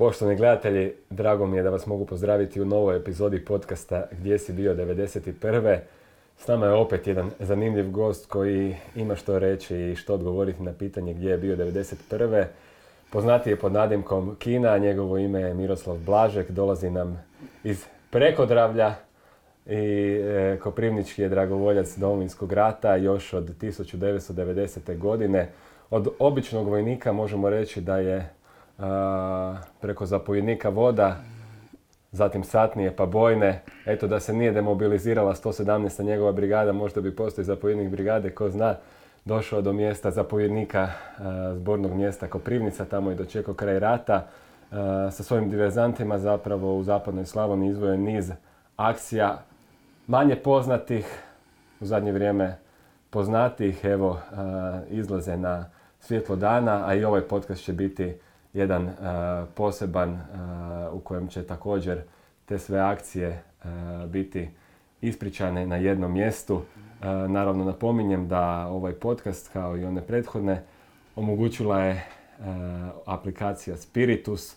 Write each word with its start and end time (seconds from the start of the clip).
Poštovani 0.00 0.36
gledatelji, 0.36 0.92
drago 1.10 1.46
mi 1.46 1.56
je 1.56 1.62
da 1.62 1.70
vas 1.70 1.86
mogu 1.86 2.06
pozdraviti 2.06 2.60
u 2.60 2.64
novoj 2.64 2.96
epizodi 2.96 3.44
podcasta 3.44 4.06
Gdje 4.12 4.38
si 4.38 4.52
bio 4.52 4.74
91. 4.74 5.78
S 6.38 6.46
nama 6.46 6.66
je 6.66 6.72
opet 6.72 7.06
jedan 7.06 7.30
zanimljiv 7.38 7.90
gost 7.90 8.26
koji 8.26 8.76
ima 8.96 9.16
što 9.16 9.38
reći 9.38 9.76
i 9.76 9.96
što 9.96 10.14
odgovoriti 10.14 10.62
na 10.62 10.72
pitanje 10.72 11.14
gdje 11.14 11.30
je 11.30 11.38
bio 11.38 11.56
91. 11.56 12.44
Poznati 13.12 13.50
je 13.50 13.56
pod 13.56 13.72
nadimkom 13.72 14.36
Kina, 14.38 14.78
njegovo 14.78 15.18
ime 15.18 15.40
je 15.40 15.54
Miroslav 15.54 15.96
Blažek, 15.96 16.50
dolazi 16.50 16.90
nam 16.90 17.24
iz 17.64 17.86
Prekodravlja 18.10 18.94
i 19.66 19.76
e, 19.76 20.58
Koprivnički 20.62 21.22
je 21.22 21.28
dragovoljac 21.28 21.96
Domovinskog 21.96 22.52
rata 22.52 22.96
još 22.96 23.32
od 23.32 23.60
1990. 23.60 24.98
godine. 24.98 25.48
Od 25.90 26.08
običnog 26.18 26.68
vojnika 26.68 27.12
možemo 27.12 27.50
reći 27.50 27.80
da 27.80 27.98
je 27.98 28.39
preko 29.80 30.06
zapovjednika 30.06 30.68
voda, 30.68 31.16
zatim 32.12 32.44
satnije 32.44 32.96
pa 32.96 33.06
bojne, 33.06 33.62
eto 33.86 34.06
da 34.06 34.20
se 34.20 34.32
nije 34.32 34.52
demobilizirala 34.52 35.34
117. 35.34 36.04
njegova 36.04 36.32
brigada, 36.32 36.72
možda 36.72 37.00
bi 37.00 37.16
postoji 37.16 37.44
zapovjednik 37.44 37.90
brigade, 37.90 38.30
ko 38.30 38.50
zna, 38.50 38.74
došao 39.24 39.62
do 39.62 39.72
mjesta 39.72 40.10
zapovjednika 40.10 40.88
zbornog 41.54 41.92
mjesta 41.94 42.26
Koprivnica, 42.26 42.84
tamo 42.84 43.10
je 43.10 43.16
dočekao 43.16 43.54
kraj 43.54 43.78
rata, 43.78 44.26
sa 45.10 45.22
svojim 45.22 45.50
diverzantima 45.50 46.18
zapravo 46.18 46.76
u 46.76 46.82
zapadnoj 46.82 47.26
Slavoniji 47.26 47.70
izvoje 47.70 47.98
niz 47.98 48.32
akcija 48.76 49.42
manje 50.06 50.36
poznatih, 50.36 51.22
u 51.80 51.86
zadnje 51.86 52.12
vrijeme 52.12 52.56
poznatih, 53.10 53.84
evo, 53.84 54.20
izlaze 54.88 55.36
na 55.36 55.64
svjetlo 56.00 56.36
dana, 56.36 56.82
a 56.86 56.94
i 56.94 57.04
ovaj 57.04 57.20
podcast 57.20 57.64
će 57.64 57.72
biti 57.72 58.14
jedan 58.52 58.84
uh, 58.84 58.92
poseban 59.54 60.12
uh, 60.12 60.18
u 60.92 61.00
kojem 61.00 61.28
će 61.28 61.42
također 61.42 62.02
te 62.46 62.58
sve 62.58 62.78
akcije 62.78 63.42
uh, 63.64 63.70
biti 64.10 64.48
ispričane 65.00 65.66
na 65.66 65.76
jednom 65.76 66.12
mjestu. 66.12 66.62
Naravno 67.28 67.64
napominjem 67.64 68.28
da 68.28 68.66
ovaj 68.66 68.92
podcast 68.92 69.52
kao 69.52 69.76
i 69.76 69.84
one 69.84 70.06
prethodne 70.06 70.62
omogućila 71.16 71.82
je 71.82 72.06
aplikacija 73.06 73.76
Spiritus. 73.76 74.56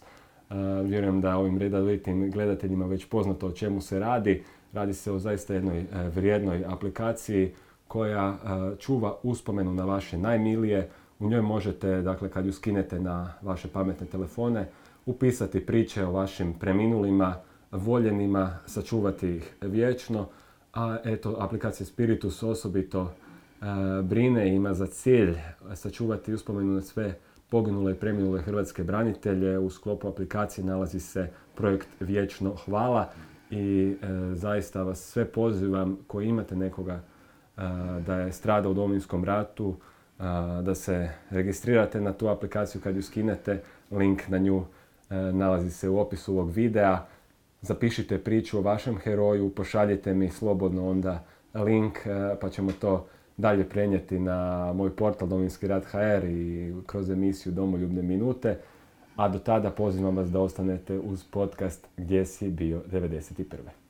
Vjerujem 0.84 1.22
da 1.22 1.38
ovim 1.38 1.58
redovitim 1.58 2.32
gledateljima 2.32 2.86
već 2.86 3.06
poznato 3.06 3.48
o 3.48 3.52
čemu 3.52 3.82
se 3.82 4.00
radi. 4.00 4.44
Radi 4.74 4.94
se 4.94 5.12
o 5.12 5.20
zaista 5.20 5.54
jednoj 5.54 5.86
vrijednoj 6.16 6.66
aplikaciji 6.68 7.54
koja 7.88 8.38
čuva 8.80 9.16
uspomenu 9.24 9.74
na 9.74 9.86
vaše 9.86 10.18
najmilije, 10.18 10.90
u 11.24 11.30
njoj 11.30 11.42
možete, 11.42 12.02
dakle, 12.02 12.30
kad 12.30 12.46
ju 12.46 12.54
skinete 12.54 13.00
na 13.00 13.34
vaše 13.42 13.68
pametne 13.68 14.08
telefone, 14.08 14.70
upisati 15.06 15.66
priče 15.66 16.06
o 16.06 16.12
vašim 16.12 16.54
preminulima, 16.54 17.36
voljenima, 17.72 18.58
sačuvati 18.66 19.30
ih 19.30 19.54
vječno, 19.62 20.28
a 20.74 20.98
eto, 21.04 21.36
aplikacija 21.40 21.88
Spiritus 21.88 22.44
osobito 22.44 23.02
e, 23.02 23.66
brine 24.02 24.56
ima 24.56 24.74
za 24.74 24.88
cilj 24.88 25.36
sačuvati 25.76 26.34
uspomenu 26.34 26.74
na 26.74 26.82
sve 26.82 27.18
poginule 27.50 27.92
i 27.92 27.96
preminule 27.96 28.42
hrvatske 28.42 28.84
branitelje. 28.84 29.60
U 29.60 29.70
sklopu 29.70 30.08
aplikacije 30.08 30.66
nalazi 30.66 31.00
se 31.00 31.30
projekt 31.56 31.88
Vječno 32.00 32.56
hvala 32.66 33.10
i 33.52 33.96
e, 34.02 34.08
zaista 34.36 34.84
vas 34.84 35.00
sve 35.00 35.26
pozivam 35.26 35.98
koji 36.08 36.28
imate 36.28 36.56
nekoga 36.56 36.94
e, 36.94 37.02
da 38.06 38.16
je 38.16 38.32
stradao 38.32 38.72
u 38.72 38.76
Domovinskom 38.76 39.24
ratu, 39.24 39.76
da 40.64 40.76
se 40.76 41.10
registrirate 41.30 42.02
na 42.02 42.14
tu 42.14 42.28
aplikaciju 42.28 42.82
kad 42.82 42.96
ju 42.96 43.02
skinete. 43.02 43.62
Link 43.92 44.28
na 44.28 44.38
nju 44.38 44.64
e, 45.10 45.16
nalazi 45.16 45.72
se 45.72 45.90
u 45.90 46.00
opisu 46.00 46.34
ovog 46.34 46.52
videa. 46.52 47.06
Zapišite 47.62 48.24
priču 48.24 48.58
o 48.58 48.62
vašem 48.62 48.98
heroju, 48.98 49.50
pošaljite 49.50 50.14
mi 50.14 50.30
slobodno 50.30 50.90
onda 50.90 51.24
link 51.54 51.98
e, 52.06 52.36
pa 52.42 52.50
ćemo 52.50 52.72
to 52.72 53.08
dalje 53.38 53.70
prenijeti 53.70 54.20
na 54.20 54.74
moj 54.74 54.96
portal 54.96 55.28
Dominski 55.28 55.68
rad 55.68 55.86
HR 55.86 56.26
i 56.26 56.74
kroz 56.86 57.10
emisiju 57.10 57.54
Domoljubne 57.54 58.02
minute. 58.02 58.58
A 59.16 59.30
do 59.30 59.40
tada 59.40 59.70
pozivam 59.70 60.18
vas 60.18 60.32
da 60.32 60.40
ostanete 60.40 61.00
uz 61.00 61.24
podcast 61.24 61.88
Gdje 61.98 62.26
si 62.26 62.50
bio 62.50 62.82
91. 62.92 63.83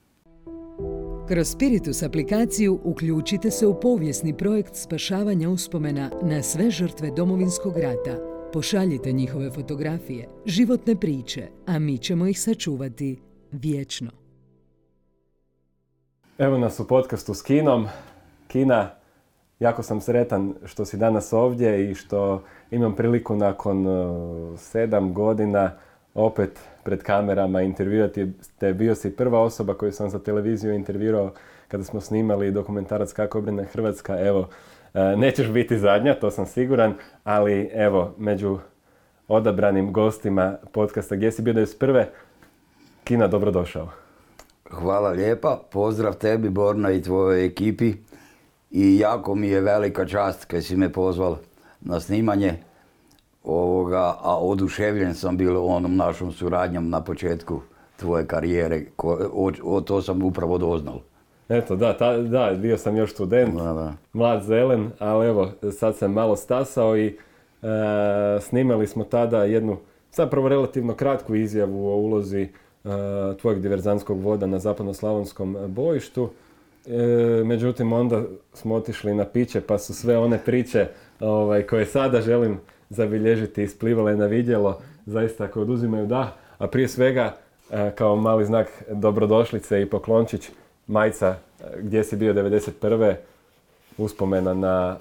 Kroz 1.27 1.47
Spiritus 1.47 2.03
aplikaciju 2.03 2.79
uključite 2.83 3.51
se 3.51 3.67
u 3.67 3.79
povijesni 3.79 4.37
projekt 4.37 4.75
spašavanja 4.75 5.49
uspomena 5.49 6.11
na 6.21 6.43
sve 6.43 6.71
žrtve 6.71 7.11
domovinskog 7.11 7.77
rata. 7.77 8.17
Pošaljite 8.53 9.11
njihove 9.11 9.51
fotografije, 9.51 10.27
životne 10.45 10.95
priče, 10.95 11.47
a 11.65 11.79
mi 11.79 11.97
ćemo 11.97 12.27
ih 12.27 12.39
sačuvati 12.39 13.21
vječno. 13.51 14.11
Evo 16.37 16.57
nas 16.57 16.79
u 16.79 16.87
podcastu 16.87 17.33
s 17.33 17.41
Kinom. 17.41 17.87
Kina, 18.47 18.89
jako 19.59 19.83
sam 19.83 20.01
sretan 20.01 20.53
što 20.65 20.85
si 20.85 20.97
danas 20.97 21.33
ovdje 21.33 21.91
i 21.91 21.95
što 21.95 22.43
imam 22.71 22.95
priliku 22.95 23.35
nakon 23.35 23.87
uh, 23.87 24.59
sedam 24.59 25.13
godina 25.13 25.71
opet 26.13 26.59
pred 26.83 27.03
kamerama 27.03 27.61
intervjuati. 27.61 28.31
Te 28.59 28.73
bio 28.73 28.95
si 28.95 29.15
prva 29.15 29.39
osoba 29.39 29.73
koju 29.73 29.91
sam 29.91 30.09
za 30.09 30.19
televiziju 30.19 30.73
intervjuao 30.73 31.31
kada 31.67 31.83
smo 31.83 32.01
snimali 32.01 32.51
dokumentarac 32.51 33.13
Kako 33.13 33.37
obrine 33.37 33.63
Hrvatska. 33.63 34.19
Evo, 34.19 34.47
e, 34.93 35.15
nećeš 35.17 35.47
biti 35.47 35.79
zadnja, 35.79 36.19
to 36.19 36.31
sam 36.31 36.45
siguran, 36.45 36.93
ali 37.23 37.69
evo, 37.73 38.15
među 38.17 38.59
odabranim 39.27 39.93
gostima 39.93 40.57
podcasta 40.71 41.15
Gdje 41.15 41.31
si 41.31 41.41
bio 41.41 41.53
91. 41.53 42.05
Kina, 43.03 43.27
dobrodošao. 43.27 43.89
Hvala 44.69 45.09
lijepa, 45.09 45.59
pozdrav 45.71 46.13
tebi 46.13 46.49
Borna 46.49 46.91
i 46.91 47.01
tvojoj 47.01 47.45
ekipi 47.45 47.93
i 48.71 48.99
jako 48.99 49.35
mi 49.35 49.47
je 49.47 49.61
velika 49.61 50.05
čast 50.05 50.45
kad 50.45 50.63
si 50.63 50.75
me 50.75 50.91
pozval 50.91 51.37
na 51.81 51.99
snimanje 51.99 52.57
ovoga, 53.43 54.15
a 54.21 54.37
oduševljen 54.39 55.13
sam 55.13 55.37
bilo 55.37 55.65
onom 55.65 55.95
našom 55.95 56.31
suradnjom 56.31 56.89
na 56.89 57.03
početku 57.03 57.61
tvoje 57.95 58.27
karijere, 58.27 58.81
o, 59.63 59.81
to 59.81 60.01
sam 60.01 60.23
upravo 60.23 60.57
doznal. 60.57 60.99
Eto, 61.49 61.75
da, 61.75 61.97
ta, 61.97 62.17
da, 62.17 62.51
bio 62.57 62.77
sam 62.77 62.97
još 62.97 63.11
student, 63.13 63.53
mlad 64.13 64.43
zelen, 64.43 64.91
ali 64.99 65.27
evo, 65.27 65.51
sad 65.71 65.95
sam 65.95 66.13
malo 66.13 66.35
stasao 66.35 66.97
i 66.97 67.07
e, 67.07 67.17
snimali 68.41 68.87
smo 68.87 69.03
tada 69.03 69.43
jednu, 69.43 69.77
zapravo 70.11 70.49
relativno 70.49 70.93
kratku 70.93 71.35
izjavu 71.35 71.87
o 71.87 71.95
ulozi 71.95 72.41
e, 72.41 72.49
tvojeg 73.41 73.61
diverzanskog 73.61 74.19
voda 74.21 74.45
na 74.45 74.59
zapadnoslavonskom 74.59 75.57
bojištu. 75.67 76.29
E, 76.87 77.43
međutim, 77.45 77.93
onda 77.93 78.23
smo 78.53 78.75
otišli 78.75 79.13
na 79.13 79.25
piće, 79.25 79.61
pa 79.61 79.77
su 79.77 79.93
sve 79.93 80.17
one 80.17 80.39
priče 80.45 80.87
ovaj, 81.19 81.63
koje 81.63 81.85
sada 81.85 82.21
želim 82.21 82.59
zabilježiti 82.93 83.63
isplivale 83.63 84.15
na 84.15 84.25
vidjelo, 84.25 84.81
zaista 85.05 85.43
ako 85.43 85.61
oduzimaju 85.61 86.05
da, 86.05 86.35
a 86.57 86.67
prije 86.67 86.87
svega 86.87 87.35
e, 87.71 87.91
kao 87.95 88.15
mali 88.15 88.45
znak 88.45 88.67
dobrodošlice 88.91 89.81
i 89.81 89.89
poklončić 89.89 90.49
majca 90.87 91.27
e, 91.27 91.63
gdje 91.79 92.03
si 92.03 92.15
bio 92.15 92.33
91. 92.33 93.15
uspomena 93.97 94.53
na 94.53 94.97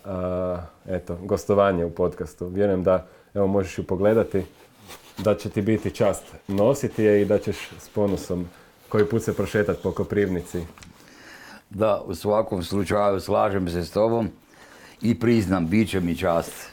eto, 0.88 1.18
gostovanje 1.22 1.84
u 1.84 1.90
podcastu. 1.90 2.48
Vjerujem 2.48 2.82
da 2.82 3.06
evo, 3.34 3.46
možeš 3.46 3.78
ju 3.78 3.84
pogledati, 3.84 4.42
da 5.18 5.34
će 5.34 5.50
ti 5.50 5.62
biti 5.62 5.90
čast 5.90 6.24
nositi 6.48 7.04
je 7.04 7.22
i 7.22 7.24
da 7.24 7.38
ćeš 7.38 7.56
s 7.78 7.88
ponosom 7.88 8.48
koji 8.88 9.04
put 9.04 9.22
se 9.22 9.36
prošetati 9.36 9.82
po 9.82 9.92
Koprivnici. 9.92 10.60
Da, 11.70 12.02
u 12.06 12.14
svakom 12.14 12.62
slučaju 12.62 13.20
slažem 13.20 13.68
se 13.68 13.84
s 13.84 13.90
tobom 13.90 14.28
i 15.02 15.20
priznam, 15.20 15.66
bit 15.66 15.90
će 15.90 16.00
mi 16.00 16.16
čast. 16.16 16.71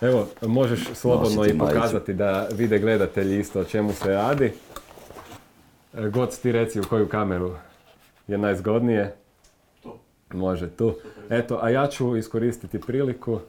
Evo, 0.00 0.26
možeš 0.42 0.84
slobodno 0.94 1.46
i 1.46 1.58
pokazati 1.58 2.14
da 2.14 2.48
vide 2.52 2.78
gledatelji 2.78 3.38
isto 3.38 3.60
o 3.60 3.64
čemu 3.64 3.92
se 3.92 4.08
radi. 4.08 4.52
E, 5.94 6.08
god 6.08 6.40
ti 6.40 6.52
reci 6.52 6.80
u 6.80 6.84
koju 6.88 7.08
kameru 7.08 7.52
je 8.26 8.38
najzgodnije. 8.38 9.16
Tu. 9.82 9.92
Može 10.32 10.70
tu. 10.70 10.94
Eto, 11.30 11.58
a 11.62 11.70
ja 11.70 11.86
ću 11.86 12.16
iskoristiti 12.16 12.80
priliku 12.80 13.32
uh, 13.32 13.40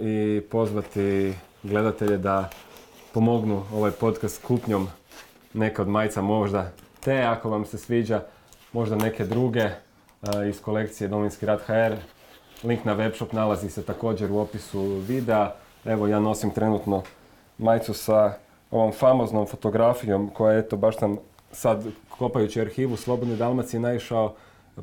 i 0.00 0.42
pozvati 0.50 1.34
gledatelje 1.62 2.18
da 2.18 2.50
pomognu 3.14 3.64
ovaj 3.72 3.90
podcast 3.90 4.42
kupnjom 4.42 4.88
neke 5.54 5.82
od 5.82 5.88
majica 5.88 6.22
možda 6.22 6.72
te 7.00 7.22
ako 7.22 7.50
vam 7.50 7.64
se 7.64 7.78
sviđa, 7.78 8.22
možda 8.72 8.96
neke 8.96 9.24
druge 9.24 9.64
uh, 9.64 10.28
iz 10.48 10.60
kolekcije 10.60 11.08
Dominski 11.08 11.46
rad 11.46 11.60
HR 11.66 12.17
Link 12.64 12.84
na 12.84 12.96
webshop 12.96 13.32
nalazi 13.32 13.70
se 13.70 13.82
također 13.82 14.32
u 14.32 14.38
opisu 14.38 14.80
videa. 15.08 15.52
Evo 15.84 16.06
ja 16.06 16.20
nosim 16.20 16.50
trenutno 16.50 17.02
majicu 17.58 17.94
sa 17.94 18.32
ovom 18.70 18.92
famoznom 18.92 19.46
fotografijom 19.46 20.30
koja 20.34 20.58
eto 20.58 20.76
baš 20.76 20.98
sam 20.98 21.18
sad 21.52 21.84
kopajući 22.18 22.60
arhivu 22.60 22.96
Slobodne 22.96 23.36
Dalmacije 23.36 23.80
naišao 23.80 24.34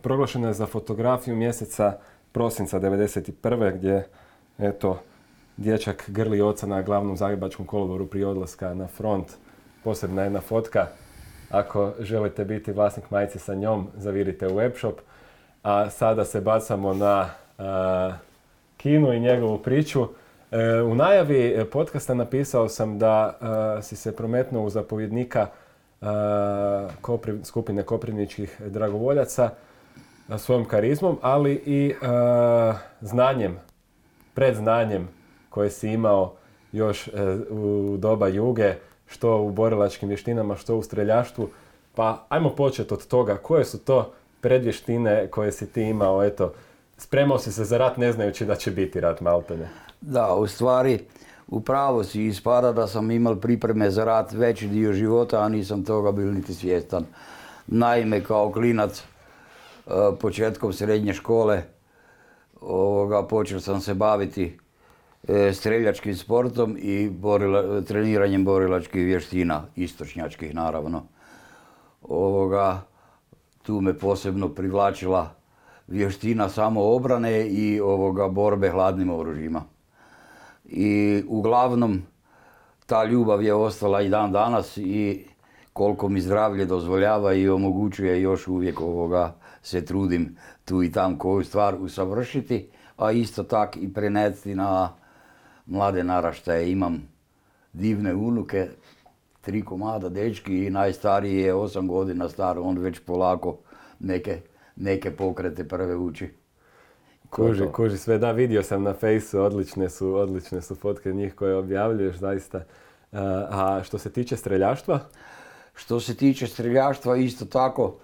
proglašena 0.01 0.47
je 0.47 0.53
za 0.53 0.65
fotografiju 0.65 1.35
mjeseca 1.35 1.97
prosinca 2.31 2.79
1991. 2.79 3.75
gdje 3.75 4.07
eto 4.59 4.99
dječak 5.57 6.03
grli 6.07 6.41
oca 6.41 6.67
na 6.67 6.81
glavnom 6.81 7.17
zagrebačkom 7.17 7.65
kolovoru 7.65 8.07
prije 8.07 8.27
odlaska 8.27 8.73
na 8.73 8.87
front. 8.87 9.27
Posebna 9.83 10.23
jedna 10.23 10.41
fotka. 10.41 10.87
Ako 11.49 11.93
želite 11.99 12.45
biti 12.45 12.71
vlasnik 12.71 13.11
majice 13.11 13.39
sa 13.39 13.55
njom, 13.55 13.87
zavirite 13.97 14.47
u 14.47 14.51
webshop. 14.51 14.93
A 15.63 15.89
sada 15.89 16.25
se 16.25 16.41
bacamo 16.41 16.93
na 16.93 17.29
Kinu 18.77 19.13
i 19.13 19.19
njegovu 19.19 19.57
priču. 19.57 20.07
E, 20.51 20.81
u 20.81 20.95
najavi 20.95 21.65
podcasta 21.71 22.13
napisao 22.13 22.69
sam 22.69 22.99
da 22.99 23.33
si 23.81 23.95
se 23.95 24.15
prometnuo 24.15 24.63
u 24.63 24.69
zapovjednika 24.69 25.47
skupine 27.43 27.83
koprivničkih 27.83 28.61
dragovoljaca 28.61 29.49
svojom 30.37 30.65
karizmom, 30.65 31.17
ali 31.21 31.53
i 31.65 31.93
znanjem, 33.01 33.57
predznanjem 34.33 35.07
koje 35.49 35.69
si 35.69 35.89
imao 35.89 36.33
još 36.71 37.07
e, 37.07 37.11
u 37.49 37.95
doba 37.97 38.27
juge, 38.27 38.73
što 39.07 39.37
u 39.37 39.51
borilačkim 39.51 40.09
vještinama, 40.09 40.55
što 40.55 40.75
u 40.75 40.83
streljaštvu. 40.83 41.49
Pa 41.95 42.25
ajmo 42.29 42.55
početi 42.55 42.93
od 42.93 43.07
toga, 43.07 43.37
koje 43.37 43.65
su 43.65 43.79
to 43.79 44.13
predvještine 44.41 45.27
koje 45.27 45.51
si 45.51 45.71
ti 45.71 45.81
imao, 45.81 46.23
eto, 46.23 46.53
spremao 46.97 47.39
si 47.39 47.51
se 47.51 47.63
za 47.63 47.77
rat 47.77 47.97
ne 47.97 48.11
znajući 48.11 48.45
da 48.45 48.55
će 48.55 48.71
biti 48.71 48.99
rat 48.99 49.21
Maltene. 49.21 49.69
Da, 50.01 50.35
u 50.35 50.47
stvari, 50.47 50.99
upravo 51.47 52.03
si 52.03 52.25
ispada 52.25 52.71
da 52.71 52.87
sam 52.87 53.11
imao 53.11 53.35
pripreme 53.35 53.91
za 53.91 54.03
rat 54.03 54.31
veći 54.33 54.67
dio 54.67 54.93
života, 54.93 55.41
a 55.41 55.49
nisam 55.49 55.83
toga 55.83 56.11
bil 56.11 56.33
niti 56.33 56.53
svjestan. 56.53 57.05
Naime, 57.67 58.23
kao 58.23 58.51
klinac, 58.51 58.99
e, 58.99 59.91
početkom 60.19 60.73
srednje 60.73 61.13
škole, 61.13 61.63
ovoga, 62.61 63.23
počeo 63.27 63.59
sam 63.59 63.81
se 63.81 63.93
baviti 63.93 64.57
e, 65.27 65.53
streljačkim 65.53 66.15
sportom 66.15 66.77
i 66.79 67.11
treniranjem 67.87 68.45
borilačkih 68.45 69.05
vještina, 69.05 69.63
istočnjačkih 69.75 70.55
naravno. 70.55 71.03
Ovoga, 72.01 72.81
tu 73.63 73.81
me 73.81 73.93
posebno 73.97 74.49
privlačila 74.49 75.35
vještina 75.87 76.49
samoobrane 76.49 77.47
i 77.47 77.81
ovoga 77.81 78.27
borbe 78.27 78.69
hladnim 78.69 79.09
oružjima. 79.09 79.63
I 80.65 81.23
uglavnom 81.27 82.01
ta 82.85 83.03
ljubav 83.03 83.43
je 83.43 83.53
ostala 83.53 84.01
i 84.01 84.09
dan 84.09 84.31
danas 84.31 84.77
i 84.77 85.25
koliko 85.73 86.09
mi 86.09 86.21
zdravlje 86.21 86.65
dozvoljava 86.65 87.33
i 87.33 87.49
omogućuje 87.49 88.21
još 88.21 88.47
uvijek 88.47 88.81
ovoga 88.81 89.35
se 89.61 89.85
trudim 89.85 90.37
tu 90.65 90.83
i 90.83 90.91
tam 90.91 91.17
koju 91.17 91.43
stvar 91.43 91.75
usavršiti, 91.79 92.69
a 92.97 93.11
isto 93.11 93.43
tak 93.43 93.77
i 93.77 93.93
prenesti 93.93 94.55
na 94.55 94.93
mlade 95.65 96.03
naraštaje. 96.03 96.71
Imam 96.71 97.01
divne 97.73 98.15
unuke, 98.15 98.67
tri 99.41 99.61
komada 99.61 100.09
dečki 100.09 100.65
i 100.65 100.69
najstariji 100.69 101.39
je 101.39 101.53
osam 101.53 101.87
godina 101.87 102.29
star, 102.29 102.59
on 102.59 102.77
već 102.77 102.99
polako 102.99 103.57
neke, 103.99 104.41
neke 104.75 105.11
pokrete 105.11 105.67
prve 105.67 105.95
uči. 105.95 106.29
Kuži, 107.29 107.63
kuži 107.73 107.97
sve. 107.97 108.17
Da, 108.17 108.31
vidio 108.31 108.63
sam 108.63 108.83
na 108.83 108.93
fejsu, 108.93 109.39
odlične 109.39 109.89
su, 109.89 110.13
odlične 110.13 110.61
su 110.61 110.75
fotke 110.75 111.13
njih 111.13 111.35
koje 111.35 111.55
objavljuješ, 111.55 112.15
zaista. 112.15 112.63
A 113.11 113.81
što 113.83 113.97
se 113.97 114.09
tiče 114.09 114.37
streljaštva? 114.37 114.99
Što 115.73 115.99
se 115.99 116.15
tiče 116.17 116.47
streljaštva, 116.47 117.17
isto 117.17 117.45
tako, 117.45 117.97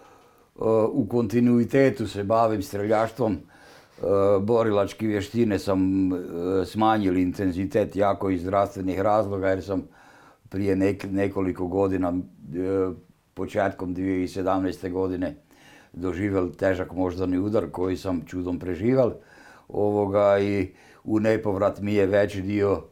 u 0.92 1.08
kontinuitetu 1.10 2.08
se 2.08 2.24
bavim 2.24 2.62
streljaštvom. 2.62 3.38
Borilački 4.42 5.08
vještine 5.08 5.60
sam 5.60 6.10
smanjili 6.66 7.22
intenzitet 7.22 7.96
jako 7.96 8.30
iz 8.30 8.42
zdravstvenih 8.42 9.02
razloga 9.02 9.50
jer 9.50 9.64
sam 9.64 9.88
prije 10.50 10.76
nekoliko 11.10 11.68
godina, 11.68 12.14
početkom 13.34 13.96
2017. 13.96 14.92
godine, 14.92 15.36
doživjel 15.94 16.50
težak 16.52 16.94
moždani 16.94 17.40
udar 17.40 17.70
koji 17.72 17.98
sam 17.98 18.22
čudom 18.26 18.60
preživel. 18.60 19.12
Ovoga 19.68 20.40
i 20.40 20.74
u 21.04 21.20
nepovrat 21.20 21.80
mi 21.80 21.94
je 21.94 22.06
veći 22.06 22.42
dio 22.42 22.84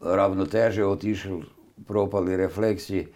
ravnoteže 0.00 0.84
otišao, 0.84 1.40
propali 1.86 2.36
refleksi, 2.36 3.06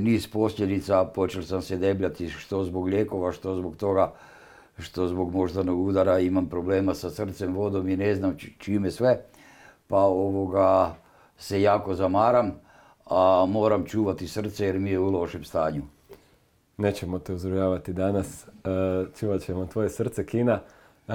niz 0.00 0.26
posljedica, 0.26 1.04
počeo 1.04 1.42
sam 1.42 1.62
se 1.62 1.76
debljati 1.76 2.28
što 2.28 2.64
zbog 2.64 2.88
lijekova, 2.88 3.32
što 3.32 3.56
zbog 3.56 3.76
toga 3.76 4.12
što 4.78 5.08
zbog 5.08 5.34
moždanog 5.34 5.80
udara 5.80 6.18
imam 6.18 6.46
problema 6.46 6.94
sa 6.94 7.10
srcem, 7.10 7.54
vodom 7.54 7.88
i 7.88 7.96
ne 7.96 8.14
znam 8.14 8.36
čime 8.58 8.90
sve. 8.90 9.20
Pa 9.86 9.98
ovoga 9.98 10.94
se 11.38 11.62
jako 11.62 11.94
zamaram, 11.94 12.52
a 13.06 13.46
moram 13.48 13.84
čuvati 13.84 14.28
srce 14.28 14.66
jer 14.66 14.78
mi 14.78 14.90
je 14.90 14.98
u 14.98 15.10
lošem 15.10 15.44
stanju. 15.44 15.82
Nećemo 16.78 17.18
te 17.18 17.34
uzrujavati 17.34 17.92
danas, 17.92 18.46
e, 18.46 18.48
čuvat 19.18 19.42
ćemo 19.42 19.66
tvoje 19.66 19.90
srce 19.90 20.26
kina. 20.26 20.60
E, 21.08 21.12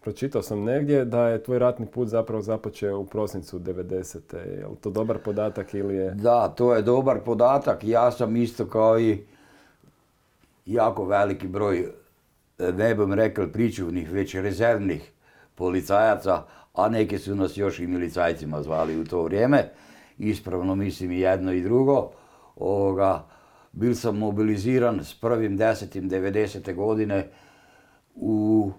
pročitao 0.00 0.42
sam 0.42 0.64
negdje 0.64 1.04
da 1.04 1.28
je 1.28 1.42
tvoj 1.42 1.58
ratni 1.58 1.86
put 1.86 2.08
zapravo 2.08 2.42
započeo 2.42 2.98
u 2.98 3.06
prosincu 3.06 3.58
90. 3.58 4.36
Je 4.36 4.66
li 4.66 4.76
to 4.80 4.90
dobar 4.90 5.18
podatak 5.18 5.74
ili 5.74 5.94
je... 5.94 6.10
Da, 6.10 6.48
to 6.48 6.74
je 6.74 6.82
dobar 6.82 7.20
podatak. 7.20 7.84
Ja 7.84 8.10
sam 8.10 8.36
isto 8.36 8.66
kao 8.66 9.00
i 9.00 9.24
jako 10.66 11.04
veliki 11.04 11.48
broj, 11.48 11.88
ne 12.58 12.94
bih 12.94 13.06
rekao 13.14 13.48
pričuvnih, 13.48 14.12
već 14.12 14.34
rezervnih 14.34 15.12
policajaca, 15.54 16.42
a 16.74 16.88
neki 16.88 17.18
su 17.18 17.34
nas 17.34 17.56
još 17.56 17.78
i 17.78 17.86
milicajcima 17.86 18.62
zvali 18.62 19.00
u 19.00 19.04
to 19.04 19.22
vrijeme. 19.22 19.70
Ispravno 20.18 20.74
mislim 20.74 21.10
i 21.10 21.20
jedno 21.20 21.52
i 21.52 21.62
drugo. 21.62 22.10
Ovoga, 22.56 23.33
bil 23.74 23.94
sam 23.94 24.18
mobiliziran 24.18 25.04
s 25.04 25.14
prvim 25.14 25.56
desetim 25.56 26.10
90. 26.10 26.74
godine 26.74 27.28
u 28.14 28.72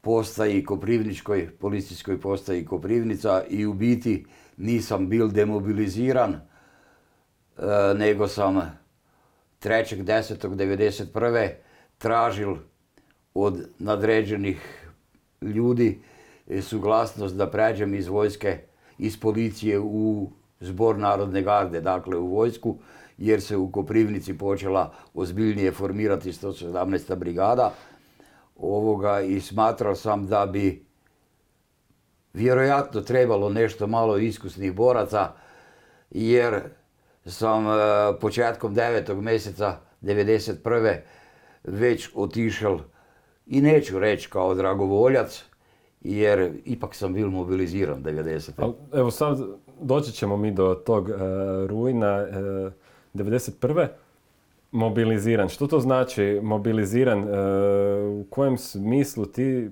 postaji 0.00 0.64
Koprivničkoj, 0.64 1.50
policijskoj 1.60 2.20
postaji 2.20 2.64
Koprivnica 2.64 3.42
i 3.48 3.66
u 3.66 3.74
biti 3.74 4.26
nisam 4.56 5.08
bil 5.08 5.28
demobiliziran, 5.28 6.34
e, 6.34 6.40
nego 7.94 8.28
sam 8.28 8.54
3.10.91. 9.62 11.50
tražil 11.98 12.56
od 13.34 13.68
nadređenih 13.78 14.88
ljudi 15.42 16.00
suglasnost 16.62 17.36
da 17.36 17.50
pređem 17.50 17.94
iz 17.94 18.08
vojske, 18.08 18.58
iz 18.98 19.20
policije 19.20 19.80
u 19.80 20.30
zbor 20.60 20.98
Narodne 20.98 21.42
garde, 21.42 21.80
dakle 21.80 22.16
u 22.16 22.26
vojsku, 22.26 22.78
jer 23.18 23.42
se 23.42 23.56
u 23.56 23.72
Koprivnici 23.72 24.38
počela 24.38 24.92
ozbiljnije 25.14 25.72
formirati 25.72 26.32
117. 26.32 27.14
brigada 27.14 27.72
ovoga 28.56 29.20
i 29.20 29.40
smatrao 29.40 29.94
sam 29.94 30.26
da 30.26 30.46
bi 30.46 30.84
vjerojatno 32.32 33.00
trebalo 33.00 33.48
nešto 33.48 33.86
malo 33.86 34.18
iskusnih 34.18 34.72
boraca 34.74 35.32
jer 36.10 36.60
sam 37.26 37.66
e, 37.66 37.70
početkom 38.20 38.74
devetog 38.74 39.22
mjeseca 39.22 39.76
1991. 40.02 40.96
već 41.64 42.10
otišao 42.14 42.80
i 43.46 43.60
neću 43.60 43.98
reći 43.98 44.30
kao 44.30 44.54
dragovoljac 44.54 45.44
jer 46.00 46.52
ipak 46.64 46.94
sam 46.94 47.14
bil 47.14 47.30
mobiliziran 47.30 48.02
90. 48.02 48.72
Evo 48.92 49.10
sad 49.10 49.38
doći 49.80 50.12
ćemo 50.12 50.36
mi 50.36 50.52
do 50.52 50.74
tog 50.74 51.08
uh, 51.08 51.14
rujna 51.66 52.26
uh, 52.66 52.72
91 53.14 53.88
mobiliziran. 54.70 55.48
Što 55.48 55.66
to 55.66 55.80
znači 55.80 56.40
mobiliziran? 56.42 57.18
E, 57.18 57.26
u 58.04 58.24
kojem 58.30 58.58
smislu 58.58 59.26
ti 59.26 59.70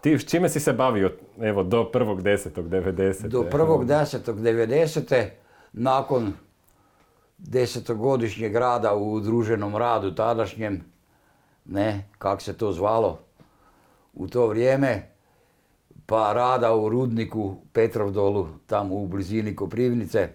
ti 0.00 0.18
s 0.18 0.30
čime 0.30 0.48
si 0.48 0.60
se 0.60 0.72
bavio 0.72 1.12
evo, 1.40 1.62
do 1.62 1.90
1.10.90. 1.94 3.28
Do 3.28 3.42
1.10.90. 3.52 5.28
nakon 5.72 6.32
desetogodišnjeg 7.38 8.56
rada 8.56 8.94
u 8.94 9.12
udruženom 9.12 9.76
radu 9.76 10.14
tadašnjem, 10.14 10.84
ne, 11.64 12.08
kak 12.18 12.42
se 12.42 12.58
to 12.58 12.72
zvalo, 12.72 13.18
u 14.14 14.28
to 14.28 14.46
vrijeme, 14.46 15.10
pa 16.06 16.32
rada 16.32 16.74
u 16.74 16.88
rudniku 16.88 17.56
Petrovdolu, 17.72 18.48
tamo 18.66 18.94
u 18.94 19.06
blizini 19.06 19.56
Koprivnice, 19.56 20.28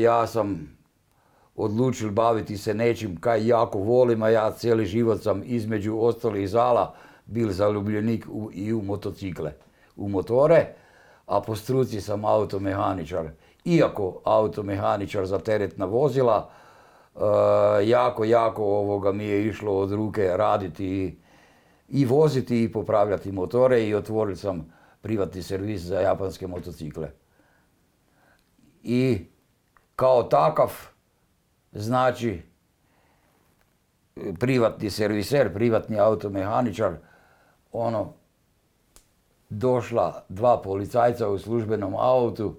ja 0.00 0.26
sam 0.26 0.76
odlučili 1.56 2.10
baviti 2.10 2.56
se 2.56 2.74
nečim 2.74 3.16
kaj 3.20 3.46
jako 3.46 3.78
volim, 3.78 4.22
a 4.22 4.28
ja 4.28 4.50
cijeli 4.50 4.86
život 4.86 5.22
sam 5.22 5.42
između 5.44 5.98
ostalih 5.98 6.48
zala 6.48 6.94
bil 7.26 7.50
zaljubljenik 7.50 8.26
i 8.52 8.72
u 8.72 8.82
motocikle, 8.82 9.52
u 9.96 10.08
motore, 10.08 10.66
a 11.26 11.40
po 11.40 11.56
struci 11.56 12.00
sam 12.00 12.24
automehaničar. 12.24 13.28
Iako 13.64 14.20
automehaničar 14.24 15.26
za 15.26 15.38
teretna 15.38 15.84
vozila, 15.84 16.50
e, 17.16 17.20
jako, 17.88 18.24
jako 18.24 18.64
ovoga 18.64 19.12
mi 19.12 19.24
je 19.24 19.46
išlo 19.46 19.78
od 19.78 19.92
ruke 19.92 20.30
raditi 20.36 21.18
i 21.88 22.04
voziti 22.04 22.62
i 22.62 22.72
popravljati 22.72 23.32
motore 23.32 23.84
i 23.84 23.94
otvorili 23.94 24.36
sam 24.36 24.72
privatni 25.00 25.42
servis 25.42 25.82
za 25.82 26.00
japanske 26.00 26.46
motocikle. 26.46 27.10
I 28.82 29.26
kao 29.96 30.22
takav, 30.22 30.72
znači, 31.72 32.42
privatni 34.40 34.90
serviser, 34.90 35.54
privatni 35.54 35.98
automehaničar, 35.98 36.96
ono, 37.72 38.12
došla 39.48 40.24
dva 40.28 40.62
policajca 40.62 41.28
u 41.28 41.38
službenom 41.38 41.94
autu 41.94 42.56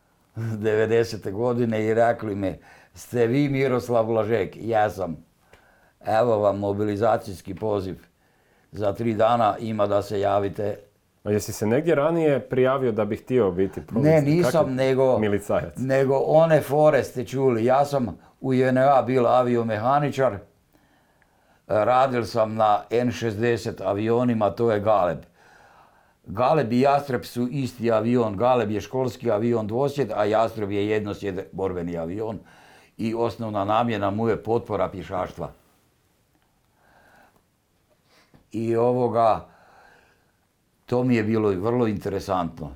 90. 0.36 1.32
godine 1.32 1.84
i 1.86 1.94
rekli 1.94 2.34
mi, 2.34 2.58
ste 2.94 3.26
vi 3.26 3.48
Miroslav 3.48 4.04
Blažek? 4.04 4.56
Ja 4.56 4.90
sam. 4.90 5.16
Evo 6.06 6.38
vam 6.38 6.58
mobilizacijski 6.58 7.54
poziv. 7.54 7.98
Za 8.72 8.92
tri 8.92 9.14
dana 9.14 9.56
ima 9.58 9.86
da 9.86 10.02
se 10.02 10.20
javite. 10.20 10.78
A 11.24 11.30
jesi 11.30 11.52
se 11.52 11.66
negdje 11.66 11.94
ranije 11.94 12.40
prijavio 12.40 12.92
da 12.92 13.04
bi 13.04 13.16
htio 13.16 13.50
biti 13.50 13.80
Ne, 13.90 14.22
nisam, 14.22 14.74
nego, 14.74 15.18
milicajac? 15.18 15.74
nego 15.76 16.16
one 16.16 16.60
fore 16.60 17.04
ste 17.04 17.26
čuli. 17.26 17.64
Ja 17.64 17.84
sam 17.84 18.18
u 18.40 18.54
JNA 18.54 19.02
bio 19.02 19.26
aviomehaničar. 19.26 20.38
Radil 21.66 22.24
sam 22.24 22.54
na 22.54 22.82
N60 22.90 23.82
avionima, 23.84 24.50
to 24.50 24.72
je 24.72 24.80
Galeb. 24.80 25.18
Galeb 26.26 26.72
i 26.72 26.80
Jastreb 26.80 27.24
su 27.24 27.48
isti 27.50 27.92
avion. 27.92 28.36
Galeb 28.36 28.70
je 28.70 28.80
školski 28.80 29.30
avion 29.30 29.66
dvosjed, 29.66 30.12
a 30.14 30.24
Jastreb 30.24 30.70
je 30.70 30.88
jednosjed 30.88 31.40
borbeni 31.52 31.98
avion. 31.98 32.38
I 32.96 33.14
osnovna 33.14 33.64
namjena 33.64 34.10
mu 34.10 34.28
je 34.28 34.42
potpora 34.42 34.88
pješaštva. 34.88 35.52
I 38.52 38.76
ovoga, 38.76 39.48
to 40.90 41.04
mi 41.04 41.16
je 41.16 41.22
bilo 41.22 41.50
vrlo 41.50 41.86
interesantno. 41.86 42.70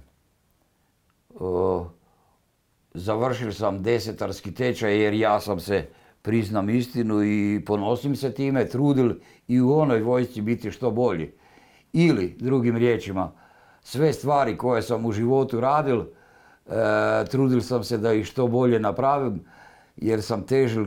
završio 2.94 3.52
sam 3.52 3.83
desetarski 3.83 4.54
tečaj 4.54 5.02
jer 5.02 5.14
ja 5.14 5.40
sam 5.40 5.61
se, 5.61 5.88
priznam 6.23 6.71
istinu 6.71 7.25
i 7.25 7.62
ponosim 7.66 8.16
se 8.16 8.35
time, 8.35 8.68
trudil 8.68 9.14
i 9.49 9.61
u 9.61 9.73
onoj 9.73 10.02
vojsci 10.02 10.42
biti 10.42 10.71
što 10.71 10.90
bolji. 10.90 11.33
Ili, 11.92 12.37
drugim 12.40 12.76
riječima, 12.76 13.33
sve 13.83 14.12
stvari 14.12 14.56
koje 14.56 14.83
sam 14.83 15.06
u 15.06 15.12
životu 15.12 15.61
radil, 15.61 16.00
e, 16.00 17.25
trudil 17.30 17.61
sam 17.61 17.85
se 17.85 17.99
da 17.99 18.12
ih 18.12 18.26
što 18.26 18.47
bolje 18.47 18.80
napravim, 18.80 19.44
jer 19.97 20.23
sam 20.23 20.47
težil 20.47 20.87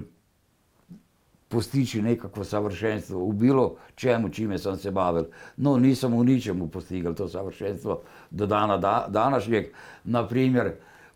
postići 1.49 2.01
nekakvo 2.01 2.43
savršenstvo 2.43 3.23
u 3.23 3.31
bilo 3.31 3.75
čemu 3.95 4.29
čime 4.29 4.57
sam 4.57 4.77
se 4.77 4.91
bavil. 4.91 5.23
No 5.57 5.77
nisam 5.77 6.13
u 6.13 6.23
ničemu 6.23 6.67
postigao 6.67 7.13
to 7.13 7.27
savršenstvo 7.27 8.01
do 8.31 8.45
dana 8.45 9.05
današnjeg. 9.07 9.65
Na 10.03 10.27
primjer, 10.27 10.71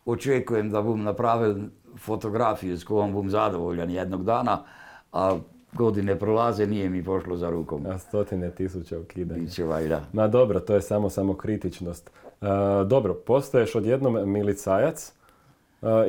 očekujem 0.05 0.69
da 0.69 0.81
bom 0.81 1.03
napravil 1.03 1.55
fotografijo 1.97 2.77
s 2.77 2.83
kojom 2.83 3.13
bom 3.13 3.29
zadovoljan 3.29 3.89
jednog 3.89 4.23
dana, 4.23 4.63
a 5.11 5.37
godine 5.73 6.19
prolaze, 6.19 6.67
nije 6.67 6.89
mi 6.89 7.03
pošlo 7.03 7.37
za 7.37 7.49
rukom. 7.49 7.85
A 7.85 7.97
stotine 7.97 8.51
tisuća 8.51 8.99
ukidanja. 8.99 9.41
Biće 9.41 9.63
valjda. 9.63 10.01
Ma 10.13 10.27
dobro, 10.27 10.59
to 10.59 10.75
je 10.75 10.81
samo 10.81 11.09
samokritičnost. 11.09 12.11
E, 12.41 12.45
dobro, 12.85 13.13
postoješ 13.13 13.75
odjednom 13.75 14.31
milicajac 14.31 15.13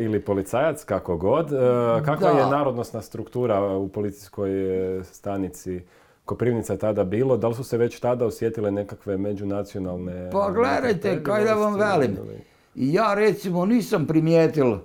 ili 0.00 0.20
policajac, 0.20 0.84
kako 0.84 1.16
god. 1.16 1.52
E, 1.52 1.56
kakva 2.04 2.28
je 2.28 2.46
narodnostna 2.46 3.02
struktura 3.02 3.76
u 3.76 3.88
policijskoj 3.88 4.50
stanici 5.04 5.80
Koprivnica 6.24 6.76
tada 6.76 7.04
bilo? 7.04 7.36
Da 7.36 7.48
li 7.48 7.54
su 7.54 7.64
se 7.64 7.78
već 7.78 8.00
tada 8.00 8.26
osjetile 8.26 8.70
nekakve 8.70 9.16
međunacionalne... 9.16 10.30
Pa 10.32 10.50
gledajte, 10.50 11.22
kaj 11.22 11.44
da 11.44 11.54
vam 11.54 11.74
velim. 11.74 12.16
Ja 12.74 13.14
recimo 13.14 13.66
nisam 13.66 14.06
primijetil, 14.06 14.76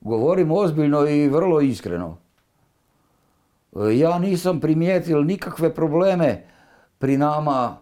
govorim 0.00 0.52
ozbiljno 0.52 1.06
i 1.06 1.28
vrlo 1.28 1.60
iskreno. 1.60 2.16
Ja 3.92 4.18
nisam 4.18 4.60
primijetil 4.60 5.24
nikakve 5.24 5.74
probleme 5.74 6.46
pri 6.98 7.16
nama 7.16 7.76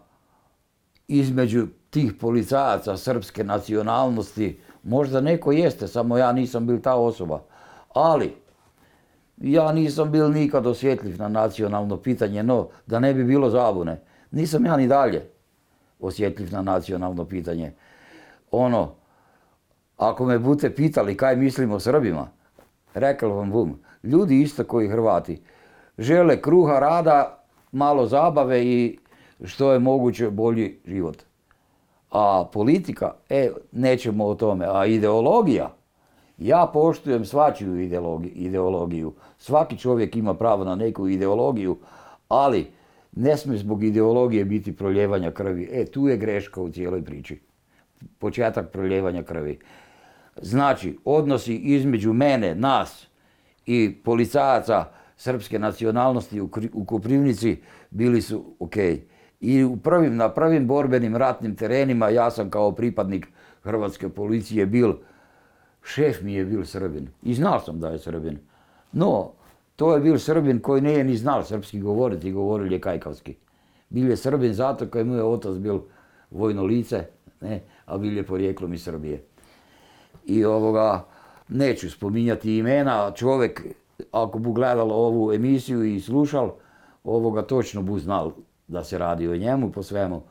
između 1.07 1.67
tih 1.89 2.13
policajaca 2.13 2.97
srpske 2.97 3.43
nacionalnosti. 3.43 4.59
Možda 4.87 5.21
neko 5.21 5.51
jeste, 5.51 5.87
samo 5.87 6.17
ja 6.17 6.31
nisam 6.31 6.67
bil 6.67 6.79
ta 6.81 6.95
osoba. 6.95 7.41
Ali, 7.93 8.33
ja 9.37 9.71
nisam 9.71 10.11
bil 10.11 10.31
nikad 10.31 10.67
osjetljiv 10.67 11.19
na 11.19 11.27
nacionalno 11.27 11.97
pitanje, 11.97 12.43
no 12.43 12.67
da 12.85 12.99
ne 12.99 13.13
bi 13.13 13.23
bilo 13.23 13.49
zabune. 13.49 13.99
Nisam 14.31 14.65
ja 14.65 14.77
ni 14.77 14.87
dalje 14.87 15.29
osjetljiv 15.99 16.53
na 16.53 16.61
nacionalno 16.61 17.25
pitanje. 17.25 17.73
Ono, 18.51 18.93
ako 19.97 20.25
me 20.25 20.39
budete 20.39 20.75
pitali 20.75 21.17
kaj 21.17 21.35
mislim 21.35 21.71
o 21.71 21.79
Srbima, 21.79 22.27
rekao 22.93 23.35
vam 23.35 23.51
bum, 23.51 23.79
ljudi 24.03 24.41
isto 24.41 24.63
koji 24.63 24.87
Hrvati, 24.87 25.41
žele 25.97 26.41
kruha, 26.41 26.79
rada, 26.79 27.43
malo 27.71 28.05
zabave 28.05 28.65
i 28.65 28.99
što 29.45 29.73
je 29.73 29.79
moguće 29.79 30.29
bolji 30.29 30.79
život. 30.85 31.26
A 32.11 32.45
politika, 32.53 33.13
e, 33.29 33.49
nećemo 33.71 34.25
o 34.25 34.35
tome, 34.35 34.65
a 34.69 34.85
ideologija, 34.85 35.73
ja 36.37 36.69
poštujem 36.73 37.25
svačiju 37.25 37.79
ideologiju. 38.33 39.13
Svaki 39.37 39.77
čovjek 39.77 40.15
ima 40.15 40.33
pravo 40.33 40.63
na 40.63 40.75
neku 40.75 41.07
ideologiju, 41.07 41.77
ali 42.27 42.67
ne 43.11 43.37
smije 43.37 43.57
zbog 43.57 43.83
ideologije 43.83 44.45
biti 44.45 44.75
proljevanja 44.75 45.31
krvi. 45.31 45.69
E, 45.71 45.85
tu 45.85 46.07
je 46.07 46.17
greška 46.17 46.61
u 46.61 46.69
cijeloj 46.69 47.01
priči. 47.01 47.39
Početak 48.19 48.71
proljevanja 48.71 49.23
krvi. 49.23 49.59
Znači, 50.41 50.97
odnosi 51.05 51.55
između 51.55 52.13
mene, 52.13 52.55
nas 52.55 53.07
i 53.65 53.95
policajaca 54.03 54.85
srpske 55.17 55.59
nacionalnosti 55.59 56.41
u 56.73 56.85
Koprivnici 56.85 57.57
bili 57.89 58.21
su 58.21 58.55
ok. 58.59 58.75
I 59.39 59.63
u 59.63 59.77
prvim, 59.77 60.15
na 60.15 60.29
prvim 60.29 60.67
borbenim 60.67 61.15
ratnim 61.15 61.55
terenima 61.55 62.09
ja 62.09 62.31
sam 62.31 62.49
kao 62.49 62.71
pripadnik 62.71 63.27
Hrvatske 63.63 64.09
policije 64.09 64.65
bil, 64.65 64.93
šef 65.83 66.21
mi 66.21 66.33
je 66.33 66.45
bil 66.45 66.65
Srbin. 66.65 67.07
I 67.23 67.33
znao 67.33 67.59
sam 67.59 67.79
da 67.79 67.89
je 67.89 67.99
Srbin. 67.99 68.39
No, 68.91 69.31
to 69.75 69.93
je 69.93 69.99
bil 69.99 70.17
Srbin 70.17 70.59
koji 70.59 70.81
nije 70.81 71.03
ni 71.03 71.17
znal 71.17 71.43
srpski 71.43 71.79
govoriti, 71.79 72.31
govoril 72.31 72.73
je 72.73 72.81
kajkavski. 72.81 73.35
Bil 73.89 74.09
je 74.09 74.17
Srbin 74.17 74.53
zato 74.53 74.87
kaj 74.87 75.03
mu 75.03 75.15
je 75.15 75.23
otac 75.23 75.55
bil 75.55 75.79
vojno 76.31 76.63
lice, 76.63 77.05
ne, 77.41 77.61
a 77.85 77.97
bil 77.97 78.17
je 78.17 78.23
porijeklom 78.23 78.73
iz 78.73 78.83
Srbije. 78.83 79.23
I 80.25 80.45
ovoga, 80.45 81.05
neću 81.47 81.91
spominjati 81.91 82.57
imena, 82.57 83.11
čovjek 83.11 83.65
ako 84.11 84.39
bu 84.39 84.51
gledalo 84.51 84.95
ovu 84.95 85.33
emisiju 85.33 85.83
i 85.83 85.99
slušal, 85.99 86.51
ovoga 87.03 87.41
točno 87.41 87.81
bu 87.81 87.99
znal 87.99 88.31
da 88.67 88.83
se 88.83 88.97
radi 88.97 89.27
o 89.27 89.37
njemu 89.37 89.71
po 89.71 89.83
svemu. 89.83 90.21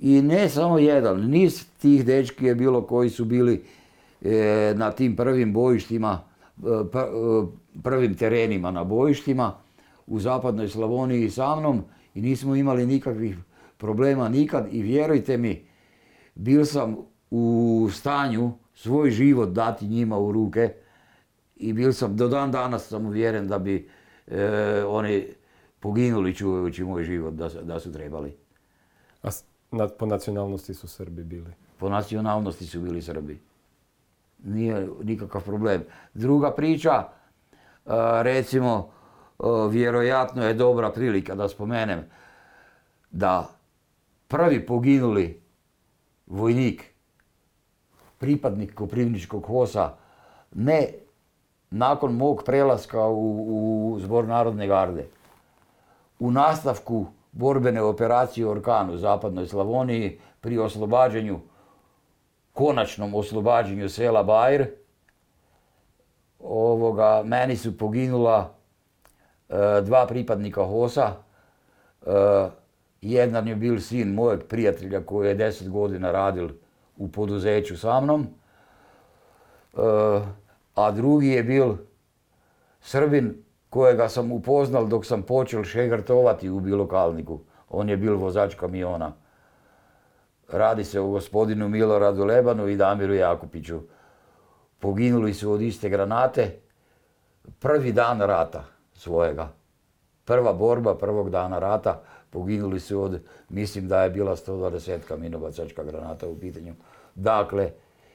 I 0.00 0.22
ne 0.22 0.48
samo 0.48 0.78
jedan, 0.78 1.30
niz 1.30 1.64
tih 1.78 2.04
dečki 2.04 2.44
je 2.44 2.54
bilo 2.54 2.82
koji 2.82 3.10
su 3.10 3.24
bili 3.24 3.64
e, 4.22 4.74
na 4.76 4.90
tim 4.90 5.16
prvim 5.16 5.52
bojištima, 5.52 6.20
e, 6.58 6.68
e, 6.68 7.06
prvim 7.82 8.14
terenima 8.14 8.70
na 8.70 8.84
bojištima 8.84 9.54
u 10.06 10.20
zapadnoj 10.20 10.68
Slavoniji 10.68 11.30
sa 11.30 11.56
mnom 11.56 11.82
i 12.14 12.20
nismo 12.20 12.56
imali 12.56 12.86
nikakvih 12.86 13.36
problema 13.76 14.28
nikad 14.28 14.68
i 14.70 14.82
vjerujte 14.82 15.36
mi, 15.36 15.64
bil 16.34 16.64
sam 16.64 16.96
u 17.30 17.88
stanju 17.92 18.52
svoj 18.74 19.10
život 19.10 19.48
dati 19.48 19.86
njima 19.86 20.18
u 20.18 20.32
ruke 20.32 20.72
i 21.56 21.72
bil 21.72 21.92
sam, 21.92 22.16
do 22.16 22.28
dan 22.28 22.52
danas 22.52 22.88
sam 22.88 23.06
uvjeren 23.06 23.48
da 23.48 23.58
bi 23.58 23.88
oni 24.86 25.26
poginuli 25.86 26.34
čuvajući 26.34 26.84
moj 26.84 27.04
život 27.04 27.34
da, 27.34 27.48
da 27.48 27.80
su 27.80 27.92
trebali. 27.92 28.36
A 29.22 29.28
po 29.98 30.06
nacionalnosti 30.06 30.74
su 30.74 30.88
Srbi 30.88 31.24
bili? 31.24 31.52
Po 31.78 31.88
nacionalnosti 31.88 32.66
su 32.66 32.80
bili 32.80 33.02
Srbi. 33.02 33.40
Nije 34.44 34.88
nikakav 35.02 35.44
problem. 35.44 35.84
Druga 36.14 36.50
priča, 36.50 36.90
e, 36.98 37.08
recimo, 38.22 38.88
e, 39.38 39.42
vjerojatno 39.70 40.46
je 40.46 40.54
dobra 40.54 40.90
prilika 40.90 41.34
da 41.34 41.48
spomenem 41.48 42.02
da 43.10 43.48
prvi 44.28 44.66
poginuli 44.66 45.40
vojnik, 46.26 46.84
pripadnik 48.18 48.74
Koprivničkog 48.74 49.46
hosa, 49.46 49.92
ne 50.54 50.88
nakon 51.70 52.14
mog 52.14 52.42
prelaska 52.46 53.06
u, 53.06 53.94
u 53.94 54.00
Zbor 54.00 54.24
Narodne 54.24 54.66
garde. 54.66 55.15
U 56.18 56.30
nastavku 56.30 57.06
borbene 57.32 57.82
operacije 57.82 58.46
Orkan 58.46 58.90
u 58.90 58.96
zapadnoj 58.96 59.46
Slavoniji 59.46 60.18
pri 60.40 60.58
oslobađanju, 60.58 61.40
konačnom 62.52 63.14
oslobađanju 63.14 63.88
sela 63.88 64.22
Bajr, 64.22 64.66
ovoga, 66.40 67.22
meni 67.24 67.56
su 67.56 67.78
poginula 67.78 68.54
e, 69.48 69.80
dva 69.82 70.06
pripadnika 70.06 70.64
HOS-a, 70.64 71.26
jedan 73.00 73.48
je 73.48 73.54
bil 73.54 73.80
sin 73.80 74.14
mojeg 74.14 74.40
prijatelja 74.48 75.00
koji 75.06 75.28
je 75.28 75.34
deset 75.34 75.70
godina 75.70 76.12
radil 76.12 76.48
u 76.96 77.08
poduzeću 77.08 77.78
sa 77.78 78.00
mnom, 78.00 78.26
a 80.74 80.90
drugi 80.90 81.28
je 81.28 81.42
bil 81.42 81.74
Srbin 82.80 83.44
kojega 83.70 84.08
sam 84.08 84.32
upoznal 84.32 84.86
dok 84.86 85.06
sam 85.06 85.22
počel 85.22 85.64
šegrtovati 85.64 86.50
u 86.50 86.60
Bilokalniku. 86.60 87.40
On 87.68 87.88
je 87.88 87.96
bil 87.96 88.16
vozač 88.16 88.54
kamiona. 88.54 89.12
Radi 90.52 90.84
se 90.84 91.00
o 91.00 91.08
gospodinu 91.08 91.68
Miloradu 91.68 92.24
Lebanu 92.24 92.68
i 92.68 92.76
Damiru 92.76 93.14
Jakupiću. 93.14 93.80
Poginuli 94.78 95.34
su 95.34 95.52
od 95.52 95.60
iste 95.62 95.88
granate 95.88 96.60
prvi 97.58 97.92
dan 97.92 98.20
rata 98.20 98.64
svojega. 98.94 99.48
Prva 100.24 100.52
borba 100.52 100.94
prvog 100.94 101.30
dana 101.30 101.58
rata. 101.58 102.02
Poginuli 102.30 102.80
su 102.80 103.02
od, 103.02 103.20
mislim 103.48 103.88
da 103.88 104.02
je 104.02 104.10
bila 104.10 104.36
120 104.36 105.16
minobacačka 105.18 105.84
granata 105.84 106.28
u 106.28 106.38
pitanju. 106.38 106.74
Dakle, 107.14 107.70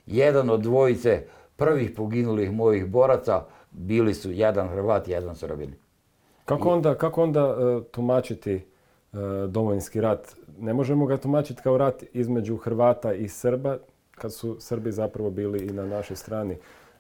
jedan 0.06 0.50
od 0.50 0.62
dvojice 0.62 1.24
prvih 1.56 1.92
poginulih 1.96 2.52
mojih 2.52 2.86
boraca 2.86 3.46
bili 3.72 4.14
su 4.14 4.32
jedan 4.32 4.68
Hrvat 4.68 5.08
jedan 5.08 5.36
Srbin. 5.36 5.74
Kako 6.46 6.70
onda, 6.70 6.96
kako 6.96 7.24
onda 7.24 7.40
e, 7.40 7.84
tumačiti 7.92 8.54
e, 8.54 8.62
domovinski 9.48 10.02
rat? 10.02 10.36
Ne 10.60 10.74
možemo 10.74 11.06
ga 11.06 11.18
tumačiti 11.18 11.62
kao 11.62 11.78
rat 11.78 12.04
između 12.14 12.58
Hrvata 12.58 13.14
i 13.14 13.28
Srba, 13.28 13.78
kad 14.16 14.34
su 14.34 14.58
Srbi 14.60 14.92
zapravo 14.92 15.30
bili 15.30 15.60
i 15.60 15.74
na 15.74 15.86
našoj 15.86 16.16
strani. 16.16 16.58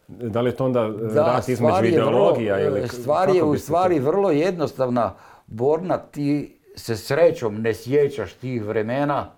Da 0.07 0.41
li 0.41 0.49
je 0.49 0.55
to 0.55 0.65
onda 0.65 0.79
e, 0.79 1.15
rat 1.15 1.49
između 1.49 1.85
ideologija? 1.85 2.59
ili 2.59 2.87
stvar 2.87 3.29
je 3.29 3.43
u 3.43 3.57
stvari 3.57 3.99
vrlo 3.99 4.31
jednostavna. 4.31 5.13
Borna, 5.47 5.97
ti 5.97 6.57
se 6.75 6.95
srećom 6.97 7.61
ne 7.61 7.73
sjećaš 7.73 8.33
tih 8.33 8.63
vremena, 8.63 9.29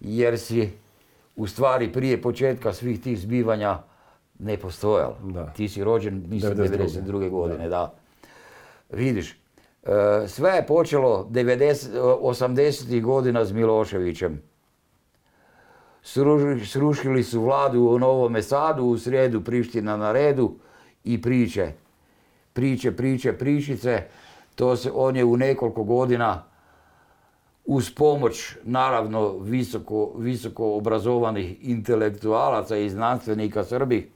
jer 0.00 0.38
si 0.38 0.70
u 1.36 1.46
stvari 1.46 1.92
prije 1.92 2.22
početka 2.22 2.72
svih 2.72 3.00
tih 3.00 3.20
zbivanja 3.20 3.78
ne 4.42 4.56
postojalo. 4.56 5.16
Ti 5.56 5.68
si 5.68 5.84
rođen, 5.84 6.24
mislim, 6.28 6.52
92. 6.52 7.30
godine, 7.30 7.68
da. 7.68 7.94
Vidiš, 8.90 9.30
e, 9.30 9.36
sve 10.28 10.50
je 10.50 10.66
počelo 10.66 11.28
80. 11.30 13.02
godina 13.02 13.44
s 13.44 13.52
Miloševićem. 13.52 14.42
Srušili 16.64 17.22
su 17.22 17.40
vladu 17.40 17.80
u 17.80 17.98
Novome 17.98 18.42
Sadu, 18.42 18.84
u 18.84 18.98
srijedu 18.98 19.40
Priština 19.40 19.96
na 19.96 20.12
redu 20.12 20.54
i 21.04 21.22
priče. 21.22 21.72
Priče, 22.52 22.96
priče, 22.96 23.32
pričice. 23.32 24.02
To 24.54 24.76
se, 24.76 24.90
on 24.94 25.16
je 25.16 25.24
u 25.24 25.36
nekoliko 25.36 25.84
godina 25.84 26.44
uz 27.64 27.90
pomoć 27.94 28.56
naravno 28.62 29.38
visoko, 29.38 30.12
visoko 30.18 30.76
obrazovanih 30.76 31.68
intelektualaca 31.68 32.76
i 32.76 32.90
znanstvenika 32.90 33.64
Srbi, 33.64 34.10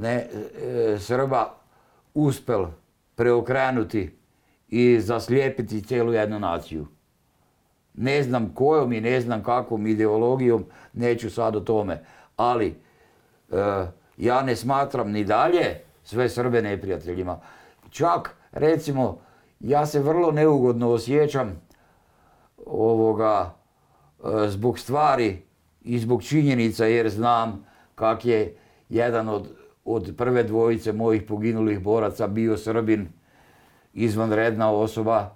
ne, 0.00 0.28
e, 0.62 0.98
Srba 0.98 1.54
uspel 2.14 2.66
preokrenuti 3.14 4.16
i 4.68 5.00
zaslijepiti 5.00 5.82
cijelu 5.82 6.12
jednu 6.12 6.38
naciju. 6.38 6.86
Ne 7.94 8.22
znam 8.22 8.54
kojom 8.54 8.92
i 8.92 9.00
ne 9.00 9.20
znam 9.20 9.42
kakvom 9.42 9.86
ideologijom, 9.86 10.64
neću 10.92 11.30
sad 11.30 11.56
o 11.56 11.60
tome, 11.60 12.04
ali 12.36 12.66
e, 12.66 13.86
ja 14.16 14.42
ne 14.42 14.56
smatram 14.56 15.10
ni 15.10 15.24
dalje 15.24 15.80
sve 16.02 16.28
Srbe 16.28 16.62
neprijateljima. 16.62 17.40
Čak, 17.90 18.36
recimo, 18.52 19.18
ja 19.60 19.86
se 19.86 20.00
vrlo 20.00 20.30
neugodno 20.30 20.90
osjećam 20.90 21.60
ovoga, 22.66 23.54
e, 24.24 24.48
zbog 24.48 24.78
stvari 24.78 25.42
i 25.80 25.98
zbog 25.98 26.22
činjenica 26.22 26.84
jer 26.84 27.10
znam 27.10 27.66
kak 27.94 28.24
je 28.24 28.56
jedan 28.88 29.28
od 29.28 29.61
od 29.84 30.14
prve 30.16 30.42
dvojice 30.42 30.92
mojih 30.92 31.22
poginulih 31.22 31.80
boraca 31.80 32.26
bio 32.26 32.56
Srbin, 32.56 33.08
izvanredna 33.94 34.72
osoba, 34.72 35.34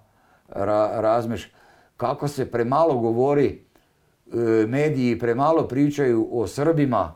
razmeš. 1.00 1.52
Kako 1.96 2.28
se 2.28 2.50
premalo 2.50 2.98
govori, 2.98 3.46
e, 3.46 4.66
mediji 4.66 5.18
premalo 5.18 5.68
pričaju 5.68 6.28
o 6.32 6.46
Srbima 6.46 7.14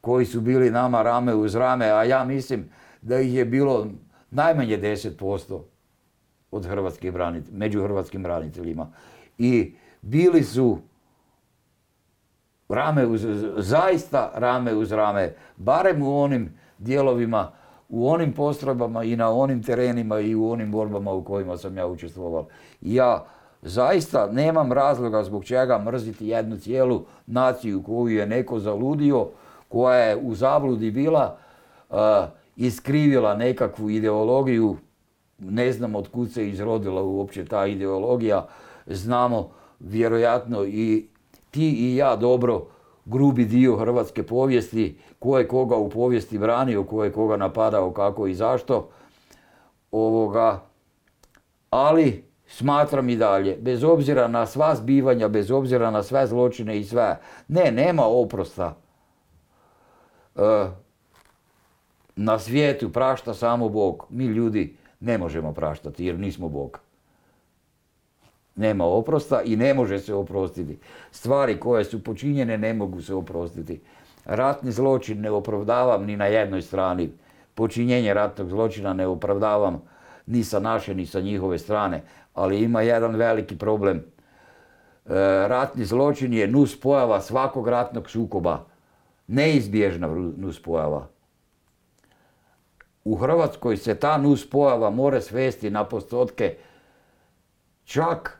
koji 0.00 0.26
su 0.26 0.40
bili 0.40 0.70
nama 0.70 1.02
rame 1.02 1.34
uz 1.34 1.54
rame, 1.54 1.86
a 1.86 2.04
ja 2.04 2.24
mislim 2.24 2.70
da 3.02 3.20
ih 3.20 3.34
je 3.34 3.44
bilo 3.44 3.86
najmanje 4.30 4.78
10% 4.78 5.60
od 6.50 6.66
hrvatskih 6.66 7.12
među 7.52 7.82
hrvatskim 7.82 8.22
braniteljima. 8.22 8.92
I 9.38 9.74
bili 10.02 10.42
su 10.42 10.78
rame 12.74 13.06
uz, 13.06 13.26
zaista 13.56 14.32
rame 14.34 14.74
uz 14.74 14.92
rame, 14.92 15.34
barem 15.56 16.02
u 16.02 16.22
onim 16.22 16.54
dijelovima, 16.78 17.52
u 17.88 18.08
onim 18.10 18.32
postrojbama 18.32 19.04
i 19.04 19.16
na 19.16 19.30
onim 19.30 19.62
terenima 19.62 20.20
i 20.20 20.34
u 20.34 20.50
onim 20.50 20.72
borbama 20.72 21.12
u 21.12 21.24
kojima 21.24 21.56
sam 21.56 21.76
ja 21.76 21.86
učestvovao. 21.86 22.46
Ja 22.80 23.24
zaista 23.62 24.28
nemam 24.32 24.72
razloga 24.72 25.24
zbog 25.24 25.44
čega 25.44 25.78
mrziti 25.78 26.28
jednu 26.28 26.56
cijelu 26.56 27.04
naciju 27.26 27.82
koju 27.82 28.08
je 28.08 28.26
neko 28.26 28.58
zaludio, 28.58 29.28
koja 29.68 29.98
je 29.98 30.16
u 30.16 30.34
zabludi 30.34 30.90
bila, 30.90 31.36
uh, 31.90 31.96
iskrivila 32.56 33.34
nekakvu 33.34 33.90
ideologiju, 33.90 34.76
ne 35.38 35.72
znam 35.72 35.94
od 35.94 36.08
kud 36.08 36.32
se 36.32 36.48
izrodila 36.48 37.02
uopće 37.02 37.44
ta 37.44 37.66
ideologija, 37.66 38.46
znamo 38.86 39.50
vjerojatno 39.80 40.64
i 40.64 41.08
ti 41.50 41.70
i 41.70 41.96
ja 41.96 42.16
dobro 42.16 42.66
grubi 43.04 43.44
dio 43.44 43.76
hrvatske 43.76 44.22
povijesti, 44.22 44.98
ko 45.18 45.38
je 45.38 45.48
koga 45.48 45.76
u 45.76 45.90
povijesti 45.90 46.38
branio, 46.38 46.84
ko 46.84 47.04
je 47.04 47.12
koga 47.12 47.36
napadao, 47.36 47.92
kako 47.92 48.26
i 48.26 48.34
zašto. 48.34 48.90
Ovoga, 49.90 50.60
ali 51.70 52.24
smatram 52.46 53.08
i 53.08 53.16
dalje, 53.16 53.56
bez 53.60 53.84
obzira 53.84 54.28
na 54.28 54.46
sva 54.46 54.74
zbivanja, 54.74 55.28
bez 55.28 55.50
obzira 55.50 55.90
na 55.90 56.02
sve 56.02 56.26
zločine 56.26 56.78
i 56.78 56.84
sve, 56.84 57.20
ne, 57.48 57.72
nema 57.72 58.06
oprosta. 58.06 58.76
E, 60.36 60.66
na 62.16 62.38
svijetu 62.38 62.92
prašta 62.92 63.34
samo 63.34 63.68
Bog. 63.68 64.06
Mi 64.10 64.24
ljudi 64.24 64.76
ne 65.00 65.18
možemo 65.18 65.52
praštati 65.52 66.06
jer 66.06 66.18
nismo 66.18 66.48
Bog 66.48 66.89
nema 68.56 68.84
oprosta 68.84 69.42
i 69.42 69.56
ne 69.56 69.74
može 69.74 69.98
se 69.98 70.14
oprostiti. 70.14 70.78
Stvari 71.10 71.60
koje 71.60 71.84
su 71.84 72.04
počinjene 72.04 72.58
ne 72.58 72.74
mogu 72.74 73.02
se 73.02 73.14
oprostiti. 73.14 73.80
Ratni 74.24 74.72
zločin 74.72 75.20
ne 75.20 75.30
opravdavam 75.30 76.04
ni 76.04 76.16
na 76.16 76.26
jednoj 76.26 76.62
strani. 76.62 77.10
Počinjenje 77.54 78.14
ratnog 78.14 78.48
zločina 78.48 78.92
ne 78.92 79.06
opravdavam 79.06 79.82
ni 80.26 80.44
sa 80.44 80.60
naše 80.60 80.94
ni 80.94 81.06
sa 81.06 81.20
njihove 81.20 81.58
strane. 81.58 82.02
Ali 82.34 82.62
ima 82.62 82.82
jedan 82.82 83.16
veliki 83.16 83.58
problem. 83.58 83.96
E, 83.96 84.02
ratni 85.48 85.84
zločin 85.84 86.32
je 86.32 86.48
nus 86.48 86.80
pojava 86.80 87.20
svakog 87.20 87.68
ratnog 87.68 88.10
sukoba. 88.10 88.64
Neizbježna 89.26 90.08
nus 90.36 90.62
pojava. 90.62 91.06
U 93.04 93.16
Hrvatskoj 93.16 93.76
se 93.76 93.94
ta 93.94 94.18
nus 94.18 94.50
pojava 94.50 94.90
more 94.90 95.20
svesti 95.20 95.70
na 95.70 95.84
postotke 95.84 96.56
čak 97.84 98.39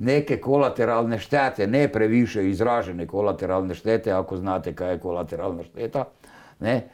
neke 0.00 0.40
kolateralne 0.40 1.18
štete, 1.18 1.66
ne 1.66 1.88
previše 1.92 2.48
izražene 2.48 3.06
kolateralne 3.06 3.74
štete, 3.74 4.12
ako 4.12 4.36
znate 4.36 4.74
kaj 4.74 4.92
je 4.92 4.98
kolateralna 4.98 5.62
šteta, 5.62 6.04
ne? 6.60 6.88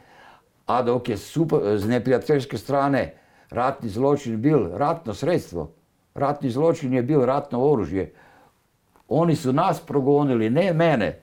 a 0.65 0.81
dok 0.83 1.09
je 1.09 1.17
super, 1.17 1.77
z 1.79 1.87
neprijateljske 1.87 2.57
strane 2.57 3.13
ratni 3.49 3.89
zločin 3.89 4.41
bil 4.41 4.67
ratno 4.75 5.13
sredstvo, 5.13 5.71
ratni 6.15 6.49
zločin 6.51 6.93
je 6.93 7.03
bil 7.03 7.25
ratno 7.25 7.63
oružje. 7.63 8.13
Oni 9.07 9.35
su 9.35 9.53
nas 9.53 9.79
progonili, 9.79 10.49
ne 10.49 10.73
mene, 10.73 11.21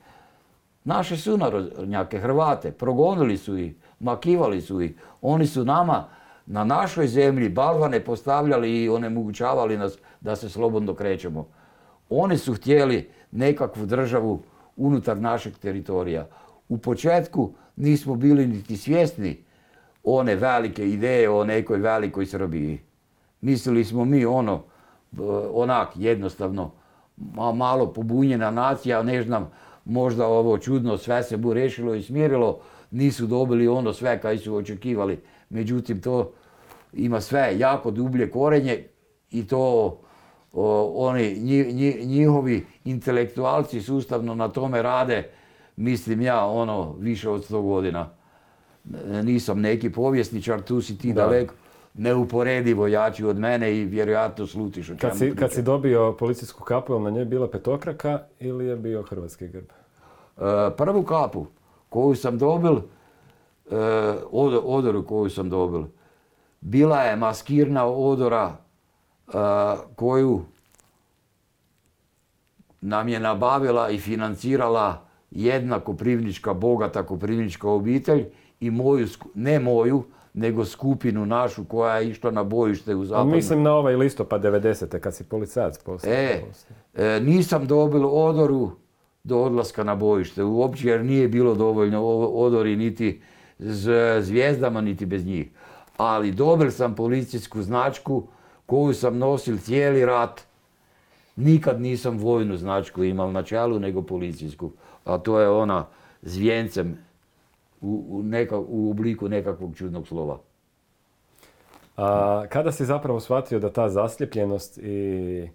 naše 0.83 1.17
sunarodnjake, 1.17 2.19
Hrvate, 2.19 2.71
progonili 2.71 3.37
su 3.37 3.57
ih, 3.57 3.75
makivali 3.99 4.61
su 4.61 4.81
ih. 4.81 4.93
Oni 5.21 5.47
su 5.47 5.65
nama 5.65 6.07
na 6.45 6.63
našoj 6.63 7.07
zemlji 7.07 7.49
balvane 7.49 7.99
postavljali 7.99 8.83
i 8.83 8.89
onemogućavali 8.89 9.77
nas 9.77 9.97
da 10.21 10.35
se 10.35 10.49
slobodno 10.49 10.93
krećemo. 10.93 11.47
Oni 12.09 12.37
su 12.37 12.53
htjeli 12.53 13.09
nekakvu 13.31 13.85
državu 13.85 14.41
unutar 14.75 15.17
našeg 15.17 15.57
teritorija. 15.57 16.27
U 16.69 16.77
početku 16.77 17.53
nismo 17.75 18.15
bili 18.15 18.47
niti 18.47 18.77
svjesni 18.77 19.43
one 20.03 20.35
velike 20.35 20.89
ideje 20.89 21.29
o 21.29 21.43
nekoj 21.43 21.77
velikoj 21.77 22.25
Srbiji. 22.25 22.79
Mislili 23.41 23.83
smo 23.83 24.05
mi 24.05 24.25
ono, 24.25 24.63
onak 25.53 25.89
jednostavno, 25.95 26.71
malo 27.53 27.93
pobunjena 27.93 28.51
nacija, 28.51 29.03
ne 29.03 29.23
znam, 29.23 29.51
možda 29.85 30.27
ovo 30.27 30.57
čudno 30.57 30.97
sve 30.97 31.23
se 31.23 31.37
bu 31.37 31.53
rešilo 31.53 31.95
i 31.95 32.03
smirilo, 32.03 32.59
nisu 32.91 33.27
dobili 33.27 33.67
ono 33.67 33.93
sve 33.93 34.21
kaj 34.21 34.37
su 34.37 34.55
očekivali. 34.55 35.19
Međutim, 35.49 36.01
to 36.01 36.31
ima 36.93 37.21
sve 37.21 37.55
jako 37.57 37.91
dublje 37.91 38.31
korenje 38.31 38.83
i 39.31 39.47
to 39.47 39.97
oni 40.95 41.39
njihovi 42.05 42.65
intelektualci 42.83 43.81
sustavno 43.81 44.35
na 44.35 44.47
tome 44.47 44.81
rade, 44.81 45.29
mislim 45.75 46.21
ja, 46.21 46.45
ono, 46.45 46.95
više 46.99 47.29
od 47.29 47.43
sto 47.43 47.61
godina. 47.61 48.09
Nisam 49.23 49.61
neki 49.61 49.91
povjesničar, 49.91 50.61
tu 50.61 50.81
si 50.81 50.97
ti 50.97 51.13
daleko 51.13 51.53
neuporedivo 51.97 52.87
jači 52.87 53.25
od 53.25 53.39
mene 53.39 53.77
i 53.77 53.85
vjerojatno 53.85 54.47
slutiš 54.47 54.89
o 54.89 54.93
kad 55.01 55.17
si, 55.17 55.35
kad 55.35 55.51
si 55.51 55.61
dobio 55.61 56.15
policijsku 56.19 56.63
kapu, 56.63 56.93
je 56.93 56.99
na 56.99 57.09
njoj 57.09 57.25
bila 57.25 57.47
petokraka 57.47 58.19
ili 58.39 58.65
je 58.65 58.75
bio 58.75 59.03
hrvatski 59.03 59.47
grb? 59.47 59.65
E, 59.65 60.41
prvu 60.77 61.03
kapu 61.03 61.45
koju 61.89 62.15
sam 62.15 62.37
dobil, 62.37 62.75
e, 62.75 62.81
odoru 64.63 65.05
koju 65.05 65.29
sam 65.29 65.49
dobil, 65.49 65.83
bila 66.61 67.01
je 67.01 67.15
maskirna 67.15 67.85
odora 67.85 68.57
koju 69.95 70.41
nam 72.81 73.07
je 73.07 73.19
nabavila 73.19 73.89
i 73.89 73.99
financirala 73.99 75.05
jedna 75.31 75.79
koprivnička, 75.79 76.53
bogata 76.53 77.03
koprivnička 77.03 77.69
obitelj 77.69 78.25
i 78.59 78.71
moju, 78.71 79.07
ne 79.35 79.59
moju, 79.59 80.03
nego 80.33 80.65
skupinu 80.65 81.25
našu 81.25 81.65
koja 81.65 81.95
je 81.95 82.09
išla 82.09 82.31
na 82.31 82.43
bojište 82.43 82.95
u 82.95 83.05
zapadnu. 83.05 83.35
mislim 83.35 83.63
na 83.63 83.73
ovaj 83.73 83.95
listopad 83.95 84.41
90. 84.41 84.99
kad 84.99 85.15
si 85.15 85.23
policajac 85.23 85.77
postao. 85.77 86.13
E, 86.13 86.43
e, 86.93 87.19
nisam 87.19 87.67
dobil 87.67 88.05
odoru 88.05 88.71
do 89.23 89.37
odlaska 89.37 89.83
na 89.83 89.95
bojište 89.95 90.43
uopće 90.43 90.87
jer 90.87 91.05
nije 91.05 91.27
bilo 91.27 91.55
dovoljno 91.55 92.05
odori 92.17 92.75
niti 92.75 93.21
s 93.59 93.89
zvijezdama 94.19 94.81
niti 94.81 95.05
bez 95.05 95.25
njih. 95.25 95.49
Ali 95.97 96.31
dobil 96.31 96.71
sam 96.71 96.95
policijsku 96.95 97.61
značku 97.61 98.27
koju 98.65 98.93
sam 98.93 99.17
nosil 99.17 99.57
cijeli 99.57 100.05
rat. 100.05 100.41
Nikad 101.35 101.81
nisam 101.81 102.17
vojnu 102.17 102.57
značku 102.57 103.03
imao 103.03 103.31
na 103.31 103.43
čelu 103.43 103.79
nego 103.79 104.01
policijsku. 104.01 104.71
A 105.05 105.17
to 105.17 105.39
je 105.39 105.49
ona 105.49 105.85
s 106.21 106.37
vijencem 106.37 106.97
u, 107.81 108.23
u, 108.67 108.91
obliku 108.91 109.29
nekakvog 109.29 109.75
čudnog 109.75 110.07
slova. 110.07 110.39
A, 111.97 112.45
kada 112.49 112.71
si 112.71 112.85
zapravo 112.85 113.19
shvatio 113.19 113.59
da 113.59 113.69
ta 113.69 113.89
zasljepljenost 113.89 114.77
i 114.77 115.49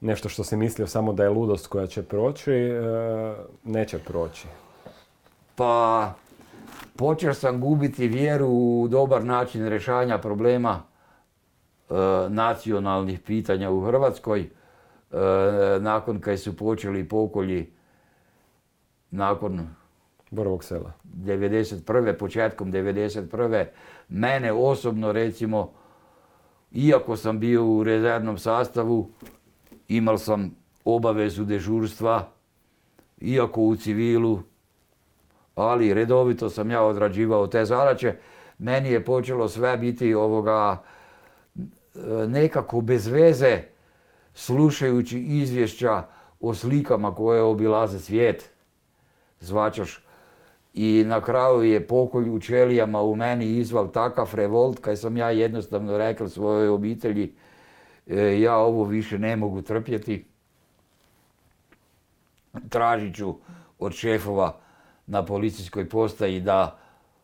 nešto 0.00 0.28
što 0.28 0.44
si 0.44 0.56
mislio 0.56 0.86
samo 0.86 1.12
da 1.12 1.22
je 1.22 1.30
ludost 1.30 1.66
koja 1.66 1.86
će 1.86 2.02
proći, 2.02 2.52
e, 2.52 2.82
neće 3.64 3.98
proći? 3.98 4.46
Pa, 5.56 6.12
počeo 6.96 7.34
sam 7.34 7.60
gubiti 7.60 8.08
vjeru 8.08 8.46
u 8.48 8.88
dobar 8.90 9.24
način 9.24 9.68
rješavanja 9.68 10.18
problema 10.18 10.82
nacionalnih 12.28 13.20
pitanja 13.20 13.70
u 13.70 13.80
Hrvatskoj. 13.80 14.40
E, 14.40 14.48
nakon 15.80 16.20
kad 16.20 16.40
su 16.40 16.56
počeli 16.56 17.08
pokolji, 17.08 17.70
nakon 19.10 19.68
Borovog 20.32 20.64
sela. 20.64 20.92
91. 21.04 22.18
početkom 22.18 22.72
91. 22.72 23.64
Mene 24.08 24.52
osobno 24.52 25.12
recimo, 25.12 25.72
iako 26.72 27.16
sam 27.16 27.40
bio 27.40 27.66
u 27.66 27.84
rezervnom 27.84 28.38
sastavu, 28.38 29.10
imao 29.88 30.18
sam 30.18 30.56
obavezu 30.84 31.44
dežurstva, 31.44 32.28
iako 33.20 33.62
u 33.62 33.76
civilu, 33.76 34.42
ali 35.54 35.94
redovito 35.94 36.50
sam 36.50 36.70
ja 36.70 36.82
odrađivao 36.82 37.46
te 37.46 37.64
zadaće. 37.64 38.14
Meni 38.58 38.88
je 38.88 39.04
počelo 39.04 39.48
sve 39.48 39.76
biti 39.76 40.14
ovoga 40.14 40.82
nekako 42.28 42.80
bez 42.80 43.06
veze 43.06 43.58
slušajući 44.34 45.18
izvješća 45.18 46.02
o 46.40 46.54
slikama 46.54 47.14
koje 47.14 47.42
obilaze 47.42 47.98
svijet. 47.98 48.50
Zvačaš 49.40 50.04
i 50.74 51.04
na 51.06 51.20
kraju 51.20 51.62
je 51.62 51.86
pokolj 51.86 52.30
u 52.30 52.40
čelijama 52.40 53.02
u 53.02 53.16
meni 53.16 53.46
izval 53.46 53.90
takav 53.90 54.30
revolt 54.34 54.78
kad 54.78 55.00
sam 55.00 55.16
ja 55.16 55.30
jednostavno 55.30 55.98
rekao 55.98 56.28
svojoj 56.28 56.68
obitelji 56.68 57.34
e, 58.06 58.40
ja 58.40 58.56
ovo 58.56 58.84
više 58.84 59.18
ne 59.18 59.36
mogu 59.36 59.62
trpjeti. 59.62 60.24
Tražit 62.68 63.16
ću 63.16 63.34
od 63.78 63.92
šefova 63.92 64.56
na 65.06 65.24
policijskoj 65.24 65.88
postaji 65.88 66.40
da 66.40 66.78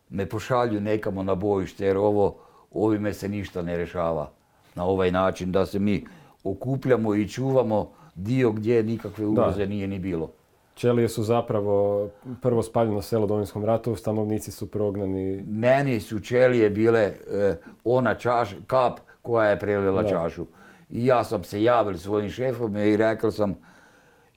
me 0.09 0.25
pošalju 0.25 0.81
nekamo 0.81 1.23
na 1.23 1.35
bojište 1.35 1.85
jer 1.85 1.97
ovo, 1.97 2.37
ovime 2.71 3.13
se 3.13 3.29
ništa 3.29 3.61
ne 3.61 3.77
rešava 3.77 4.38
na 4.79 4.85
ovaj 4.85 5.11
način 5.11 5.51
da 5.51 5.65
se 5.65 5.79
mi 5.79 6.05
okupljamo 6.43 7.15
i 7.15 7.27
čuvamo 7.27 7.91
dio 8.15 8.51
gdje 8.51 8.83
nikakve 8.83 9.25
ugroze 9.25 9.65
nije 9.65 9.87
ni 9.87 9.99
bilo. 9.99 10.31
Čelije 10.75 11.09
su 11.09 11.23
zapravo 11.23 12.07
prvo 12.41 12.63
spaljeno 12.63 13.01
selo 13.01 13.23
u 13.23 13.27
Domovinskom 13.27 13.65
ratu, 13.65 13.95
stanovnici 13.95 14.51
su 14.51 14.67
prognani. 14.71 15.43
Meni 15.47 15.99
su 15.99 16.19
čelije 16.19 16.69
bile 16.69 17.01
e, 17.01 17.55
ona 17.83 18.15
čaš, 18.15 18.55
kap 18.67 18.99
koja 19.21 19.49
je 19.49 19.59
prelila 19.59 20.03
čašu. 20.03 20.45
I 20.89 21.05
ja 21.05 21.23
sam 21.23 21.43
se 21.43 21.63
javil 21.63 21.97
svojim 21.97 22.29
šefom 22.29 22.77
i 22.77 22.97
rekao 22.97 23.31
sam 23.31 23.55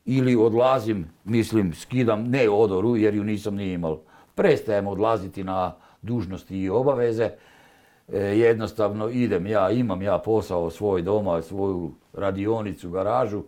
ili 0.05 0.37
odlazim, 0.37 1.07
mislim 1.24 1.72
skidam, 1.74 2.26
ne 2.31 2.48
odoru 2.50 2.96
jer 2.96 3.14
ju 3.14 3.24
nisam 3.24 3.55
ni 3.55 3.72
imao. 3.72 4.00
Prestajem 4.35 4.87
odlaziti 4.87 5.44
na 5.44 5.74
dužnosti 6.02 6.59
i 6.59 6.70
obaveze. 6.70 7.31
E, 8.09 8.19
jednostavno 8.19 9.09
idem 9.09 9.47
ja, 9.47 9.71
imam 9.71 10.03
ja 10.03 10.19
posao 10.19 10.71
svoj 10.71 11.03
doma, 11.03 11.43
svoju 11.43 11.93
radionicu, 12.12 12.91
garažu 12.91 13.43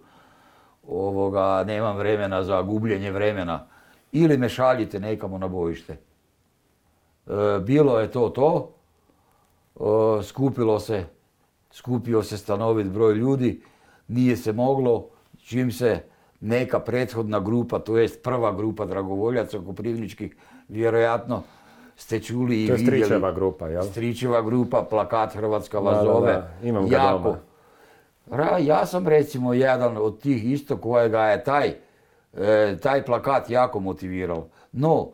ovoga, 0.89 1.65
nemam 1.65 1.97
vremena 1.97 2.43
za 2.45 2.63
gubljenje 2.63 3.11
vremena. 3.11 3.67
Ili 4.13 4.39
me 4.39 4.49
šaljite 4.49 5.01
nekamo 5.01 5.39
na 5.39 5.49
bojište. 5.49 5.93
E, 5.93 6.01
bilo 7.61 7.99
je 8.01 8.11
to 8.11 8.29
to. 8.29 8.71
E, 9.77 10.23
skupilo 10.23 10.81
se, 10.81 11.05
skupio 11.71 12.23
se 12.23 12.39
stanovit 12.39 12.87
broj 12.87 13.15
ljudi. 13.15 13.63
Nije 14.09 14.37
se 14.37 14.53
moglo, 14.53 15.09
čim 15.45 15.73
se 15.73 16.03
neka 16.41 16.81
prethodna 16.81 17.41
grupa, 17.41 17.79
to 17.79 17.99
jest 17.99 18.23
prva 18.23 18.53
grupa 18.53 18.85
dragovoljaca 18.85 19.59
koprivničkih, 19.59 20.37
vjerojatno 20.69 21.43
ste 21.97 22.21
čuli 22.21 22.57
i 22.57 22.59
vidjeli. 22.59 22.87
To 22.87 22.95
je 22.95 23.05
Stričeva 23.05 23.33
grupa, 23.33 23.69
jel? 23.69 23.83
Stričeva 23.83 24.43
grupa, 24.43 24.83
plakat 24.91 25.35
Hrvatska 25.35 25.79
vas 25.79 26.05
zove. 26.05 26.43
Imam 26.63 26.89
ga 26.89 26.97
jako, 26.97 27.37
ja 28.61 28.87
sam 28.87 29.09
recimo 29.09 29.55
jedan 29.55 29.97
od 29.97 30.21
tih 30.21 30.53
isto 30.53 30.77
kojega 30.77 31.21
je 31.21 31.45
taj, 31.45 31.75
e, 32.37 32.77
taj 32.83 33.05
plakat 33.05 33.51
jako 33.51 33.81
motivirao. 33.81 34.47
No, 34.73 35.09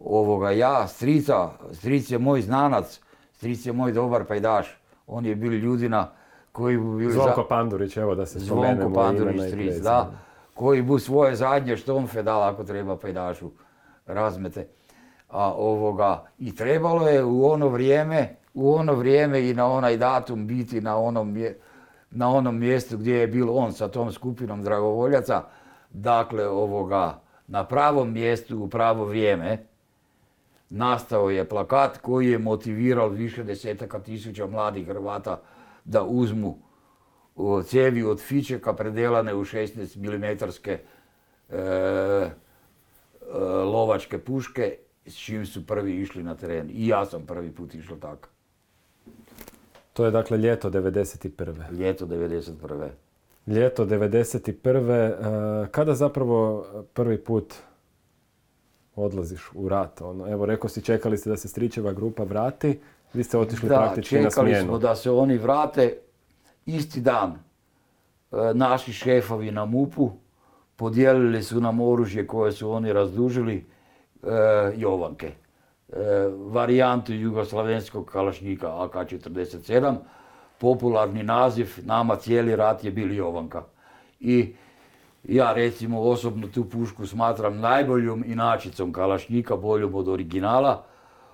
ovoga, 0.00 0.50
ja, 0.50 0.86
strica, 0.88 1.50
stric 1.72 2.10
je 2.10 2.18
moj 2.18 2.42
znanac, 2.42 3.00
stric 3.32 3.66
je 3.66 3.72
moj 3.72 3.92
dobar 3.92 4.24
pajdaš. 4.24 4.78
On 5.06 5.26
je 5.26 5.34
bil 5.34 5.52
ljudina 5.52 6.10
koji 6.52 6.76
bi 6.76 6.96
bili... 6.96 7.12
Zvonko 7.12 7.46
Pandurić, 7.48 7.96
evo 7.96 8.14
da 8.14 8.26
se 8.26 8.40
spomenemo 8.40 8.80
Zvonko 8.80 9.00
Pandurić, 9.00 9.42
stric, 9.48 9.74
da. 9.76 10.12
Koji 10.54 10.82
bu 10.82 10.98
svoje 10.98 11.36
zadnje 11.36 11.76
štomfe 11.76 12.22
dal 12.22 12.42
ako 12.42 12.64
treba 12.64 12.96
pajdašu. 12.96 13.50
Razmete. 14.06 14.68
A 15.32 15.52
ovoga, 15.52 16.24
i 16.38 16.54
trebalo 16.54 17.08
je 17.08 17.24
u 17.24 17.46
ono 17.46 17.68
vrijeme, 17.68 18.36
u 18.54 18.74
ono 18.74 18.94
vrijeme 18.94 19.48
i 19.48 19.54
na 19.54 19.66
onaj 19.66 19.96
datum 19.96 20.46
biti 20.46 20.80
na 20.80 20.98
onom 20.98 21.36
na 22.10 22.28
onom 22.30 22.58
mjestu 22.58 22.98
gdje 22.98 23.14
je 23.14 23.26
bilo 23.26 23.52
on 23.52 23.72
sa 23.72 23.88
tom 23.88 24.12
skupinom 24.12 24.62
dragovoljaca, 24.62 25.42
dakle 25.90 26.48
ovoga, 26.48 27.20
na 27.46 27.64
pravom 27.64 28.12
mjestu 28.12 28.58
u 28.58 28.68
pravo 28.68 29.04
vrijeme, 29.04 29.66
nastao 30.70 31.30
je 31.30 31.48
plakat 31.48 31.98
koji 31.98 32.30
je 32.30 32.38
motivirao 32.38 33.08
više 33.08 33.44
desetaka 33.44 33.98
tisuća 33.98 34.46
mladih 34.46 34.86
Hrvata 34.86 35.40
da 35.84 36.02
uzmu 36.02 36.58
cijevi 37.64 38.02
od 38.02 38.20
fičeka 38.20 38.72
predelane 38.72 39.34
u 39.34 39.44
16 39.44 39.96
mm 39.96 40.24
e, 40.24 40.72
e, 40.72 42.28
lovačke 43.64 44.18
puške 44.18 44.76
s 45.06 45.16
čim 45.16 45.46
su 45.46 45.66
prvi 45.66 46.00
išli 46.00 46.22
na 46.22 46.34
teren. 46.34 46.70
I 46.70 46.86
ja 46.86 47.06
sam 47.06 47.26
prvi 47.26 47.50
put 47.50 47.74
išao 47.74 47.96
tako. 47.96 48.28
To 49.92 50.04
je 50.04 50.10
dakle 50.10 50.38
ljeto 50.38 50.70
91. 50.70 51.78
Ljeto 51.78 52.06
91. 52.06 52.88
Ljeto 53.46 53.86
91. 53.86 55.62
Uh, 55.62 55.68
kada 55.68 55.94
zapravo 55.94 56.66
prvi 56.92 57.18
put 57.18 57.54
odlaziš 58.96 59.50
u 59.54 59.68
rat? 59.68 60.00
Ono, 60.00 60.32
evo, 60.32 60.46
rekao 60.46 60.70
si, 60.70 60.82
čekali 60.82 61.18
ste 61.18 61.30
da 61.30 61.36
se 61.36 61.48
Stričeva 61.48 61.92
grupa 61.92 62.24
vrati, 62.24 62.80
vi 63.12 63.24
ste 63.24 63.38
otišli 63.38 63.68
praktički 63.68 64.20
na 64.20 64.30
smjenu. 64.30 64.48
Da, 64.48 64.52
čekali 64.52 64.68
smo 64.68 64.78
da 64.78 64.96
se 64.96 65.10
oni 65.10 65.38
vrate 65.38 65.96
isti 66.66 67.00
dan. 67.00 67.30
Uh, 67.30 68.38
naši 68.54 68.92
šefovi 68.92 69.50
na 69.50 69.64
MUP-u 69.64 70.10
podijelili 70.76 71.42
su 71.42 71.60
nam 71.60 71.80
oružje 71.80 72.26
koje 72.26 72.52
su 72.52 72.70
oni 72.70 72.92
razdužili, 72.92 73.64
Jovanke. 74.76 75.26
E, 75.26 75.94
varijantu 76.46 77.12
jugoslavenskog 77.12 78.06
kalašnjika 78.06 78.66
AK-47. 78.66 79.94
popularni 80.58 81.22
naziv, 81.22 81.70
nama 81.84 82.16
cijeli 82.16 82.56
rat 82.56 82.84
je 82.84 82.90
bil 82.90 83.12
Jovanka. 83.12 83.62
I 84.20 84.54
ja 85.24 85.52
recimo 85.52 86.00
osobno 86.00 86.48
tu 86.48 86.64
pušku 86.64 87.06
smatram 87.06 87.60
najboljom 87.60 88.24
inačicom 88.26 88.92
kalašnjika, 88.92 89.56
boljom 89.56 89.94
od 89.94 90.08
originala. 90.08 90.84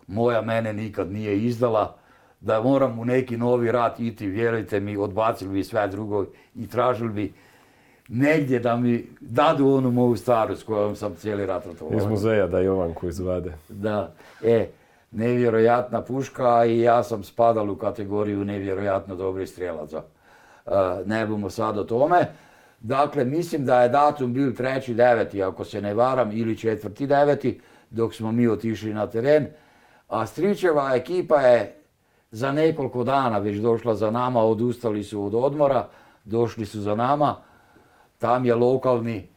Moja 0.06 0.42
mene 0.42 0.72
nikad 0.72 1.12
nije 1.12 1.44
izdala. 1.44 1.96
Da 2.40 2.62
moram 2.62 2.98
u 2.98 3.04
neki 3.04 3.36
novi 3.36 3.72
rat 3.72 4.00
iti, 4.00 4.26
vjerujte 4.26 4.80
mi, 4.80 4.96
odbacili 4.96 5.54
bi 5.54 5.64
sve 5.64 5.88
drugo 5.88 6.26
i 6.54 6.66
tražili 6.66 7.12
bi 7.12 7.32
negdje 8.08 8.58
da 8.58 8.76
mi 8.76 9.06
dadu 9.20 9.68
onu 9.68 9.90
moju 9.90 10.16
staru 10.16 10.56
s 10.56 10.62
kojom 10.62 10.96
sam 10.96 11.14
cijeli 11.14 11.46
rat 11.46 11.66
ratovao. 11.66 11.98
Iz 11.98 12.06
muzeja 12.06 12.46
da 12.46 12.58
Jovanku 12.58 13.08
izvade. 13.08 13.52
Da, 13.68 14.12
e, 14.44 14.68
nevjerojatna 15.10 16.02
puška 16.02 16.64
i 16.64 16.80
ja 16.80 17.02
sam 17.02 17.24
spadal 17.24 17.70
u 17.70 17.76
kategoriju 17.76 18.44
nevjerojatno 18.44 19.16
dobrih 19.16 19.48
strijelaca. 19.48 20.02
E, 20.66 20.70
ne 21.06 21.26
bomo 21.26 21.50
sad 21.50 21.78
o 21.78 21.84
tome. 21.84 22.26
Dakle, 22.80 23.24
mislim 23.24 23.64
da 23.64 23.82
je 23.82 23.88
datum 23.88 24.32
bil 24.32 24.52
3.9. 24.52 25.48
ako 25.48 25.64
se 25.64 25.80
ne 25.80 25.94
varam, 25.94 26.32
ili 26.32 26.54
4.9. 26.54 27.54
dok 27.90 28.14
smo 28.14 28.32
mi 28.32 28.48
otišli 28.48 28.94
na 28.94 29.06
teren. 29.06 29.46
A 30.08 30.26
Stričeva 30.26 30.94
ekipa 30.94 31.40
je 31.40 31.74
za 32.30 32.52
nekoliko 32.52 33.04
dana 33.04 33.38
već 33.38 33.56
došla 33.56 33.94
za 33.94 34.10
nama, 34.10 34.40
odustali 34.40 35.04
su 35.04 35.24
od 35.24 35.34
odmora, 35.34 35.88
došli 36.24 36.66
su 36.66 36.80
za 36.80 36.94
nama. 36.94 37.36
Tam 38.18 38.44
je 38.44 38.54
lokalni 38.54 39.28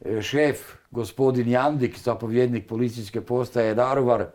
e, 0.00 0.22
šef, 0.22 0.58
gospodin 0.90 1.48
Jandik, 1.48 1.98
zapovjednik 1.98 2.68
policijske 2.68 3.20
postaje 3.20 3.74
Daruvar, 3.74 4.26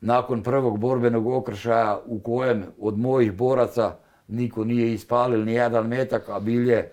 nakon 0.00 0.42
prvog 0.42 0.78
borbenog 0.78 1.26
okršaja 1.26 2.00
u 2.06 2.20
kojem 2.20 2.64
od 2.80 2.98
mojih 2.98 3.32
boraca 3.32 3.96
niko 4.28 4.64
nije 4.64 4.92
ispalil 4.92 5.44
ni 5.44 5.52
jedan 5.52 5.86
metak, 5.86 6.28
a 6.28 6.40
bil 6.40 6.68
je 6.68 6.92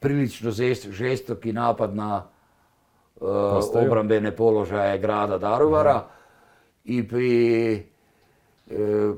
prilično 0.00 0.50
žestoki 0.90 1.52
napad 1.52 1.94
na 1.94 2.22
e, 3.20 3.24
obrambene 3.86 4.36
položaje 4.36 4.98
grada 4.98 5.38
Daruvara. 5.38 6.04
I 6.84 7.08
pri 7.08 7.74
e, 7.74 7.82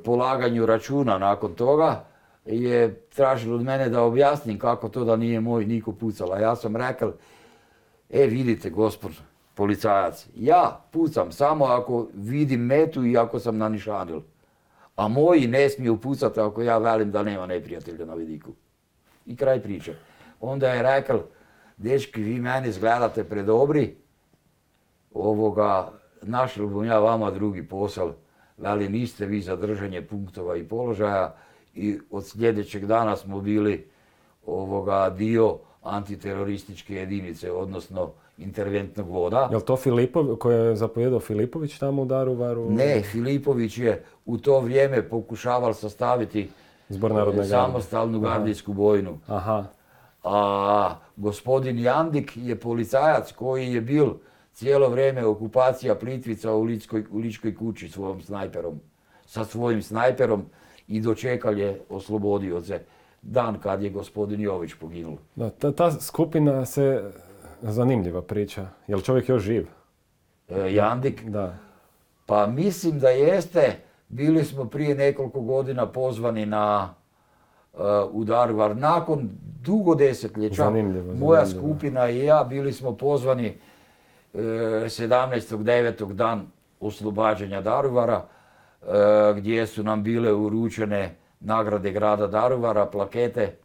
polaganju 0.04 0.66
računa 0.66 1.18
nakon 1.18 1.54
toga 1.54 2.04
je 2.44 2.94
tražilo 2.94 3.56
od 3.56 3.62
mene 3.62 3.88
da 3.88 4.02
objasnim 4.02 4.58
kako 4.58 4.88
to 4.88 5.04
da 5.04 5.16
nije 5.16 5.40
moj 5.40 5.64
niko 5.64 5.92
pucala. 5.92 6.38
Ja 6.38 6.56
sam 6.56 6.76
rekao, 6.76 7.12
e 8.10 8.26
vidite 8.26 8.70
gospod 8.70 9.12
policajac, 9.54 10.26
ja 10.36 10.80
pucam 10.90 11.32
samo 11.32 11.64
ako 11.64 12.08
vidim 12.14 12.60
metu 12.60 13.04
i 13.04 13.18
ako 13.18 13.38
sam 13.38 13.58
na 13.58 13.68
nišanil. 13.68 14.20
A 14.96 15.08
moji 15.08 15.46
ne 15.46 15.68
smiju 15.68 15.96
pucati 15.96 16.40
ako 16.40 16.62
ja 16.62 16.78
velim 16.78 17.10
da 17.10 17.22
nema 17.22 17.46
neprijatelja 17.46 18.04
na 18.04 18.14
vidiku. 18.14 18.52
I 19.26 19.36
kraj 19.36 19.62
priče. 19.62 19.94
Onda 20.40 20.68
je 20.68 20.82
rekao, 20.82 21.20
dečki, 21.76 22.22
vi 22.22 22.40
meni 22.40 22.68
izgledate 22.68 23.24
predobri, 23.24 23.96
ovoga, 25.14 25.92
našel 26.22 26.66
bom 26.66 26.84
ja 26.84 26.98
vama 26.98 27.30
drugi 27.30 27.68
posao. 27.68 28.14
Veli, 28.58 28.88
niste 28.88 29.26
vi 29.26 29.40
za 29.40 29.56
držanje 29.56 30.02
punktova 30.02 30.56
i 30.56 30.68
položaja 30.68 31.36
i 31.74 31.98
od 32.10 32.26
sljedećeg 32.26 32.86
dana 32.86 33.16
smo 33.16 33.40
bili 33.40 33.88
ovoga 34.46 35.10
dio 35.10 35.58
antiterorističke 35.82 36.94
jedinice, 36.94 37.52
odnosno 37.52 38.10
interventnog 38.38 39.08
voda. 39.08 39.48
Je 39.50 39.56
li 39.56 39.64
to 39.64 39.76
Filipov, 39.76 40.36
koje 40.36 40.68
je 40.68 40.76
zapovjedao 40.76 41.20
Filipović 41.20 41.78
tamo 41.78 42.02
u 42.02 42.04
Daruvaru? 42.04 42.70
Ne, 42.70 43.02
Filipović 43.12 43.78
je 43.78 44.04
u 44.24 44.38
to 44.38 44.60
vrijeme 44.60 45.08
pokušaval 45.08 45.74
sastaviti 45.74 46.48
Zbor 46.88 47.12
narodne 47.12 47.44
samostalnu 47.44 48.20
gardijsku 48.20 48.72
bojnu. 48.72 49.18
Aha. 49.26 49.64
A 50.24 50.96
gospodin 51.16 51.78
Jandik 51.78 52.32
je 52.36 52.60
policajac 52.60 53.32
koji 53.32 53.72
je 53.72 53.80
bil 53.80 54.06
cijelo 54.52 54.88
vrijeme 54.88 55.26
okupacija 55.26 55.94
Plitvica 55.94 56.52
u 56.52 56.62
Ličkoj, 56.62 57.04
u 57.10 57.18
Ličkoj 57.18 57.56
kući 57.56 57.88
svojom 57.88 58.22
snajperom. 58.22 58.80
Sa 59.26 59.44
svojim 59.44 59.82
snajperom 59.82 60.44
i 60.88 61.00
dočekal 61.00 61.58
je 61.58 61.80
oslobodio 61.88 62.60
se 62.62 62.80
dan 63.22 63.58
kad 63.60 63.82
je 63.82 63.90
gospodin 63.90 64.40
Jović 64.40 64.74
poginul. 64.80 65.16
Da, 65.34 65.50
ta, 65.50 65.72
ta 65.72 65.90
skupina 65.90 66.64
se 66.66 67.10
zanimljiva 67.62 68.22
priča. 68.22 68.66
Je 68.86 68.96
li 68.96 69.02
čovjek 69.02 69.28
još 69.28 69.42
živ? 69.42 69.66
E, 70.48 70.74
Jandik? 70.74 71.24
Da. 71.24 71.58
Pa 72.26 72.46
mislim 72.46 72.98
da 72.98 73.08
jeste. 73.08 73.76
Bili 74.08 74.44
smo 74.44 74.64
prije 74.64 74.94
nekoliko 74.94 75.40
godina 75.40 75.86
pozvani 75.86 76.46
na 76.46 76.94
uh, 78.12 78.24
Darvar. 78.24 78.76
Nakon 78.76 79.30
dugo 79.62 79.94
desetljeća 79.94 80.64
Zanimljivo, 80.64 81.14
moja 81.14 81.44
zanimljivo. 81.44 81.74
skupina 81.74 82.10
i 82.10 82.24
ja 82.24 82.46
bili 82.48 82.72
smo 82.72 82.96
pozvani 82.96 83.56
uh, 84.34 84.40
17.9. 84.40 86.12
dan 86.12 86.46
oslobađanja 86.80 87.60
Daruvara 87.60 88.16
uh, 88.16 88.24
gdje 89.36 89.66
su 89.66 89.82
nam 89.82 90.02
bile 90.02 90.32
uručene 90.32 91.14
nagrade 91.40 91.90
grada 91.90 92.26
Daruvara, 92.26 92.86
plakete 92.86 93.56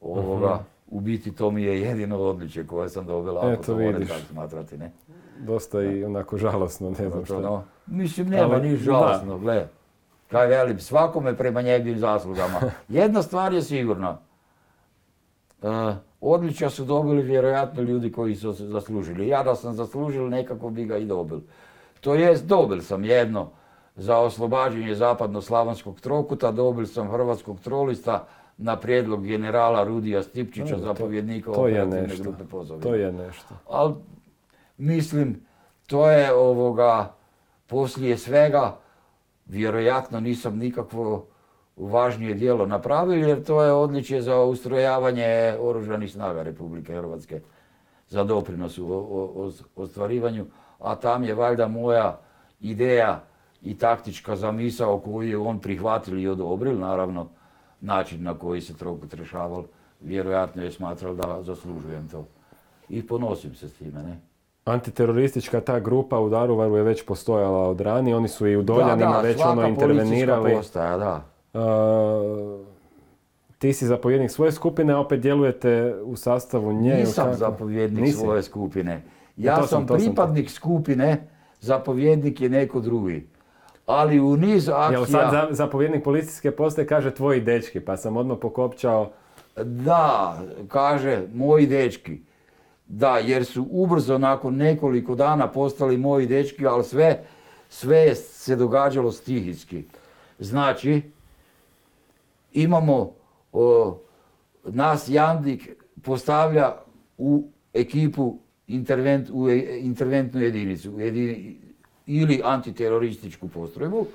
ovoga. 0.00 0.58
U 0.86 1.00
biti 1.00 1.32
to 1.32 1.50
mi 1.50 1.62
je 1.62 1.80
jedino 1.80 2.18
odličje 2.18 2.66
koje 2.66 2.88
sam 2.88 3.06
dobila, 3.06 3.40
ako 3.40 3.50
Eto, 3.50 3.62
to 3.62 3.72
morate 3.72 3.92
vidiš. 3.92 4.08
tako 4.08 4.20
smatrati, 4.32 4.78
ne? 4.78 4.92
Dosta 5.38 5.82
i 5.82 6.04
onako 6.04 6.38
žalosno, 6.38 6.88
ne 6.90 6.94
znam 6.94 7.10
To, 7.12 7.24
što. 7.24 7.40
no, 7.40 7.64
mislim, 7.86 8.28
nema 8.28 8.54
Ali, 8.54 8.68
ni 8.68 8.76
žalosno, 8.76 9.38
gle. 9.38 9.68
Kaj 10.30 10.46
velim, 10.46 10.78
svakome 10.78 11.36
prema 11.36 11.62
njegovim 11.62 11.98
zaslugama. 11.98 12.60
Jedna 12.88 13.22
stvar 13.22 13.52
je 13.52 13.62
sigurna. 13.62 14.18
E, 15.62 15.66
odličja 16.20 16.70
su 16.70 16.84
dobili 16.84 17.22
vjerojatno 17.22 17.82
ljudi 17.82 18.12
koji 18.12 18.34
su 18.34 18.52
se 18.54 18.66
zaslužili. 18.66 19.28
Ja 19.28 19.42
da 19.42 19.54
sam 19.54 19.74
zaslužil, 19.74 20.28
nekako 20.28 20.70
bi 20.70 20.84
ga 20.84 20.96
i 20.96 21.04
dobil. 21.04 21.40
To 22.00 22.14
jest, 22.14 22.46
dobil 22.46 22.80
sam 22.80 23.04
jedno 23.04 23.50
za 23.96 24.18
oslobađanje 24.18 24.94
zapadno-slavonskog 24.94 26.00
trokuta, 26.00 26.50
dobil 26.50 26.86
sam 26.86 27.10
hrvatskog 27.10 27.60
trolista 27.60 28.26
na 28.56 28.76
prijedlog 28.76 29.26
generala 29.26 29.84
Rudija 29.84 30.22
Stipčića, 30.22 30.78
zapovjednika 30.78 31.50
operativne 31.50 32.16
grupe 32.16 32.44
Pozovina 32.44 32.82
To 32.82 32.94
je 32.94 33.12
nešto. 33.12 33.54
ali 33.68 33.94
mislim, 34.76 35.40
to 35.86 36.10
je 36.10 36.34
ovoga, 36.34 37.14
poslije 37.66 38.18
svega, 38.18 38.76
vjerojatno 39.46 40.20
nisam 40.20 40.58
nikakvo 40.58 41.26
važnije 41.76 42.34
djelo 42.34 42.66
napravio, 42.66 43.28
jer 43.28 43.44
to 43.44 43.62
je 43.62 43.72
odličje 43.72 44.22
za 44.22 44.40
ustrojavanje 44.40 45.56
Oružanih 45.60 46.12
snaga 46.12 46.42
Republike 46.42 46.94
Hrvatske, 46.94 47.40
za 48.08 48.24
doprinos 48.24 48.78
u 48.78 49.52
ostvarivanju, 49.76 50.46
a 50.78 50.94
tam 50.94 51.24
je 51.24 51.34
valjda 51.34 51.68
moja 51.68 52.20
ideja 52.60 53.24
i 53.64 53.78
taktička 53.78 54.36
zamisao 54.36 54.98
koju 54.98 55.28
je 55.28 55.38
on 55.38 55.58
prihvatili 55.58 56.22
i 56.22 56.28
odobril, 56.28 56.78
naravno, 56.78 57.28
način 57.80 58.22
na 58.22 58.34
koji 58.34 58.60
se 58.60 58.76
trokut 58.76 59.14
rješaval, 59.14 59.64
vjerojatno 60.00 60.62
je 60.62 60.72
smatrao 60.72 61.14
da 61.14 61.42
zaslužujem 61.42 62.08
to. 62.08 62.24
I 62.88 63.06
ponosim 63.06 63.54
se 63.54 63.68
s 63.68 63.74
time, 63.74 64.02
ne? 64.02 64.20
Antiteroristička 64.64 65.60
ta 65.60 65.80
grupa 65.80 66.20
u 66.20 66.28
Daruvaru 66.28 66.76
je 66.76 66.82
već 66.82 67.04
postojala 67.04 67.68
od 67.68 67.80
ranije, 67.80 68.16
oni 68.16 68.28
su 68.28 68.46
i 68.46 68.56
u 68.56 68.62
Doljanima 68.62 69.20
već 69.20 69.36
svaka 69.36 69.50
ono 69.50 69.60
policijska 69.60 69.84
intervenirali. 69.84 70.54
Postaja, 70.54 70.96
da. 70.98 71.24
Uh, 71.54 72.66
ti 73.58 73.72
si 73.72 73.86
zapovjednik 73.86 74.30
svoje 74.30 74.52
skupine, 74.52 74.92
a 74.92 74.98
opet 74.98 75.20
djelujete 75.20 75.94
u 76.04 76.16
sastavu 76.16 76.72
nje. 76.72 76.94
Nisam 76.94 77.24
kako? 77.24 77.36
zapovjednik 77.36 78.04
Nisi? 78.04 78.18
svoje 78.18 78.42
skupine. 78.42 78.92
E, 78.92 79.02
Ja 79.36 79.66
sam 79.66 79.86
pripadnik 79.86 80.50
skupine, 80.50 81.28
zapovjednik 81.60 82.40
je 82.40 82.48
neko 82.48 82.80
drugi. 82.80 83.33
Ali 83.86 84.20
u 84.20 84.36
niz 84.36 84.68
Jel 84.68 84.76
akcija... 84.76 85.06
sad 85.06 85.30
za- 85.30 85.48
zapovjednik 85.50 86.04
policijske 86.04 86.50
postaje 86.50 86.86
kaže 86.86 87.10
tvoji 87.10 87.40
dečki, 87.40 87.80
pa 87.80 87.96
sam 87.96 88.16
odmah 88.16 88.38
pokopčao. 88.40 89.10
Da, 89.56 90.38
kaže, 90.68 91.22
moji 91.34 91.66
dečki. 91.66 92.20
Da, 92.86 93.18
jer 93.18 93.44
su 93.44 93.66
ubrzo 93.70 94.18
nakon 94.18 94.56
nekoliko 94.56 95.14
dana 95.14 95.48
postali 95.48 95.96
moji 95.98 96.26
dečki, 96.26 96.66
ali 96.66 96.84
sve, 96.84 97.24
sve 97.68 98.14
se 98.14 98.56
događalo 98.56 99.12
stihijski. 99.12 99.84
Znači, 100.38 101.02
imamo, 102.52 103.10
o, 103.52 103.98
nas 104.64 105.08
Jandik 105.08 105.68
postavlja 106.02 106.74
u 107.18 107.44
ekipu 107.74 108.38
intervent, 108.68 109.28
u 109.32 109.48
e- 109.50 109.78
interventnu 109.80 110.40
jedinicu 110.40 110.92
u 110.92 111.00
jedini- 111.00 111.56
ili 112.06 112.40
antiterorističku 112.44 113.48
postrojbu. 113.48 114.06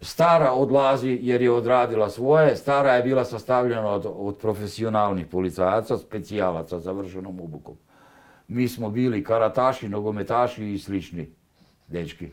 Stara 0.00 0.52
odlazi 0.52 1.18
jer 1.22 1.42
je 1.42 1.52
odradila 1.52 2.10
svoje, 2.10 2.56
stara 2.56 2.94
je 2.94 3.02
bila 3.02 3.24
sastavljena 3.24 3.90
od, 3.90 4.06
od 4.16 4.36
profesionalnih 4.36 5.26
policajaca, 5.26 5.98
specijalaca 5.98 6.80
završenom 6.80 7.40
obukom. 7.40 7.76
Mi 8.48 8.68
smo 8.68 8.90
bili 8.90 9.24
karataši, 9.24 9.88
nogometaši 9.88 10.72
i 10.72 10.78
slični 10.78 11.28
dečki. 11.88 12.28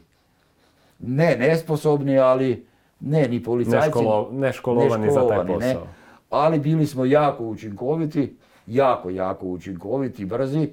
Ne 1.00 1.36
nesposobni, 1.40 2.20
ali 2.20 2.66
ne 3.00 3.28
ni 3.28 3.44
policajci, 3.44 4.00
neškolovani 4.32 5.12
za 5.12 5.28
taj 5.28 5.48
posao. 5.48 5.88
ali 6.30 6.60
bili 6.60 6.86
smo 6.86 7.06
jako 7.06 7.44
učinkoviti, 7.44 8.36
jako, 8.68 9.10
jako 9.10 9.46
učinkoviti, 9.46 10.26
brzi 10.26 10.70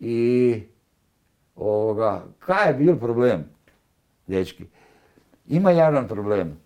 i 0.00 0.62
ovoga, 1.56 2.24
kaj 2.38 2.68
je 2.68 2.74
bil 2.74 2.96
problem, 2.96 3.44
dečki? 4.26 4.66
Ima 5.46 5.70
jedan 5.70 6.08
problem. 6.08 6.58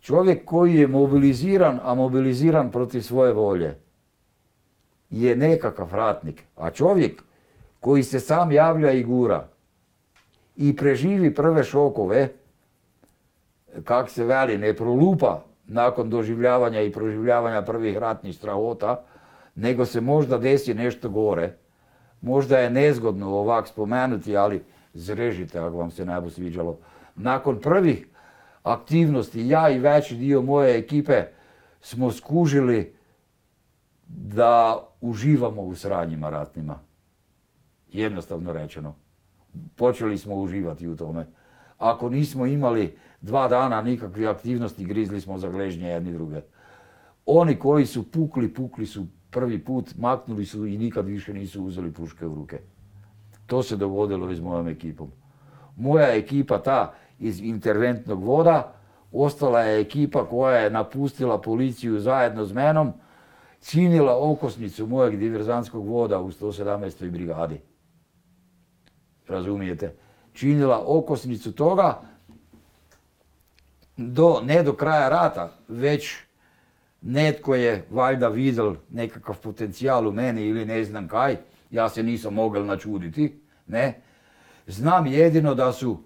Čovjek 0.00 0.44
koji 0.44 0.74
je 0.74 0.86
mobiliziran, 0.86 1.80
a 1.82 1.94
mobiliziran 1.94 2.70
protiv 2.70 3.00
svoje 3.00 3.32
volje, 3.32 3.74
je 5.10 5.36
nekakav 5.36 5.94
ratnik. 5.94 6.42
A 6.56 6.70
čovjek 6.70 7.22
koji 7.80 8.02
se 8.02 8.20
sam 8.20 8.52
javlja 8.52 8.92
i 8.92 9.02
gura 9.02 9.48
i 10.56 10.76
preživi 10.76 11.34
prve 11.34 11.64
šokove, 11.64 12.28
kak 13.84 14.10
se 14.10 14.24
veli, 14.24 14.58
ne 14.58 14.74
prolupa 14.76 15.44
nakon 15.66 16.10
doživljavanja 16.10 16.80
i 16.82 16.92
proživljavanja 16.92 17.62
prvih 17.62 17.98
ratnih 17.98 18.36
strahota, 18.36 19.04
nego 19.54 19.84
se 19.84 20.00
možda 20.00 20.38
desi 20.38 20.74
nešto 20.74 21.08
gore. 21.08 21.56
Možda 22.26 22.58
je 22.58 22.70
nezgodno 22.70 23.28
ovak 23.28 23.68
spomenuti, 23.68 24.36
ali 24.36 24.64
zrežite 24.94 25.58
ako 25.58 25.76
vam 25.76 25.90
se 25.90 26.04
ne 26.04 26.20
bo 26.20 26.30
sviđalo. 26.30 26.78
Nakon 27.16 27.60
prvih 27.60 28.06
aktivnosti, 28.62 29.48
ja 29.48 29.70
i 29.70 29.78
veći 29.78 30.16
dio 30.16 30.42
moje 30.42 30.78
ekipe 30.78 31.24
smo 31.80 32.10
skužili 32.10 32.94
da 34.08 34.82
uživamo 35.00 35.62
u 35.62 35.74
sranjima 35.74 36.30
ratnima. 36.30 36.78
Jednostavno 37.92 38.52
rečeno. 38.52 38.94
Počeli 39.76 40.18
smo 40.18 40.34
uživati 40.34 40.88
u 40.88 40.96
tome. 40.96 41.26
Ako 41.78 42.10
nismo 42.10 42.46
imali 42.46 42.98
dva 43.20 43.48
dana 43.48 43.82
nikakve 43.82 44.26
aktivnosti, 44.26 44.84
grizli 44.84 45.20
smo 45.20 45.38
za 45.38 45.48
gležnje 45.48 45.88
jedni 45.88 46.12
druge. 46.12 46.40
Oni 47.26 47.58
koji 47.58 47.86
su 47.86 48.10
pukli, 48.10 48.54
pukli 48.54 48.86
su 48.86 49.06
prvi 49.36 49.58
put, 49.58 49.94
maknuli 49.98 50.46
su 50.46 50.66
i 50.66 50.78
nikad 50.78 51.06
više 51.06 51.34
nisu 51.34 51.64
uzeli 51.64 51.92
puške 51.92 52.26
u 52.26 52.34
ruke. 52.34 52.58
To 53.46 53.62
se 53.62 53.76
dogodilo 53.76 54.30
i 54.30 54.36
s 54.36 54.40
mojom 54.40 54.68
ekipom. 54.68 55.10
Moja 55.76 56.14
ekipa 56.14 56.58
ta 56.58 56.94
iz 57.18 57.40
interventnog 57.40 58.24
voda, 58.24 58.72
ostala 59.12 59.60
je 59.60 59.80
ekipa 59.80 60.24
koja 60.24 60.56
je 60.56 60.70
napustila 60.70 61.40
policiju 61.40 62.00
zajedno 62.00 62.44
s 62.44 62.52
menom, 62.52 62.92
činila 63.60 64.16
okosnicu 64.18 64.86
mojeg 64.86 65.18
diverzantskog 65.18 65.86
voda 65.86 66.20
u 66.20 66.30
117. 66.30 67.10
brigadi. 67.10 67.60
Razumijete? 69.28 69.94
Činila 70.32 70.82
okosnicu 70.86 71.52
toga, 71.52 72.00
do, 73.96 74.40
ne 74.44 74.62
do 74.62 74.72
kraja 74.72 75.08
rata, 75.08 75.52
već 75.68 76.25
netko 77.06 77.54
je 77.54 77.86
valjda 77.90 78.28
vidjel 78.28 78.74
nekakav 78.90 79.38
potencijal 79.40 80.08
u 80.08 80.12
meni 80.12 80.46
ili 80.46 80.64
ne 80.64 80.84
znam 80.84 81.08
kaj, 81.08 81.36
ja 81.70 81.88
se 81.88 82.02
nisam 82.02 82.34
mogel 82.34 82.66
načuditi, 82.66 83.40
ne. 83.66 84.00
Znam 84.66 85.06
jedino 85.06 85.54
da 85.54 85.72
su 85.72 85.98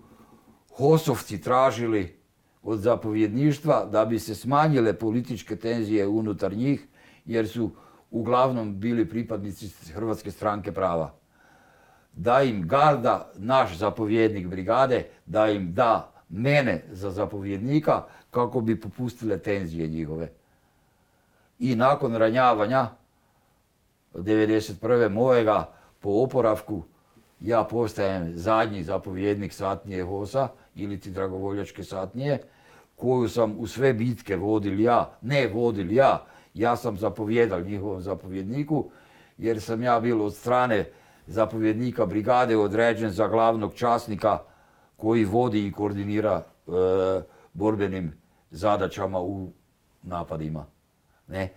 Hosovci 0.77 1.41
tražili 1.41 2.17
od 2.63 2.79
zapovjedništva 2.79 3.85
da 3.93 4.05
bi 4.05 4.19
se 4.19 4.35
smanjile 4.35 4.99
političke 4.99 5.57
tenzije 5.57 6.07
unutar 6.07 6.57
njih, 6.57 6.87
jer 7.25 7.49
su 7.49 7.71
uglavnom 8.11 8.81
bili 8.81 9.09
pripadnici 9.09 9.93
Hrvatske 9.93 10.31
stranke 10.31 10.73
prava. 10.73 11.15
Da 12.13 12.43
im 12.43 12.69
garda, 12.69 13.33
naš 13.37 13.77
zapovjednik 13.77 14.47
brigade, 14.47 15.07
da 15.27 15.47
im 15.51 15.75
da 15.75 16.13
mene 16.29 16.83
za 16.91 17.11
zapovjednika 17.11 18.05
kako 18.31 18.61
bi 18.61 18.81
popustile 18.81 19.39
tenzije 19.39 19.89
njihove. 19.89 20.40
I 21.61 21.77
nakon 21.77 22.17
ranjavanja 22.17 22.89
1991. 24.15 25.09
mojega 25.09 25.73
po 26.01 26.11
oporavku 26.11 26.83
ja 27.41 27.65
postajem 27.65 28.37
zadnji 28.37 28.83
zapovjednik 28.83 29.53
satnije 29.53 30.05
HOSA 30.05 30.49
ili 30.75 31.01
ti 31.01 31.11
dragovoljačke 31.11 31.85
satnije 31.85 32.43
koju 32.97 33.29
sam 33.29 33.55
u 33.59 33.67
sve 33.67 33.93
bitke 33.93 34.37
vodil 34.37 34.81
ja, 34.81 35.13
ne 35.21 35.47
vodil 35.55 35.93
ja, 35.93 36.27
ja 36.55 36.77
sam 36.77 36.97
zapovjedal 36.97 37.63
njihovom 37.63 38.01
zapovjedniku 38.01 38.91
jer 39.39 39.61
sam 39.63 39.83
ja 39.83 40.01
bil 40.01 40.23
od 40.23 40.35
strane 40.35 40.85
zapovjednika 41.27 42.07
brigade 42.07 42.57
određen 42.57 43.11
za 43.11 43.29
glavnog 43.29 43.75
časnika 43.75 44.39
koji 44.97 45.25
vodi 45.25 45.67
i 45.67 45.73
koordinira 45.73 46.43
e, 46.43 46.71
borbenim 47.53 48.13
zadaćama 48.51 49.21
u 49.21 49.49
napadima. 50.03 50.67
Ne? 51.31 51.49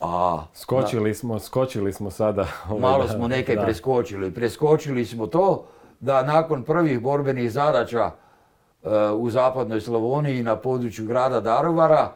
A, 0.00 0.44
skočili 0.54 1.14
smo, 1.14 1.38
skočili 1.38 1.92
smo 1.92 2.10
sada. 2.10 2.46
Ovaj, 2.68 2.80
malo 2.80 3.08
smo 3.08 3.28
nekaj 3.28 3.56
preskočili. 3.56 4.34
Preskočili 4.34 5.04
smo 5.04 5.26
to 5.26 5.66
da 6.00 6.22
nakon 6.22 6.62
prvih 6.62 7.00
borbenih 7.00 7.52
zadaća 7.52 8.10
e, 8.10 9.10
u 9.10 9.30
zapadnoj 9.30 9.80
Slavoniji 9.80 10.42
na 10.42 10.56
području 10.56 11.06
grada 11.06 11.40
Daruvara 11.40 12.12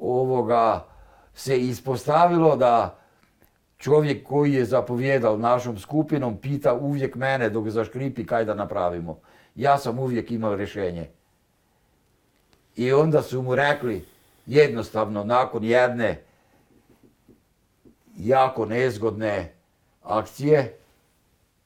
ovoga 0.00 0.84
se 1.34 1.58
ispostavilo 1.58 2.56
da 2.56 2.98
čovjek 3.78 4.26
koji 4.26 4.52
je 4.52 4.64
zapovjedal 4.64 5.38
našom 5.38 5.78
skupinom 5.78 6.36
pita 6.36 6.74
uvijek 6.74 7.14
mene 7.14 7.50
dok 7.50 7.68
zaškripi 7.68 8.26
kaj 8.26 8.44
da 8.44 8.54
napravimo. 8.54 9.18
Ja 9.54 9.78
sam 9.78 9.98
uvijek 9.98 10.30
imao 10.30 10.56
rješenje. 10.56 11.08
I 12.76 12.92
onda 12.92 13.22
su 13.22 13.42
mu 13.42 13.54
rekli 13.54 14.04
jednostavno 14.50 15.24
nakon 15.24 15.64
jedne 15.64 16.24
jako 18.16 18.66
nezgodne 18.66 19.54
akcije, 20.02 20.78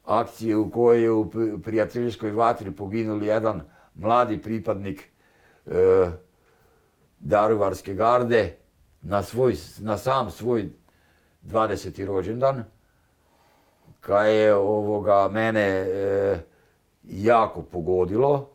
akcije 0.04 0.56
u 0.56 0.70
kojoj 0.70 1.02
je 1.02 1.10
u 1.10 1.30
prijateljskoj 1.62 2.30
vatri 2.30 2.70
poginuli 2.70 3.26
jedan 3.26 3.62
mladi 3.94 4.42
pripadnik 4.42 5.02
e, 5.66 6.10
Daruvarske 7.18 7.94
garde 7.94 8.56
na, 9.02 9.22
svoj, 9.22 9.54
na 9.78 9.98
sam 9.98 10.30
svoj 10.30 10.68
20. 11.42 12.06
rođendan, 12.06 12.64
kaj 14.00 14.36
je 14.36 14.54
ovoga 14.54 15.28
mene 15.32 15.60
e, 15.60 16.38
jako 17.04 17.62
pogodilo, 17.62 18.53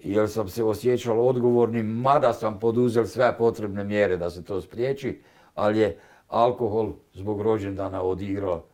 jer 0.00 0.30
sam 0.30 0.48
se 0.48 0.64
osjećao 0.64 1.26
odgovornim, 1.26 1.86
mada 1.86 2.32
sam 2.32 2.58
poduzel 2.58 3.06
sve 3.06 3.38
potrebne 3.38 3.84
mjere 3.84 4.16
da 4.16 4.30
se 4.30 4.44
to 4.44 4.60
spriječi, 4.60 5.20
ali 5.54 5.78
je 5.78 5.98
alkohol 6.28 6.92
zbog 7.14 7.40
rođendana 7.40 8.02
odigrao. 8.02 8.64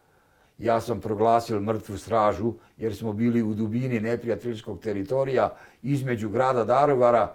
Ja 0.58 0.80
sam 0.80 1.00
proglasio 1.00 1.60
mrtvu 1.60 1.98
stražu 1.98 2.52
jer 2.76 2.96
smo 2.96 3.12
bili 3.12 3.42
u 3.42 3.54
dubini 3.54 4.00
neprijateljskog 4.00 4.80
teritorija 4.80 5.56
između 5.82 6.28
grada 6.28 6.64
Daruvara 6.64 7.34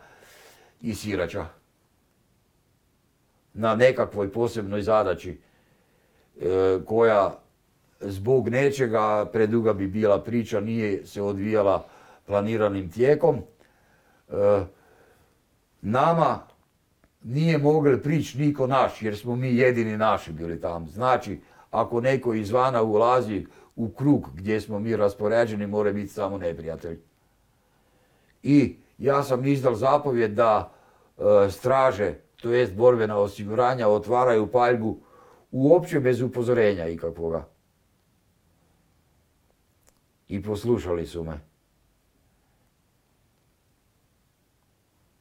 i 0.81 0.93
Sirača. 0.95 1.45
Na 3.53 3.75
nekakvoj 3.75 4.31
posebnoj 4.31 4.81
zadaći 4.81 5.37
e, 6.41 6.79
koja 6.85 7.39
zbog 7.99 8.49
nečega, 8.49 9.25
preduga 9.33 9.73
bi 9.73 9.87
bila 9.87 10.21
priča, 10.21 10.59
nije 10.59 11.05
se 11.05 11.21
odvijala 11.21 11.85
planiranim 12.25 12.91
tijekom. 12.91 13.41
E, 14.29 14.65
nama 15.81 16.39
nije 17.23 17.57
mogli 17.57 18.01
prići 18.01 18.37
niko 18.37 18.67
naš, 18.67 19.01
jer 19.01 19.17
smo 19.17 19.35
mi 19.35 19.55
jedini 19.55 19.97
naši 19.97 20.31
bili 20.31 20.61
tamo. 20.61 20.87
Znači, 20.87 21.39
ako 21.71 22.01
neko 22.01 22.33
izvana 22.33 22.81
ulazi 22.81 23.45
u 23.75 23.89
krug 23.89 24.29
gdje 24.33 24.61
smo 24.61 24.79
mi 24.79 24.95
raspoređeni, 24.95 25.67
mora 25.67 25.91
biti 25.91 26.13
samo 26.13 26.37
neprijatelj. 26.37 26.99
I 28.43 28.75
ja 28.97 29.23
sam 29.23 29.45
izdal 29.45 29.75
zapovjed 29.75 30.31
da 30.31 30.71
e, 31.17 31.51
straže, 31.51 32.13
to 32.41 32.51
jest 32.51 32.73
borbena 32.73 33.17
osiguranja, 33.17 33.87
otvaraju 33.87 34.51
paljbu 34.51 34.97
uopće 35.51 35.99
bez 35.99 36.21
upozorenja 36.21 36.87
ikakvoga. 36.87 37.47
I 40.27 40.43
poslušali 40.43 41.05
su 41.05 41.23
me. 41.23 41.46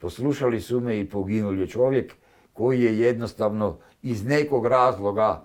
Poslušali 0.07 0.61
su 0.61 0.81
me 0.81 1.01
i 1.01 1.09
poginuli 1.09 1.61
je 1.61 1.67
čovjek 1.67 2.15
koji 2.53 2.83
je 2.83 2.99
jednostavno 2.99 3.79
iz 4.03 4.25
nekog 4.25 4.67
razloga 4.67 5.43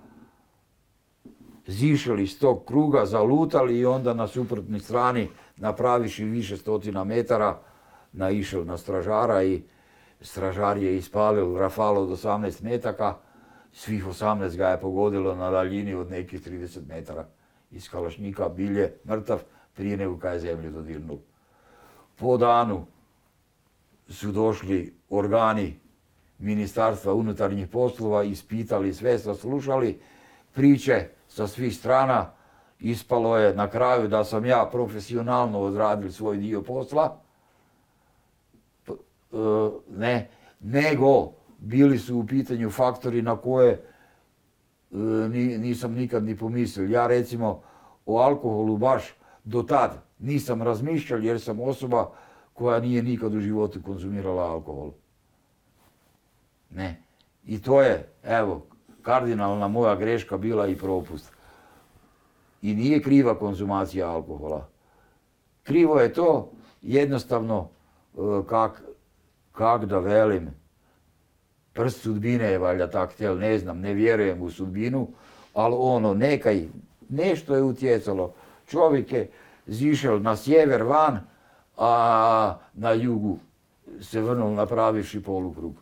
zišali 1.67 2.23
iz 2.23 2.39
tog 2.39 2.65
kruga, 2.65 3.05
zalutali 3.05 3.79
i 3.79 3.85
onda 3.85 4.13
na 4.13 4.27
suprotnoj 4.27 4.79
strani 4.79 5.29
napraviši 5.57 6.25
više 6.25 6.57
stotina 6.57 7.03
metara 7.03 7.59
naišao 8.13 8.63
na 8.63 8.77
stražara 8.77 9.43
i 9.43 9.63
stražar 10.21 10.77
je 10.77 10.97
ispalil 10.97 11.57
rafal 11.57 11.97
od 11.97 12.09
18 12.09 12.63
metaka, 12.63 13.15
svih 13.71 14.05
18 14.05 14.57
ga 14.57 14.67
je 14.67 14.81
pogodilo 14.81 15.35
na 15.35 15.49
daljini 15.51 15.93
od 15.93 16.11
nekih 16.11 16.47
30 16.47 16.87
metara 16.87 17.25
iz 17.71 17.89
kalašnjika, 17.89 18.49
bilje 18.49 18.93
mrtav 19.07 19.41
prije 19.73 19.97
nego 19.97 20.17
kaj 20.17 20.35
je 20.35 20.39
zemlju 20.39 20.71
dodirnul. 20.71 21.17
Po 22.15 22.37
danu 22.37 22.85
su 24.11 24.31
došli 24.31 24.93
organi 25.09 25.79
Ministarstva 26.39 27.13
unutarnjih 27.13 27.67
poslova, 27.67 28.23
ispitali 28.23 28.93
sve, 28.93 29.19
saslušali 29.19 29.99
priče 30.53 31.07
sa 31.27 31.47
svih 31.47 31.75
strana. 31.75 32.31
Ispalo 32.79 33.37
je 33.37 33.55
na 33.55 33.69
kraju 33.69 34.07
da 34.07 34.23
sam 34.23 34.45
ja 34.45 34.69
profesionalno 34.71 35.59
odradio 35.59 36.11
svoj 36.11 36.37
dio 36.37 36.61
posla. 36.61 37.21
E, 38.87 38.93
ne, 39.89 40.29
nego 40.59 41.31
bili 41.59 41.99
su 41.99 42.17
u 42.17 42.25
pitanju 42.25 42.69
faktori 42.69 43.21
na 43.21 43.37
koje 43.37 43.71
e, 43.71 43.79
nisam 45.57 45.93
nikad 45.93 46.23
ni 46.23 46.37
pomislio. 46.37 46.89
Ja 46.89 47.07
recimo 47.07 47.61
o 48.05 48.17
alkoholu 48.19 48.77
baš 48.77 49.03
do 49.43 49.63
tad 49.63 49.91
nisam 50.19 50.61
razmišljao 50.61 51.19
jer 51.19 51.41
sam 51.41 51.59
osoba 51.59 52.11
koja 52.53 52.79
nije 52.79 53.03
nikad 53.03 53.35
u 53.35 53.39
životu 53.39 53.79
konzumirala 53.85 54.51
alkohol. 54.51 54.91
Ne. 56.69 57.01
I 57.45 57.61
to 57.61 57.81
je, 57.81 58.07
evo, 58.23 58.65
kardinalna 59.01 59.67
moja 59.67 59.95
greška 59.95 60.37
bila 60.37 60.67
i 60.67 60.75
propust. 60.75 61.31
I 62.61 62.73
nije 62.73 63.01
kriva 63.01 63.39
konzumacija 63.39 64.09
alkohola. 64.09 64.67
Krivo 65.63 65.99
je 65.99 66.13
to, 66.13 66.51
jednostavno, 66.81 67.69
e, 68.13 68.17
kak, 68.47 68.81
kak 69.51 69.85
da 69.85 69.99
velim, 69.99 70.49
prst 71.73 72.01
sudbine 72.01 72.51
je 72.51 72.57
valjda 72.57 72.89
tak 72.89 73.13
htjel, 73.13 73.37
ne 73.37 73.57
znam, 73.59 73.79
ne 73.79 73.93
vjerujem 73.93 74.41
u 74.41 74.49
sudbinu, 74.49 75.07
ali 75.53 75.75
ono, 75.77 76.13
nekaj, 76.13 76.67
nešto 77.09 77.55
je 77.55 77.63
utjecalo. 77.63 78.33
Čovjek 78.67 79.11
je 79.11 79.29
zišel 79.67 80.21
na 80.21 80.35
sjever 80.35 80.83
van, 80.83 81.19
a 81.81 82.59
na 82.73 82.91
jugu 82.91 83.37
se 84.01 84.21
vrnuo 84.21 84.51
napravivši 84.51 85.23
polukrug. 85.23 85.73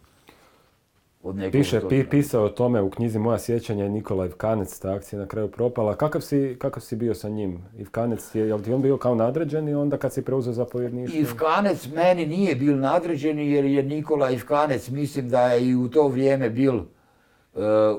Od 1.23 1.35
Piše, 1.51 1.81
pi, 1.89 2.03
pisao 2.09 2.43
o 2.43 2.49
tome 2.49 2.81
u 2.81 2.89
knjizi 2.89 3.19
Moja 3.19 3.39
sjećanja 3.39 3.83
je 3.83 3.89
Nikola 3.89 4.25
Ivkanec, 4.25 4.79
ta 4.79 4.93
akcija 4.93 5.19
na 5.19 5.27
kraju 5.27 5.51
propala. 5.51 5.95
Kakav 5.95 6.21
si, 6.21 6.55
kakav 6.59 6.81
si 6.81 6.95
bio 6.95 7.15
sa 7.15 7.29
njim? 7.29 7.63
Ivkanec, 7.77 8.35
je, 8.35 8.55
li 8.55 8.63
ti 8.63 8.73
on 8.73 8.81
bio 8.81 8.97
kao 8.97 9.15
nadređeni 9.15 9.73
onda 9.73 9.97
kad 9.97 10.13
si 10.13 10.21
preuzeo 10.21 10.53
zapovjedništvo? 10.53 11.19
Ivkanec 11.19 11.87
meni 11.87 12.25
nije 12.25 12.55
bil 12.55 12.79
nadređeni 12.79 13.51
jer 13.51 13.65
je 13.65 13.83
Nikola 13.83 14.31
Ivkanec, 14.31 14.89
mislim 14.89 15.29
da 15.29 15.41
je 15.41 15.67
i 15.67 15.75
u 15.75 15.89
to 15.89 16.07
vrijeme 16.07 16.49
bil 16.49 16.75
uh, 16.75 16.83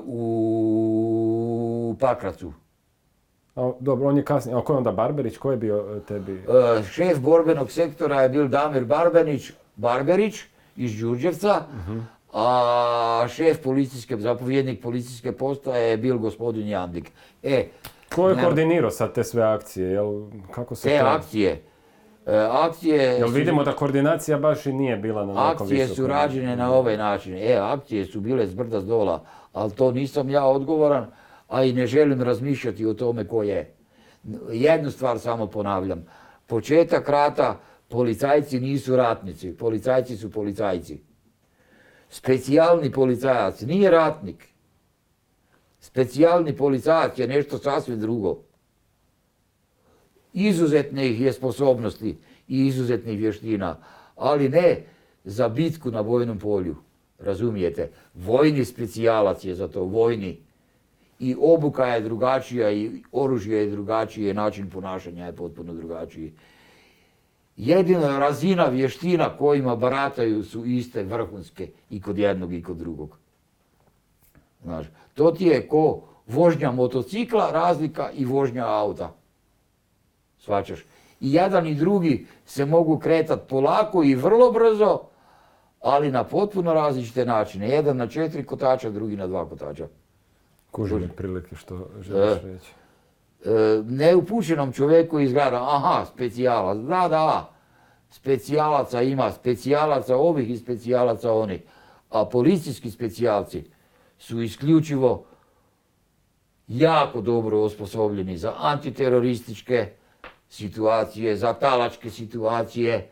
u 0.05 1.95
Pakracu. 1.99 2.53
A, 3.61 3.71
dobro, 3.79 4.07
on 4.07 4.17
je 4.17 4.25
kasnije. 4.25 4.57
A 4.57 4.61
ko 4.61 4.73
je 4.73 4.77
onda 4.77 4.91
Barberić? 4.91 5.37
Ko 5.37 5.51
je 5.51 5.57
bio 5.57 5.85
e, 5.97 5.99
tebi? 5.99 6.33
Uh, 6.33 6.85
šef 6.85 7.19
borbenog 7.19 7.71
sektora 7.71 8.21
je 8.21 8.29
bil 8.29 8.47
Damir 8.47 8.85
Barbenić, 8.85 9.51
Barberić 9.75 10.43
iz 10.75 10.99
Đurđevca, 10.99 11.61
uh 11.87 12.21
a 12.33 13.25
šef 13.29 13.63
policijske, 13.63 14.17
zapovjednik 14.17 14.81
policijske 14.81 15.31
postaje 15.31 15.89
je 15.89 15.97
bil 15.97 16.17
gospodin 16.17 16.67
Jandik. 16.67 17.11
E, 17.43 17.67
Ko 18.15 18.29
je 18.29 18.35
koordinirao 18.43 18.91
sad 18.91 19.13
te 19.13 19.23
sve 19.23 19.43
akcije? 19.43 19.89
Jel, 19.89 20.21
kako 20.51 20.75
se 20.75 20.89
te 20.89 20.97
akcije? 20.97 21.61
E, 22.25 22.47
akcije... 22.51 23.01
Jel 23.01 23.29
vidimo 23.29 23.63
da 23.63 23.71
koordinacija 23.71 24.37
baš 24.37 24.65
i 24.65 24.73
nije 24.73 24.97
bila 24.97 25.25
na 25.25 25.33
nekom 25.33 25.67
Akcije 25.67 25.87
su 25.87 26.07
rađene 26.07 26.55
na 26.55 26.73
ovaj 26.73 26.97
način. 26.97 27.37
E, 27.37 27.57
akcije 27.61 28.05
su 28.05 28.19
bile 28.19 28.47
s 28.47 28.53
brda 28.53 28.81
dola, 28.81 29.23
ali 29.53 29.71
to 29.71 29.91
nisam 29.91 30.29
ja 30.29 30.45
odgovoran, 30.45 31.05
a 31.51 31.63
i 31.63 31.73
ne 31.73 31.87
želim 31.87 32.21
razmišljati 32.21 32.85
o 32.85 32.93
tome 32.93 33.27
ko 33.27 33.43
je. 33.43 33.73
Jednu 34.51 34.91
stvar 34.91 35.19
samo 35.19 35.47
ponavljam. 35.47 36.05
Početak 36.47 37.09
rata, 37.09 37.59
policajci 37.87 38.59
nisu 38.59 38.95
ratnici, 38.95 39.57
policajci 39.57 40.17
su 40.17 40.31
policajci. 40.31 41.01
Specijalni 42.09 42.91
policajac 42.91 43.61
nije 43.61 43.91
ratnik. 43.91 44.47
Specijalni 45.79 46.55
policajac 46.57 47.19
je 47.19 47.27
nešto 47.27 47.57
sasvim 47.57 47.99
drugo. 47.99 48.43
Izuzetnih 50.33 51.21
je 51.21 51.33
sposobnosti 51.33 52.17
i 52.47 52.67
izuzetnih 52.67 53.19
vještina, 53.19 53.77
ali 54.15 54.49
ne 54.49 54.83
za 55.23 55.49
bitku 55.49 55.91
na 55.91 56.01
vojnom 56.01 56.39
polju. 56.39 56.75
Razumijete? 57.19 57.91
Vojni 58.13 58.65
specijalac 58.65 59.45
je 59.45 59.55
za 59.55 59.67
to, 59.67 59.83
vojni. 59.83 60.50
I 61.21 61.35
obuka 61.41 61.85
je 61.85 62.01
drugačija, 62.01 62.71
i 62.71 63.03
oružje 63.11 63.57
je 63.57 63.71
drugačije, 63.71 64.33
način 64.33 64.69
ponašanja 64.69 65.25
je 65.25 65.35
potpuno 65.35 65.73
drugačiji. 65.73 66.33
Jedina 67.57 68.19
razina 68.19 68.65
vještina 68.65 69.37
kojima 69.37 69.75
barataju 69.75 70.43
su 70.43 70.65
iste 70.65 71.03
vrhunske 71.03 71.67
i 71.89 72.01
kod 72.01 72.17
jednog 72.17 72.53
i 72.53 72.63
kod 72.63 72.77
drugog. 72.77 73.17
Znaš, 74.63 74.85
to 75.13 75.31
ti 75.31 75.45
je 75.45 75.67
ko 75.67 76.01
vožnja 76.27 76.71
motocikla, 76.71 77.51
razlika 77.51 78.09
i 78.11 78.25
vožnja 78.25 78.65
auta. 78.65 79.13
Svačaš? 80.39 80.79
I 81.19 81.33
jedan 81.33 81.67
i 81.67 81.75
drugi 81.75 82.25
se 82.45 82.65
mogu 82.65 82.99
kretati 82.99 83.47
polako 83.49 84.03
i 84.03 84.15
vrlo 84.15 84.51
brzo, 84.51 84.99
ali 85.81 86.11
na 86.11 86.23
potpuno 86.23 86.73
različite 86.73 87.25
načine. 87.25 87.69
Jedan 87.69 87.97
na 87.97 88.07
četiri 88.07 88.43
kotača, 88.43 88.89
drugi 88.89 89.15
na 89.15 89.27
dva 89.27 89.49
kotača. 89.49 89.87
Kužim 90.71 91.09
prilike 91.17 91.55
što 91.55 91.89
želiš 92.01 92.43
e, 92.43 92.47
reći. 92.47 92.71
E, 93.45 93.83
neupućenom 93.85 94.71
čovjeku 94.71 95.19
izgleda, 95.19 95.75
aha, 95.75 96.05
specijalac, 96.05 96.77
da, 96.77 97.07
da, 97.07 97.53
specijalaca 98.09 99.01
ima, 99.01 99.31
specijalaca 99.31 100.17
ovih 100.17 100.49
i 100.49 100.57
specijalaca 100.57 101.33
onih, 101.33 101.61
a 102.09 102.25
policijski 102.25 102.91
specijalci 102.91 103.63
su 104.17 104.41
isključivo 104.41 105.25
jako 106.67 107.21
dobro 107.21 107.61
osposobljeni 107.61 108.37
za 108.37 108.53
antiterorističke 108.57 109.89
situacije, 110.49 111.35
za 111.35 111.53
talačke 111.53 112.09
situacije, 112.09 113.11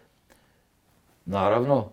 naravno, 1.25 1.89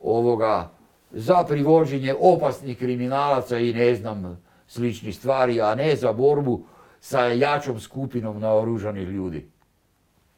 ovoga, 0.00 0.70
za 1.10 1.44
privođenje 1.48 2.14
opasnih 2.20 2.78
kriminalaca 2.78 3.58
i 3.58 3.72
ne 3.72 3.94
znam, 3.94 4.42
sličnih 4.70 5.16
stvari, 5.16 5.60
a 5.60 5.74
ne 5.74 5.96
za 5.96 6.12
borbu 6.12 6.64
sa 7.00 7.24
jačom 7.26 7.80
skupinom 7.80 8.40
naoružanih 8.40 9.08
ljudi. 9.08 9.48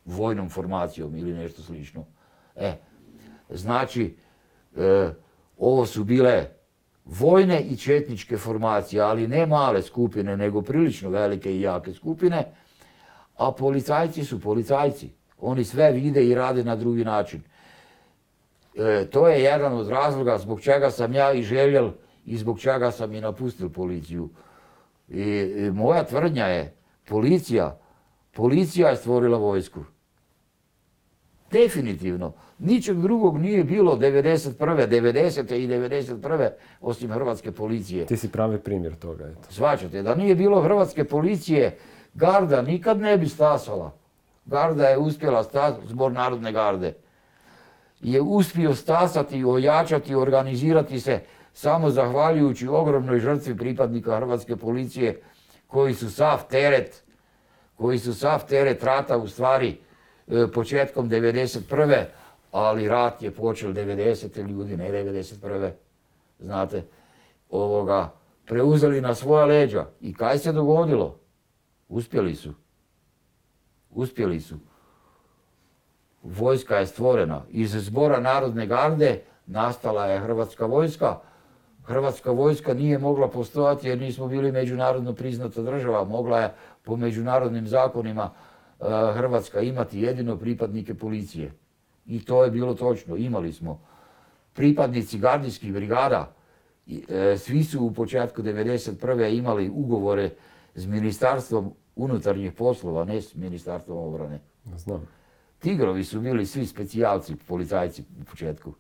Vojnom 0.05 0.49
formacijom 0.49 1.17
ili 1.17 1.33
nešto 1.33 1.63
slično. 1.63 2.05
E, 2.57 2.73
znači, 3.51 4.17
e, 4.77 5.11
ovo 5.59 5.87
su 5.87 6.05
bile 6.05 6.47
vojne 7.05 7.61
i 7.61 7.77
četničke 7.77 8.37
formacije, 8.37 9.03
ali 9.03 9.29
ne 9.29 9.47
male 9.47 9.83
skupine, 9.83 10.37
nego 10.37 10.63
prilično 10.63 11.11
velike 11.11 11.53
i 11.53 11.61
jake 11.61 11.93
skupine, 11.93 12.45
a 13.37 13.53
policajci 13.53 14.25
su 14.25 14.41
policajci. 14.41 15.11
Oni 15.41 15.65
sve 15.65 15.93
vide 15.93 16.25
i 16.25 16.35
rade 16.35 16.65
na 16.65 16.77
drugi 16.77 17.05
način. 17.05 17.43
E, 18.77 19.07
to 19.11 19.29
je 19.29 19.43
jedan 19.43 19.73
od 19.73 19.89
razloga 19.89 20.39
zbog 20.39 20.61
čega 20.61 20.91
sam 20.91 21.15
ja 21.15 21.33
i 21.33 21.43
željel 21.43 21.91
i 22.27 22.37
zbog 22.37 22.61
čega 22.61 22.91
sam 22.91 23.15
i 23.15 23.21
napustio 23.21 23.69
policiju. 23.69 24.29
I, 25.09 25.71
moja 25.75 26.05
tvrdnja 26.05 26.47
je, 26.47 26.75
policija, 27.09 27.79
policija 28.33 28.89
je 28.89 28.97
stvorila 28.97 29.39
vojsku. 29.39 29.81
Definitivno. 31.51 32.33
Ničeg 32.59 33.01
drugog 33.01 33.39
nije 33.39 33.65
bilo 33.65 33.97
91. 33.97 34.57
90. 34.59 35.55
i 35.55 35.69
91. 35.69 36.51
osim 36.81 37.11
Hrvatske 37.11 37.53
policije. 37.53 38.07
Ti 38.07 38.17
si 38.17 38.33
pravi 38.33 38.59
primjer 38.59 38.95
toga. 38.95 39.27
Eto. 39.27 39.51
Svačate, 39.51 40.03
da 40.03 40.15
nije 40.15 40.35
bilo 40.35 40.63
Hrvatske 40.63 41.05
policije, 41.05 41.79
Garda 42.15 42.63
nikad 42.63 43.01
ne 43.01 43.19
bi 43.19 43.29
stasala. 43.29 43.93
Garda 44.45 44.89
je 44.89 44.99
uspjela 44.99 45.45
stasati, 45.45 45.89
zbor 45.89 46.13
Narodne 46.13 46.53
garde. 46.53 46.95
Je 48.01 48.21
uspio 48.21 48.75
stasati, 48.75 49.45
ojačati, 49.45 50.15
organizirati 50.15 51.01
se 51.01 51.21
samo 51.53 51.91
zahvaljujući 51.91 52.69
ogromnoj 52.69 53.19
žrtvi 53.19 53.57
pripadnika 53.57 54.17
Hrvatske 54.17 54.57
policije 54.57 55.23
koji 55.67 55.95
su 55.95 56.11
sav 56.11 56.49
teret, 56.51 57.05
koji 57.75 57.99
su 57.99 58.15
sav 58.15 58.47
teret 58.49 58.85
rata 58.85 59.19
u 59.19 59.29
stvari 59.29 59.79
e, 60.29 60.47
početkom 60.55 61.11
1991. 61.11 62.05
ali 62.53 62.89
rat 62.89 63.23
je 63.23 63.31
počeo 63.31 63.73
90. 63.73 64.49
ljudi, 64.49 64.77
ne 64.77 64.91
1991. 64.91 65.71
Znate, 66.39 66.85
ovoga, 67.51 68.13
preuzeli 68.47 69.01
na 69.01 69.15
svoja 69.15 69.45
leđa. 69.45 69.87
I 70.01 70.15
kaj 70.15 70.39
se 70.39 70.53
dogodilo? 70.53 71.19
Uspjeli 71.89 72.35
su. 72.35 72.53
Uspjeli 73.91 74.41
su. 74.41 74.57
Vojska 76.23 76.77
je 76.77 76.87
stvorena. 76.87 77.43
Iz 77.51 77.71
zbora 77.71 78.21
Narodne 78.21 78.67
garde 78.67 79.23
nastala 79.47 80.07
je 80.07 80.21
Hrvatska 80.21 80.67
vojska, 80.67 81.19
Hrvatska 81.85 82.31
vojska 82.31 82.75
nije 82.75 82.99
mogla 82.99 83.29
postojati 83.29 83.89
jer 83.89 84.01
nismo 84.01 84.29
bili 84.29 84.53
međunarodno 84.53 85.13
priznata 85.13 85.63
država. 85.63 86.05
Mogla 86.05 86.41
je 86.41 86.55
po 86.83 86.97
međunarodnim 86.97 87.67
zakonima 87.67 88.31
e, 88.31 88.85
Hrvatska 89.15 89.61
imati 89.61 90.01
jedino 90.01 90.37
pripadnike 90.37 90.95
policije. 90.95 91.53
I 92.07 92.25
to 92.25 92.45
je 92.45 92.51
bilo 92.51 92.75
točno, 92.75 93.17
imali 93.17 93.53
smo. 93.53 93.81
pripadnici 94.53 95.19
gardijskih 95.19 95.73
brigada, 95.73 96.35
e, 97.09 97.37
svi 97.39 97.65
su 97.65 97.85
u 97.85 97.93
početku 97.93 98.43
1991. 98.43 99.39
imali 99.39 99.69
ugovore 99.69 100.31
s 100.75 100.87
ministarstvom 100.87 101.73
unutarnjih 101.97 102.53
poslova, 102.53 103.05
ne 103.05 103.23
s 103.23 103.35
ministarstvom 103.35 103.99
obrane. 103.99 104.41
Znam. 104.77 105.09
Tigrovi 105.59 106.05
su 106.05 106.21
bili 106.21 106.47
svi 106.47 106.67
specijalci, 106.67 107.37
policajci 107.49 108.05
u 108.21 108.25
početku, 108.25 108.75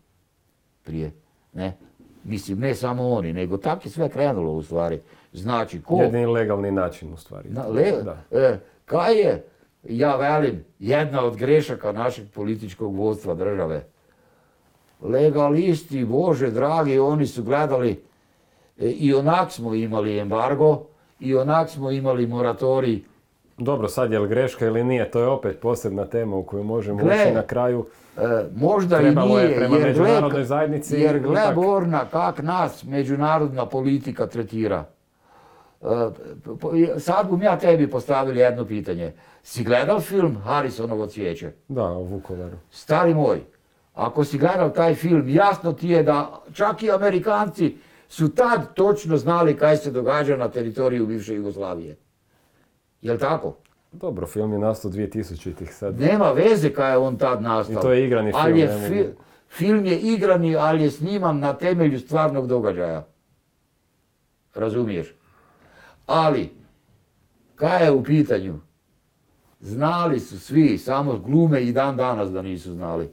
prije, 0.82 1.12
ne? 1.52 1.76
Mislim, 2.24 2.58
ne 2.58 2.74
samo 2.74 3.08
oni, 3.08 3.32
nego 3.32 3.56
tako 3.56 3.80
je 3.84 3.90
sve 3.90 4.08
krenulo 4.08 4.52
u 4.52 4.62
stvari. 4.62 5.00
Znači, 5.32 5.82
ko... 5.82 6.02
Jedini 6.02 6.26
legalni 6.26 6.70
način 6.70 7.12
u 7.12 7.16
stvari. 7.16 7.48
Na, 7.48 7.66
le, 7.66 7.92
Da. 8.04 8.22
e, 8.30 8.58
kaj 8.84 9.14
je, 9.14 9.44
ja 9.88 10.16
velim, 10.16 10.64
jedna 10.78 11.24
od 11.24 11.36
grešaka 11.36 11.92
našeg 11.92 12.30
političkog 12.30 12.96
vodstva 12.96 13.34
države? 13.34 13.86
Legalisti, 15.00 16.04
Bože 16.04 16.50
dragi, 16.50 16.98
oni 16.98 17.26
su 17.26 17.42
gledali, 17.42 18.04
e, 18.78 18.86
i 18.86 19.14
onak 19.14 19.52
smo 19.52 19.74
imali 19.74 20.18
embargo, 20.18 20.86
i 21.20 21.34
onak 21.34 21.70
smo 21.70 21.90
imali 21.90 22.26
moratorij. 22.26 23.02
Dobro, 23.58 23.88
sad 23.88 24.12
je 24.12 24.18
li 24.18 24.28
greška 24.28 24.66
ili 24.66 24.84
nije, 24.84 25.10
to 25.10 25.20
je 25.20 25.26
opet 25.26 25.60
posebna 25.60 26.04
tema 26.04 26.36
u 26.36 26.42
koju 26.42 26.64
možemo 26.64 26.98
Gle, 26.98 27.14
ući 27.14 27.34
na 27.34 27.42
kraju. 27.42 27.86
E, 28.16 28.20
možda 28.54 28.98
Trebalo 28.98 29.38
i 29.38 29.42
je 29.42 29.46
nije, 29.46 29.58
prema 29.58 29.76
jer 29.76 29.94
gle, 30.30 30.44
zajednici 30.44 30.96
jer 30.96 31.18
gle 31.18 31.40
Borna, 31.54 32.04
kak 32.10 32.42
nas 32.42 32.84
međunarodna 32.84 33.66
politika 33.66 34.26
tretira. 34.26 34.84
E, 35.82 35.86
sad 36.98 37.28
bum 37.28 37.42
ja 37.42 37.58
tebi 37.58 37.90
postavili 37.90 38.40
jedno 38.40 38.64
pitanje. 38.64 39.12
Si 39.42 39.64
gledal 39.64 40.00
film 40.00 40.36
Harrisonovo 40.44 41.06
cvijeće? 41.06 41.52
Da, 41.68 41.84
u 41.84 42.04
Vukovaru. 42.04 42.56
Stari 42.70 43.14
moj, 43.14 43.40
ako 43.94 44.24
si 44.24 44.38
gledao 44.38 44.70
taj 44.70 44.94
film, 44.94 45.28
jasno 45.28 45.72
ti 45.72 45.88
je 45.88 46.02
da 46.02 46.42
čak 46.52 46.82
i 46.82 46.90
Amerikanci 46.90 47.76
su 48.08 48.34
tad 48.34 48.74
točno 48.74 49.16
znali 49.16 49.56
kaj 49.56 49.76
se 49.76 49.90
događa 49.90 50.36
na 50.36 50.48
teritoriju 50.48 51.06
bivše 51.06 51.34
Jugoslavije. 51.34 51.96
Jel 53.02 53.18
tako? 53.18 53.56
Dobro, 53.92 54.26
film 54.26 54.52
je 54.52 54.58
nastao 54.58 54.90
2000-ih 54.90 55.74
sad. 55.74 56.00
Nema 56.00 56.30
veze 56.32 56.72
kaj 56.72 56.90
je 56.90 56.96
on 56.96 57.16
tad 57.16 57.42
nastao. 57.42 57.72
I 57.72 57.82
to 57.82 57.92
je 57.92 58.06
igrani 58.06 58.32
film, 58.32 58.42
Ali 58.42 58.60
je 58.60 58.68
fi- 58.88 59.12
film 59.48 59.86
je 59.86 59.98
igrani, 59.98 60.56
ali 60.56 60.82
je 60.82 60.90
sniman 60.90 61.38
na 61.38 61.52
temelju 61.52 61.98
stvarnog 62.00 62.46
događaja. 62.46 63.06
Razumiješ? 64.54 65.14
Ali, 66.06 66.50
kaj 67.54 67.84
je 67.84 67.90
u 67.90 68.04
pitanju? 68.04 68.58
Znali 69.60 70.20
su 70.20 70.40
svi, 70.40 70.78
samo 70.78 71.18
glume 71.18 71.62
i 71.62 71.72
dan 71.72 71.96
danas 71.96 72.30
da 72.30 72.42
nisu 72.42 72.72
znali. 72.72 73.10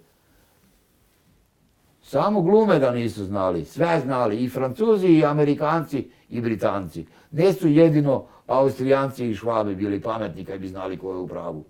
Samo 2.01 2.41
glume 2.41 2.79
da 2.79 2.91
nisu 2.91 3.25
znali, 3.25 3.65
sve 3.65 3.99
znali, 3.99 4.37
i 4.37 4.49
Francuzi, 4.49 5.07
i 5.07 5.25
Amerikanci, 5.25 6.09
i 6.29 6.41
Britanci. 6.41 7.05
Ne 7.31 7.53
su 7.53 7.67
jedino 7.67 8.25
Austrijanci 8.49 9.29
i 9.29 9.35
Švabi 9.35 9.75
bili 9.75 10.01
pametni 10.01 10.45
kad 10.45 10.59
bi 10.59 10.67
znali 10.67 10.97
ko 10.97 11.11
je 11.11 11.17
u 11.17 11.27
pravu. 11.27 11.63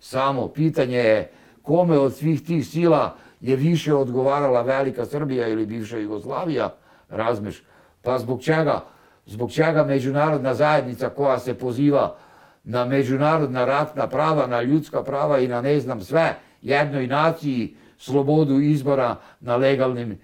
Samo 0.00 0.48
pitanje 0.48 0.98
je 0.98 1.30
kome 1.62 1.98
od 1.98 2.14
svih 2.14 2.42
tih 2.42 2.66
sila 2.66 3.16
je 3.40 3.56
više 3.56 3.94
odgovarala 3.94 4.62
Velika 4.62 5.06
Srbija 5.06 5.48
ili 5.48 5.66
bivša 5.66 5.98
Jugoslavija, 5.98 6.74
razmeš. 7.08 7.62
Pa 8.02 8.18
zbog 8.18 8.42
čega? 8.42 8.84
Zbog 9.26 9.52
čega 9.52 9.84
međunarodna 9.84 10.54
zajednica 10.54 11.08
koja 11.08 11.38
se 11.38 11.54
poziva 11.54 12.16
na 12.64 12.84
međunarodna 12.84 13.64
ratna 13.64 14.06
prava, 14.06 14.46
na 14.46 14.62
ljudska 14.62 15.02
prava 15.02 15.38
i 15.38 15.48
na 15.48 15.60
ne 15.60 15.80
znam 15.80 16.00
sve, 16.00 16.34
jednoj 16.62 17.06
naciji 17.06 17.76
slobodu 17.98 18.60
izbora 18.60 19.16
na 19.40 19.56
legalnim, 19.56 20.18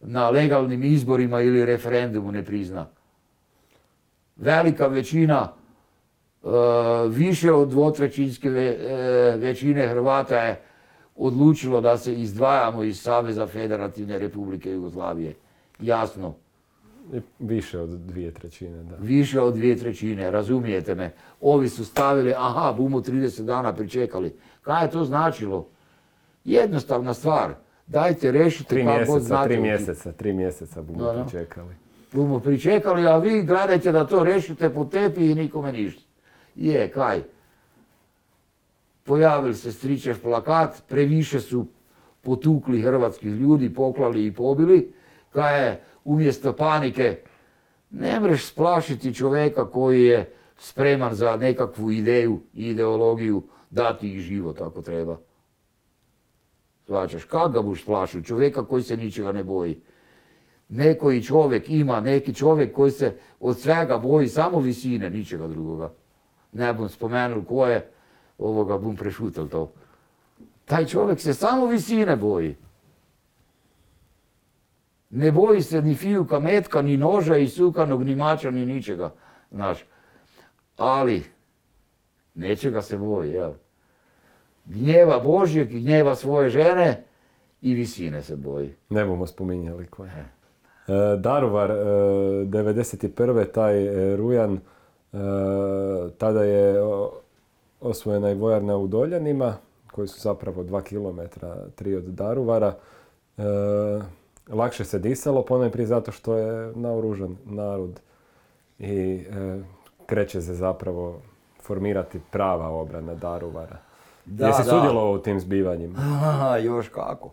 na 0.00 0.30
legalnim 0.30 0.84
izborima 0.84 1.40
ili 1.40 1.64
referendumu 1.64 2.32
ne 2.32 2.42
prizna. 2.44 2.86
Velika 4.36 4.86
većina 4.86 5.48
e, 6.44 6.48
više 7.08 7.52
od 7.52 7.68
dvotrećinske 7.68 8.48
e, 8.48 8.76
većine 9.36 9.88
Hrvata 9.88 10.36
je 10.36 10.60
odlučilo 11.16 11.80
da 11.80 11.98
se 11.98 12.14
izdvajamo 12.14 12.82
iz 12.82 13.00
Saveza 13.00 13.46
Federativne 13.46 14.18
Republike 14.18 14.70
Jugoslavije. 14.70 15.34
Jasno, 15.80 16.34
Više 17.38 17.78
od 17.78 17.88
dvije 17.88 18.30
trećine, 18.30 18.82
da. 18.82 18.96
više 18.96 19.40
od 19.40 19.54
dvije 19.54 19.76
trećine, 19.76 20.30
razumijete 20.30 20.94
me. 20.94 21.10
Ovi 21.40 21.68
su 21.68 21.84
stavili, 21.84 22.34
aha, 22.36 22.74
bumo 22.76 23.00
30 23.00 23.42
dana 23.42 23.74
pričekali. 23.74 24.34
Kaj 24.62 24.84
je 24.84 24.90
to 24.90 25.04
značilo? 25.04 25.66
Jednostavna 26.44 27.14
stvar. 27.14 27.54
Dajte, 27.86 28.32
rešite 28.32 28.68
Tri 28.68 28.84
kako 28.84 28.96
god 28.96 29.06
mjeseca, 29.06 29.20
znate. 29.20 29.48
tri 29.48 29.60
mjeseca, 29.60 30.12
tri 30.12 30.32
mjeseca 30.32 30.82
bumo 30.82 31.12
pričekali. 31.22 31.74
Bumo 32.14 32.40
pričekali, 32.40 33.06
a 33.06 33.18
vi 33.18 33.42
gledajte 33.42 33.92
da 33.92 34.06
to 34.06 34.24
rešite 34.24 34.70
po 34.70 34.84
tepi 34.84 35.30
i 35.30 35.34
nikome 35.34 35.72
ništa. 35.72 36.02
Je, 36.54 36.90
kaj? 36.90 37.22
Pojavili 39.04 39.54
se 39.54 39.72
stričev 39.72 40.20
plakat, 40.22 40.82
previše 40.88 41.40
su 41.40 41.66
potukli 42.22 42.82
hrvatskih 42.82 43.32
ljudi, 43.32 43.74
poklali 43.74 44.26
i 44.26 44.32
pobili, 44.32 44.92
kaj 45.32 45.66
je 45.66 45.80
umjesto 46.04 46.52
panike, 46.52 47.18
ne 47.90 48.20
mreš 48.20 48.46
splašiti 48.46 49.14
čovjeka 49.14 49.70
koji 49.70 50.04
je 50.04 50.34
spreman 50.56 51.14
za 51.14 51.36
nekakvu 51.36 51.90
ideju 51.90 52.40
i 52.54 52.68
ideologiju 52.68 53.42
dati 53.70 54.14
i 54.14 54.20
život 54.20 54.60
ako 54.60 54.82
treba. 54.82 55.18
Svačaš, 56.86 57.24
kak 57.24 57.52
ga 57.52 57.62
buš 57.62 57.82
splašio? 57.82 58.22
Čovjeka 58.22 58.64
koji 58.64 58.82
se 58.82 58.96
ničega 58.96 59.32
ne 59.32 59.44
boji. 59.44 59.80
Nekoji 60.68 61.22
čovjek 61.22 61.70
ima, 61.70 62.00
neki 62.00 62.34
čovjek 62.34 62.74
koji 62.74 62.90
se 62.90 63.16
od 63.40 63.58
svega 63.58 63.98
boji 63.98 64.28
samo 64.28 64.58
visine, 64.58 65.10
ničega 65.10 65.48
drugoga. 65.48 65.92
Ne 66.52 66.72
bom 66.74 66.88
spomenul 66.88 67.44
ko 67.44 67.66
je, 67.66 67.90
ovoga 68.38 68.78
bom 68.78 68.96
prešutal 68.96 69.48
to. 69.48 69.72
Taj 70.64 70.86
čovjek 70.86 71.20
se 71.20 71.34
samo 71.34 71.66
visine 71.66 72.16
boji. 72.16 72.56
Ne 75.10 75.32
boji 75.32 75.62
se 75.62 75.82
ni 75.82 75.94
fijuka 75.94 76.40
metka, 76.40 76.82
ni 76.82 76.96
noža 76.96 77.36
i 77.36 77.48
sukanog, 77.48 78.02
ni 78.02 78.16
mača, 78.16 78.50
ni 78.50 78.66
ničega, 78.66 79.14
znaš. 79.50 79.84
Ali, 80.76 81.22
nečega 82.34 82.82
se 82.82 82.98
boji, 82.98 83.32
jel? 83.32 83.52
Gnjeva 84.64 85.20
Božjeg, 85.20 85.68
gnjeva 85.68 86.14
svoje 86.14 86.50
žene 86.50 87.04
i 87.60 87.74
visine 87.74 88.22
se 88.22 88.36
boji. 88.36 88.74
Ne 88.90 89.04
bomo 89.04 89.26
spominjali 89.26 89.86
koje. 89.86 90.26
E, 90.88 91.16
Daruvar, 91.16 91.70
e, 91.70 91.74
91. 91.74 93.44
taj 93.52 93.86
e, 93.86 94.16
rujan, 94.16 94.54
e, 94.54 94.58
tada 96.18 96.44
je 96.44 96.82
osvojena 97.80 98.30
i 98.30 98.34
vojarna 98.34 98.76
u 98.76 98.86
Doljanima, 98.86 99.54
koji 99.92 100.08
su 100.08 100.20
zapravo 100.20 100.62
dva 100.62 100.82
kilometra, 100.82 101.56
tri 101.74 101.96
od 101.96 102.04
Daruvara. 102.04 102.74
E, 103.38 103.42
lakše 104.48 104.84
se 104.84 104.98
disalo, 104.98 105.42
ponajprije 105.42 105.86
zato 105.86 106.12
što 106.12 106.36
je 106.36 106.72
naoružan 106.74 107.36
narod 107.44 108.00
i 108.78 109.24
e, 109.30 109.60
kreće 110.06 110.40
se 110.40 110.54
zapravo 110.54 111.20
formirati 111.62 112.20
prava 112.30 112.68
obrana 112.68 113.14
Daruvara. 113.14 113.76
Da, 114.24 114.46
Jesi 114.46 114.62
sudjelovao 114.62 115.12
u 115.12 115.18
tim 115.18 115.40
zbivanjima? 115.40 115.98
Aha, 116.28 116.56
još 116.56 116.88
kako. 116.88 117.30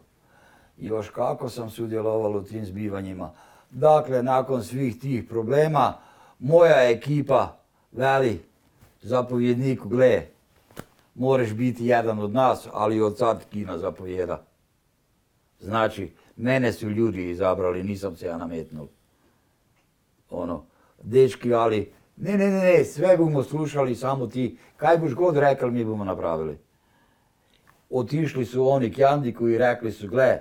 Još 0.82 1.10
kako 1.10 1.50
sam 1.50 1.70
sudjelovao 1.70 2.32
u 2.32 2.44
tim 2.44 2.66
zbivanjima. 2.66 3.32
Dakle, 3.72 4.24
nakon 4.24 4.64
svih 4.64 5.00
tih 5.00 5.24
problema, 5.30 5.94
moja 6.40 6.90
ekipa 6.90 7.58
veli 7.92 8.42
zapovjedniku, 9.02 9.90
gle, 9.90 10.22
moraš 11.16 11.54
biti 11.54 11.86
jedan 11.86 12.20
od 12.20 12.34
nas, 12.34 12.68
ali 12.74 13.02
od 13.02 13.18
sad 13.18 13.46
Kina 13.50 13.78
zapovjeda. 13.78 14.44
Znači, 15.60 16.12
mene 16.36 16.74
su 16.74 16.90
ljudi 16.90 17.30
izabrali, 17.30 17.84
nisam 17.84 18.16
se 18.16 18.26
ja 18.26 18.38
nametnuo. 18.38 18.88
Ono, 20.30 20.66
dečki, 21.04 21.54
ali, 21.54 21.94
ne, 22.18 22.38
ne, 22.38 22.48
ne, 22.48 22.60
ne, 22.60 22.86
sve 22.86 23.18
bumo 23.18 23.44
slušali, 23.44 23.96
samo 23.96 24.28
ti, 24.28 24.58
kaj 24.78 24.98
boš 24.98 25.14
god 25.14 25.38
rekli, 25.38 25.72
mi 25.72 25.86
bomo 25.86 26.04
napravili 26.04 26.58
otišli 27.92 28.46
su 28.46 28.70
oni 28.70 28.92
k 28.92 28.98
Jandiku 28.98 29.48
i 29.48 29.58
rekli 29.58 29.92
su, 29.92 30.08
gle, 30.08 30.40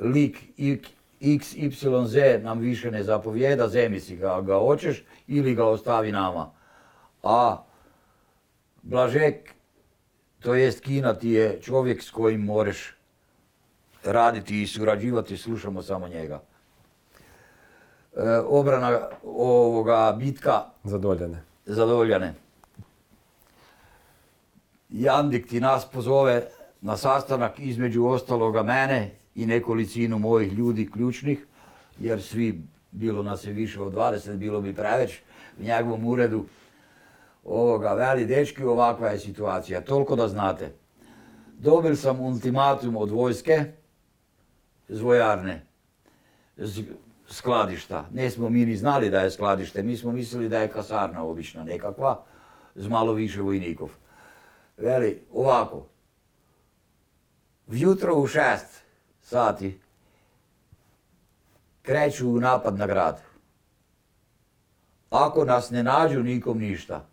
lik 0.00 0.38
XYZ 1.20 2.42
nam 2.42 2.58
više 2.58 2.90
ne 2.90 3.02
zapovjeda, 3.02 3.68
zemi 3.68 4.00
si 4.00 4.16
ga, 4.16 4.40
ga 4.40 4.58
hoćeš 4.58 5.04
ili 5.26 5.54
ga 5.54 5.64
ostavi 5.66 6.12
nama. 6.12 6.50
A 7.22 7.64
Blažek, 8.82 9.54
to 10.40 10.54
jest 10.54 10.80
Kina 10.80 11.14
ti 11.14 11.28
je 11.28 11.60
čovjek 11.62 12.02
s 12.02 12.10
kojim 12.10 12.40
moreš 12.40 12.94
raditi 14.04 14.62
i 14.62 14.66
surađivati, 14.66 15.36
slušamo 15.36 15.82
samo 15.82 16.08
njega. 16.08 16.42
E, 18.16 18.38
obrana 18.38 19.00
ovoga 19.24 20.16
bitka 20.18 20.64
zadovoljane. 21.64 22.34
Jandik 24.88 25.48
ti 25.48 25.60
nas 25.60 25.90
pozove 25.90 26.48
na 26.80 26.96
sastanak 26.96 27.58
između 27.58 28.06
ostaloga 28.06 28.62
mene 28.62 29.19
i 29.40 29.46
nekolicinu 29.46 30.18
mojih 30.18 30.52
ljudi 30.52 30.90
ključnih, 30.90 31.46
jer 32.00 32.22
svi, 32.22 32.62
bilo 32.90 33.22
nas 33.22 33.44
je 33.44 33.52
više 33.52 33.82
od 33.82 33.94
20, 33.94 34.36
bilo 34.36 34.60
bi 34.60 34.74
preveć 34.74 35.18
u 35.60 35.62
njegovom 35.62 36.06
uredu. 36.06 36.44
Ovoga, 37.44 37.94
veli, 37.94 38.26
dečki, 38.26 38.64
ovakva 38.64 39.08
je 39.08 39.18
situacija, 39.18 39.80
toliko 39.80 40.16
da 40.16 40.28
znate. 40.28 40.72
Dobil 41.58 41.96
sam 41.96 42.20
ultimatum 42.20 42.96
od 42.96 43.10
vojske, 43.10 43.64
z 44.88 45.00
vojarne, 45.00 45.66
z 46.56 46.82
skladišta. 47.28 48.04
Ne 48.12 48.30
smo 48.30 48.48
mi 48.48 48.66
ni 48.66 48.76
znali 48.76 49.10
da 49.10 49.20
je 49.20 49.30
skladište, 49.30 49.82
mi 49.82 49.96
smo 49.96 50.12
mislili 50.12 50.48
da 50.48 50.58
je 50.58 50.68
kasarna 50.68 51.24
obična 51.24 51.64
nekakva, 51.64 52.24
z 52.74 52.88
malo 52.88 53.12
više 53.12 53.40
vojnikov. 53.40 53.88
Veli, 54.76 55.22
ovako, 55.32 55.86
vjutro 57.66 58.14
u 58.16 58.26
šest 58.26 58.89
sati 59.30 59.78
kreću 61.82 62.30
u 62.30 62.40
napad 62.40 62.78
na 62.78 62.86
grad. 62.86 63.20
Ako 65.10 65.44
nas 65.44 65.70
ne 65.70 65.82
nađu, 65.82 66.22
nikom 66.22 66.58
ništa. 66.58 67.06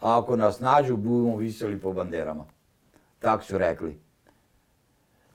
A 0.00 0.18
ako 0.18 0.36
nas 0.36 0.60
nađu, 0.60 0.96
budemo 0.96 1.36
viseli 1.36 1.78
po 1.78 1.92
banderama. 1.92 2.44
Tak 3.18 3.44
su 3.44 3.58
rekli. 3.58 3.98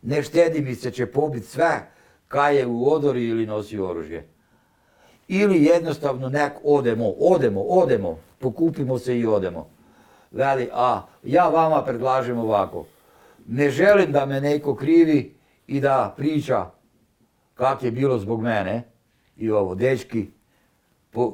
Ne 0.01 0.23
štedi 0.23 0.61
mi 0.61 0.75
se 0.75 0.91
će 0.91 1.05
pobit 1.05 1.45
sve, 1.45 1.91
kaj 2.27 2.57
je 2.57 2.67
u 2.67 2.91
odori 2.91 3.27
ili 3.27 3.45
nosi 3.45 3.79
oružje. 3.79 4.27
Ili 5.27 5.63
jednostavno 5.63 6.29
nek 6.29 6.53
odemo, 6.63 7.09
odemo, 7.09 7.61
odemo, 7.61 8.19
pokupimo 8.39 8.99
se 8.99 9.19
i 9.19 9.25
odemo. 9.25 9.69
Veli, 10.31 10.69
a 10.73 11.01
ja 11.23 11.49
vama 11.49 11.83
predlažem 11.83 12.39
ovako. 12.39 12.85
Ne 13.47 13.69
želim 13.69 14.11
da 14.11 14.25
me 14.25 14.41
neko 14.41 14.75
krivi 14.75 15.38
i 15.69 15.79
da 15.79 16.13
priča 16.17 16.71
kak 17.53 17.83
je 17.83 17.91
bilo 17.91 18.19
zbog 18.19 18.41
mene. 18.41 18.83
I 19.37 19.51
ovo, 19.51 19.75
dečki, 19.75 20.27
po, 21.11 21.33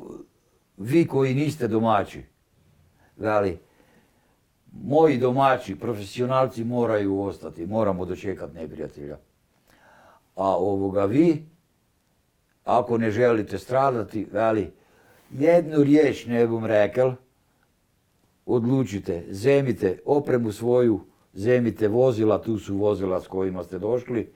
vi 0.77 1.07
koji 1.07 1.33
niste 1.33 1.67
domaći, 1.67 2.23
veli, 3.17 3.59
moji 4.83 5.17
domaći, 5.17 5.75
profesionalci 5.75 6.63
moraju 6.63 7.21
ostati, 7.21 7.65
moramo 7.65 8.05
dočekati 8.05 8.55
neprijatelja. 8.55 9.17
A 10.35 10.57
ovoga 10.57 11.05
vi, 11.05 11.45
ako 12.63 12.97
ne 12.97 13.11
želite 13.11 13.57
stradati, 13.57 14.27
veli, 14.31 14.73
jednu 15.31 15.83
riječ 15.83 16.25
ne 16.25 16.47
bom 16.47 16.65
rekel, 16.65 17.13
odlučite, 18.45 19.23
zemite 19.29 19.99
opremu 20.05 20.51
svoju, 20.51 20.99
zemite 21.35 21.87
vozila, 21.87 22.41
tu 22.41 22.59
su 22.59 22.77
vozila 22.77 23.21
s 23.21 23.27
kojima 23.27 23.63
ste 23.63 23.79
došli, 23.79 24.31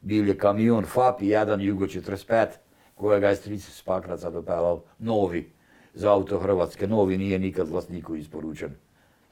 bil 0.00 0.28
je 0.28 0.38
kamion 0.38 0.84
FAP 0.84 1.22
i 1.22 1.28
jedan 1.28 1.60
Jugo 1.60 1.86
45, 1.86 2.46
kojega 2.94 3.28
je 3.28 3.36
stric 3.36 3.68
s 3.68 3.82
Pakraca 3.82 4.30
dopelal, 4.30 4.80
novi, 4.98 5.50
za 5.94 6.12
auto 6.12 6.38
Hrvatske, 6.38 6.86
novi, 6.86 7.18
nije 7.18 7.38
nikad 7.38 7.68
vlasniku 7.68 8.16
isporučen, 8.16 8.70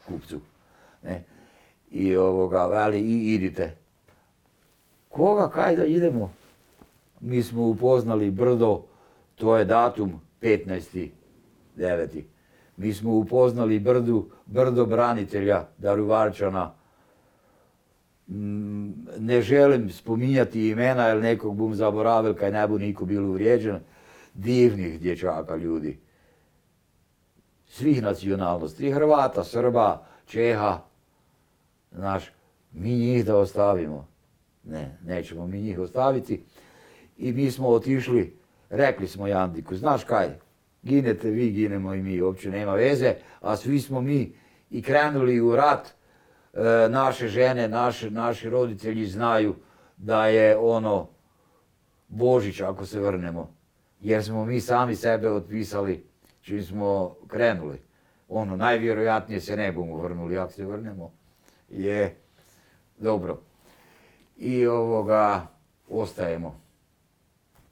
kupcu. 0.08 0.40
Ne? 1.02 1.24
I 1.90 2.16
ovoga, 2.16 2.66
veli, 2.66 3.00
i 3.00 3.34
idite. 3.34 3.76
Koga, 5.08 5.50
kaj 5.50 5.76
da 5.76 5.84
idemo? 5.84 6.32
Mi 7.20 7.42
smo 7.42 7.62
upoznali 7.62 8.30
brdo, 8.30 8.84
to 9.34 9.56
je 9.56 9.64
datum 9.64 10.20
15.9. 10.42 12.22
Mi 12.76 12.94
smo 12.94 13.14
upoznali 13.14 13.78
brdu, 13.78 14.30
brdo 14.46 14.86
branitelja 14.86 15.66
Daruvarčana. 15.78 16.74
Mm, 18.32 18.92
Ne 19.18 19.42
želim 19.42 19.90
spominjati 19.90 20.68
imena, 20.68 21.06
jer 21.06 21.22
nekog 21.22 21.56
bom 21.56 21.74
zaboravil, 21.74 22.34
kaj 22.34 22.50
ne 22.50 22.68
bo 22.68 22.78
niko 22.78 23.04
bil 23.04 23.24
uvrijeđen. 23.24 23.80
Divnih 24.34 25.00
dječaka 25.00 25.56
ljudi. 25.56 25.98
Svih 27.66 28.02
nacionalnosti, 28.02 28.92
Hrvata, 28.92 29.44
Srba, 29.44 30.06
Čeha. 30.26 30.80
Znaš, 31.92 32.30
mi 32.72 32.90
njih 32.90 33.24
da 33.24 33.36
ostavimo. 33.36 34.08
Ne, 34.64 34.98
nećemo 35.04 35.46
mi 35.46 35.60
njih 35.60 35.78
ostaviti. 35.78 36.42
I 37.18 37.32
mi 37.32 37.50
smo 37.50 37.68
otišli, 37.68 38.36
rekli 38.70 39.08
smo 39.08 39.26
Jandiku, 39.26 39.76
znaš 39.76 40.04
kaj, 40.04 40.28
ginete 40.82 41.30
vi, 41.30 41.50
ginemo 41.50 41.94
i 41.94 42.02
mi, 42.02 42.22
uopće 42.22 42.50
nema 42.50 42.74
veze, 42.74 43.14
a 43.40 43.56
svi 43.56 43.80
smo 43.80 44.00
mi 44.00 44.34
i 44.70 44.82
krenuli 44.82 45.40
u 45.40 45.56
rat, 45.56 45.94
E, 46.52 46.88
naše 46.88 47.28
žene, 47.28 47.68
naše, 47.68 48.10
naši 48.10 48.50
roditelji 48.50 49.06
znaju 49.06 49.54
da 49.96 50.26
je 50.26 50.56
ono 50.56 51.08
Božić 52.08 52.60
ako 52.60 52.86
se 52.86 53.00
vrnemo. 53.00 53.54
Jer 54.00 54.24
smo 54.24 54.44
mi 54.44 54.60
sami 54.60 54.96
sebe 54.96 55.30
otpisali 55.30 56.06
čim 56.40 56.62
smo 56.62 57.16
krenuli. 57.28 57.82
Ono, 58.28 58.56
najvjerojatnije 58.56 59.40
se 59.40 59.56
ne 59.56 59.72
bomo 59.72 59.96
vrnuli 59.96 60.38
ako 60.38 60.52
se 60.52 60.66
vrnemo. 60.66 61.12
Je, 61.68 62.16
dobro. 62.98 63.40
I 64.36 64.66
ovoga, 64.66 65.46
ostajemo. 65.88 66.60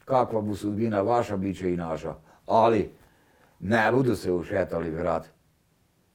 Kakva 0.04 0.40
bu 0.40 0.56
sudbina 0.56 1.02
vaša, 1.02 1.36
bit 1.36 1.58
će 1.58 1.72
i 1.72 1.76
naša. 1.76 2.14
Ali, 2.46 2.90
ne 3.60 3.92
budu 3.92 4.16
se 4.16 4.32
ušetali 4.32 4.90
grad. 4.90 5.28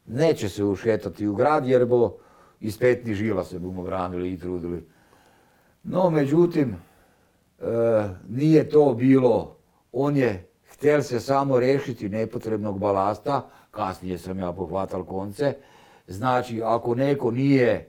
Neće 0.06 0.50
se 0.50 0.64
ušetati 0.64 1.28
u 1.28 1.36
grad 1.36 1.68
jer 1.68 1.86
bo 1.86 2.18
iz 2.66 2.78
petnih 2.78 3.16
žila 3.16 3.44
se 3.44 3.60
bomo 3.60 3.84
branili 3.84 4.34
i 4.34 4.40
trudili. 4.40 4.88
No, 5.84 6.10
međutim, 6.10 6.76
e, 7.60 7.64
nije 8.30 8.70
to 8.70 8.94
bilo, 8.94 9.58
on 9.92 10.18
je 10.18 10.48
htjel 10.74 11.02
se 11.02 11.20
samo 11.20 11.60
rešiti 11.60 12.10
nepotrebnog 12.10 12.80
balasta, 12.80 13.50
kasnije 13.72 14.18
sam 14.18 14.40
ja 14.40 14.52
pohvatal 14.52 15.04
konce, 15.04 15.54
znači 16.08 16.62
ako 16.64 16.96
neko 16.96 17.32
nije 17.32 17.70
e, 17.72 17.86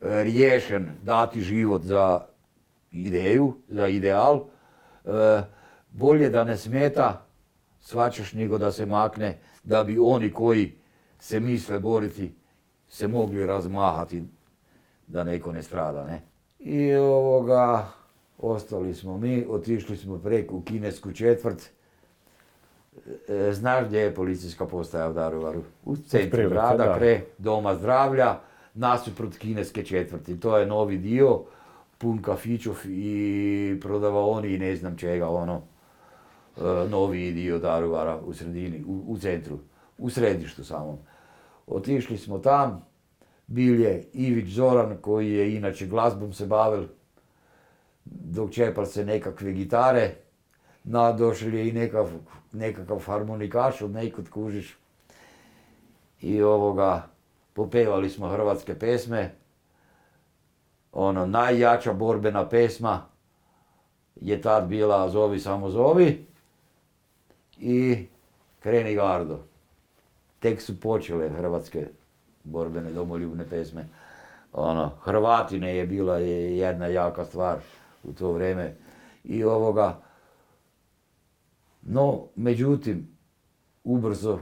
riješen 0.00 0.90
dati 1.02 1.40
život 1.40 1.82
za 1.82 2.20
ideju, 2.92 3.54
za 3.68 3.88
ideal, 3.88 4.44
e, 5.04 5.42
bolje 5.90 6.30
da 6.30 6.44
ne 6.44 6.56
smeta, 6.56 7.26
svačaš 7.80 8.32
nego 8.32 8.58
da 8.58 8.72
se 8.72 8.86
makne, 8.86 9.38
da 9.64 9.84
bi 9.84 9.98
oni 9.98 10.32
koji 10.32 10.72
se 11.18 11.40
misle 11.40 11.78
boriti 11.78 12.37
se 12.88 13.08
mogli 13.08 13.46
razmahati 13.46 14.24
da 15.06 15.24
neko 15.24 15.52
ne 15.52 15.62
strada, 15.62 16.04
ne. 16.04 16.22
I 16.58 16.94
ovoga, 16.94 17.88
ostali 18.38 18.94
smo 18.94 19.18
mi, 19.18 19.46
otišli 19.48 19.96
smo 19.96 20.18
preko 20.18 20.56
u 20.56 20.62
kinesku 20.62 21.12
četvrt. 21.12 21.70
E, 23.28 23.52
Znaš 23.52 23.86
gdje 23.86 23.98
je 23.98 24.14
policijska 24.14 24.66
postaja 24.66 25.10
u 25.10 25.12
Daruvaru? 25.12 25.62
U 25.84 25.96
centru 25.96 26.48
grada, 26.48 26.84
da. 26.84 26.96
kre 26.96 27.20
doma 27.38 27.74
zdravlja, 27.74 28.38
nasuprot 28.74 29.36
kineske 29.36 29.84
četvrti. 29.84 30.40
To 30.40 30.58
je 30.58 30.66
novi 30.66 30.98
dio, 30.98 31.42
pun 31.98 32.22
kafićov 32.22 32.76
i 32.86 33.78
prodavaoni 33.82 34.48
i 34.48 34.58
ne 34.58 34.76
znam 34.76 34.96
čega, 34.96 35.28
ono, 35.28 35.62
e, 36.56 36.88
novi 36.88 37.32
dio 37.32 37.58
Daruvara 37.58 38.20
u 38.26 38.34
sredini, 38.34 38.84
u, 38.86 39.04
u 39.06 39.18
centru, 39.18 39.58
u 39.98 40.10
središtu 40.10 40.64
samom. 40.64 40.98
Otišli 41.68 42.18
smo 42.18 42.38
tam, 42.38 42.84
bil 43.46 43.80
je 43.80 44.04
Ivić 44.12 44.48
Zoran 44.48 44.96
koji 45.00 45.32
je 45.32 45.54
inače 45.56 45.86
glazbom 45.86 46.32
se 46.32 46.46
bavil, 46.46 46.84
dočepal 48.04 48.86
se 48.86 49.04
nekakve 49.04 49.52
gitare, 49.52 50.14
na 50.84 51.08
je 51.08 51.68
i 51.68 51.72
nekav, 51.72 52.10
nekakav 52.52 52.98
harmonikaš 52.98 53.82
od 53.82 53.90
nekud 53.90 54.28
kužiš. 54.28 54.78
I 56.20 56.42
ovoga, 56.42 57.06
popevali 57.52 58.10
smo 58.10 58.28
hrvatske 58.28 58.78
pesme, 58.78 59.34
ono, 60.92 61.26
najjača 61.26 61.92
borbena 61.92 62.48
pesma 62.48 63.06
je 64.16 64.40
tad 64.42 64.66
bila 64.68 65.08
Zovi 65.08 65.40
samo 65.40 65.70
zovi 65.70 66.26
i 67.58 68.06
Kreni 68.60 68.94
gardo. 68.94 69.38
Tek 70.40 70.62
su 70.62 70.80
počele 70.80 71.28
hrvatske 71.28 71.88
borbene 72.44 72.92
domoljubne 72.92 73.44
pesme. 73.48 73.88
Ono, 74.52 74.90
Hrvatine 75.02 75.76
je 75.76 75.86
bila 75.86 76.18
je 76.18 76.58
jedna 76.58 76.86
jaka 76.86 77.24
stvar 77.24 77.58
u 78.04 78.12
to 78.12 78.32
vrijeme. 78.32 78.74
I 79.24 79.44
ovoga, 79.44 80.00
no, 81.82 82.24
međutim, 82.36 83.08
ubrzo, 83.84 84.38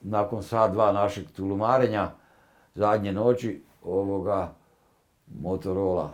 nakon 0.00 0.42
sat 0.42 0.72
dva 0.72 0.92
našeg 0.92 1.30
tulumarenja, 1.30 2.10
zadnje 2.74 3.12
noći, 3.12 3.62
ovoga, 3.82 4.54
Motorola, 5.40 6.12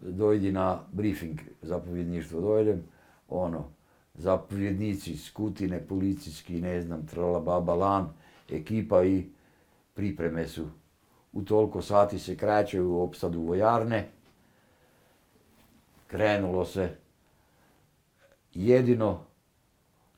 dojdi 0.00 0.52
na 0.52 0.78
briefing, 0.92 1.40
zapovjedništvo 1.62 2.40
dojdem, 2.40 2.82
ono, 3.28 3.64
zapovjednici, 4.14 5.16
skutine, 5.16 5.86
policijski, 5.86 6.60
ne 6.60 6.82
znam, 6.82 7.06
trala 7.06 7.40
baba 7.40 7.74
lan, 7.74 8.12
ekipa 8.52 9.04
i 9.04 9.26
pripreme 9.94 10.48
su. 10.48 10.66
U 11.32 11.42
toliko 11.42 11.82
sati 11.82 12.18
se 12.18 12.36
kreću 12.36 12.86
u 12.86 13.02
opsadu 13.02 13.40
vojarne. 13.40 14.08
krenulo 16.06 16.64
se. 16.64 16.88
Jedino 18.54 19.20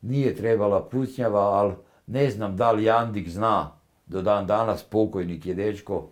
nije 0.01 0.37
trebala 0.37 0.89
pucnjava, 0.89 1.41
ali 1.41 1.75
ne 2.07 2.31
znam 2.31 2.57
da 2.57 2.73
li 2.73 2.85
Jandik 2.85 3.29
zna, 3.29 3.71
do 4.07 4.23
dan 4.23 4.47
danas 4.47 4.83
pokojnik 4.83 5.47
je 5.47 5.55
dečko, 5.55 6.09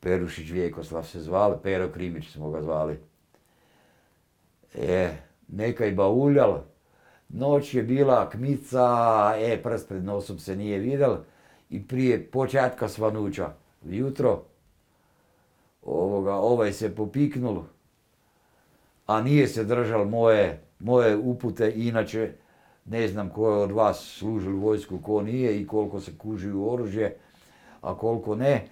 Perušić 0.00 0.50
Vjekoslav 0.50 1.04
se 1.04 1.20
zvali, 1.20 1.56
Pero 1.62 1.88
Krimić 1.88 2.32
smo 2.32 2.50
ga 2.50 2.62
zvali. 2.62 2.98
E, 4.74 5.16
nekaj 5.48 5.92
bauljal, 5.92 6.60
noć 7.28 7.74
je 7.74 7.82
bila 7.82 8.30
kmica, 8.30 9.34
e, 9.38 9.62
prst 9.62 9.88
pred 9.88 10.04
nosom 10.04 10.38
se 10.38 10.56
nije 10.56 10.78
vidjel 10.78 11.16
i 11.70 11.86
prije 11.88 12.30
početka 12.30 12.88
svanuća, 12.88 13.52
jutro, 13.84 14.42
ovoga, 15.82 16.34
ovaj 16.34 16.72
se 16.72 16.94
popiknul, 16.94 17.62
a 19.06 19.20
nije 19.20 19.48
se 19.48 19.64
držal 19.64 20.04
moje, 20.04 20.62
moje 20.78 21.16
upute, 21.16 21.72
inače 21.76 22.32
ne 22.84 23.08
znam 23.08 23.30
ko 23.30 23.50
je 23.50 23.56
od 23.56 23.72
vas 23.72 24.16
služil 24.18 24.56
vojsku, 24.56 24.98
ko 24.98 25.22
nije 25.22 25.60
i 25.60 25.66
koliko 25.66 26.00
se 26.00 26.18
kuži 26.18 26.50
u 26.50 26.72
oružje, 26.72 27.16
a 27.80 27.98
koliko 27.98 28.34
ne. 28.34 28.68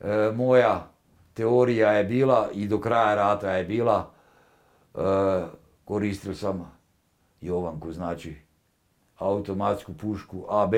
E, 0.00 0.32
moja 0.34 0.90
teorija 1.34 1.92
je 1.92 2.04
bila 2.04 2.50
i 2.54 2.68
do 2.68 2.80
kraja 2.80 3.14
rata 3.14 3.52
je 3.52 3.64
bila, 3.64 4.10
e, 4.94 4.98
koristio 5.84 6.34
sam 6.34 6.72
Jovanku, 7.40 7.92
znači 7.92 8.47
automatsku 9.18 9.92
pušku 9.94 10.44
AB, 10.48 10.74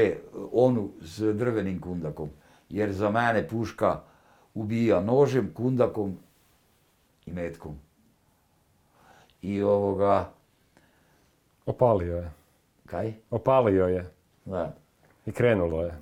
onu 0.52 0.90
s 1.00 1.18
drvenim 1.18 1.80
kundakom. 1.80 2.30
Jer 2.68 2.92
za 2.92 3.10
mene 3.10 3.48
puška 3.48 4.00
ubija 4.54 5.00
nožem, 5.00 5.50
kundakom 5.54 6.18
i 7.26 7.32
metkom. 7.32 7.78
I 9.42 9.62
ovoga, 9.62 10.30
Opalio 11.66 12.16
je. 12.16 12.30
kaj? 12.86 13.12
Opalio 13.30 13.86
je. 13.86 14.10
Da. 14.44 14.74
I 15.26 15.32
krenulo 15.32 15.82
je. 15.82 15.98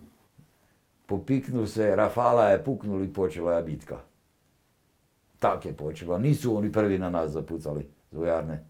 Popiknu 1.07 1.67
se, 1.67 1.97
Rafala 1.97 2.49
je 2.49 2.65
puknul 2.65 3.05
i 3.05 3.13
počela 3.13 3.55
je 3.55 3.63
bitka. 3.63 3.99
Tak 5.39 5.67
je 5.67 5.73
počela. 5.73 6.19
Nisu 6.19 6.57
oni 6.57 6.73
prvi 6.73 6.99
na 6.99 7.11
nas 7.11 7.31
zapucali, 7.31 7.89
vojarne. 8.13 8.65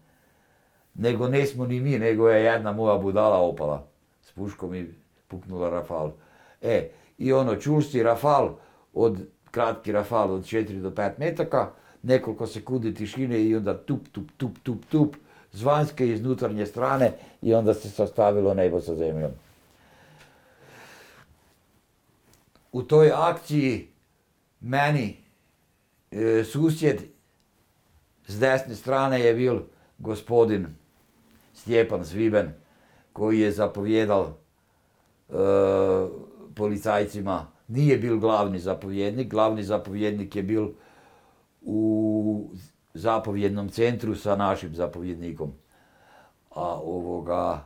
Nego 0.99 1.27
ne 1.27 1.45
smo 1.45 1.65
ni 1.65 1.79
mi, 1.79 1.99
nego 1.99 2.29
je 2.29 2.43
jedna 2.43 2.71
moja 2.71 2.97
budala 2.97 3.37
opala. 3.37 3.87
S 4.23 4.31
puškom 4.31 4.75
i 4.75 4.85
puknula 5.27 5.69
Rafal. 5.69 6.11
E, 6.61 6.89
i 7.17 7.33
ono 7.33 7.55
čusti 7.55 8.03
Rafal, 8.03 8.55
od, 8.93 9.17
kratki 9.51 9.91
Rafal 9.91 10.31
od 10.31 10.41
4 10.41 10.81
do 10.81 10.89
5 10.89 11.11
metaka, 11.17 11.71
nekoliko 12.03 12.47
sekundi 12.47 12.93
tišine 12.93 13.43
i 13.43 13.55
onda 13.55 13.77
tup, 13.77 14.07
tup, 14.11 14.31
tup, 14.37 14.59
tup, 14.63 14.85
tup, 14.91 15.15
s 15.51 15.63
vanjske 15.63 16.07
i 16.07 16.11
iz 16.11 16.25
unutarnje 16.25 16.65
strane 16.65 17.11
i 17.41 17.53
onda 17.53 17.73
se 17.73 17.89
sastavilo 17.89 18.53
nebo 18.53 18.81
sa 18.81 18.95
zemljom. 18.95 19.31
u 22.71 22.83
toj 22.83 23.11
akciji 23.15 23.87
meni 24.59 25.17
e, 26.11 26.43
susjed 26.43 27.01
s 28.27 28.39
desne 28.39 28.75
strane 28.75 29.19
je 29.19 29.33
bil 29.33 29.59
gospodin 29.97 30.67
Stjepan 31.61 32.05
Sviben, 32.05 32.53
koji 33.13 33.39
je 33.39 33.51
zapovjedal 33.51 34.25
e, 34.25 35.33
policajcima. 36.55 37.47
Nije 37.67 37.97
bil 37.97 38.19
glavni 38.19 38.59
zapovjednik, 38.59 39.29
glavni 39.29 39.63
zapovjednik 39.63 40.35
je 40.35 40.43
bil 40.43 40.67
u 41.61 42.49
zapovjednom 42.93 43.69
centru 43.69 44.15
sa 44.15 44.35
našim 44.35 44.75
zapovjednikom. 44.75 45.51
A 46.49 46.79
ovoga, 46.79 47.65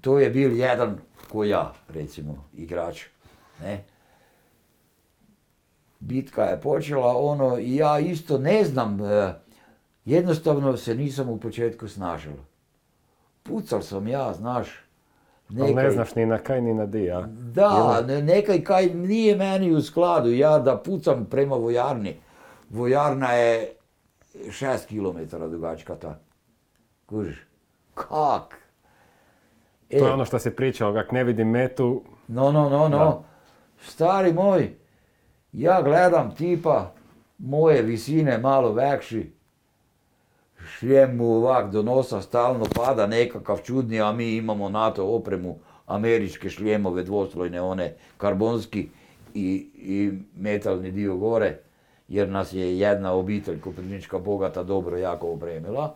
to 0.00 0.18
je 0.18 0.30
bil 0.30 0.56
jedan 0.56 0.98
ko 1.32 1.44
ja, 1.44 1.74
recimo, 1.88 2.44
igrač. 2.54 3.02
Ne? 3.60 3.84
Bitka 6.00 6.42
je 6.42 6.60
počela, 6.60 7.16
ono, 7.16 7.58
ja 7.58 7.98
isto 7.98 8.38
ne 8.38 8.64
znam, 8.64 9.00
e, 9.00 9.34
jednostavno 10.04 10.76
se 10.76 10.94
nisam 10.94 11.28
u 11.28 11.38
početku 11.38 11.88
snažil. 11.88 12.32
Pucal 13.42 13.82
sam 13.82 14.08
ja, 14.08 14.32
znaš, 14.32 14.68
Ali 15.60 15.74
ne 15.74 15.90
znaš 15.90 16.14
ni 16.14 16.26
na 16.26 16.38
kaj 16.38 16.60
ni 16.60 16.74
na 16.74 16.86
di, 16.86 17.10
a? 17.10 17.20
da, 17.28 18.02
ne- 18.06 18.22
nekaj 18.22 18.64
kaj 18.64 18.86
nije 18.86 19.36
meni 19.36 19.72
u 19.72 19.82
skladu, 19.82 20.30
ja 20.30 20.58
da 20.58 20.76
pucam 20.76 21.24
prema 21.24 21.56
vojarni. 21.56 22.16
Vojarna 22.70 23.32
je 23.32 23.72
šest 24.50 24.88
kilometara 24.88 25.48
dugačka 25.48 25.94
ta. 25.94 26.18
Kužiš? 27.06 27.46
Kak? 27.94 28.58
E, 29.90 29.98
To 29.98 30.06
je 30.06 30.12
ono 30.12 30.24
što 30.24 30.38
si 30.38 30.50
pričao, 30.50 30.92
kak 30.94 31.12
ne 31.12 31.24
vidim 31.24 31.48
metu, 31.50 32.02
No, 32.28 32.52
no, 32.52 32.68
no, 32.68 32.88
no. 32.88 32.98
Da. 32.98 33.22
Stari 33.82 34.32
moj, 34.32 34.74
ja 35.52 35.82
gledam 35.82 36.34
tipa 36.34 36.92
moje 37.38 37.82
visine 37.82 38.38
malo 38.38 38.72
vekši, 38.72 39.32
šljem 40.64 41.16
mu 41.16 41.26
ovak 41.36 41.70
do 41.70 41.82
nosa 41.82 42.22
stalno 42.22 42.64
pada 42.74 43.06
nekakav 43.06 43.58
čudni, 43.64 44.00
a 44.00 44.12
mi 44.12 44.36
imamo 44.36 44.68
NATO 44.68 45.06
opremu, 45.06 45.58
američke 45.86 46.50
šljemove 46.50 47.02
dvoslojne, 47.02 47.60
one 47.60 47.94
karbonski 48.16 48.88
i, 49.34 49.68
i 49.74 50.12
metalni 50.36 50.90
dio 50.90 51.16
gore, 51.16 51.58
jer 52.08 52.28
nas 52.28 52.52
je 52.52 52.78
jedna 52.78 53.12
obitelj 53.12 53.60
Koprivnička 53.60 54.18
bogata 54.18 54.62
dobro 54.62 54.96
jako 54.96 55.32
opremila, 55.32 55.94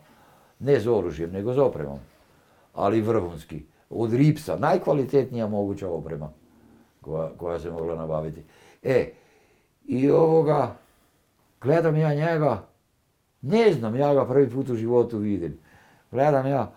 ne 0.59 0.81
z 0.81 0.89
oružjem, 0.89 1.33
nego 1.33 1.53
z 1.53 1.59
opremom, 1.59 1.99
ali 2.75 3.01
vrhunski. 3.01 3.63
Od 3.91 4.13
Ripsa, 4.13 4.57
najkvalitetnija 4.57 5.47
moguća 5.47 5.89
oprema 5.89 6.31
koja, 7.01 7.31
koja 7.37 7.59
se 7.59 7.71
mogla 7.71 7.97
nabaviti. 7.97 8.43
E, 8.83 9.11
i 9.87 10.11
ovoga, 10.11 10.77
gledam 11.61 11.97
ja 11.97 12.15
njega, 12.15 12.68
ne 13.43 13.73
znam, 13.73 13.97
ja 13.97 14.15
ga 14.15 14.25
prvi 14.25 14.51
put 14.51 14.69
u 14.69 14.75
životu 14.75 15.19
vidim. 15.19 15.59
Gledam 16.11 16.47
ja, 16.47 16.73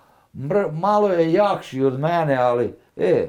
malo 0.71 1.09
je 1.09 1.33
jakši 1.33 1.83
od 1.83 1.99
mene, 1.99 2.35
ali, 2.35 2.73
e, 2.97 3.27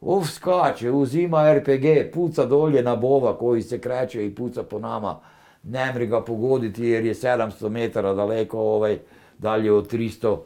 ov 0.00 0.24
skače, 0.24 0.90
uzima 0.90 1.54
RPG, 1.54 2.12
puca 2.14 2.46
dolje 2.46 2.82
na 2.82 2.96
bova 2.96 3.38
koji 3.38 3.62
se 3.62 3.78
kreće 3.78 4.26
i 4.26 4.34
puca 4.34 4.62
po 4.62 4.78
nama. 4.78 5.20
Ne 5.62 5.92
mri 5.94 6.06
ga 6.06 6.20
pogoditi 6.20 6.84
jer 6.84 7.04
je 7.04 7.14
700 7.14 7.68
metara 7.68 8.14
daleko, 8.14 8.58
ovaj, 8.58 8.98
dalje 9.38 9.72
od 9.72 9.92
300 9.92 10.38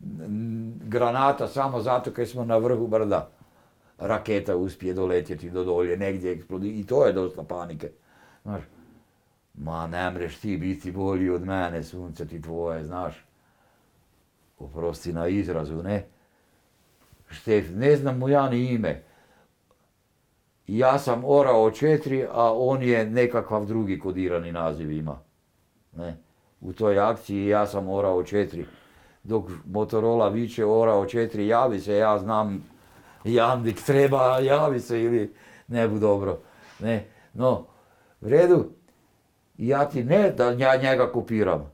m, 0.00 0.74
granata 0.84 1.48
samo 1.48 1.80
zato 1.80 2.10
kaj 2.10 2.26
smo 2.26 2.44
na 2.44 2.56
vrhu 2.56 2.86
brda. 2.86 3.28
Raketa 3.98 4.56
uspije 4.56 4.94
doletjeti 4.94 5.50
do 5.50 5.64
dolje, 5.64 5.96
negdje 5.96 6.32
eksplodira 6.32 6.74
i 6.74 6.84
to 6.84 7.06
je 7.06 7.12
dosta 7.12 7.42
panike. 7.42 7.90
Znaš, 8.42 8.62
ma 9.54 9.86
ne 9.86 10.10
mreš 10.10 10.38
ti 10.38 10.56
biti 10.56 10.92
bolji 10.92 11.30
od 11.30 11.46
mene, 11.46 11.82
sunce 11.82 12.26
ti 12.28 12.42
tvoje, 12.42 12.84
znaš. 12.84 13.24
Oprosti 14.58 15.12
na 15.12 15.28
izrazu, 15.28 15.82
ne? 15.82 16.06
Štef, 17.30 17.70
ne 17.74 17.96
znam 17.96 18.18
mu 18.18 18.28
ja 18.28 18.48
ni 18.48 18.72
ime. 18.72 19.02
Ja 20.66 20.98
sam 20.98 21.22
orao 21.24 21.70
četiri, 21.70 22.24
a 22.32 22.52
on 22.52 22.82
je 22.82 23.06
nekakav 23.06 23.66
drugi 23.66 23.98
kodirani 23.98 24.52
naziv 24.52 24.92
ima. 24.92 25.18
Ne? 25.96 26.16
U 26.60 26.72
toj 26.72 26.98
akciji 26.98 27.46
ja 27.46 27.66
sam 27.66 27.88
orao 27.88 28.22
četiri. 28.22 28.66
Dok 29.22 29.50
Motorola 29.64 30.28
viče 30.28 30.64
orao 30.64 31.06
četiri, 31.06 31.46
javi 31.46 31.80
se, 31.80 31.96
ja 31.96 32.18
znam 32.18 32.64
Jandik 33.24 33.82
treba, 33.82 34.38
javi 34.38 34.80
se 34.80 35.02
ili 35.02 35.34
ne 35.68 35.88
bu 35.88 35.98
dobro. 35.98 36.38
Ne? 36.78 37.06
No, 37.34 37.66
v 38.20 38.28
redu, 38.28 38.70
ja 39.58 39.84
ti 39.84 40.04
ne 40.04 40.30
da 40.30 40.50
ja 40.50 40.76
njega 40.76 41.12
kopiram, 41.12 41.70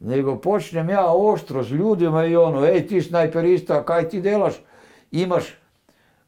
nego 0.00 0.36
počnem 0.36 0.88
ja 0.88 1.12
oštro 1.12 1.62
s 1.62 1.70
ljudima 1.70 2.24
i 2.24 2.36
ono, 2.36 2.66
ej 2.66 2.86
ti 2.86 3.02
snajperista, 3.02 3.84
kaj 3.84 4.08
ti 4.08 4.20
delaš? 4.20 4.54
Imaš 5.10 5.44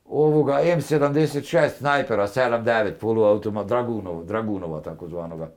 ovoga 0.04 0.60
M76 0.64 1.68
snajpera 1.68 2.26
7.9 2.26 2.92
poluautomat, 3.00 3.66
Dragunov, 3.66 4.24
Dragunova 4.24 4.80
takozvanoga. 4.80 5.50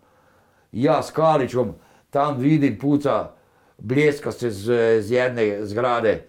Ja 0.71 1.03
s 1.03 1.11
Kalićom 1.11 1.73
tam 2.09 2.37
vidim 2.37 2.79
puca, 2.79 3.29
bljeska 3.77 4.31
se 4.31 4.51
z, 4.51 4.73
z 5.01 5.11
jedne 5.11 5.65
zgrade, 5.65 6.25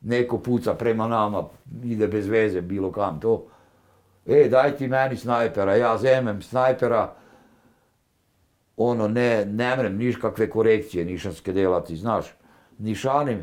neko 0.00 0.38
puca 0.38 0.74
prema 0.74 1.08
nama, 1.08 1.44
ide 1.84 2.08
bez 2.08 2.26
veze 2.26 2.60
bilo 2.60 2.92
kam 2.92 3.20
to. 3.20 3.46
E, 4.26 4.48
daj 4.48 4.76
ti 4.76 4.88
meni 4.88 5.16
snajpera, 5.16 5.76
ja 5.76 5.98
zemem 5.98 6.42
snajpera, 6.42 7.14
ono, 8.76 9.08
ne, 9.08 9.44
ne 9.44 9.76
mrem 9.76 9.96
niš 9.96 10.16
kakve 10.16 10.50
korekcije 10.50 11.04
nišanske 11.04 11.52
delati, 11.52 11.96
znaš, 11.96 12.26
nišanim, 12.78 13.42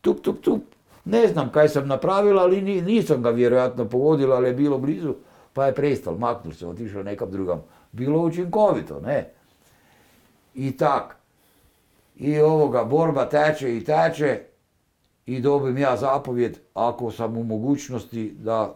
tup, 0.00 0.20
tup, 0.20 0.40
tup, 0.40 0.62
ne 1.04 1.26
znam 1.26 1.50
kaj 1.50 1.68
sam 1.68 1.88
napravila, 1.88 2.42
ali 2.42 2.62
ni- 2.62 2.82
nisam 2.82 3.22
ga 3.22 3.30
vjerojatno 3.30 3.84
pogodila, 3.84 4.36
ali 4.36 4.48
je 4.48 4.54
bilo 4.54 4.78
blizu, 4.78 5.14
pa 5.52 5.66
je 5.66 5.74
prestal, 5.74 6.14
maknul 6.16 6.54
se, 6.54 6.66
otišao 6.66 7.02
nekam 7.02 7.30
drugam. 7.30 7.62
Bilo 7.92 8.20
učinkovito, 8.20 9.00
ne? 9.00 9.30
I 10.54 10.72
tak, 10.72 11.16
I 12.16 12.40
ovoga, 12.40 12.84
borba 12.84 13.24
teče 13.24 13.76
i 13.76 13.84
teče 13.84 14.40
i 15.26 15.40
dobim 15.40 15.78
ja 15.78 15.96
zapovjed 15.96 16.58
ako 16.74 17.10
sam 17.10 17.36
u 17.36 17.44
mogućnosti 17.44 18.34
da 18.38 18.74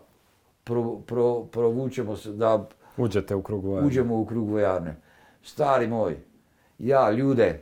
pro- 0.64 0.98
pro- 0.98 1.42
provučemo 1.42 2.16
se, 2.16 2.32
da 2.32 2.68
Uđete 2.96 3.34
u 3.34 3.42
krug 3.42 3.64
vojarne. 3.64 3.86
uđemo 3.88 4.16
u 4.16 4.24
krug 4.26 4.48
vojarne. 4.50 4.96
Stari 5.44 5.86
moj, 5.86 6.16
ja 6.78 7.10
ljude 7.10 7.60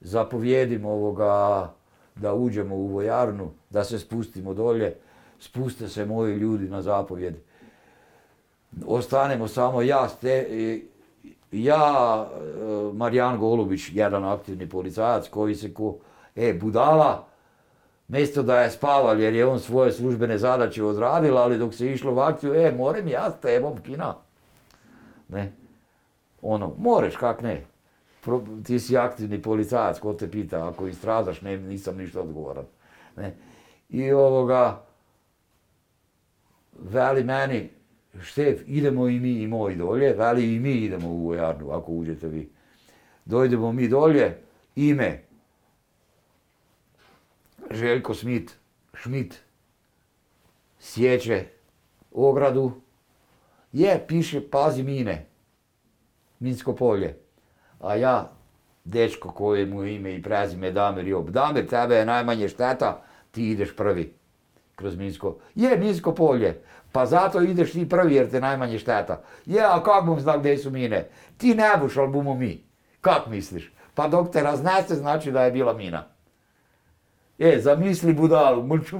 zapovjedim 0.00 0.84
ovoga 0.84 1.72
da 2.14 2.34
uđemo 2.34 2.76
u 2.76 2.86
vojarnu, 2.86 3.50
da 3.70 3.84
se 3.84 3.98
spustimo 3.98 4.54
dolje, 4.54 4.96
spuste 5.38 5.88
se 5.88 6.06
moji 6.06 6.36
ljudi 6.36 6.68
na 6.68 6.82
zapovjed. 6.82 7.34
Ostanemo 8.86 9.48
samo 9.48 9.82
ja, 9.82 10.08
ste, 10.08 10.46
ja, 11.52 12.26
e, 12.26 12.92
Marijan 12.92 13.38
Golubić, 13.38 13.90
jedan 13.92 14.24
aktivni 14.24 14.68
policajac 14.68 15.28
koji 15.28 15.54
se 15.54 15.74
ko, 15.74 15.96
e, 16.36 16.54
budala, 16.54 17.26
mjesto 18.08 18.42
da 18.42 18.60
je 18.60 18.70
spaval 18.70 19.20
jer 19.20 19.34
je 19.34 19.46
on 19.46 19.60
svoje 19.60 19.92
službene 19.92 20.38
zadaće 20.38 20.84
odradila, 20.84 21.42
ali 21.42 21.58
dok 21.58 21.74
se 21.74 21.92
išlo 21.92 22.14
u 22.14 22.18
akciju, 22.18 22.54
e, 22.54 22.72
moram 22.72 23.08
ja 23.08 23.30
s 23.30 23.40
tebom 23.40 23.80
kina. 23.82 24.14
Ne? 25.28 25.52
Ono, 26.44 26.74
moreš, 26.78 27.16
kak 27.16 27.42
ne. 27.42 27.64
Pro- 28.24 28.44
ti 28.64 28.78
si 28.80 28.96
aktivni 28.96 29.42
policajac, 29.42 29.98
ko 30.00 30.12
te 30.12 30.30
pita, 30.30 30.68
ako 30.68 30.88
istradaš, 30.88 31.40
ne, 31.40 31.56
nisam 31.56 31.96
ništa 31.96 32.20
odgovoran. 32.20 32.64
Ne? 33.16 33.34
I 33.88 34.12
ovoga, 34.12 34.84
veli 36.78 37.24
meni, 37.24 37.70
štef, 38.20 38.60
idemo 38.66 39.08
i 39.08 39.20
mi 39.20 39.32
i 39.42 39.48
moji 39.48 39.76
dolje, 39.76 40.12
veli 40.12 40.54
i 40.54 40.60
mi 40.60 40.72
idemo 40.72 41.08
u 41.08 41.26
vojarnu, 41.26 41.70
ako 41.70 41.92
uđete 41.92 42.28
vi. 42.28 42.50
Dojdemo 43.24 43.72
mi 43.72 43.88
dolje, 43.88 44.38
ime, 44.76 45.22
Željko 47.70 48.14
Smit, 48.14 48.56
Šmit, 48.94 49.40
sjeće 50.78 51.44
ogradu, 52.12 52.72
je, 53.72 54.04
piše, 54.08 54.50
pazi 54.50 54.82
mine, 54.82 55.26
Minsko 56.44 56.74
polje. 56.74 57.16
A 57.80 57.94
ja, 57.96 58.32
dečko 58.84 59.32
kojemu 59.32 59.82
je 59.82 59.94
ime 59.94 60.14
i 60.14 60.22
prezime 60.22 60.70
Damir 60.72 61.08
Job, 61.08 61.30
Damir, 61.30 61.66
tebe 61.68 61.94
je 61.94 62.06
najmanje 62.06 62.48
šteta, 62.48 63.02
ti 63.30 63.50
ideš 63.50 63.76
prvi 63.76 64.12
kroz 64.76 64.96
Minsko. 64.96 65.38
Je, 65.54 65.76
Minsko 65.76 66.14
polje, 66.14 66.62
pa 66.92 67.06
zato 67.06 67.42
ideš 67.42 67.72
ti 67.72 67.88
prvi 67.88 68.14
jer 68.14 68.30
te 68.30 68.40
najmanje 68.40 68.78
šteta. 68.78 69.22
Je, 69.46 69.62
a 69.64 69.82
kak 69.82 70.04
bom 70.04 70.20
znal 70.20 70.38
gdje 70.38 70.58
su 70.58 70.70
mine? 70.70 71.08
Ti 71.36 71.54
ne 71.54 71.76
buš, 71.80 71.96
ali 71.96 72.12
bumo 72.12 72.34
mi. 72.34 72.64
Kak 73.00 73.26
misliš? 73.26 73.72
Pa 73.94 74.08
dok 74.08 74.30
te 74.32 74.42
raznese, 74.42 74.94
znači 74.94 75.32
da 75.32 75.44
je 75.44 75.52
bila 75.52 75.72
mina. 75.72 76.04
E, 77.38 77.58
zamisli 77.60 78.12
budalu, 78.12 78.62
mrču, 78.62 78.98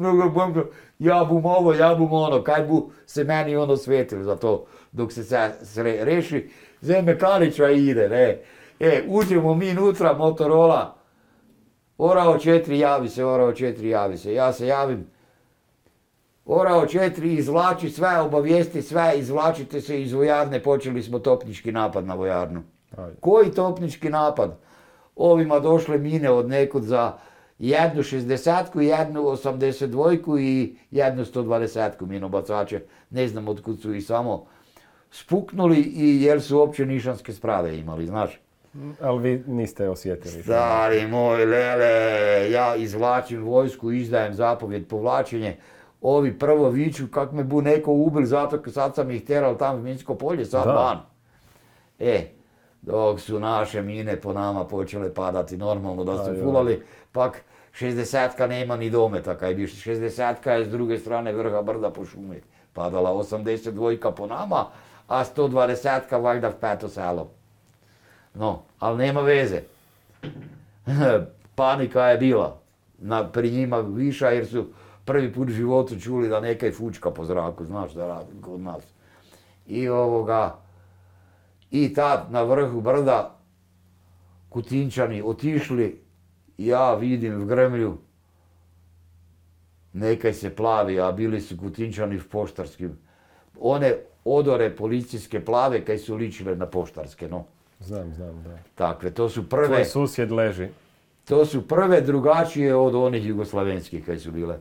ja 0.98 1.24
bum 1.24 1.46
ovo, 1.46 1.74
ja 1.74 1.94
bum 1.94 2.12
ono, 2.12 2.42
kaj 2.42 2.64
bu 2.64 2.90
se 3.06 3.24
meni 3.24 3.56
ono 3.56 3.76
svetil 3.76 4.22
za 4.22 4.36
to, 4.36 4.66
dok 4.92 5.12
se 5.12 5.24
se, 5.24 5.52
se 5.62 5.82
reši, 5.82 6.50
zeme 6.84 7.18
Kalića 7.18 7.70
ide, 7.70 8.08
ne. 8.08 8.42
E, 8.80 9.02
uđemo 9.08 9.54
mi 9.54 9.74
nutra, 9.74 10.12
Motorola, 10.12 10.96
orao 11.98 12.38
četiri, 12.38 12.78
javi 12.78 13.08
se, 13.08 13.24
orao 13.24 13.52
četiri, 13.52 13.88
javi 13.88 14.18
se, 14.18 14.34
ja 14.34 14.52
se 14.52 14.66
javim, 14.66 15.06
orao 16.46 16.86
četiri, 16.86 17.34
izvlači 17.34 17.90
sve, 17.90 18.20
obavijesti 18.20 18.82
sve, 18.82 19.12
izvlačite 19.16 19.80
se 19.80 20.02
iz 20.02 20.12
vojarne, 20.12 20.62
počeli 20.62 21.02
smo 21.02 21.18
topnički 21.18 21.72
napad 21.72 22.06
na 22.06 22.14
vojarnu. 22.14 22.62
Koji 23.20 23.50
topnički 23.50 24.10
napad? 24.10 24.58
Ovima 25.16 25.60
došle 25.60 25.98
mine 25.98 26.30
od 26.30 26.48
nekud 26.48 26.82
za 26.82 27.12
jednu 27.58 28.02
60 28.02 28.80
jednu 28.80 29.22
82 29.22 30.40
i 30.40 30.76
jednu 30.90 31.24
120 31.24 32.06
minobacače. 32.06 32.80
Ne 33.10 33.28
znam 33.28 33.48
otkud 33.48 33.80
su 33.80 33.94
ih 33.94 34.06
samo 34.06 34.46
spuknuli 35.14 35.80
i 35.80 36.22
jer 36.22 36.42
su 36.42 36.58
uopće 36.58 36.86
nišanske 36.86 37.32
sprave 37.32 37.78
imali, 37.78 38.06
znaš. 38.06 38.40
Ali 39.00 39.22
vi 39.22 39.44
niste 39.46 39.88
osjetili. 39.88 40.42
Stari 40.42 41.06
moj 41.06 41.44
lele, 41.44 42.50
ja 42.50 42.76
izvlačim 42.76 43.44
vojsku, 43.44 43.92
izdajem 43.92 44.34
zapovjed 44.34 44.86
povlačenje. 44.88 45.56
Ovi 46.00 46.38
prvo 46.38 46.70
viču 46.70 47.04
kak 47.10 47.32
me 47.32 47.44
bu 47.44 47.62
neko 47.62 47.92
ubil 47.92 48.24
zato 48.24 48.62
kad 48.62 48.74
sad 48.74 48.94
sam 48.94 49.10
ih 49.10 49.24
teral 49.24 49.56
tam 49.58 49.76
u 49.76 49.82
Minsko 49.82 50.14
polje, 50.14 50.44
sad 50.44 50.66
Da. 50.66 50.72
van. 50.72 50.98
E, 51.98 52.26
dok 52.82 53.20
su 53.20 53.40
naše 53.40 53.82
mine 53.82 54.20
po 54.20 54.32
nama 54.32 54.64
počele 54.64 55.14
padati 55.14 55.56
normalno 55.56 56.04
da 56.04 56.24
su 56.24 56.30
fulali, 56.42 56.82
pak 57.12 57.42
60 57.80 58.48
nema 58.48 58.76
ni 58.76 58.90
dometa, 58.90 59.36
kaj 59.36 59.54
bi 59.54 59.66
60 59.66 60.58
je 60.58 60.64
s 60.64 60.68
druge 60.68 60.98
strane 60.98 61.32
vrha 61.32 61.62
brda 61.62 61.90
po 61.90 62.04
šumi 62.04 62.40
padala, 62.72 63.10
82 63.10 64.12
po 64.12 64.26
nama, 64.26 64.66
a 65.08 65.24
120 65.24 66.22
valjda 66.22 66.48
v 66.48 66.60
peto 66.60 66.88
selo. 66.88 67.30
No, 68.34 68.62
ali 68.78 68.98
nema 68.98 69.20
veze. 69.20 69.62
Panika 71.54 72.06
je 72.06 72.18
bila. 72.18 72.60
Na, 72.98 73.28
pri 73.28 73.50
njima 73.50 73.78
viša 73.78 74.28
jer 74.28 74.46
su 74.46 74.66
prvi 75.04 75.32
put 75.32 75.48
u 75.48 75.52
životu 75.52 76.00
čuli 76.00 76.28
da 76.28 76.40
nekaj 76.40 76.72
fučka 76.72 77.10
po 77.10 77.24
zraku, 77.24 77.64
znaš 77.64 77.92
da 77.92 78.06
radi 78.06 78.32
kod 78.40 78.60
nas. 78.60 78.84
I 79.66 79.88
ovoga, 79.88 80.58
i 81.70 81.94
tad 81.94 82.26
na 82.30 82.42
vrhu 82.42 82.80
brda 82.80 83.36
Kutinčani 84.48 85.22
otišli, 85.22 86.00
ja 86.58 86.94
vidim 86.94 87.40
v 87.40 87.46
gremlju, 87.46 87.98
nekaj 89.92 90.32
se 90.32 90.56
plavi, 90.56 91.00
a 91.00 91.12
bili 91.12 91.40
su 91.40 91.56
Kutinčani 91.58 92.18
v 92.18 92.28
poštarskim. 92.28 92.98
One 93.60 93.94
odore 94.24 94.76
policijske 94.76 95.44
plave 95.44 95.84
kaj 95.84 95.98
su 95.98 96.16
ličile 96.16 96.56
na 96.56 96.66
poštarske, 96.66 97.28
no. 97.28 97.44
Znam, 97.80 98.12
znam, 98.14 98.42
da. 98.42 98.58
Takve, 98.74 99.10
to 99.10 99.28
su 99.28 99.48
prve, 99.48 99.66
Tvoj 99.66 99.84
susjed 99.84 100.32
leži. 100.32 100.68
to 101.24 101.46
su 101.46 101.68
prve 101.68 102.00
drugačije 102.00 102.74
od 102.74 102.94
onih 102.94 103.26
jugoslavenskih 103.26 104.04
kaj 104.06 104.18
su 104.18 104.30
bile. 104.30 104.58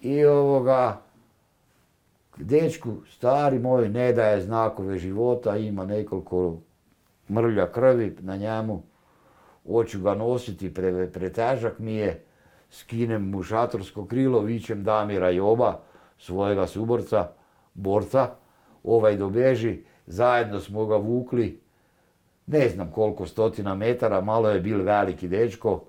I 0.00 0.24
ovoga, 0.24 1.00
dečku, 2.36 2.96
stari 3.10 3.58
moj, 3.58 3.88
ne 3.88 4.12
daje 4.12 4.40
znakove 4.40 4.98
života, 4.98 5.56
ima 5.56 5.86
nekoliko 5.86 6.56
mrlja 7.30 7.72
krvi 7.72 8.16
na 8.20 8.36
njemu, 8.36 8.82
hoću 9.66 10.00
ga 10.00 10.14
nositi, 10.14 10.74
pre, 10.74 11.10
pretežak 11.12 11.78
mi 11.78 11.94
je, 11.94 12.24
skinem 12.70 13.30
mu 13.30 13.42
šatorsko 13.42 14.06
krilo, 14.06 14.40
vičem 14.40 14.84
Damira 14.84 15.30
Joba, 15.30 15.80
svojega 16.18 16.66
suborca, 16.66 17.28
borca, 17.74 18.30
ovaj 18.86 19.16
dobeži, 19.16 19.78
zajedno 20.06 20.60
smo 20.60 20.86
ga 20.86 20.96
vukli, 20.96 21.60
ne 22.46 22.68
znam 22.68 22.90
koliko 22.90 23.26
stotina 23.26 23.74
metara, 23.74 24.20
malo 24.20 24.50
je 24.50 24.60
bil 24.60 24.82
veliki 24.82 25.28
dečko, 25.28 25.84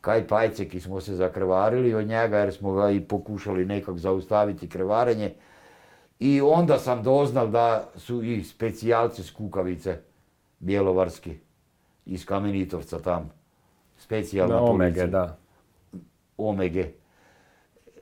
kaj 0.00 0.28
pajceki 0.28 0.80
smo 0.80 1.00
se 1.00 1.14
zakrvarili 1.14 1.94
od 1.94 2.06
njega 2.06 2.38
jer 2.38 2.54
smo 2.54 2.72
ga 2.72 2.90
i 2.90 3.00
pokušali 3.00 3.64
nekak 3.64 3.96
zaustaviti 3.98 4.68
krvarenje. 4.68 5.34
I 6.18 6.40
onda 6.40 6.78
sam 6.78 7.02
doznal 7.02 7.48
da 7.48 7.88
su 7.96 8.22
i 8.22 8.44
specijalci 8.44 9.22
s 9.22 9.30
Kukavice, 9.30 9.98
bjelovarski, 10.58 11.36
iz 12.06 12.26
Kamenitovca 12.26 12.98
tam, 12.98 13.30
specijalna 13.98 14.54
Na 14.54 14.62
omege, 14.62 15.00
policija. 15.00 15.06
da. 15.06 15.36
Omege. 16.36 16.90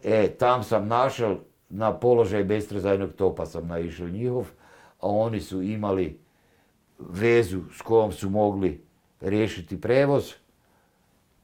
E, 0.05 0.29
tam 0.29 0.63
sam 0.63 0.89
našel, 0.89 1.37
na 1.71 1.93
položaj 1.93 2.45
bestrezajnog 2.45 3.13
topa 3.13 3.47
sam 3.47 3.67
naišao 3.67 4.09
njihov, 4.09 4.47
a 5.01 5.09
oni 5.09 5.41
su 5.41 5.63
imali 5.63 6.19
vezu 6.99 7.61
s 7.73 7.83
kojom 7.83 8.13
su 8.13 8.31
mogli 8.31 8.81
riješiti 9.21 9.81
prevoz 9.81 10.33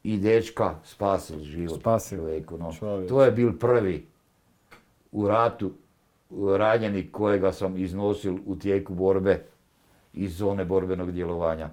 i 0.02 0.18
dečka 0.18 0.74
spasili 0.84 1.44
život. 1.44 1.80
Spasili. 1.80 2.44
To 3.08 3.24
je 3.24 3.30
bil 3.30 3.58
prvi 3.58 4.06
u 5.12 5.28
ratu 5.28 5.72
ranjenik 6.56 7.10
kojega 7.12 7.52
sam 7.52 7.76
iznosil 7.76 8.36
u 8.46 8.56
tijeku 8.56 8.94
borbe 8.94 9.44
iz 10.12 10.36
zone 10.36 10.64
borbenog 10.64 11.12
djelovanja. 11.12 11.70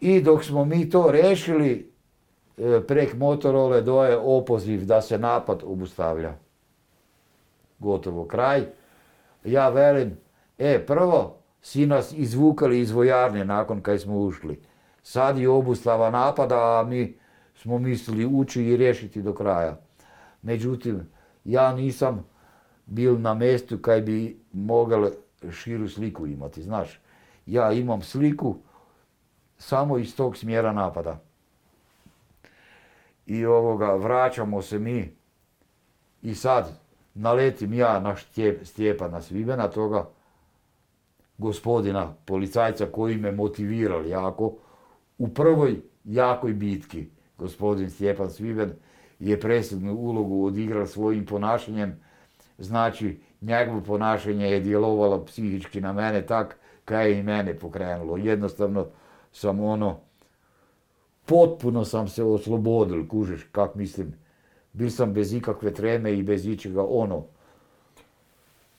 I 0.00 0.20
dok 0.20 0.44
smo 0.44 0.64
mi 0.64 0.90
to 0.90 1.10
rešili, 1.10 1.92
e, 2.58 2.80
prek 2.86 3.14
Motorole 3.14 3.82
doje 3.82 4.16
opoziv 4.16 4.84
da 4.84 5.00
se 5.00 5.18
napad 5.18 5.62
obustavlja. 5.64 6.34
Gotovo 7.80 8.24
kraj. 8.24 8.66
Ja 9.44 9.68
velim, 9.68 10.16
e, 10.58 10.86
prvo 10.86 11.36
si 11.62 11.86
nas 11.86 12.12
izvukali 12.12 12.80
iz 12.80 12.90
vojarne 12.90 13.44
nakon 13.44 13.80
kaj 13.80 13.98
smo 13.98 14.18
ušli. 14.18 14.60
Sad 15.02 15.38
je 15.38 15.48
obustava 15.48 16.10
napada, 16.10 16.80
a 16.80 16.84
mi 16.88 17.18
smo 17.54 17.78
mislili 17.78 18.26
ući 18.26 18.62
i 18.62 18.76
riješiti 18.76 19.22
do 19.22 19.34
kraja. 19.34 19.80
Međutim, 20.42 21.08
ja 21.44 21.72
nisam 21.72 22.24
bil 22.86 23.20
na 23.20 23.34
mjestu 23.34 23.78
kaj 23.78 24.00
bi 24.00 24.40
mogel 24.52 25.10
širu 25.50 25.88
sliku 25.88 26.26
imati, 26.26 26.62
znaš. 26.62 27.00
Ja 27.46 27.72
imam 27.72 28.02
sliku 28.02 28.56
samo 29.58 29.98
iz 29.98 30.16
tog 30.16 30.36
smjera 30.36 30.72
napada. 30.72 31.20
I 33.26 33.46
ovoga, 33.46 33.94
vraćamo 33.94 34.62
se 34.62 34.78
mi 34.78 35.16
i 36.22 36.34
sad 36.34 36.80
naletim 37.20 37.72
ja 37.72 38.00
na 38.00 38.16
Stjepana 38.62 39.20
Svibena, 39.20 39.68
toga 39.68 40.08
gospodina 41.38 42.14
policajca 42.24 42.86
koji 42.86 43.16
me 43.16 43.32
motivirali 43.32 44.10
jako. 44.10 44.56
U 45.18 45.28
prvoj 45.28 45.80
jakoj 46.04 46.52
bitki 46.52 47.06
gospodin 47.38 47.90
Stjepan 47.90 48.30
Sviben 48.30 48.72
je 49.18 49.40
presudnu 49.40 49.94
ulogu 49.94 50.46
odigrao 50.46 50.86
svojim 50.86 51.26
ponašanjem. 51.26 52.00
Znači, 52.58 53.20
njegovo 53.40 53.80
ponašanje 53.80 54.46
je 54.46 54.60
djelovalo 54.60 55.24
psihički 55.24 55.80
na 55.80 55.92
mene 55.92 56.26
tak, 56.26 56.56
kaj 56.84 57.10
je 57.10 57.18
i 57.18 57.22
mene 57.22 57.58
pokrenulo. 57.58 58.16
Jednostavno 58.16 58.86
sam 59.32 59.60
ono, 59.60 60.00
potpuno 61.26 61.84
sam 61.84 62.08
se 62.08 62.24
oslobodil, 62.24 63.08
kužiš, 63.08 63.44
kak 63.52 63.74
mislim. 63.74 64.14
Bil 64.72 64.90
sam 64.90 65.12
bez 65.12 65.32
ikakve 65.32 65.74
treme 65.74 66.12
i 66.14 66.22
bez 66.22 66.46
ičega 66.46 66.84
ono. 66.84 67.22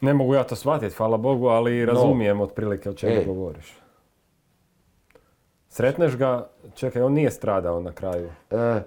Ne 0.01 0.13
mogu 0.13 0.33
ja 0.33 0.43
to 0.43 0.55
shvatiti, 0.55 0.95
hvala 0.95 1.17
Bogu, 1.17 1.47
ali 1.47 1.85
razumijem 1.85 2.41
otprilike 2.41 2.89
o 2.89 2.93
čemu 2.93 3.13
E. 3.13 3.25
govoriš. 3.25 3.77
Sretneš 5.69 6.17
ga, 6.17 6.47
čekaj, 6.75 7.01
on 7.01 7.13
nije 7.13 7.31
stradao 7.31 7.81
na 7.81 7.91
kraju. 7.91 8.29
E, 8.51 8.81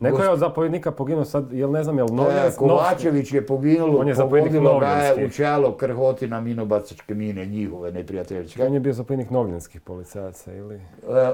Neko 0.00 0.22
je 0.22 0.30
od 0.30 0.38
zapovjednika 0.38 0.90
poginuo 0.92 1.24
sad, 1.24 1.52
jel 1.52 1.70
ne 1.70 1.84
znam, 1.84 1.98
jel 1.98 2.06
E, 2.06 2.12
Novljans? 2.12 2.56
Kovačević 2.56 3.32
je 3.32 3.46
poginulo, 3.46 3.98
On 3.98 4.08
je 4.08 4.14
zapovjednik 4.14 4.52
pogodilo 4.52 4.80
ga 4.80 4.86
je 4.86 5.26
u 5.26 5.30
čelo 5.30 5.76
krhotina 5.76 6.40
minobacačke 6.40 7.14
mine, 7.14 7.46
njihove 7.46 7.92
neprijateljske. 7.92 8.64
On 8.66 8.74
je 8.74 8.80
bio 8.80 8.92
zapovjednik 8.92 9.30
novljanskih 9.30 9.80
policajaca 9.80 10.54
ili... 10.54 10.74
E, 10.74 10.80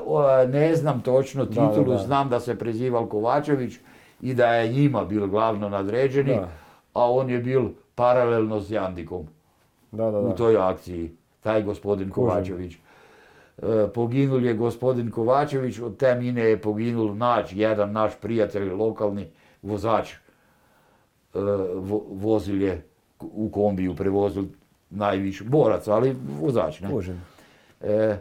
o, 0.07 0.47
ne 0.47 0.75
znam 0.75 1.01
točno 1.01 1.45
Da, 1.45 1.61
da, 1.61 1.69
titulu, 1.69 1.93
da. 1.93 1.99
znam 1.99 2.29
da 2.29 2.41
se 2.41 2.59
prezival 2.59 3.07
Kovačević 3.07 3.75
i 4.21 4.35
da 4.35 4.47
je 4.47 4.69
njima 4.69 5.05
bil 5.05 5.27
glavno 5.27 5.69
nadređeni, 5.69 6.35
Da. 6.35 6.49
a 6.95 7.11
on 7.11 7.31
je 7.31 7.39
bil 7.39 7.63
paralelno 7.95 8.61
s 8.61 8.71
Jandikom 8.71 9.27
Da, 9.93 10.11
da, 10.11 10.19
u 10.19 10.33
toj 10.33 10.57
akciji, 10.59 11.11
taj 11.41 11.63
gospodin. 11.63 12.11
Kovačević. 12.11 12.75
E, 13.59 13.87
poginul 13.89 14.45
je 14.45 14.55
gospodin 14.55 15.11
Kovačević, 15.11 15.79
od 15.79 15.97
te 15.97 16.15
mine 16.15 16.43
je 16.43 16.59
poginul 16.59 17.17
naš, 17.17 17.53
jedan 17.53 17.93
naš 17.93 18.13
prijatelj, 18.17 18.71
lokalni 18.71 19.27
vozač. 19.63 20.13
E, 20.13 20.19
vo- 21.75 22.07
vozil 22.11 22.63
je 22.63 22.83
u 23.21 23.51
kombiju, 23.51 23.95
prevozil 23.95 24.45
najviše, 24.91 25.45
borac, 25.45 25.89
ali 25.89 26.17
vozač, 26.33 26.81
ne? 26.81 26.89
E, 27.83 28.19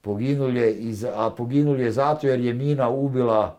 poginul 0.00 0.56
je, 0.56 0.74
iz, 0.74 1.04
a 1.06 1.30
poginul 1.30 1.80
je 1.80 1.92
zato 1.92 2.26
jer 2.26 2.40
je 2.40 2.54
mina 2.54 2.88
ubila, 2.88 3.56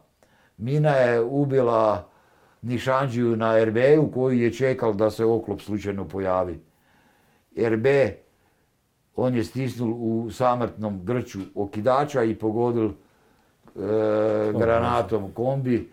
mina 0.57 0.89
je 0.89 1.21
ubila 1.21 2.07
Nišanđiju 2.61 3.35
na 3.35 3.63
RB-u 3.63 4.11
koji 4.11 4.39
je 4.39 4.53
čekal 4.53 4.93
da 4.93 5.11
se 5.11 5.25
oklop 5.25 5.61
slučajno 5.61 6.07
pojavi. 6.07 6.59
RB, 7.57 7.85
on 9.15 9.35
je 9.35 9.43
stisnul 9.43 9.93
u 9.93 10.31
samrtnom 10.31 11.05
grču 11.05 11.39
okidača 11.55 12.23
i 12.23 12.35
pogodil 12.35 12.85
e, 12.85 12.91
granatom 14.53 15.31
kombi. 15.31 15.91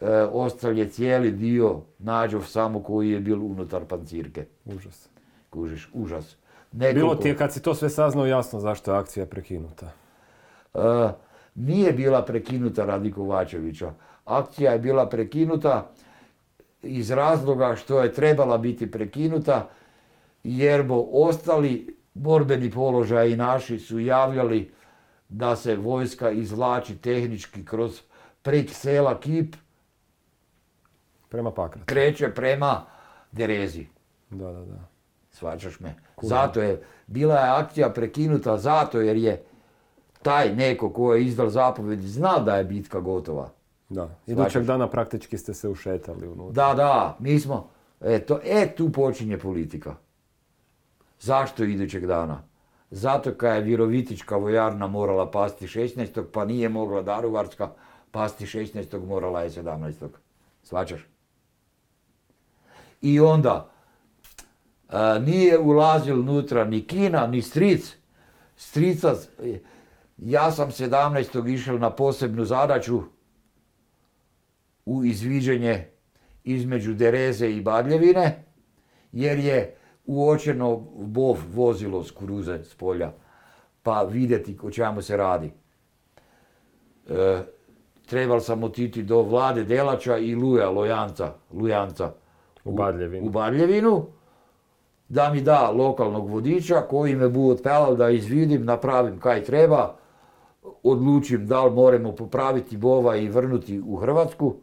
E, 0.00 0.10
ostal 0.22 0.78
je 0.78 0.88
cijeli 0.88 1.30
dio 1.30 1.80
nađov 1.98 2.42
samo 2.42 2.82
koji 2.82 3.10
je 3.10 3.20
bil 3.20 3.44
unutar 3.44 3.84
pancirke. 3.84 4.44
Užas. 4.64 5.08
Kužiš, 5.50 5.90
užas. 5.94 6.36
Bilo 6.72 6.92
Nekoliko- 6.92 7.22
ti 7.22 7.28
je 7.28 7.36
kad 7.36 7.52
si 7.52 7.62
to 7.62 7.74
sve 7.74 7.90
saznao 7.90 8.26
jasno 8.26 8.60
zašto 8.60 8.92
je 8.92 8.98
akcija 8.98 9.26
prekinuta. 9.26 9.86
E, 10.74 10.78
nije 11.58 11.92
bila 11.92 12.22
prekinuta 12.24 12.84
radi 12.84 13.12
Kovačevića. 13.12 13.92
Akcija 14.24 14.72
je 14.72 14.78
bila 14.78 15.08
prekinuta 15.08 15.90
iz 16.82 17.10
razloga 17.10 17.76
što 17.76 18.02
je 18.02 18.12
trebala 18.12 18.58
biti 18.58 18.90
prekinuta 18.90 19.68
jer 20.44 20.82
bo 20.82 21.06
ostali 21.12 21.96
borbeni 22.14 22.70
položaji 22.70 23.36
naši 23.36 23.78
su 23.78 23.98
javljali 23.98 24.72
da 25.28 25.56
se 25.56 25.76
vojska 25.76 26.30
izvlači 26.30 26.96
tehnički 26.96 27.64
kroz 27.64 28.00
prek 28.42 28.70
sela 28.70 29.20
Kip, 29.20 29.56
Prema 31.28 31.50
Pakracu. 31.50 31.86
kreće 31.86 32.28
prema 32.34 32.84
Derezi. 33.32 33.86
Da, 34.30 34.52
da, 34.52 34.60
da. 34.64 34.88
Svačaš 35.30 35.80
me? 35.80 35.94
Zato 36.22 36.62
je, 36.62 36.82
bila 37.06 37.34
je 37.34 37.50
akcija 37.50 37.90
prekinuta 37.90 38.56
zato 38.56 39.00
jer 39.00 39.16
je 39.16 39.44
taj 40.22 40.54
neko 40.54 40.90
ko 40.90 41.14
je 41.14 41.24
izdal 41.24 41.48
zapovjed 41.48 42.00
znao 42.02 42.40
da 42.40 42.56
je 42.56 42.64
bitka 42.64 43.00
gotova. 43.00 43.50
Da. 43.88 44.08
Idućeg 44.26 44.64
dana 44.64 44.88
praktički 44.88 45.38
ste 45.38 45.54
se 45.54 45.68
ušetali 45.68 46.28
unutra. 46.28 46.68
Da, 46.68 46.74
da, 46.74 47.16
mi 47.18 47.40
smo, 47.40 47.70
eto, 48.00 48.40
e 48.44 48.74
tu 48.76 48.92
počinje 48.92 49.38
politika. 49.38 49.94
Zašto 51.20 51.64
idućeg 51.64 52.06
dana? 52.06 52.42
Zato 52.90 53.34
kad 53.34 53.56
je 53.56 53.62
Virovitička 53.62 54.36
vojarna 54.36 54.86
morala 54.86 55.30
pasti 55.30 55.66
16. 55.66 56.24
pa 56.32 56.44
nije 56.44 56.68
mogla 56.68 57.02
Daruvarska 57.02 57.70
pasti 58.10 58.46
16. 58.46 59.06
morala 59.06 59.42
je 59.42 59.50
17. 59.50 60.08
Svačaš? 60.62 61.06
I 63.02 63.20
onda 63.20 63.70
a, 64.88 65.18
nije 65.18 65.58
ulazil 65.58 66.20
unutra 66.20 66.64
ni 66.64 66.86
Kina, 66.86 67.26
ni 67.26 67.42
stric. 67.42 67.96
Strica, 68.56 69.14
ja 70.18 70.50
sam 70.52 70.70
17. 70.70 71.54
išel 71.54 71.78
na 71.78 71.90
posebnu 71.90 72.44
zadaću 72.44 73.00
u 74.86 75.04
izviđenje 75.04 75.88
između 76.44 76.94
Dereze 76.94 77.50
i 77.50 77.60
Badljevine, 77.60 78.44
jer 79.12 79.38
je 79.38 79.76
uočeno 80.06 80.76
bov 80.96 81.36
vozilo 81.54 82.04
s 82.04 82.10
kuruze 82.10 82.64
s 82.64 82.74
polja, 82.74 83.12
pa 83.82 84.02
vidjeti 84.02 84.58
o 84.62 84.70
čemu 84.70 85.02
se 85.02 85.16
radi. 85.16 85.52
E, 87.08 87.42
trebal 88.06 88.40
sam 88.40 88.62
otiti 88.64 89.02
do 89.02 89.22
vlade 89.22 89.64
Delača 89.64 90.16
i 90.18 90.34
Luja 90.34 90.70
Lojanca, 90.70 91.32
Lujanca 91.52 92.12
U 92.64 92.72
Badljevinu. 92.72 93.26
u 93.26 93.30
Badljevinu, 93.30 94.06
da 95.08 95.30
mi 95.32 95.40
da 95.40 95.70
lokalnog 95.70 96.30
vodiča 96.30 96.80
koji 96.80 97.14
me 97.14 97.28
bu 97.28 97.50
otpelal 97.50 97.96
da 97.96 98.10
izvidim, 98.10 98.64
napravim 98.64 99.20
kaj 99.20 99.44
treba, 99.44 99.98
odlučim 100.82 101.46
da 101.46 101.64
li 101.64 101.70
moramo 101.70 102.12
popraviti 102.12 102.76
bova 102.76 103.16
i 103.16 103.28
vrnuti 103.28 103.80
u 103.86 103.96
Hrvatsku 103.96 104.54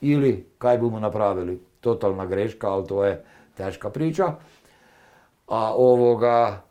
ili 0.00 0.46
kaj 0.58 0.78
bomo 0.78 1.00
napravili. 1.00 1.60
Totalna 1.80 2.26
greška, 2.26 2.68
ali 2.68 2.86
to 2.86 3.04
je 3.04 3.24
teška 3.56 3.90
priča. 3.90 4.34
A 5.46 5.74
ovoga, 5.76 6.62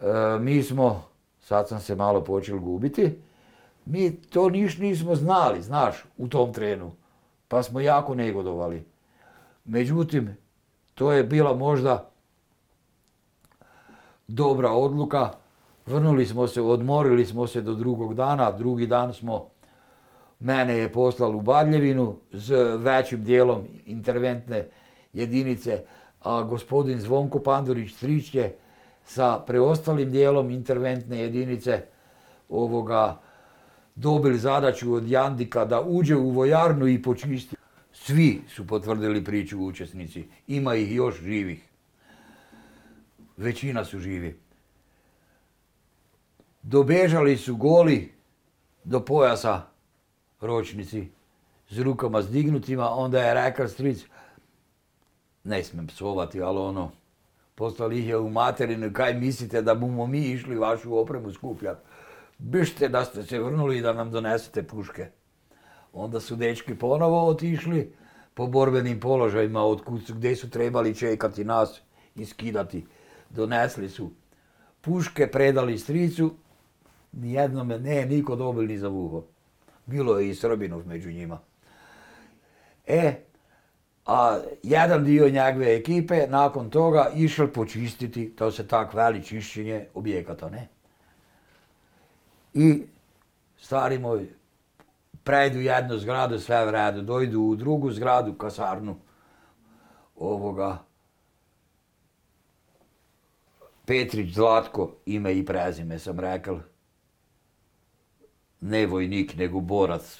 e, 0.00 0.38
mi 0.40 0.62
smo, 0.62 1.04
sad 1.40 1.68
sam 1.68 1.80
se 1.80 1.94
malo 1.94 2.24
počel 2.24 2.58
gubiti, 2.58 3.18
mi 3.86 4.20
to 4.20 4.48
niš 4.48 4.78
nismo 4.78 5.14
znali, 5.14 5.62
znaš, 5.62 6.04
u 6.18 6.28
tom 6.28 6.52
trenu. 6.52 6.92
Pa 7.48 7.62
smo 7.62 7.80
jako 7.80 8.14
negodovali. 8.14 8.84
Međutim, 9.64 10.36
to 10.94 11.12
je 11.12 11.24
bila 11.24 11.54
možda 11.54 12.10
dobra 14.28 14.70
odluka. 14.70 15.30
Vrnuli 15.88 16.26
smo 16.26 16.46
se, 16.46 16.60
odmorili 16.62 17.26
smo 17.26 17.46
se 17.46 17.60
do 17.62 17.74
drugog 17.74 18.14
dana, 18.14 18.52
drugi 18.52 18.86
dan 18.86 19.14
smo, 19.14 19.48
mene 20.40 20.74
je 20.74 20.92
poslal 20.92 21.36
u 21.36 21.40
Badljevinu 21.40 22.16
s 22.32 22.50
većim 22.78 23.24
dijelom 23.24 23.62
interventne 23.86 24.68
jedinice, 25.12 25.82
a 26.20 26.42
gospodin 26.42 27.00
Zvonko 27.00 27.38
Pandurić 27.38 27.94
Strić 27.94 28.34
je 28.34 28.56
sa 29.04 29.38
preostalim 29.46 30.10
dijelom 30.10 30.50
interventne 30.50 31.18
jedinice 31.18 31.82
ovoga 32.48 33.20
dobili 33.94 34.38
zadaću 34.38 34.94
od 34.94 35.08
Jandika 35.08 35.64
da 35.64 35.80
uđe 35.80 36.16
u 36.16 36.30
vojarnu 36.30 36.88
i 36.88 37.02
počisti. 37.02 37.56
Svi 37.92 38.42
su 38.48 38.66
potvrdili 38.66 39.24
priču 39.24 39.60
učesnici, 39.60 40.24
ima 40.46 40.74
ih 40.74 40.94
još 40.94 41.20
živih. 41.20 41.68
Većina 43.36 43.84
su 43.84 43.98
živi. 43.98 44.47
Dobežali 46.68 47.36
su 47.36 47.56
goli 47.56 48.12
do 48.84 49.00
pojasa 49.00 49.62
ročnici 50.40 51.08
s 51.68 51.78
rukama 51.78 52.22
zdignutima, 52.22 52.90
onda 52.90 53.22
je 53.22 53.34
rekao 53.34 53.68
stric, 53.68 54.04
ne 55.44 55.64
smijem 55.64 55.86
psovati, 55.86 56.42
ali 56.42 56.58
ono, 56.58 56.90
poslali 57.54 57.98
ih 57.98 58.08
je 58.08 58.18
u 58.18 58.30
materinu, 58.30 58.92
kaj 58.92 59.14
mislite 59.14 59.62
da 59.62 59.74
bomo 59.74 60.06
mi 60.06 60.20
išli 60.20 60.58
vašu 60.58 60.98
opremu 60.98 61.32
skupljati? 61.32 61.80
Bište 62.38 62.88
da 62.88 63.04
ste 63.04 63.22
se 63.22 63.38
vrnuli 63.38 63.78
i 63.78 63.82
da 63.82 63.92
nam 63.92 64.10
donesete 64.10 64.62
puške. 64.62 65.06
Onda 65.92 66.20
su 66.20 66.36
dečki 66.36 66.74
ponovo 66.74 67.28
otišli 67.28 67.92
po 68.34 68.46
borbenim 68.46 69.00
položajima 69.00 69.62
od 69.62 69.84
kud 69.84 70.06
su, 70.06 70.14
gdje 70.14 70.36
su 70.36 70.50
trebali 70.50 70.94
čekati 70.94 71.44
nas 71.44 71.80
i 72.14 72.26
skidati. 72.26 72.86
Donesli 73.30 73.88
su 73.88 74.10
puške, 74.80 75.30
predali 75.30 75.78
stricu 75.78 76.34
Nijednome 77.12 77.78
ne, 77.78 78.06
niko 78.06 78.36
dobil 78.36 78.66
ni 78.66 78.78
za 78.78 78.88
uho. 78.88 79.24
Bilo 79.86 80.18
je 80.18 80.28
i 80.28 80.34
Srbinov 80.34 80.86
među 80.86 81.10
njima. 81.10 81.38
E, 82.86 83.14
a 84.06 84.40
jedan 84.62 85.04
dio 85.04 85.28
njegove 85.28 85.76
ekipe 85.76 86.26
nakon 86.28 86.70
toga 86.70 87.10
išel 87.14 87.48
počistiti, 87.48 88.36
to 88.36 88.50
se 88.52 88.68
tak 88.68 88.94
veli 88.94 89.24
čišćenje 89.24 89.86
objekata, 89.94 90.50
ne? 90.50 90.68
I 92.54 92.82
stari 93.58 93.98
moj, 93.98 94.28
prejdu 95.24 95.60
jednu 95.60 95.98
zgradu, 95.98 96.38
sve 96.38 96.64
v 96.66 96.70
redu, 96.70 97.02
dojdu 97.02 97.40
u 97.40 97.56
drugu 97.56 97.90
zgradu, 97.92 98.34
kasarnu, 98.34 98.96
ovoga, 100.16 100.78
Petrić 103.88 104.34
Zlatko, 104.34 104.90
ime 105.06 105.38
i 105.38 105.44
prezime 105.44 105.98
sam 105.98 106.20
rekel, 106.20 106.58
ne 108.60 108.86
vojnik, 108.86 109.36
nego 109.36 109.60
borac, 109.60 110.18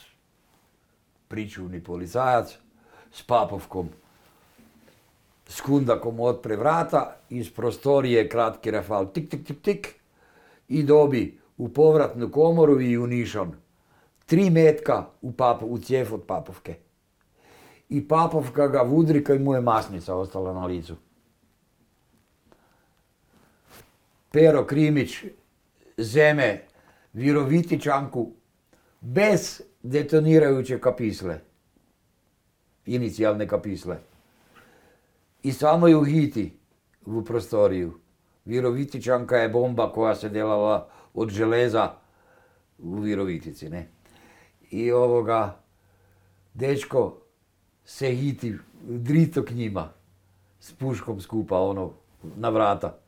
pričuvni 1.29 1.81
policajac, 1.85 2.59
s 3.13 3.23
papovkom, 3.23 3.89
s 5.49 5.61
kundakom 5.61 6.21
otpre 6.21 6.57
vrata, 6.57 7.17
iz 7.31 7.51
prostorije 7.51 8.29
kratki 8.29 8.71
rafal, 8.71 9.13
tik, 9.13 9.31
tik, 9.31 9.47
tik, 9.47 9.63
tik, 9.63 9.89
i 10.69 10.83
dobi 10.83 11.39
u 11.57 11.69
povratnu 11.69 12.31
komoru 12.31 12.81
i 12.81 12.99
u 12.99 13.07
nišan. 13.07 13.53
Tri 14.27 14.51
metka 14.51 15.07
u, 15.23 15.33
pap, 15.33 15.63
u 15.63 15.79
cijev 15.79 16.15
od 16.15 16.23
papovke. 16.27 16.77
I 17.89 18.09
papovka 18.09 18.69
ga 18.69 18.83
vudri 18.83 19.25
kaj 19.25 19.39
mu 19.39 19.55
je 19.55 19.61
masnica 19.61 20.15
ostala 20.15 20.53
na 20.53 20.67
licu. 20.67 20.97
Pero 24.31 24.65
Krimić 24.65 25.25
zeme 25.97 26.68
Virovitičanku 27.19 28.33
bez 29.01 29.61
detonirajuće 29.83 30.81
kapisle. 30.81 31.41
Inicijalne 32.87 33.49
kapisle. 33.49 33.97
I 35.43 35.53
samo 35.53 35.89
ju 35.89 36.05
hiti 36.05 36.53
u 37.07 37.25
prostoriju. 37.25 37.99
Virovitičanka 38.45 39.37
je 39.37 39.49
bomba 39.49 39.93
koja 39.93 40.15
se 40.15 40.29
delala 40.29 40.89
od 41.15 41.31
železa 41.31 41.93
u 42.79 42.95
Virovitici, 42.95 43.69
ne. 43.69 43.89
I 44.71 44.93
ovoga, 44.93 45.61
dečko 46.55 47.17
se 47.85 48.11
hiti 48.11 48.57
drito 48.83 49.45
k 49.45 49.51
njima, 49.51 49.93
s 50.61 50.73
puškom 50.73 51.21
skupa, 51.21 51.59
ono, 51.59 51.93
na 52.37 52.49
vrata. 52.49 52.99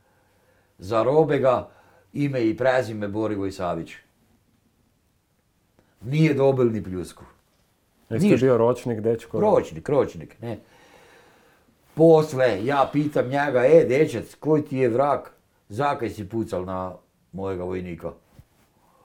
Zarobe 0.77 1.39
ga 1.39 1.80
ime 2.13 2.43
i 2.45 2.57
prezime 2.57 3.07
Borivoj 3.07 3.51
Savić. 3.51 3.93
Nije 6.01 6.33
dobil 6.33 6.71
ni 6.71 6.83
pljusku. 6.83 7.23
Jeste 8.09 8.27
Ništa. 8.27 8.45
bio 8.45 8.57
ročnik, 8.57 8.99
dečko? 8.99 9.39
Ročnik, 9.39 9.89
ročnik, 9.89 10.41
ne. 10.41 10.57
Posle, 11.93 12.65
ja 12.65 12.89
pitam 12.93 13.27
njega, 13.27 13.65
e, 13.65 13.85
dečec, 13.89 14.35
koji 14.35 14.61
ti 14.61 14.77
je 14.77 14.89
vrak? 14.89 15.31
Zakaj 15.69 16.09
si 16.09 16.29
pucal 16.29 16.65
na 16.65 16.93
mojega 17.31 17.63
vojnika? 17.63 18.11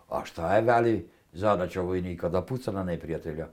A 0.09 0.25
šta 0.25 0.57
je, 0.57 0.63
veli, 0.63 1.09
zadaća 1.33 1.81
vojnika? 1.81 2.29
Da 2.29 2.43
puca 2.43 2.73
na 2.73 2.85
neprijatelja. 2.85 3.47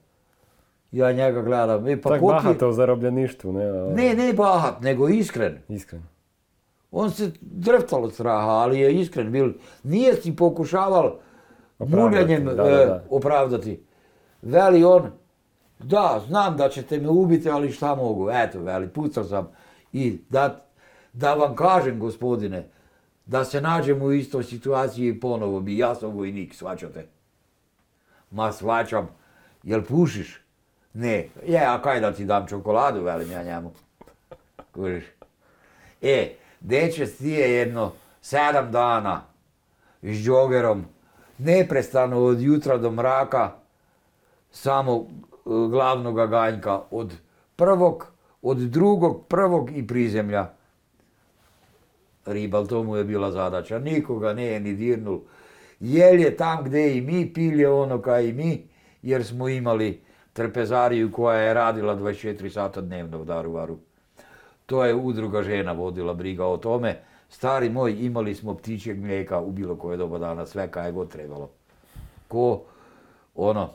Ja 0.92 1.12
njega 1.12 1.42
gledam, 1.42 1.88
e, 1.88 2.02
pa 2.02 2.10
Tak 2.10 2.22
bahata 2.22 2.68
u 2.68 2.74
zarobljeništvu, 2.74 3.54
ne? 3.54 3.72
Ne, 3.72 4.14
ne 4.14 4.34
bahat, 4.34 4.82
nego 4.82 5.10
iskren. 5.10 5.58
Iskreno. 5.70 6.13
On 6.96 7.12
se 7.12 7.32
drftal 7.42 8.04
od 8.04 8.14
straha, 8.14 8.50
ali 8.50 8.80
je 8.80 8.94
iskren 9.02 9.32
bil. 9.32 9.54
Nije 9.84 10.14
si 10.16 10.36
pokušaval 10.36 11.16
muljanjem 11.80 12.50
e, 12.50 12.54
da. 12.54 13.04
opravdati. 13.10 13.84
Veli 14.42 14.84
on, 14.84 15.12
da, 15.80 16.22
znam 16.28 16.58
da 16.58 16.70
ćete 16.70 17.00
me 17.00 17.10
ubiti, 17.10 17.50
ali 17.50 17.72
šta 17.72 17.96
mogu? 17.96 18.30
Eto, 18.32 18.60
veli, 18.60 18.90
pucao 18.90 19.24
sam. 19.24 19.52
I 19.94 20.18
da, 20.30 20.66
da 21.14 21.34
vam 21.34 21.56
kažem, 21.56 22.00
gospodine, 22.00 22.70
da 23.26 23.46
se 23.46 23.62
nađemo 23.62 24.06
u 24.06 24.14
istoj 24.14 24.44
situaciji 24.44 25.20
ponovo 25.20 25.60
bi, 25.60 25.78
ja 25.78 25.96
sam 25.96 26.10
vojnik, 26.10 26.56
svačate. 26.56 27.08
Ma 28.32 28.52
svačam, 28.52 29.10
jel 29.64 29.82
pušiš? 29.84 30.40
Ne, 30.94 31.28
je, 31.46 31.66
a 31.66 31.82
kaj 31.82 32.00
da 32.00 32.14
ti 32.14 32.26
dam 32.26 32.48
čokoladu, 32.48 33.02
velim 33.02 33.32
ja 33.32 33.44
njemu. 33.44 33.72
Kužiš? 34.72 35.04
E, 36.02 36.43
dečec 36.64 37.18
ti 37.18 37.30
je 37.30 37.52
jedno 37.52 37.92
sedam 38.22 38.72
dana 38.72 39.22
s 40.02 40.18
džogerom, 40.26 40.86
neprestano 41.38 42.24
od 42.24 42.42
jutra 42.42 42.78
do 42.78 42.92
mraka, 42.92 43.52
samo 44.52 44.96
e, 44.96 45.06
glavnoga 45.46 46.28
ganjka, 46.28 46.82
od 46.92 47.14
prvog, 47.56 48.08
od 48.42 48.58
drugog, 48.58 49.28
prvog 49.28 49.78
i 49.78 49.88
prizemlja. 49.88 50.50
Ribal, 52.26 52.68
to 52.68 52.84
mu 52.84 52.96
je 52.96 53.04
bila 53.04 53.32
zadaća, 53.32 53.80
nikoga 53.80 54.34
nije 54.34 54.60
ni 54.60 54.74
dirnul. 54.74 55.20
Jel 55.80 56.20
je 56.20 56.38
tam 56.38 56.64
gdje 56.64 56.98
i 56.98 57.02
mi, 57.02 57.34
pil 57.34 57.60
je 57.60 57.70
ono 57.70 58.02
kaj 58.02 58.28
i 58.28 58.34
mi, 58.34 58.68
jer 59.02 59.26
smo 59.26 59.50
imali 59.50 60.02
trpezariju 60.34 61.12
koja 61.12 61.40
je 61.40 61.54
radila 61.54 61.96
24 61.96 62.50
sata 62.50 62.82
dnevno 62.82 63.22
u 63.22 63.26
Daruvaru. 63.26 63.78
To 64.66 64.86
je 64.86 64.96
udruga 64.96 65.44
žena 65.44 65.72
vodila 65.72 66.14
briga 66.14 66.46
o 66.46 66.58
tome. 66.58 67.00
Stari 67.30 67.70
moj, 67.70 67.96
imali 68.00 68.36
smo 68.36 68.56
ptičjeg 68.56 69.00
mlijeka 69.02 69.40
u 69.40 69.52
bilo 69.52 69.76
koje 69.76 69.98
doba 69.98 70.18
dana, 70.18 70.46
sve 70.46 70.72
kaj 70.72 70.88
je 70.88 70.92
god 70.92 71.10
trebalo. 71.10 71.50
Ko, 72.28 72.62
ono, 73.36 73.70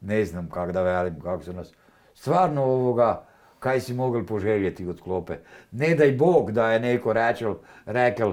ne 0.00 0.24
znam 0.24 0.48
kak 0.50 0.72
da 0.72 0.82
velim, 0.82 1.20
kako 1.20 1.42
su 1.42 1.52
nas, 1.52 1.72
stvarno 2.14 2.64
ovoga, 2.64 3.24
kaj 3.58 3.80
si 3.80 3.94
mogli 3.94 4.26
poželjeti 4.26 4.86
od 4.86 5.00
klope. 5.00 5.36
Ne 5.72 5.94
daj 5.94 6.12
Bog 6.12 6.52
da 6.52 6.72
je 6.72 6.80
neko 6.80 7.12
rečel, 7.12 7.54
rekel, 7.86 8.32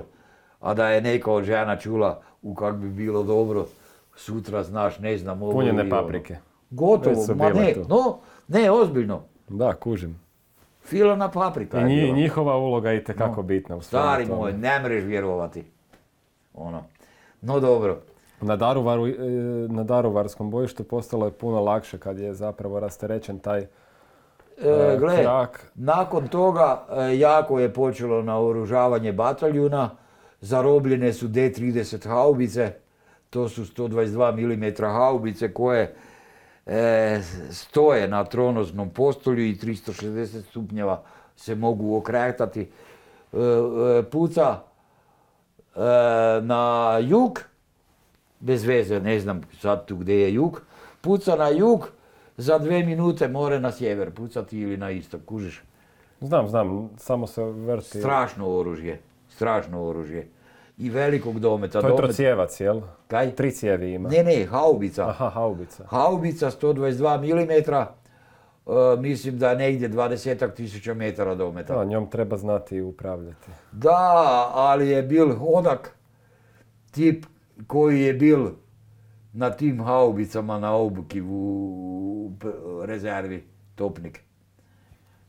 a 0.60 0.74
da 0.74 0.90
je 0.90 1.02
neka 1.02 1.32
od 1.32 1.44
žena 1.44 1.78
čula 1.78 2.22
u 2.42 2.56
kak 2.56 2.76
bi 2.76 2.90
bilo 2.90 3.24
dobro, 3.24 3.66
sutra 4.16 4.64
znaš, 4.64 5.00
ne 5.00 5.18
znam, 5.18 5.42
ovo 5.42 5.52
Punjene 5.52 5.82
ono. 5.82 5.90
paprike. 5.90 6.38
Gotovo, 6.70 7.36
ma 7.36 7.50
ne, 7.50 7.76
no, 7.90 8.20
ne, 8.48 8.72
ozbiljno. 8.72 9.24
Da, 9.50 9.74
kužim. 9.74 10.27
Filana 10.88 11.30
paprika 11.30 11.78
I 11.78 11.82
je 11.82 11.88
nji- 11.88 12.02
bila. 12.02 12.16
njihova 12.16 12.58
uloga 12.58 12.92
je 12.92 12.98
itekako 12.98 13.36
No. 13.36 13.44
bitna 13.44 13.76
u 13.76 13.82
Stari 13.82 14.26
moj, 14.28 14.54
ne 14.54 14.80
mreš 14.80 15.04
vjerovati. 15.04 15.64
Ono. 16.54 16.84
No 17.42 17.60
dobro. 17.60 17.98
Na, 18.42 18.56
Daruvaru, 18.56 19.08
e, 19.08 19.14
na 19.70 19.84
Daruvarskom 19.84 20.52
bojištu 20.52 20.84
postalo 20.84 21.26
je 21.26 21.32
puno 21.32 21.62
lakše 21.62 21.98
kad 21.98 22.20
je 22.20 22.34
zapravo 22.34 22.80
rasterećen 22.80 23.40
taj 23.40 23.60
E, 23.60 23.68
e, 24.60 24.98
gle, 25.00 25.18
krak. 25.18 25.72
nakon 25.76 26.28
toga 26.28 26.86
e, 26.92 27.18
jako 27.18 27.60
je 27.60 27.74
počelo 27.74 28.22
naoružavanje 28.22 29.14
bataljuna, 29.14 29.90
zarobljene 30.42 31.14
su 31.14 31.28
D-30 31.28 32.08
haubice, 32.08 32.74
to 33.30 33.50
su 33.50 33.66
122 33.66 34.32
mm 34.78 34.86
haubice 34.86 35.54
koje 35.54 35.96
stoje 37.52 38.08
na 38.08 38.24
tronoznom 38.24 38.90
postolju 38.90 39.46
i 39.46 39.56
360 39.56 40.42
stupnjeva 40.50 41.04
se 41.36 41.56
mogu 41.56 41.96
okretati. 41.96 42.62
E, 42.62 42.68
e, 44.00 44.04
puca 44.04 44.60
e, 45.76 45.80
na 46.42 46.94
jug, 47.02 47.44
bez 48.40 48.64
veze, 48.64 49.00
ne 49.00 49.20
znam 49.20 49.42
sad 49.60 49.86
tu 49.86 49.96
gdje 49.96 50.22
je 50.22 50.34
jug, 50.34 50.62
puca 51.02 51.36
na 51.36 51.50
jug, 51.50 51.90
za 52.38 52.58
dve 52.58 52.84
minute 52.84 53.28
more 53.28 53.60
na 53.60 53.72
sjever 53.72 54.12
pucati 54.12 54.60
ili 54.60 54.78
na 54.78 54.92
istok, 54.92 55.22
kužiš. 55.26 55.64
Znam, 56.22 56.48
znam, 56.48 56.90
samo 56.98 57.28
se 57.28 57.44
vrti. 57.44 58.00
Strašno 58.00 58.50
oružje, 58.58 59.02
strašno 59.30 59.84
oružje. 59.84 60.28
I 60.78 60.90
velikog 60.90 61.40
dometa. 61.40 61.82
To 61.82 61.88
je 61.88 61.96
trocijevac, 61.96 62.60
jel? 62.60 62.82
Kaj? 63.08 63.32
Tri 63.36 63.52
cijevi 63.52 63.94
ima. 63.94 64.10
Ne, 64.10 64.24
ne, 64.24 64.46
haubica. 64.46 65.10
Aha, 65.10 65.30
haubica. 65.30 65.84
Haubica 65.88 66.52
122 66.52 67.18
mm, 67.22 67.72
e, 67.72 69.02
mislim 69.02 69.40
da 69.40 69.50
je 69.50 69.56
negdje 69.56 69.90
20 69.90 70.54
tisuća 70.54 70.94
metara 70.94 71.36
dometa. 71.36 71.76
Da, 71.76 71.86
njom 71.86 72.10
treba 72.10 72.38
znati 72.38 72.82
upravljati. 72.82 73.52
Da, 73.72 74.52
ali 74.54 74.90
je 74.90 75.04
bil 75.04 75.32
onak 75.40 75.98
tip 76.92 77.26
koji 77.68 78.02
je 78.02 78.14
bil 78.14 78.48
na 79.34 79.50
tim 79.50 79.84
haubicama 79.84 80.60
na 80.60 80.76
obuki 80.76 81.22
u, 81.22 82.32
rezervi, 82.86 83.48
topnik. 83.76 84.27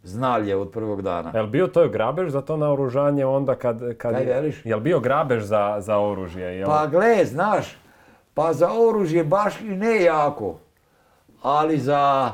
Znal 0.08 0.48
je 0.48 0.56
od 0.56 0.70
prvog 0.70 1.02
dana. 1.02 1.30
Jel 1.34 1.46
bio 1.46 1.66
to 1.66 1.88
grabež 1.88 2.30
za 2.30 2.40
to 2.40 2.56
naoružanje 2.56 3.26
onda 3.26 3.54
kad... 3.54 3.96
kad 3.96 4.14
Kaj 4.14 4.24
veliš? 4.24 4.66
Jel 4.66 4.80
bio 4.80 5.00
grabež 5.00 5.42
za, 5.42 5.76
za 5.80 5.98
oružje? 5.98 6.58
Jel? 6.58 6.68
Pa 6.68 6.86
gle, 6.86 7.24
znaš, 7.24 7.76
pa 8.34 8.52
za 8.52 8.70
oružje 8.72 9.24
baš 9.24 9.60
i 9.60 9.64
ne 9.64 10.02
jako, 10.02 10.58
ali 11.42 11.78
za 11.78 12.32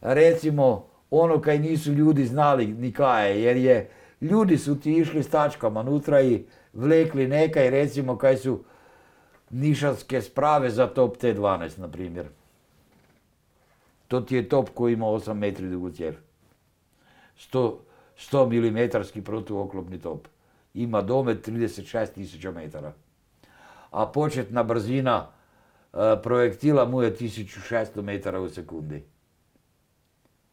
recimo 0.00 0.86
ono 1.10 1.40
kaj 1.40 1.58
nisu 1.58 1.92
ljudi 1.92 2.26
znali 2.26 2.66
ni 2.66 2.92
kaj 2.92 3.30
je, 3.30 3.42
jer 3.42 3.56
je 3.56 3.90
ljudi 4.20 4.58
su 4.58 4.80
ti 4.80 4.92
išli 4.92 5.22
s 5.22 5.30
tačkama 5.30 5.82
nutra 5.82 6.20
i 6.20 6.44
vlekli 6.72 7.28
nekaj 7.28 7.70
recimo 7.70 8.16
kaj 8.16 8.36
su 8.36 8.60
nišanske 9.50 10.22
sprave 10.22 10.70
za 10.70 10.86
top 10.86 11.16
T12, 11.16 11.78
na 11.78 11.88
primjer. 11.88 12.26
To 14.08 14.20
ti 14.20 14.36
je 14.36 14.48
top 14.48 14.68
koji 14.74 14.92
ima 14.92 15.06
8 15.06 15.34
metri 15.34 15.68
dugu 15.68 15.90
cijev. 15.90 16.14
100, 17.40 17.78
100 18.16 18.46
mm 18.46 19.22
protuoklopni 19.24 19.98
top. 20.00 20.28
Ima 20.74 21.02
domet 21.02 21.48
36.000 21.48 22.54
metara. 22.54 22.92
A 23.90 24.06
početna 24.06 24.62
brzina 24.62 25.26
e, 25.92 25.96
projektila 26.22 26.84
mu 26.84 27.02
je 27.02 27.16
1600 27.16 28.02
metara 28.02 28.40
u 28.40 28.48
sekundi. 28.48 29.04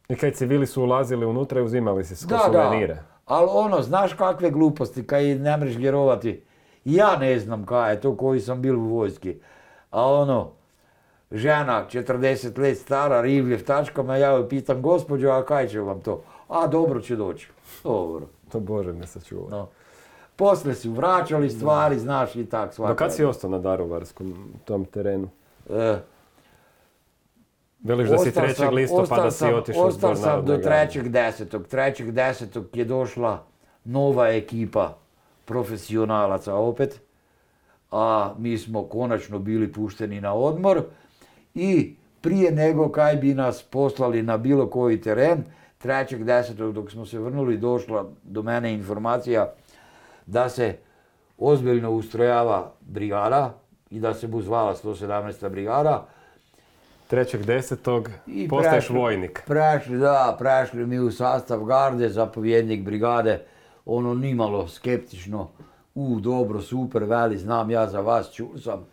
I 0.09 0.15
kaj 0.15 0.31
civili 0.31 0.67
su 0.67 0.83
ulazili 0.83 1.25
unutra 1.25 1.59
i 1.59 1.63
uzimali 1.63 2.03
se 2.05 2.27
Da, 2.27 2.49
da. 2.51 3.03
Ali 3.25 3.47
ono, 3.51 3.81
znaš 3.81 4.13
kakve 4.13 4.51
gluposti, 4.51 5.07
kaj 5.07 5.35
ne 5.35 5.57
mreš 5.57 5.75
vjerovati. 5.75 6.43
Ja 6.85 7.17
ne 7.17 7.39
znam 7.39 7.65
kaj 7.65 7.93
je 7.93 8.01
to 8.01 8.17
koji 8.17 8.39
sam 8.39 8.61
bil 8.61 8.79
u 8.79 8.87
vojski. 8.87 9.39
A 9.91 10.05
ono, 10.13 10.51
žena 11.31 11.85
40 11.91 12.59
let 12.59 12.77
stara, 12.77 13.21
rivlje 13.21 13.57
tačkama, 13.57 14.17
ja 14.17 14.29
joj 14.29 14.49
pitam, 14.49 14.81
gospođo, 14.81 15.29
a 15.29 15.45
kaj 15.45 15.67
će 15.67 15.79
vam 15.79 16.01
to? 16.01 16.23
A 16.49 16.67
dobro 16.67 17.01
će 17.01 17.15
doći. 17.15 17.49
Dobro. 17.83 18.25
To 18.51 18.59
Bože 18.59 18.93
me 18.93 19.07
sačuva. 19.07 19.49
No. 19.49 19.67
Poslije 20.35 20.75
su 20.75 20.91
vraćali 20.91 21.49
stvari, 21.49 21.99
znaš 21.99 22.35
i 22.35 22.45
tak. 22.45 22.77
Do 22.77 22.95
kad 22.95 23.13
si 23.15 23.23
ostao 23.23 23.49
na 23.49 23.59
Daruvarskom 23.59 24.53
tom 24.65 24.85
terenu? 24.85 25.29
E, 25.69 25.97
Veliš 27.79 28.09
da 28.09 28.17
si 28.17 28.29
ostao 28.29 28.43
3. 28.43 28.53
sam- 28.55 28.73
listopada 28.73 29.31
si 29.31 29.45
otišao 29.45 29.83
Ostao 29.83 30.15
sam 30.15 30.23
do 30.23 30.29
narodne 30.29 30.57
garde. 30.63 30.99
3. 30.99 31.09
desetog. 31.09 31.67
3. 31.67 32.11
desetog 32.11 32.65
je 32.73 32.85
došla 32.85 33.43
nova 33.83 34.29
ekipa 34.29 34.97
profesionalaca 35.45 36.55
opet, 36.55 37.01
a 37.91 38.33
mi 38.37 38.57
smo 38.57 38.83
konačno 38.83 39.39
bili 39.39 39.73
pušteni 39.73 40.21
na 40.21 40.33
odmor 40.33 40.81
i 41.55 41.95
prije 42.21 42.51
nego 42.51 42.89
kaj 42.89 43.15
bi 43.15 43.33
nas 43.33 43.63
poslali 43.63 44.21
na 44.23 44.37
bilo 44.37 44.69
koji 44.69 45.01
teren, 45.01 45.43
3. 45.83 46.23
desetog 46.23 46.73
dok 46.73 46.91
smo 46.91 47.05
se 47.05 47.19
vrnuli 47.19 47.57
došla 47.57 48.05
do 48.23 48.41
mene 48.41 48.73
informacija 48.73 49.53
da 50.25 50.49
se 50.49 50.77
ozbiljno 51.37 51.91
ustrojava 51.91 52.71
brigada 52.81 53.53
i 53.89 53.99
da 53.99 54.13
se 54.13 54.27
bu 54.27 54.41
zvala 54.41 54.75
117. 54.75 55.49
brigada, 55.49 56.07
3.10. 57.11 58.09
I 58.27 58.47
postaješ 58.47 58.87
prešli- 58.87 58.95
vojnik. 58.97 59.43
Prešli, 59.47 59.97
da, 59.97 60.35
prešli 60.39 60.85
mi 60.85 60.99
u 60.99 61.11
sastav 61.11 61.63
garde, 61.63 62.09
zapovjednik 62.09 62.83
brigade, 62.83 63.45
ono 63.85 64.13
nimalo 64.13 64.67
skeptično, 64.67 65.49
u, 65.95 66.19
dobro, 66.19 66.61
super, 66.61 67.03
veli, 67.03 67.37
znam 67.37 67.71
ja 67.71 67.87
za 67.87 67.99
vas, 67.99 68.33
čuo 68.33 68.57
sam, 68.57 68.85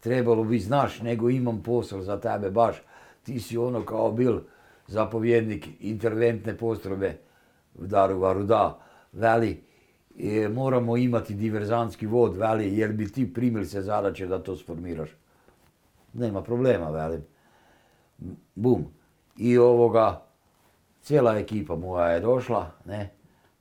trebalo 0.00 0.44
bi, 0.44 0.58
znaš, 0.58 1.00
nego 1.00 1.30
imam 1.30 1.62
posao 1.62 2.02
za 2.02 2.20
tebe 2.20 2.50
baš, 2.50 2.76
ti 3.22 3.40
si 3.40 3.58
ono 3.58 3.84
kao 3.84 4.12
bil 4.12 4.38
zapovjednik 4.90 5.68
interventne 5.80 6.56
postrojbe 6.56 7.16
v 7.74 7.86
Daruvaru, 7.86 8.44
da, 8.44 8.78
veli, 9.12 9.54
e, 10.18 10.48
moramo 10.48 10.96
imati 10.96 11.34
diverzantski 11.34 12.06
vod, 12.06 12.36
veli, 12.36 12.78
jer 12.78 12.92
bi 12.92 13.12
ti 13.12 13.32
primili 13.34 13.66
se 13.66 13.82
zadaće 13.82 14.26
da 14.26 14.42
to 14.42 14.56
sformiraš. 14.56 15.10
Nema 16.12 16.42
problema, 16.42 16.90
velim 16.90 17.22
bum. 18.54 18.84
I 19.36 19.58
ovoga, 19.58 20.22
cijela 21.02 21.38
ekipa 21.38 21.76
moja 21.76 22.06
je 22.06 22.20
došla, 22.20 22.70
ne, 22.84 23.10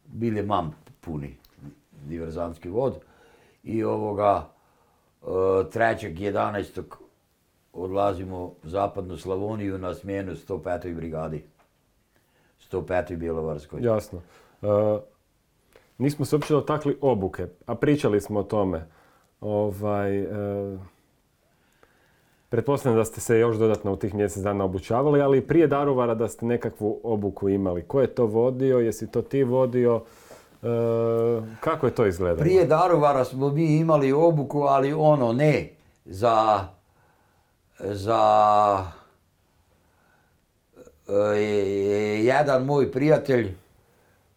bili 0.06 0.44
mam 0.44 0.76
puni 1.02 1.36
diverzantski 2.08 2.70
vod. 2.70 3.00
I 3.64 3.84
ovoga, 3.84 4.50
e, 5.22 5.26
3.11. 5.26 6.84
odlazimo 7.84 8.38
u 8.38 8.56
zapadnu 8.64 9.18
Slavoniju 9.18 9.78
na 9.78 9.94
smjenu 9.94 10.32
105. 10.32 10.96
brigadi. 10.96 11.44
105. 12.72 13.16
Bjelovarskoj. 13.16 13.82
Jasno. 13.82 14.22
E, 14.62 14.68
nismo 15.98 16.26
se 16.26 16.36
uopće 16.36 16.54
dotakli 16.54 16.98
obuke, 17.02 17.48
a 17.66 17.76
pričali 17.76 18.22
smo 18.22 18.40
o 18.40 18.44
tome. 18.44 18.86
Ovaj, 19.42 20.20
e, 20.20 20.78
pretpostavljam 22.50 22.98
da 22.98 23.06
ste 23.06 23.22
se 23.22 23.40
još 23.40 23.58
dodatno 23.58 23.94
u 23.94 23.96
tih 23.96 24.16
mjesec 24.16 24.44
dana 24.44 24.64
obučavali, 24.64 25.22
ali 25.22 25.38
i 25.38 25.48
prije 25.48 25.68
Daruvara 25.68 26.16
da 26.16 26.28
ste 26.28 26.46
nekakvu 26.46 27.00
obuku 27.04 27.50
imali. 27.50 27.84
Ko 27.84 28.02
je 28.02 28.08
to 28.08 28.26
vodio? 28.26 28.80
Jesi 28.80 29.12
to 29.12 29.22
ti 29.22 29.44
vodio? 29.44 30.04
E, 30.64 30.68
kako 31.60 31.86
je 31.86 31.96
to 31.96 32.06
izgledalo? 32.06 32.40
Prije 32.40 32.66
Daruvara 32.66 33.26
smo 33.26 33.50
mi 33.50 33.78
imali 33.78 34.12
obuku, 34.12 34.62
ali 34.62 34.94
ono 34.94 35.34
ne 35.34 35.70
za, 36.06 36.68
za 37.80 38.86
e, 41.08 41.14
jedan 42.24 42.66
moj 42.66 42.92
prijatelj, 42.92 43.48
e, 43.48 43.54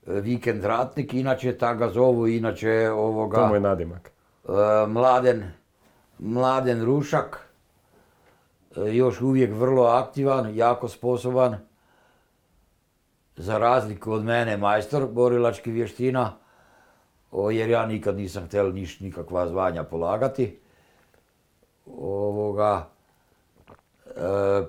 vikend 0.07 0.65
ratnik, 0.65 1.15
inače 1.15 1.59
ta 1.59 1.75
ga 1.75 1.89
zovu, 1.89 2.27
inače 2.27 2.91
ovoga... 2.91 3.37
To 3.37 3.47
mu 3.47 3.55
je 3.55 3.61
nadimak. 3.61 4.11
E, 4.49 4.87
Mladen, 4.87 5.51
Mladen 6.19 6.85
Rušak, 6.85 7.49
još 8.77 9.21
uvijek 9.21 9.53
vrlo 9.55 9.85
aktivan, 9.85 10.57
jako 10.57 10.89
sposoban, 10.89 11.57
za 13.37 13.59
razliku 13.59 14.13
od 14.13 14.25
mene 14.25 14.57
majstor 14.57 15.07
borilačkih 15.07 15.75
vještina, 15.75 16.33
o, 17.33 17.51
jer 17.51 17.71
ja 17.71 17.87
nikad 17.87 18.17
nisam 18.17 18.47
htjel 18.47 18.73
niš, 18.73 19.01
nikakva 19.01 19.49
zvanja 19.49 19.85
polagati. 19.85 20.59
Ovoga, 21.87 22.89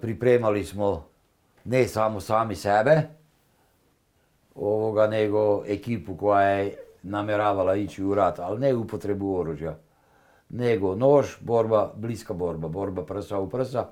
pripremali 0.02 0.66
smo 0.66 1.06
ne 1.64 1.88
samo 1.88 2.20
sami 2.20 2.56
sebe, 2.56 3.02
ovoga, 4.56 5.08
nego 5.08 5.64
ekipu 5.68 6.18
koja 6.18 6.42
je 6.42 6.76
namjeravala 7.04 7.76
ići 7.76 8.04
u 8.04 8.16
rat, 8.16 8.40
ali 8.40 8.60
ne 8.60 8.76
upotrebu 8.76 9.36
oružja, 9.36 9.78
nego 10.50 10.96
nož, 10.96 11.28
borba, 11.42 11.92
bliska 11.96 12.34
borba, 12.34 12.68
borba 12.68 13.06
prsa 13.06 13.40
u 13.40 13.50
prsa, 13.50 13.88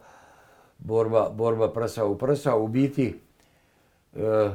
borba, 0.77 1.29
borba 1.29 1.73
prsa 1.73 2.05
u 2.05 2.17
prsa, 2.17 2.55
u 2.55 2.67
biti 2.67 3.19
e, 4.15 4.49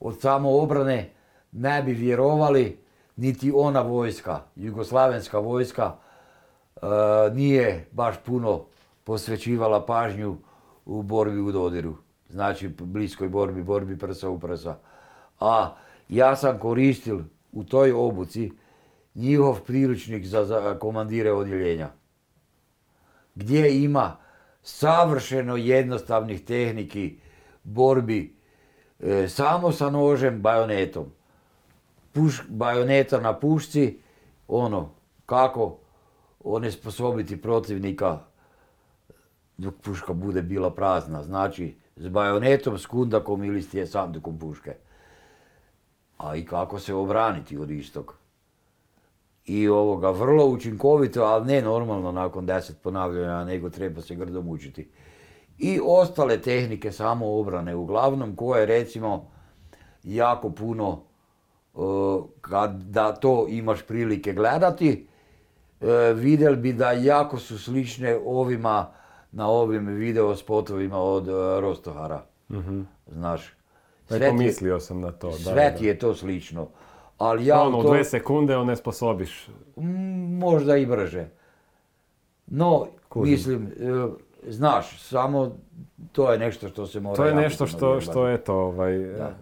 od 0.00 0.20
samoobrane 0.20 1.10
ne 1.52 1.82
bi 1.82 1.92
vjerovali 1.92 2.78
niti 3.16 3.52
ona 3.54 3.80
vojska, 3.80 4.40
jugoslavenska 4.56 5.38
vojska, 5.38 5.92
e, 6.76 6.80
nije 7.32 7.86
baš 7.92 8.16
puno 8.26 8.64
posvećivala 9.08 9.86
pažnju 9.86 10.36
u 10.86 11.02
borbi 11.02 11.40
u 11.40 11.52
dodiru. 11.52 11.94
Znači 12.28 12.68
bliskoj 12.68 13.28
borbi, 13.28 13.62
borbi 13.62 13.98
prsa 13.98 14.28
u 14.28 14.38
prsa. 14.38 14.76
A 15.40 15.76
ja 16.08 16.36
sam 16.36 16.58
koristil 16.58 17.20
u 17.52 17.64
toj 17.64 17.92
obuci 17.92 18.52
njihov 19.14 19.60
priručnik 19.60 20.26
za, 20.26 20.44
za 20.44 20.78
komandire 20.78 21.32
odjeljenja. 21.32 21.88
Gdje 23.34 23.82
ima 23.82 24.16
savršeno 24.62 25.56
jednostavnih 25.56 26.44
tehniki 26.44 27.18
borbi 27.64 28.36
e, 29.00 29.28
samo 29.28 29.72
sa 29.72 29.90
nožem, 29.90 30.42
bajonetom. 30.42 31.06
Puš, 32.12 32.42
bajoneta 32.48 33.20
na 33.20 33.38
pušci, 33.38 34.00
ono, 34.48 34.90
kako 35.26 35.78
onesposobiti 36.44 37.42
protivnika 37.42 38.27
dok 39.58 39.74
puška 39.82 40.12
bude 40.12 40.42
bila 40.42 40.70
prazna. 40.70 41.22
Znači, 41.22 41.74
s 41.96 42.08
bajonetom, 42.08 42.78
s 42.78 42.86
kundakom 42.86 43.44
ili 43.44 43.62
s 43.62 43.90
sandukom 43.90 44.38
puške. 44.38 44.74
A 46.18 46.36
i 46.36 46.44
kako 46.44 46.78
se 46.78 46.94
obraniti 46.94 47.58
od 47.58 47.70
istog. 47.70 48.14
I 49.44 49.68
ovoga, 49.68 50.10
vrlo 50.10 50.46
učinkovito, 50.46 51.22
ali 51.22 51.46
ne 51.46 51.62
normalno 51.62 52.12
nakon 52.12 52.46
deset 52.46 52.82
ponavljanja, 52.82 53.44
nego 53.44 53.70
treba 53.70 54.00
se 54.00 54.14
grdo 54.14 54.42
mučiti. 54.42 54.90
I 55.58 55.80
ostale 55.84 56.38
tehnike 56.38 56.92
samoobrane, 56.92 57.74
uglavnom 57.74 58.36
koje 58.36 58.66
recimo 58.66 59.30
jako 60.04 60.50
puno, 60.50 61.02
e, 61.74 61.78
kad 62.40 62.82
da 62.82 63.14
to 63.14 63.46
imaš 63.48 63.82
prilike 63.82 64.32
gledati, 64.32 65.08
e, 65.80 66.12
vidjeli 66.14 66.56
bi 66.56 66.72
da 66.72 66.92
jako 66.92 67.38
su 67.38 67.58
slične 67.58 68.18
ovima 68.24 68.97
na 69.32 69.48
ovim 69.48 69.86
video 69.86 70.36
spotovima 70.36 70.98
od 70.98 71.28
e, 71.28 71.32
Rostohara. 71.60 72.22
Znaš, 73.06 73.54
Pa 74.08 74.16
i 74.16 74.18
sve 74.18 74.18
ti 74.18 74.24
je- 74.24 74.30
pomislio 74.30 74.80
sam 74.80 75.00
na 75.00 75.12
to. 75.12 75.28
Da, 75.28 75.36
sve 75.36 75.70
da, 75.70 75.76
ti 75.76 75.86
je 75.86 75.98
to 75.98 76.14
slično. 76.14 76.68
Ali 77.18 77.46
ja 77.46 77.60
ono, 77.62 77.78
u 77.78 77.82
to, 77.82 77.88
dve 77.88 78.04
sekunde 78.04 78.56
onesposobiš. 78.56 79.48
Mm, 79.76 80.38
možda 80.38 80.76
i 80.76 80.86
brže. 80.86 81.28
No, 82.46 82.86
Kužim. 83.08 83.32
mislim, 83.32 83.66
e, 83.66 84.08
znaš, 84.50 85.02
samo 85.02 85.56
to 86.12 86.32
je 86.32 86.38
nešto 86.38 86.68
što 86.68 86.86
se 86.86 87.00
mora 87.00 87.16
To 87.16 87.24
je 87.24 87.34
nešto 87.34 87.66
što, 87.66 88.00
što 88.00 88.28
je 88.28 88.44
to, 88.44 88.54
ovaj, 88.54 88.98
Da. 88.98 89.34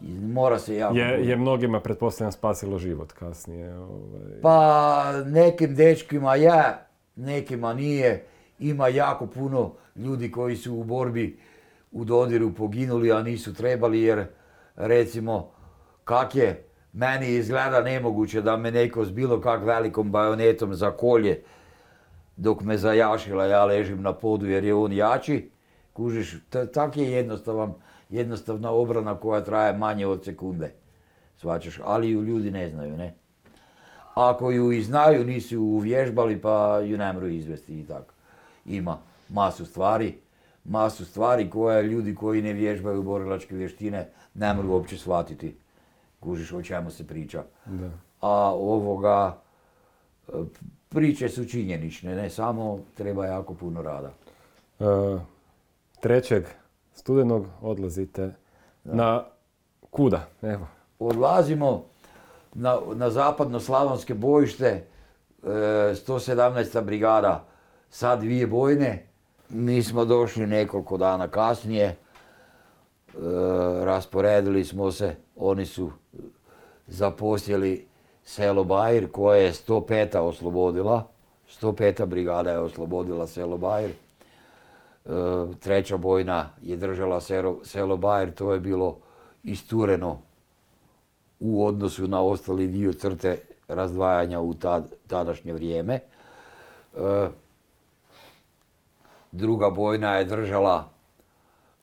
I 0.00 0.18
Mora 0.18 0.58
se 0.58 0.76
jako 0.76 0.96
je, 0.96 1.28
je 1.28 1.36
mnogima, 1.36 1.80
pretpostavljam, 1.80 2.32
spasilo 2.32 2.78
život 2.78 3.12
kasnije. 3.12 3.78
Ovaj. 3.78 4.40
Pa 4.42 5.04
nekim 5.26 5.74
dečkima 5.74 6.34
je, 6.34 6.74
nekima 7.16 7.74
nije. 7.74 8.24
Ima 8.58 8.88
jako 8.88 9.26
puno 9.26 9.72
ljudi 9.96 10.30
koji 10.30 10.56
su 10.56 10.74
u 10.74 10.84
borbi 10.84 11.38
u 11.92 12.04
dodiru 12.04 12.54
poginuli, 12.54 13.12
a 13.12 13.22
nisu 13.22 13.54
trebali 13.54 14.02
jer 14.02 14.26
recimo 14.76 15.50
kak 16.04 16.34
je 16.34 16.64
meni 16.92 17.28
izgleda 17.28 17.80
nemoguće 17.80 18.40
da 18.42 18.56
me 18.56 18.70
neko 18.70 19.04
s 19.04 19.10
bilo 19.10 19.40
kak 19.40 19.64
velikom 19.64 20.10
bajonetom 20.10 20.74
zakolje 20.74 21.42
dok 22.36 22.60
me 22.60 22.78
zajašila, 22.78 23.46
ja 23.46 23.64
ležim 23.64 24.02
na 24.02 24.12
podu 24.12 24.46
jer 24.46 24.64
je 24.64 24.74
on 24.74 24.92
jači. 24.92 25.50
Kužiš, 25.92 26.36
t- 26.50 26.66
tak 26.66 26.96
je 26.96 27.10
jednostavan, 27.10 27.74
jednostavna 28.10 28.70
obrana 28.70 29.14
koja 29.14 29.40
traje 29.44 29.72
manje 29.72 30.06
od 30.06 30.24
sekunde. 30.24 30.72
Svačaš, 31.36 31.80
ali 31.84 32.10
ju 32.10 32.22
ljudi 32.22 32.50
ne 32.50 32.68
znaju, 32.70 32.96
ne? 32.96 33.14
Ako 34.14 34.50
ju 34.50 34.72
i 34.72 34.82
znaju, 34.82 35.24
nisu 35.24 35.60
uvježbali, 35.60 36.40
pa 36.40 36.80
ju 36.84 36.98
ne 36.98 37.12
mogu 37.12 37.26
izvesti 37.26 37.80
i 37.80 37.86
tako. 37.86 38.15
Ima 38.66 38.98
masu 39.28 39.66
stvari, 39.66 40.18
masu 40.64 41.04
stvari 41.04 41.50
koje 41.50 41.82
ljudi 41.82 42.14
koji 42.14 42.42
ne 42.42 42.52
vježbaju 42.52 43.02
borilačke 43.02 43.54
vještine 43.54 44.08
ne 44.34 44.54
mogu 44.54 44.68
uopće 44.68 44.98
shvatiti. 44.98 45.56
Kužiš 46.20 46.52
o 46.52 46.62
čemu 46.62 46.90
se 46.90 47.06
priča. 47.06 47.42
Da. 47.66 47.90
A 48.20 48.54
ovoga, 48.54 49.38
e, 50.28 50.32
priče 50.88 51.28
su 51.28 51.44
činjenične, 51.44 52.14
ne 52.14 52.30
samo 52.30 52.78
treba 52.96 53.26
jako 53.26 53.54
puno 53.54 53.82
rada. 53.82 54.12
E, 54.80 54.84
trećeg 56.00 56.44
studenog 56.94 57.46
odlazite 57.60 58.34
na 58.84 59.24
kuda? 59.90 60.26
Evo. 60.42 60.66
Odlazimo 60.98 61.84
na, 62.54 62.78
na 62.94 63.10
zapadno-slavonske 63.10 64.14
bojište, 64.14 64.66
e, 64.66 64.84
117. 65.46 66.84
brigada, 66.84 67.44
sad 67.90 68.20
dvije 68.20 68.46
bojne. 68.46 69.06
Mi 69.48 69.82
smo 69.82 70.04
došli 70.04 70.46
nekoliko 70.46 70.96
dana 70.96 71.28
kasnije, 71.28 71.84
e, 71.86 71.96
rasporedili 73.84 74.64
smo 74.64 74.92
se, 74.92 75.14
oni 75.36 75.66
su 75.66 75.90
zaposjeli 76.86 77.86
selo 78.24 78.64
Bajir 78.64 79.10
koje 79.10 79.44
je 79.44 79.52
105. 79.52 80.18
oslobodila, 80.18 81.08
105. 81.60 82.06
brigada 82.06 82.50
je 82.50 82.58
oslobodila 82.58 83.26
selo 83.26 83.56
Bajir. 83.56 83.90
E, 83.90 85.10
treća 85.60 85.96
bojna 85.96 86.50
je 86.62 86.76
držala 86.76 87.20
selo, 87.64 87.96
Bajir, 87.96 88.34
to 88.34 88.52
je 88.52 88.60
bilo 88.60 88.98
istureno 89.44 90.18
u 91.40 91.66
odnosu 91.66 92.08
na 92.08 92.22
ostali 92.22 92.66
dio 92.66 92.92
crte 92.92 93.38
razdvajanja 93.68 94.40
u 94.40 94.54
tad, 94.54 94.92
tadašnje 95.06 95.52
vrijeme. 95.52 95.94
E, 95.94 97.28
druga 99.36 99.70
bojna 99.70 100.16
je 100.16 100.24
držala 100.24 100.84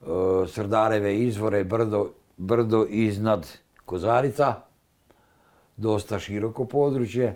e, 0.01 0.05
Srdareve 0.47 1.17
izvore, 1.19 1.63
brdo, 1.63 2.09
brdo 2.37 2.85
iznad 2.89 3.47
Kozarica, 3.85 4.53
dosta 5.77 6.19
široko 6.19 6.65
područje, 6.65 7.35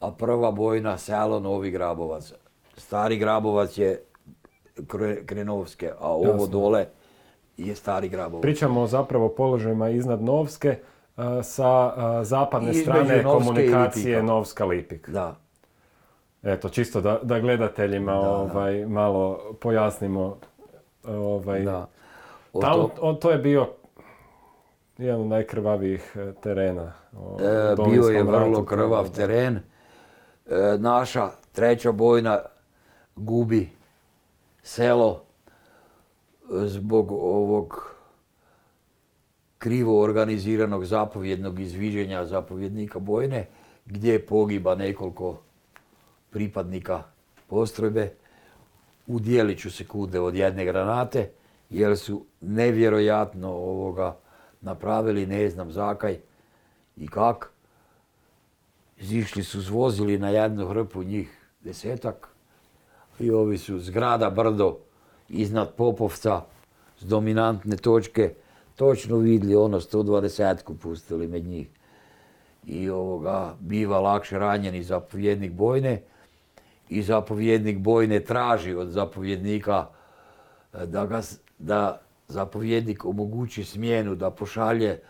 a 0.00 0.10
prva 0.10 0.50
bojna 0.50 0.98
selo 0.98 1.40
Novi 1.40 1.70
Grabovac. 1.70 2.32
Stari 2.76 3.16
Grabovac 3.16 3.78
je 3.78 4.02
Kre- 4.76 5.26
Krenovske, 5.26 5.90
a 6.00 6.08
ovo 6.08 6.46
dole 6.46 6.86
je 7.56 7.74
Stari 7.74 8.08
Grabovac. 8.08 8.42
Pričamo 8.42 8.80
o 8.80 8.86
zapravo 8.86 9.28
položajima 9.28 9.88
iznad 9.88 10.22
Novske 10.22 10.68
e, 10.68 10.78
sa 11.42 11.94
e, 12.20 12.24
zapadne 12.24 12.70
Između 12.70 12.84
strane 12.90 13.22
Novske 13.22 13.44
komunikacije. 13.44 14.22
Novska-Lipik. 14.22 15.10
Da. 15.10 15.41
Eto, 16.44 16.68
čisto 16.68 17.00
da, 17.00 17.18
da 17.22 17.40
gledateljima 17.40 18.12
Da, 18.12 18.20
da. 18.20 18.28
ovaj, 18.30 18.86
malo 18.86 19.54
pojasnimo. 19.60 20.36
Ovaj, 21.04 21.62
Da. 21.62 21.88
O 22.52 22.60
Tamo, 22.60 22.88
to- 22.88 23.02
on, 23.02 23.16
to 23.16 23.30
je 23.30 23.38
bio 23.38 23.66
jedan 24.98 25.20
od 25.20 25.26
najkrvavijih 25.26 26.16
e, 26.16 26.32
terena. 26.34 26.92
o, 27.14 27.36
E, 27.40 27.74
bio 27.84 28.02
je 28.02 28.22
vrlo 28.22 28.38
ratu. 28.50 28.64
krvav 28.64 29.10
teren. 29.10 29.56
E, 29.56 29.60
naša 30.78 31.30
treća 31.52 31.92
bojna 31.92 32.38
gubi 33.16 33.68
selo 34.62 35.22
e, 35.22 35.22
zbog 36.66 37.12
ovog 37.12 37.94
krivo 39.58 40.00
organiziranog 40.00 40.84
zapovjednog 40.84 41.60
izviđenja 41.60 42.24
zapovjednika 42.24 42.98
bojne, 42.98 43.46
gdje 43.86 44.26
pogiba 44.26 44.74
nekoliko 44.74 45.36
pripadnika 46.32 47.02
postrojbe 47.46 48.12
u 49.06 49.20
dijeliću 49.20 49.70
sekunde 49.70 50.20
od 50.20 50.34
jedne 50.34 50.64
granate, 50.64 51.30
jer 51.70 51.98
su 51.98 52.24
nevjerojatno 52.40 53.48
ovoga 53.48 54.16
napravili, 54.60 55.26
ne 55.26 55.50
znam 55.50 55.72
zakaj 55.72 56.18
i 56.96 57.08
kak. 57.08 57.50
Zišli 59.00 59.42
su 59.42 59.60
zvozili 59.60 60.18
na 60.18 60.28
jednu 60.28 60.68
hrpu 60.68 61.02
njih 61.02 61.48
desetak 61.60 62.28
i 63.18 63.30
ovi 63.30 63.58
su 63.58 63.78
zgrada 63.78 64.30
brdo 64.30 64.78
iznad 65.28 65.74
Popovca 65.74 66.42
s 66.98 67.04
dominantne 67.04 67.76
točke 67.76 68.34
točno 68.76 69.16
vidjeli 69.16 69.54
ono 69.54 69.80
120 69.80 70.76
pustili 70.82 71.28
med 71.28 71.44
njih. 71.44 71.68
I 72.66 72.90
ovoga 72.90 73.56
biva 73.60 74.00
lakše 74.00 74.38
ranjeni 74.38 74.82
zapovjednik 74.82 75.52
bojne 75.52 76.02
i 76.92 77.02
zapovjednik 77.02 77.78
bojne 77.78 78.20
traži 78.20 78.74
od 78.74 78.88
zapovjednika 78.88 79.86
e, 80.72 80.86
da, 80.86 81.06
ga, 81.06 81.20
da 81.58 82.00
zapovjednik 82.28 83.04
omogući 83.04 83.64
smjenu, 83.64 84.14
da 84.14 84.30
pošalje 84.30 85.00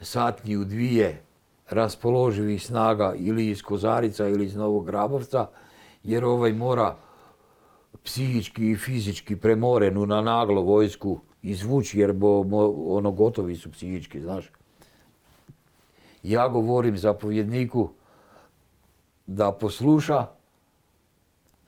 satniju 0.00 0.64
dvije 0.64 1.22
raspoloživih 1.70 2.66
snaga 2.66 3.14
ili 3.16 3.48
iz 3.48 3.62
Kozarica 3.62 4.28
ili 4.28 4.44
iz 4.44 4.56
Novog 4.56 4.86
Grabovca, 4.86 5.46
jer 6.02 6.24
ovaj 6.24 6.52
mora 6.52 6.96
psihički 8.04 8.70
i 8.70 8.76
fizički 8.76 9.36
premorenu 9.36 10.06
na 10.06 10.20
naglo 10.20 10.62
vojsku 10.62 11.20
izvući, 11.42 12.00
jer 12.00 12.12
bo, 12.12 12.44
ono 12.96 13.10
gotovi 13.10 13.56
su 13.56 13.72
psihički, 13.72 14.20
znaš. 14.20 14.50
Ja 16.22 16.48
govorim 16.48 16.98
zapovjedniku 16.98 17.88
da 19.26 19.52
posluša, 19.52 20.26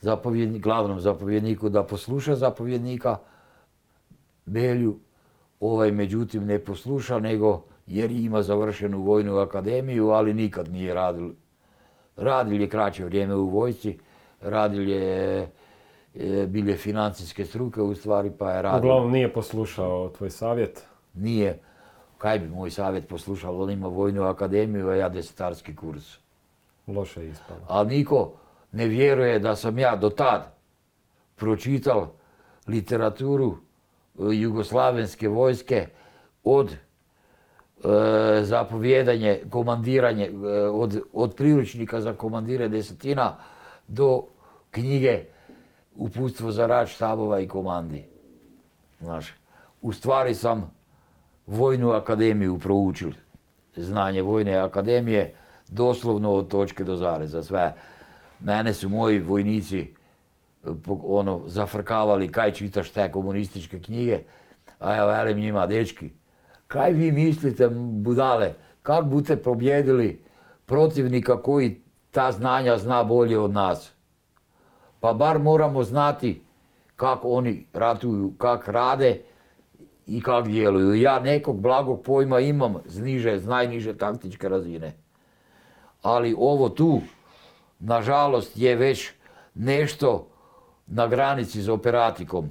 zapovjednik, 0.01 0.63
glavnom 0.63 1.01
zapovjedniku 1.01 1.69
da 1.69 1.83
posluša 1.83 2.35
zapovjednika 2.35 3.17
Belju, 4.47 4.99
ovaj 5.61 5.93
međutim 5.93 6.47
ne 6.47 6.59
posluša 6.59 7.19
nego 7.19 7.63
jer 7.87 8.11
ima 8.11 8.43
završenu 8.43 9.03
vojnu 9.03 9.37
akademiju, 9.37 10.09
ali 10.09 10.35
nikad 10.35 10.73
nije 10.73 10.95
radil. 10.95 11.31
Radil 12.17 12.61
je 12.61 12.69
kraće 12.69 13.05
vrijeme 13.05 13.35
u 13.35 13.49
vojsci, 13.49 13.99
radil 14.41 14.89
je, 14.89 15.41
e, 16.15 16.47
bil 16.47 16.69
je 16.69 16.77
financijske 16.77 17.45
struke 17.45 17.81
u 17.81 17.95
stvari, 17.95 18.31
pa 18.39 18.53
je 18.53 18.63
radio. 18.63 18.79
Uglavnom 18.79 19.13
nije 19.13 19.33
poslušao 19.33 20.09
tvoj 20.09 20.31
savjet. 20.31 20.85
Nije, 21.15 21.59
kaj 22.19 22.39
bi 22.39 22.49
moj 22.49 22.71
savjet 22.71 23.09
poslušao, 23.09 23.63
on 23.63 23.71
ima 23.71 23.89
vojnu 23.89 24.23
akademiju, 24.23 24.89
a 24.89 24.95
ja 24.95 25.09
desetarski 25.09 25.77
kurs. 25.77 26.19
Loše 26.87 27.23
je 27.23 27.31
ispalo. 27.31 27.61
Ali 27.69 27.97
niko 27.97 28.33
ne 28.73 28.87
vjeruje 28.87 29.39
da 29.39 29.57
sam 29.57 29.79
ja 29.79 29.97
do 29.97 30.11
tad 30.11 30.55
pročital 31.37 32.07
literaturu 32.67 33.51
e, 33.53 33.57
jugoslavenske 34.17 35.29
vojske 35.29 35.87
od 36.45 36.71
e, 36.71 36.77
zapovjedanje, 38.43 39.41
komandiranje, 39.51 40.27
e, 40.27 40.33
od, 40.69 41.01
od 41.13 41.35
priručnika 41.35 42.01
za 42.01 42.13
komandire 42.13 42.69
desetina 42.69 43.37
do 43.89 44.23
knjige 44.71 45.25
Uputstvo 46.01 46.53
za 46.53 46.67
rad 46.67 46.89
štabova 46.89 47.41
i 47.41 47.49
komandi. 47.49 48.05
Znaš, 49.01 49.35
u 49.83 49.93
stvari 49.93 50.35
sam 50.35 50.71
vojnu 51.47 51.91
akademiju 51.91 52.59
proučil. 52.59 53.11
Znanje 53.77 54.23
vojne 54.23 54.57
akademije 54.57 55.35
doslovno 55.69 56.33
od 56.33 56.49
točke 56.49 56.85
do 56.85 56.97
zareza. 56.97 57.43
Sve. 57.43 57.75
Mene 58.41 58.75
su 58.75 58.89
moji 58.89 59.19
vojnici 59.19 59.79
e, 59.81 59.89
po- 60.85 61.01
ono, 61.05 61.43
zafrkavali 61.47 62.33
kaj 62.33 62.53
čitaš 62.53 62.91
te 62.91 63.13
komunističke 63.13 63.81
knjige, 63.83 64.19
a 64.79 64.95
ja 64.95 65.05
velim 65.07 65.39
njima, 65.39 65.67
dečki, 65.67 66.11
kaj 66.67 66.93
vi 66.93 67.13
mislite, 67.13 67.69
budale, 67.93 68.55
kak 68.83 69.05
budete 69.05 69.37
pobjedili 69.37 70.23
protivnika 70.67 71.43
koji 71.43 71.81
ta 72.11 72.33
znanja 72.33 72.77
zna 72.79 73.05
bolje 73.05 73.39
od 73.39 73.53
nas? 73.53 73.93
Pa 75.01 75.13
bar 75.13 75.39
moramo 75.39 75.83
znati 75.83 76.43
kako 76.97 77.29
oni 77.29 77.67
ratuju, 77.73 78.33
kak 78.39 78.69
rade 78.69 79.21
i 80.07 80.23
kak 80.23 80.49
djeluju. 80.49 80.95
Ja 80.95 81.21
nekog 81.21 81.61
blagog 81.61 82.03
pojma 82.03 82.41
imam 82.41 82.75
z 82.85 83.03
niže, 83.03 83.39
z 83.39 83.47
najniže 83.47 83.97
taktičke 83.97 84.49
razine. 84.49 84.93
Ali 86.03 86.35
ovo 86.39 86.69
tu, 86.69 87.01
nažalost, 87.81 88.53
je 88.57 88.77
već 88.77 89.11
nešto 89.55 90.27
na 90.87 91.07
granici 91.07 91.63
s 91.63 91.69
operatikom. 91.69 92.51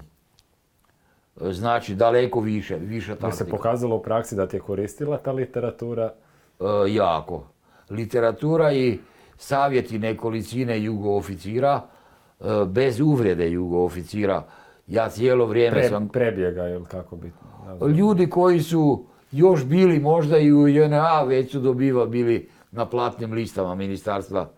Znači 1.42 1.96
daleko 1.96 2.40
više, 2.40 2.76
više 2.76 3.16
Da 3.16 3.32
se 3.32 3.38
taktika. 3.38 3.58
pokazalo 3.58 3.96
u 3.96 4.02
praksi 4.04 4.36
da 4.36 4.48
ti 4.48 4.56
je 4.56 4.60
koristila 4.60 5.18
ta 5.18 5.32
literatura. 5.32 6.14
E, 6.60 6.64
jako. 6.88 7.44
Literatura 7.90 8.74
i 8.74 9.00
savjeti 9.38 10.00
nekolicine 10.00 10.82
jugo-oficira, 10.82 11.82
e, 12.40 12.44
bez 12.66 13.00
uvrede 13.00 13.50
jugo-oficira. 13.52 14.42
Ja 14.88 15.10
cijelo 15.10 15.46
vrijeme 15.46 15.78
Pre, 15.78 15.90
sam... 15.90 16.08
prebjega 16.10 16.68
ili 16.68 16.86
kako 16.86 17.16
bi... 17.16 17.32
Ljudi 17.98 18.30
koji 18.30 18.60
su 18.60 19.06
još 19.32 19.66
bili 19.66 20.00
možda 20.00 20.38
i 20.38 20.54
u 20.54 20.68
JNA, 20.68 21.24
već 21.24 21.52
su 21.52 21.60
dobiva 21.60 22.06
bili 22.06 22.50
na 22.72 22.86
platnim 22.86 23.34
listama 23.34 23.76
ministarstva 23.76 24.50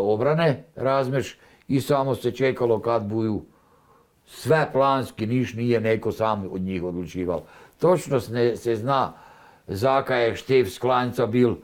obrane, 0.00 0.64
razmeš, 0.76 1.38
i 1.68 1.80
samo 1.80 2.14
se 2.14 2.30
čekalo 2.30 2.80
kad 2.80 3.02
budu 3.02 3.42
sve 4.26 4.68
planski, 4.72 5.26
niš 5.26 5.54
nije 5.54 5.80
neko 5.80 6.12
sam 6.12 6.48
od 6.50 6.60
njih 6.60 6.84
odlučivao. 6.84 7.42
Točno 7.78 8.20
se, 8.20 8.56
se 8.56 8.76
zna 8.76 9.12
Zaka 9.66 10.16
je 10.16 10.36
štef 10.36 10.72
sklanjca 10.72 11.26
bil 11.26 11.54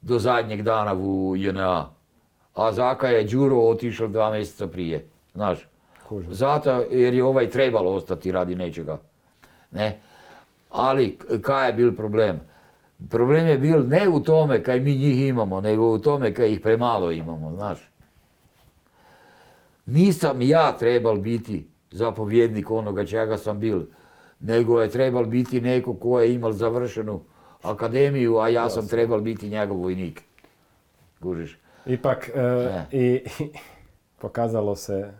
do 0.00 0.18
zadnjeg 0.18 0.62
dana 0.62 0.94
u 0.94 1.36
JNA, 1.36 1.90
a 2.54 2.72
Zaka 2.72 3.08
je 3.08 3.24
Đuro 3.24 3.56
otišao 3.56 4.08
dva 4.08 4.30
mjeseca 4.30 4.66
prije, 4.66 5.06
znaš. 5.34 5.68
Kužim. 6.08 6.34
Zato 6.34 6.70
jer 6.90 7.14
je 7.14 7.24
ovaj 7.24 7.50
trebalo 7.50 7.94
ostati 7.94 8.32
radi 8.32 8.54
nečega. 8.54 8.98
Ne? 9.70 10.00
Ali 10.70 11.18
kaj 11.42 11.68
je 11.68 11.72
bil 11.72 11.96
problem? 11.96 12.40
Problem 13.10 13.46
je 13.46 13.58
bil 13.58 13.88
ne 13.88 14.08
u 14.08 14.20
tome 14.20 14.62
kaj 14.62 14.80
mi 14.80 14.96
njih 14.96 15.28
imamo, 15.28 15.60
nego 15.60 15.92
u 15.92 15.98
tome 15.98 16.34
kaj 16.34 16.52
ih 16.52 16.60
premalo 16.60 17.12
imamo, 17.12 17.52
znaš. 17.52 17.90
Nisam 19.86 20.42
ja 20.42 20.76
trebal 20.78 21.16
biti 21.16 21.68
zapovjednik 21.90 22.70
onoga 22.70 23.06
čega 23.06 23.36
sam 23.36 23.60
bil, 23.60 23.82
nego 24.40 24.80
je 24.80 24.90
trebal 24.90 25.24
biti 25.24 25.60
neko 25.60 25.94
ko 25.94 26.20
je 26.20 26.34
imal 26.34 26.52
završenu 26.52 27.20
akademiju, 27.62 28.38
a 28.38 28.48
ja 28.48 28.70
sam 28.70 28.88
trebal 28.88 29.20
biti 29.20 29.48
njegov 29.48 29.76
vojnik. 29.76 30.22
Kužiš? 31.22 31.58
Ipak 31.86 32.30
e, 32.34 32.82
i, 32.92 33.20
pokazalo 34.22 34.76
se 34.76 35.12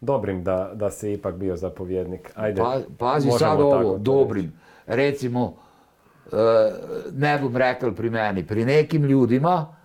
dobrim 0.00 0.44
da, 0.44 0.70
da 0.74 0.90
si 0.90 1.12
ipak 1.12 1.34
bio 1.34 1.56
zapovjednik. 1.56 2.32
Ajde, 2.34 2.60
Pa, 2.62 2.80
pazi 2.98 3.30
sad 3.38 3.60
ovo, 3.60 3.98
dobrim. 3.98 4.52
Recimo, 4.86 5.54
e, 5.56 5.71
ne 7.12 7.38
bom 7.42 7.56
rekel 7.56 7.94
pri 7.94 8.10
meni, 8.10 8.46
pri 8.46 8.64
nekim 8.64 9.04
ljudima 9.04 9.76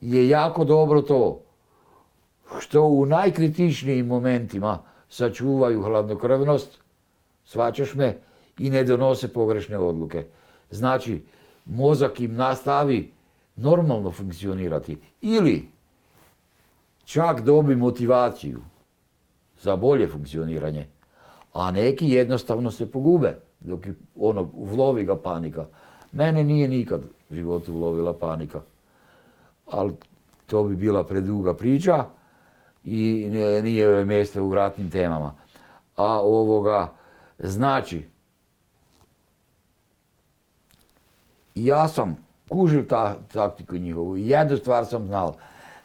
je 0.00 0.28
jako 0.28 0.64
dobro 0.64 1.02
to 1.02 1.40
što 2.60 2.84
u 2.84 3.06
najkritičnijim 3.06 4.06
momentima 4.06 4.78
sačuvaju 5.08 5.82
hladnokrvnost, 5.82 6.78
svačaš 7.44 7.94
me, 7.94 8.16
i 8.58 8.70
ne 8.70 8.84
donose 8.84 9.28
pogrešne 9.32 9.78
odluke. 9.78 10.24
Znači, 10.70 11.22
mozak 11.64 12.20
im 12.20 12.34
nastavi 12.34 13.12
normalno 13.56 14.10
funkcionirati. 14.10 14.98
Ili 15.20 15.68
čak 17.04 17.40
dobi 17.40 17.76
motivaciju 17.76 18.60
za 19.60 19.76
bolje 19.76 20.08
funkcioniranje. 20.08 20.86
A 21.52 21.70
neki 21.70 22.08
jednostavno 22.08 22.70
se 22.70 22.90
pogube, 22.90 23.38
dok 23.60 23.86
ono, 24.16 24.50
vlovi 24.54 25.04
ga 25.04 25.16
panika. 25.16 25.66
Mene 26.12 26.44
nije 26.44 26.68
nikad 26.68 27.00
u 27.30 27.34
životu 27.34 27.74
ulovila 27.74 28.12
panika. 28.12 28.60
Ali 29.66 29.92
to 30.46 30.64
bi 30.64 30.76
bila 30.76 31.04
preduga 31.04 31.54
priča 31.54 32.04
i 32.84 33.28
nije 33.62 34.04
mjesto 34.04 34.44
u 34.44 34.54
ratnim 34.54 34.90
temama. 34.90 35.34
A 35.96 36.20
ovoga, 36.20 36.92
znači, 37.38 38.04
ja 41.54 41.88
sam 41.88 42.16
kužil 42.48 42.86
ta 42.88 43.16
taktiku 43.32 43.76
njihovu 43.76 44.16
jednu 44.16 44.56
stvar 44.56 44.86
sam 44.86 45.06
znal. 45.06 45.34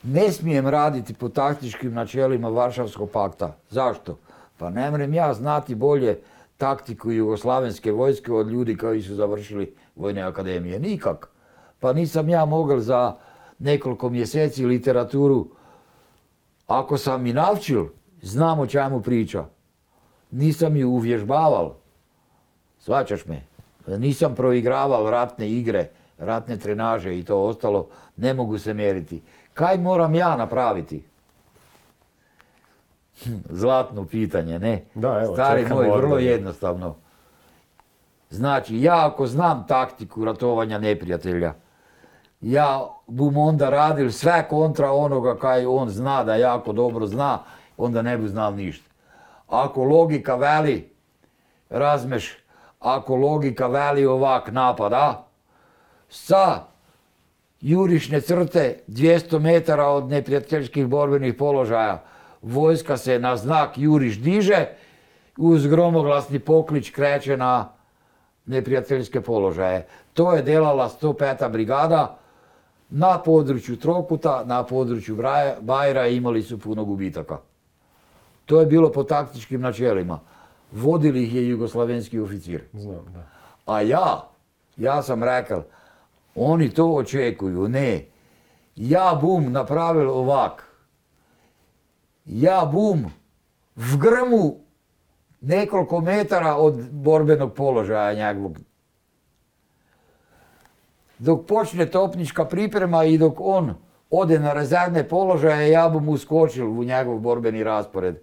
Ne 0.03 0.31
smijem 0.31 0.67
raditi 0.67 1.13
po 1.13 1.29
taktičkim 1.29 1.93
načelima 1.93 2.49
Varšavskog 2.49 3.09
pakta. 3.09 3.55
Zašto? 3.69 4.17
Pa 4.57 4.69
ne 4.69 4.91
mrem 4.91 5.13
ja 5.13 5.33
znati 5.33 5.75
bolje 5.75 6.19
taktiku 6.57 7.11
jugoslavenske 7.11 7.91
vojske 7.91 8.33
od 8.33 8.47
ljudi 8.47 8.77
koji 8.77 9.01
su 9.01 9.15
završili 9.15 9.75
vojne 9.95 10.21
akademije. 10.21 10.79
Nikak. 10.79 11.29
Pa 11.79 11.93
nisam 11.93 12.29
ja 12.29 12.45
mogel 12.45 12.79
za 12.79 13.15
nekoliko 13.59 14.09
mjeseci 14.09 14.65
literaturu, 14.65 15.47
ako 16.67 16.97
sam 16.97 17.25
i 17.27 17.33
navčil, 17.33 17.85
znam 18.21 18.59
o 18.59 18.67
čemu 18.67 19.01
priča. 19.01 19.45
Nisam 20.31 20.75
ju 20.75 20.89
uvježbaval. 20.89 21.73
Svačaš 22.79 23.25
me? 23.25 23.41
Nisam 23.87 24.35
proigraval 24.35 25.09
ratne 25.09 25.49
igre, 25.51 25.89
ratne 26.17 26.57
trenaže 26.57 27.19
i 27.19 27.23
to 27.23 27.41
ostalo, 27.43 27.87
ne 28.17 28.33
mogu 28.33 28.57
se 28.57 28.73
mjeriti. 28.73 29.21
Kaj 29.53 29.77
moram 29.77 30.15
ja 30.15 30.35
napraviti? 30.35 31.03
Hm, 33.23 33.35
Zlatno 33.49 34.05
pitanje, 34.05 34.59
ne? 34.59 34.83
Da, 34.95 35.21
evo, 35.23 35.33
Stari 35.33 35.65
moj, 35.69 35.89
vrlo 35.89 36.17
jednostavno. 36.17 36.95
Znači, 38.31 38.81
ja 38.81 39.07
ako 39.07 39.27
znam 39.27 39.65
taktiku 39.67 40.25
ratovanja 40.25 40.77
neprijatelja, 40.77 41.53
ja 42.41 42.89
bum 43.07 43.37
onda 43.37 43.69
radil 43.69 44.11
sve 44.11 44.47
kontra 44.49 44.91
onoga 44.91 45.37
kaj 45.37 45.65
on 45.65 45.89
zna 45.89 46.23
da 46.23 46.35
jako 46.35 46.73
dobro 46.73 47.07
zna, 47.07 47.39
onda 47.77 48.01
ne 48.01 48.17
bi 48.17 48.27
znal 48.27 48.55
ništa. 48.55 48.89
Ako 49.47 49.83
logika 49.83 50.35
veli, 50.35 50.89
razmeš, 51.69 52.37
ako 52.79 53.15
logika 53.15 53.67
veli 53.67 54.05
ovak 54.05 54.51
napada, 54.51 55.27
sa 56.09 56.63
jurišne 57.61 58.21
crte 58.21 58.79
200 58.87 59.39
metara 59.39 59.87
od 59.87 60.09
neprijateljskih 60.09 60.87
borbenih 60.87 61.33
položaja, 61.33 62.03
vojska 62.41 62.97
se 62.97 63.19
na 63.19 63.37
znak 63.37 63.77
juriš 63.77 64.19
diže, 64.19 64.65
uz 65.37 65.67
gromoglasni 65.67 66.39
poklič 66.39 66.89
kreće 66.89 67.37
na 67.37 67.80
neprijateljske 68.45 69.21
položaje. 69.21 69.87
To 70.13 70.33
je 70.33 70.41
delala 70.41 70.89
105. 70.89 71.51
brigada 71.51 72.17
na 72.89 73.19
području 73.19 73.77
Trokuta, 73.77 74.43
na 74.45 74.63
području 74.63 75.17
Bajra 75.61 76.07
imali 76.07 76.43
su 76.43 76.59
puno 76.59 76.85
gubitaka. 76.85 77.37
To 78.45 78.59
je 78.59 78.65
bilo 78.65 78.91
po 78.91 79.03
taktičkim 79.03 79.61
načelima. 79.61 80.19
Vodili 80.71 81.23
ih 81.23 81.35
je 81.35 81.47
jugoslavenski 81.47 82.19
oficir. 82.19 82.63
Znam, 82.73 83.05
da. 83.13 83.23
A 83.73 83.81
ja, 83.81 84.29
ja 84.77 85.01
sam 85.01 85.23
rekao, 85.23 85.63
oni 86.35 86.69
to 86.69 86.95
očekuju, 86.95 87.69
ne. 87.69 88.05
Ja 88.75 89.19
bum 89.21 89.51
napravil 89.51 90.09
ovak. 90.09 90.63
Ja 92.25 92.65
bum 92.65 93.05
v 93.75 93.97
grmu 93.97 94.60
nekoliko 95.41 96.01
metara 96.01 96.55
od 96.55 96.91
borbenog 96.91 97.53
položaja 97.53 98.13
njegovog. 98.13 98.57
Dok 101.19 101.45
počne 101.45 101.85
topnička 101.85 102.45
priprema 102.45 103.03
i 103.03 103.17
dok 103.17 103.33
on 103.39 103.73
ode 104.09 104.39
na 104.39 104.53
rezervne 104.53 105.07
položaje, 105.07 105.71
ja 105.71 105.89
bum 105.89 106.09
uskočil 106.09 106.79
u 106.79 106.83
njegov 106.83 107.19
borbeni 107.19 107.63
raspored. 107.63 108.21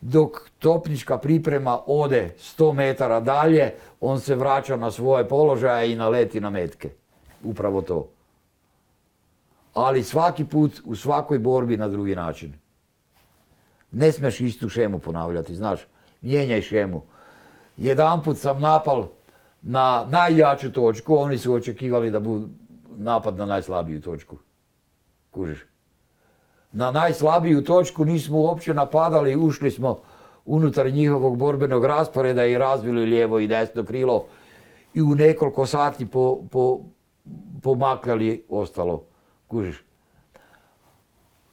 Dok 0.00 0.50
topnička 0.58 1.18
priprema 1.18 1.78
ode 1.86 2.34
100 2.38 2.72
metara 2.72 3.20
dalje, 3.20 3.74
on 4.00 4.20
se 4.20 4.34
vraća 4.34 4.76
na 4.76 4.90
svoje 4.90 5.28
položaje 5.28 5.92
i 5.92 5.96
naleti 5.96 6.40
na 6.40 6.50
metke. 6.50 6.90
Upravo 7.44 7.82
to. 7.82 8.08
Ali 9.74 10.02
svaki 10.02 10.44
put 10.44 10.80
u 10.84 10.96
svakoj 10.96 11.38
borbi 11.38 11.76
na 11.76 11.88
drugi 11.88 12.16
način. 12.16 12.52
Ne 13.92 14.12
smiješ 14.12 14.40
istu 14.40 14.68
šemu 14.68 14.98
ponavljati, 14.98 15.54
znaš, 15.54 15.80
mijenjaj 16.22 16.62
šemu. 16.62 17.02
Jedanput 17.76 18.38
sam 18.38 18.60
napal 18.60 19.06
na 19.62 20.06
najjaču 20.10 20.72
točku, 20.72 21.16
oni 21.16 21.38
su 21.38 21.54
očekivali 21.54 22.10
da 22.10 22.20
bude 22.20 22.46
napad 22.96 23.36
na 23.36 23.46
najslabiju 23.46 24.00
točku. 24.00 24.36
Kužiš? 25.30 25.66
Na 26.72 26.90
najslabiju 26.90 27.64
točku 27.64 28.04
nismo 28.04 28.38
uopće 28.38 28.74
napadali, 28.74 29.36
ušli 29.36 29.70
smo 29.70 30.00
unutar 30.44 30.92
njihovog 30.92 31.36
borbenog 31.36 31.84
rasporeda 31.84 32.46
i 32.46 32.58
razvili 32.58 33.06
lijevo 33.06 33.38
i 33.38 33.46
desno 33.46 33.84
krilo 33.84 34.26
i 34.94 35.02
u 35.02 35.14
nekoliko 35.14 35.66
sati 35.66 36.06
po, 36.06 36.42
po, 36.50 36.80
pomakljali 37.62 38.44
ostalo. 38.48 39.04
Kužiš? 39.48 39.84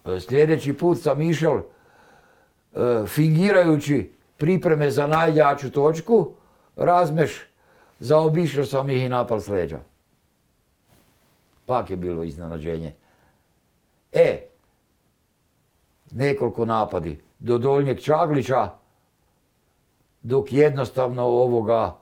E, 0.06 0.20
Sljedeći 0.20 0.74
put 0.74 1.00
sam 1.02 1.22
išao 1.22 1.58
e, 1.58 3.06
fingirajući 3.08 4.17
pripreme 4.38 4.92
za 4.92 5.08
najjaču 5.08 5.72
točku, 5.72 6.32
razmeš, 6.76 7.32
zaobišao 8.00 8.66
sam 8.66 8.90
ih 8.90 9.04
i 9.04 9.10
napal 9.10 9.40
s 9.40 9.48
leđa. 9.48 9.80
Pak 11.66 11.90
je 11.90 11.98
bilo 11.98 12.24
iznenađenje. 12.24 12.94
E, 14.12 14.48
nekoliko 16.12 16.66
napadi. 16.66 17.20
Do 17.40 17.58
Donjeg 17.58 18.00
Čaglića, 18.00 18.70
dok 20.22 20.54
jednostavno 20.54 21.24
ovoga, 21.24 21.98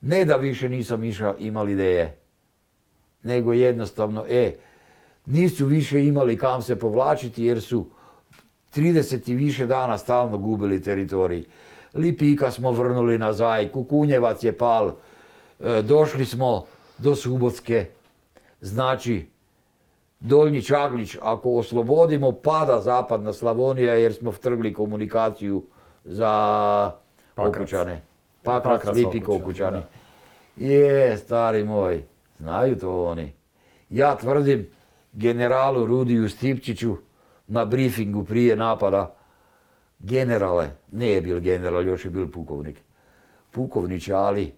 ne 0.00 0.24
da 0.24 0.36
više 0.36 0.68
nisam 0.68 1.04
išao, 1.04 1.34
imali 1.38 1.72
ideje, 1.72 2.18
nego 3.22 3.52
jednostavno, 3.52 4.24
e, 4.28 4.56
nisu 5.26 5.66
više 5.66 6.04
imali 6.04 6.38
kam 6.38 6.62
se 6.62 6.78
povlačiti 6.78 7.44
jer 7.44 7.62
su 7.62 7.86
30 8.76 9.30
i 9.30 9.34
više 9.34 9.66
dana 9.66 9.98
stalno 9.98 10.38
gubili 10.38 10.82
teritorij. 10.82 11.44
Lipika 11.94 12.50
smo 12.50 12.70
vrnuli 12.70 13.18
nazaj, 13.18 13.68
Kukunjevac 13.68 14.44
je 14.44 14.58
pal, 14.58 14.90
e, 15.60 15.82
došli 15.82 16.24
smo 16.24 16.64
do 16.98 17.14
Subotske, 17.14 17.86
znači 18.60 19.26
Donji 20.20 20.62
Čaglić, 20.62 21.16
ako 21.22 21.50
oslobodimo, 21.50 22.32
pada 22.32 22.80
zapadna 22.80 23.32
Slavonija 23.32 23.94
jer 23.94 24.14
smo 24.14 24.30
vtrgli 24.30 24.74
komunikaciju 24.74 25.62
za 26.04 26.30
Pakrac. 27.34 27.56
Okučane. 27.56 28.02
Pakrac, 28.42 28.78
Pakrac, 28.78 28.96
Lipik, 28.96 29.24
da. 29.58 29.82
Je, 30.56 31.16
stari 31.16 31.64
moj, 31.64 32.04
znaju 32.38 32.78
to 32.78 33.04
oni. 33.04 33.32
Ja 33.90 34.16
tvrdim 34.16 34.66
generalu 35.12 35.86
Rudiju 35.86 36.28
Stipčiću 36.28 36.96
na 37.46 37.64
briefingu 37.64 38.24
prije 38.24 38.56
napada, 38.56 39.14
generale, 39.98 40.70
ne 40.92 41.08
je 41.08 41.20
bil 41.20 41.40
general, 41.40 41.86
još 41.86 42.04
je 42.04 42.10
bil 42.10 42.30
pukovnik. 42.30 42.76
Pukovnić, 43.50 44.08
ali, 44.08 44.54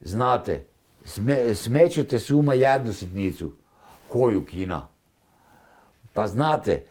znate, 0.00 0.64
sme, 1.04 1.54
smećete 1.54 2.18
suma 2.18 2.54
jednu 2.54 2.92
sitnicu. 2.92 3.52
Koju 4.08 4.44
kina? 4.44 4.88
Pa 6.12 6.26
znate, 6.26 6.84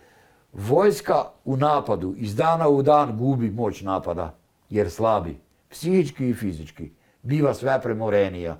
vojska 0.53 1.25
u 1.45 1.57
napadu 1.57 2.13
iz 2.17 2.35
dana 2.35 2.67
u 2.67 2.81
dan 2.81 3.17
gubi 3.17 3.51
moć 3.51 3.81
napada, 3.81 4.35
jer 4.69 4.91
slabi, 4.91 5.39
psihički 5.69 6.29
i 6.29 6.33
fizički, 6.33 6.91
biva 7.21 7.53
sve 7.53 7.81
premorenija. 7.81 8.59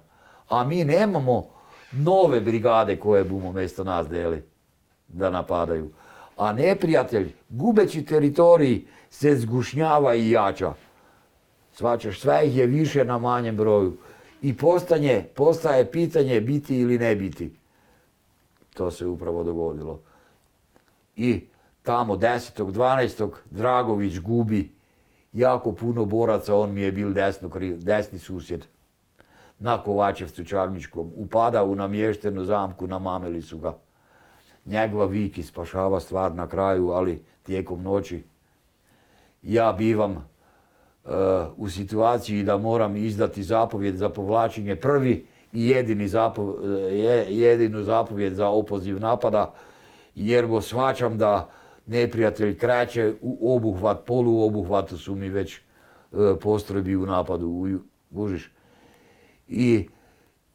A 0.50 0.64
mi 0.64 0.84
nemamo 0.84 1.48
nove 1.92 2.42
brigade 2.42 3.00
koje 3.00 3.24
bumo 3.24 3.52
mjesto 3.52 3.84
nas 3.84 4.08
deli 4.08 4.44
da 5.08 5.30
napadaju. 5.30 5.92
A 6.38 6.54
neprijatelj, 6.54 7.34
gubeći 7.50 8.06
teritorij, 8.06 8.86
se 9.10 9.36
zgušnjava 9.36 10.16
i 10.16 10.32
jača. 10.32 10.74
Svačaš, 11.74 12.20
sve 12.20 12.48
ih 12.48 12.58
je 12.58 12.66
više 12.66 13.06
na 13.06 13.18
manjem 13.18 13.58
broju. 13.58 13.98
I 14.42 14.58
postanje, 14.58 15.26
postaje 15.36 15.92
pitanje 15.92 16.42
biti 16.42 16.80
ili 16.80 16.98
ne 16.98 17.16
biti. 17.16 17.54
To 18.74 18.92
se 18.92 19.06
upravo 19.06 19.44
dogodilo. 19.44 20.00
I 21.16 21.48
tamo 21.84 22.16
10.12. 22.16 23.30
Dragović 23.52 24.20
gubi 24.20 24.72
jako 25.34 25.72
puno 25.72 26.06
boraca, 26.06 26.56
on 26.56 26.74
mi 26.74 26.82
je 26.82 26.92
bil 26.92 27.14
desno, 27.14 27.50
desni 27.78 28.20
susjed. 28.20 28.66
Na 29.60 29.84
Kovačevcu 29.84 30.44
Čagnjičkom. 30.44 31.12
Upada 31.16 31.64
u 31.64 31.76
namještenu 31.76 32.44
zamku, 32.44 32.88
namamili 32.88 33.42
su 33.42 33.58
ga. 33.58 33.78
Njegova 34.68 35.06
Viki 35.06 35.44
spašava 35.44 36.00
stvar 36.00 36.36
na 36.36 36.48
kraju, 36.48 36.90
ali 36.90 37.24
tijekom 37.44 37.84
noći 37.84 38.24
ja 39.42 39.76
bivam 39.78 40.12
e, 40.12 40.20
u 41.58 41.70
situaciji 41.70 42.44
da 42.44 42.58
moram 42.58 42.96
izdati 42.96 43.44
zapovjed 43.44 43.96
za 43.96 44.10
povlačenje 44.10 44.76
prvi 44.76 45.26
i 45.54 45.72
e, 45.72 46.96
je- 46.96 47.26
jedinu 47.30 47.84
zapovjed 47.84 48.34
za 48.34 48.50
opoziv 48.50 49.00
napada, 49.00 49.54
jer 50.16 50.48
go 50.48 50.62
shvaćam 50.62 51.18
da 51.18 51.50
neprijatelj 51.86 52.58
kreće 52.58 53.14
u 53.22 53.56
obuhvat, 53.56 54.06
polu 54.06 54.44
obuhvatu 54.44 54.98
su 54.98 55.16
mi 55.16 55.30
već 55.30 55.58
e, 55.58 55.62
postrojbi 56.42 56.96
u 56.96 57.06
napadu, 57.06 57.48
u, 57.48 57.68
kužiš. 58.16 58.52
I 59.48 59.88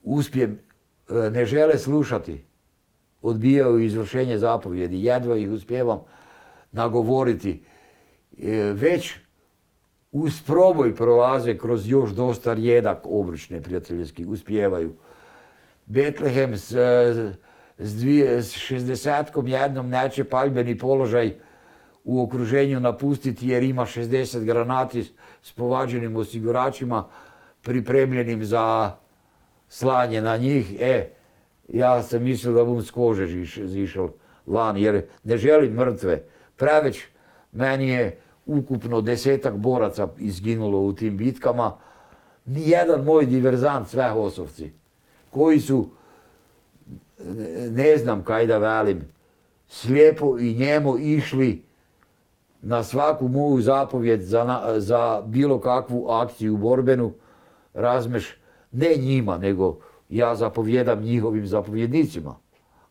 uspijem, 0.02 0.58
ne 1.32 1.44
žele 1.44 1.78
slušati, 1.78 2.44
odbijaju 3.22 3.78
izvršenje 3.78 4.38
zapovjedi, 4.38 5.04
jedva 5.04 5.36
ih 5.36 5.50
uspijevam 5.50 6.00
nagovoriti. 6.72 7.62
E, 8.42 8.52
Već 8.72 9.14
uz 10.12 10.42
proboj 10.46 10.94
prolaze 10.94 11.58
kroz 11.58 11.88
još 11.90 12.10
dosta 12.10 12.54
rijedak 12.54 12.98
obruč 13.04 13.50
neprijateljski, 13.50 14.26
uspijevaju. 14.26 14.92
Betlehem 15.86 16.56
s, 16.56 16.72
s, 17.78 17.94
dvije, 18.00 18.42
s 18.42 18.54
60 18.54 19.48
jednom 19.48 19.88
neće 19.88 20.24
paljbeni 20.24 20.78
položaj 20.78 21.34
u 22.04 22.22
okruženju 22.22 22.80
napustiti 22.80 23.48
jer 23.48 23.62
ima 23.62 23.82
60 23.82 24.44
granati 24.44 25.04
s 25.42 25.52
povađenim 25.52 26.16
osiguračima 26.16 27.08
pripremljenim 27.62 28.44
za 28.44 28.96
slanje 29.68 30.20
na 30.20 30.36
njih. 30.36 30.76
E, 30.80 31.08
ja 31.72 32.02
sam 32.02 32.22
mislio 32.22 32.52
da 32.52 32.64
bum 32.64 32.82
s 32.82 32.90
kože 32.90 33.26
žiš- 33.26 33.66
zišao 33.66 34.10
van 34.46 34.76
jer 34.76 35.04
ne 35.24 35.36
želim 35.36 35.72
mrtve. 35.72 36.22
Preveć 36.56 37.02
meni 37.52 37.88
je 37.88 38.18
ukupno 38.46 39.00
desetak 39.00 39.54
boraca 39.56 40.08
izginulo 40.18 40.80
u 40.80 40.92
tim 40.92 41.16
bitkama. 41.16 41.76
Nijedan 42.44 43.04
moj 43.04 43.26
diverzant, 43.26 43.88
sve 43.88 44.08
Hosovci, 44.10 44.72
koji 45.30 45.60
su, 45.60 45.88
ne- 47.70 47.96
znam 47.98 48.24
kaj 48.24 48.46
da 48.46 48.58
velim, 48.58 49.00
slijepo 49.68 50.38
i 50.38 50.54
njemo 50.54 50.98
išli 50.98 51.62
na 52.62 52.82
svaku 52.82 53.28
moju 53.28 53.60
zapovjed 53.62 54.22
za, 54.22 54.74
za 54.76 55.22
bilo 55.26 55.60
kakvu 55.60 56.10
akciju 56.10 56.56
borbenu, 56.56 57.12
razmeš, 57.74 58.36
ne 58.72 58.94
njima, 58.96 59.38
nego 59.38 59.78
ja 60.12 60.34
zapovjedam 60.34 61.02
njihovim 61.02 61.46
zapovjednicima, 61.46 62.34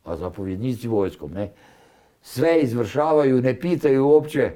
a 0.03 0.15
zapovjednici 0.17 0.87
vojskom, 0.87 1.31
ne. 1.31 1.51
Sve 2.21 2.61
izvršavaju, 2.61 3.41
ne 3.41 3.59
pitaju 3.59 4.07
uopće 4.07 4.39
e, 4.41 4.55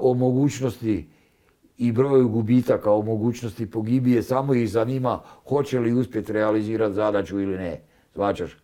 o 0.00 0.14
mogućnosti 0.14 1.08
i 1.78 1.92
broju 1.92 2.28
gubitaka, 2.28 2.92
o 2.92 3.02
mogućnosti 3.02 3.70
pogibije, 3.70 4.22
samo 4.22 4.54
ih 4.54 4.70
zanima 4.70 5.20
hoće 5.48 5.80
li 5.80 5.92
uspjeti 5.92 6.32
realizirati 6.32 6.94
zadaću 6.94 7.40
ili 7.40 7.56
ne. 7.56 7.80
Svačaš? 8.14 8.56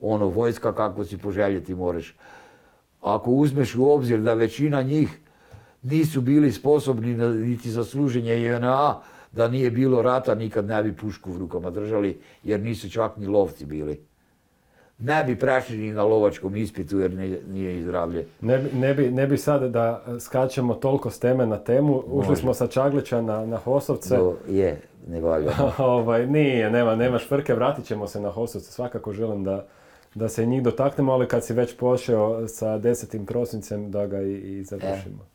Ono, 0.00 0.26
vojska 0.26 0.74
kako 0.74 1.04
si 1.04 1.18
poželjeti 1.18 1.74
moraš. 1.74 2.16
Ako 3.00 3.30
uzmeš 3.30 3.74
u 3.74 3.90
obzir 3.90 4.20
da 4.20 4.34
većina 4.34 4.82
njih 4.82 5.18
nisu 5.82 6.20
bili 6.20 6.52
sposobni 6.52 7.14
niti 7.14 7.70
za 7.70 7.84
služenje 7.84 8.42
JNA, 8.42 9.00
da 9.32 9.48
nije 9.48 9.70
bilo 9.70 10.02
rata, 10.02 10.34
nikad 10.34 10.66
ne 10.66 10.82
bi 10.82 10.96
pušku 10.96 11.32
u 11.32 11.38
rukama 11.38 11.70
držali, 11.70 12.20
jer 12.44 12.60
nisu 12.60 12.90
čak 12.90 13.16
ni 13.16 13.26
lovci 13.26 13.66
bili. 13.66 14.00
Ne 14.98 15.24
bi 15.24 15.38
prešli 15.38 15.76
ni 15.78 15.92
na 15.92 16.02
lovačkom 16.04 16.56
ispitu, 16.56 16.98
jer 17.00 17.14
nije, 17.48 17.78
izravlje. 17.78 18.26
Ne, 18.40 18.58
bi- 18.58 18.78
ne, 18.78 18.94
bi, 18.94 19.10
ne 19.10 19.26
bi 19.26 19.38
sad 19.38 19.62
da 19.70 20.04
skačemo 20.20 20.74
toliko 20.74 21.10
s 21.10 21.18
teme 21.18 21.46
na 21.46 21.58
temu. 21.58 22.02
Ušli 22.06 22.28
Može. 22.30 22.40
smo 22.40 22.54
sa 22.54 22.66
Čaglića 22.66 23.22
na, 23.22 23.46
na 23.46 23.56
Hosovce. 23.56 24.16
To 24.16 24.36
je, 24.48 24.80
ne 25.08 25.20
valja. 25.20 25.52
ovaj, 25.78 26.26
nije, 26.26 26.70
nema, 26.70 26.96
nema 26.96 27.18
švrke, 27.18 27.54
vratit 27.54 27.84
ćemo 27.84 28.06
se 28.06 28.20
na 28.20 28.30
Hosovce. 28.30 28.72
Svakako 28.72 29.12
želim 29.12 29.44
da, 29.44 29.66
da 30.14 30.28
se 30.28 30.46
njih 30.46 30.62
dotaknemo, 30.62 31.12
ali 31.12 31.28
kad 31.28 31.44
si 31.44 31.52
već 31.54 31.76
počeo 31.76 32.48
sa 32.48 32.66
10. 32.78 33.24
prosincem 33.26 33.90
da 33.90 34.06
ga 34.06 34.22
i, 34.22 34.32
i 34.34 34.64
završimo. 34.64 35.26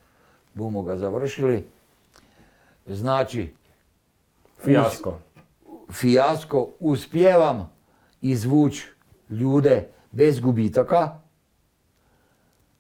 Bumo 0.54 0.82
ga 0.84 0.98
završili. 0.98 1.64
Znači, 2.88 3.48
Fijasko. 4.58 5.20
fijasko 5.92 6.70
uspijevam 6.80 7.72
izvući 8.22 8.88
ljude 9.30 9.88
bez 10.12 10.40
gubitaka. 10.40 11.20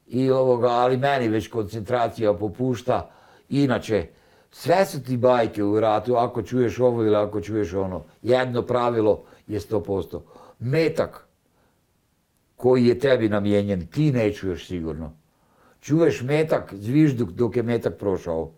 I 0.08 0.32
ovoga, 0.32 0.68
ali 0.68 0.98
meni 0.98 1.28
već 1.28 1.48
koncentracija 1.48 2.34
popušta. 2.34 3.12
Inače, 3.50 4.08
sve 4.52 4.86
su 4.86 5.04
ti 5.04 5.18
bajke 5.18 5.64
u 5.64 5.80
ratu, 5.80 6.16
ako 6.16 6.42
čuješ 6.42 6.80
ovo 6.80 7.04
ili 7.04 7.16
ako 7.16 7.42
čuješ 7.42 7.74
ono. 7.74 8.04
Jedno 8.22 8.62
pravilo 8.62 9.24
je 9.48 9.60
100%. 9.60 10.22
Metak 10.60 11.28
koji 12.56 12.86
je 12.86 13.00
tebi 13.00 13.30
namijenjen, 13.30 13.88
ti 13.88 14.12
ne 14.12 14.34
čuješ 14.34 14.68
sigurno. 14.68 15.18
Čuješ 15.82 16.22
metak, 16.22 16.74
zvižduk 16.74 17.30
dok 17.30 17.56
je 17.56 17.64
metak 17.64 17.98
prošao. 18.00 18.52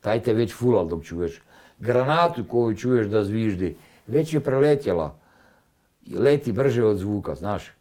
Taj 0.00 0.22
te 0.22 0.32
već 0.32 0.54
fulal 0.54 0.86
dok 0.88 1.04
čuješ. 1.04 1.42
Granatu 1.82 2.44
koju 2.48 2.76
čuješ 2.76 3.06
da 3.06 3.24
zviždi, 3.24 3.76
već 4.06 4.34
je 4.34 4.40
preletjela. 4.40 5.14
Leti 6.14 6.52
brže 6.52 6.84
od 6.84 6.96
zvuka, 6.96 7.34
znaš. 7.34 7.72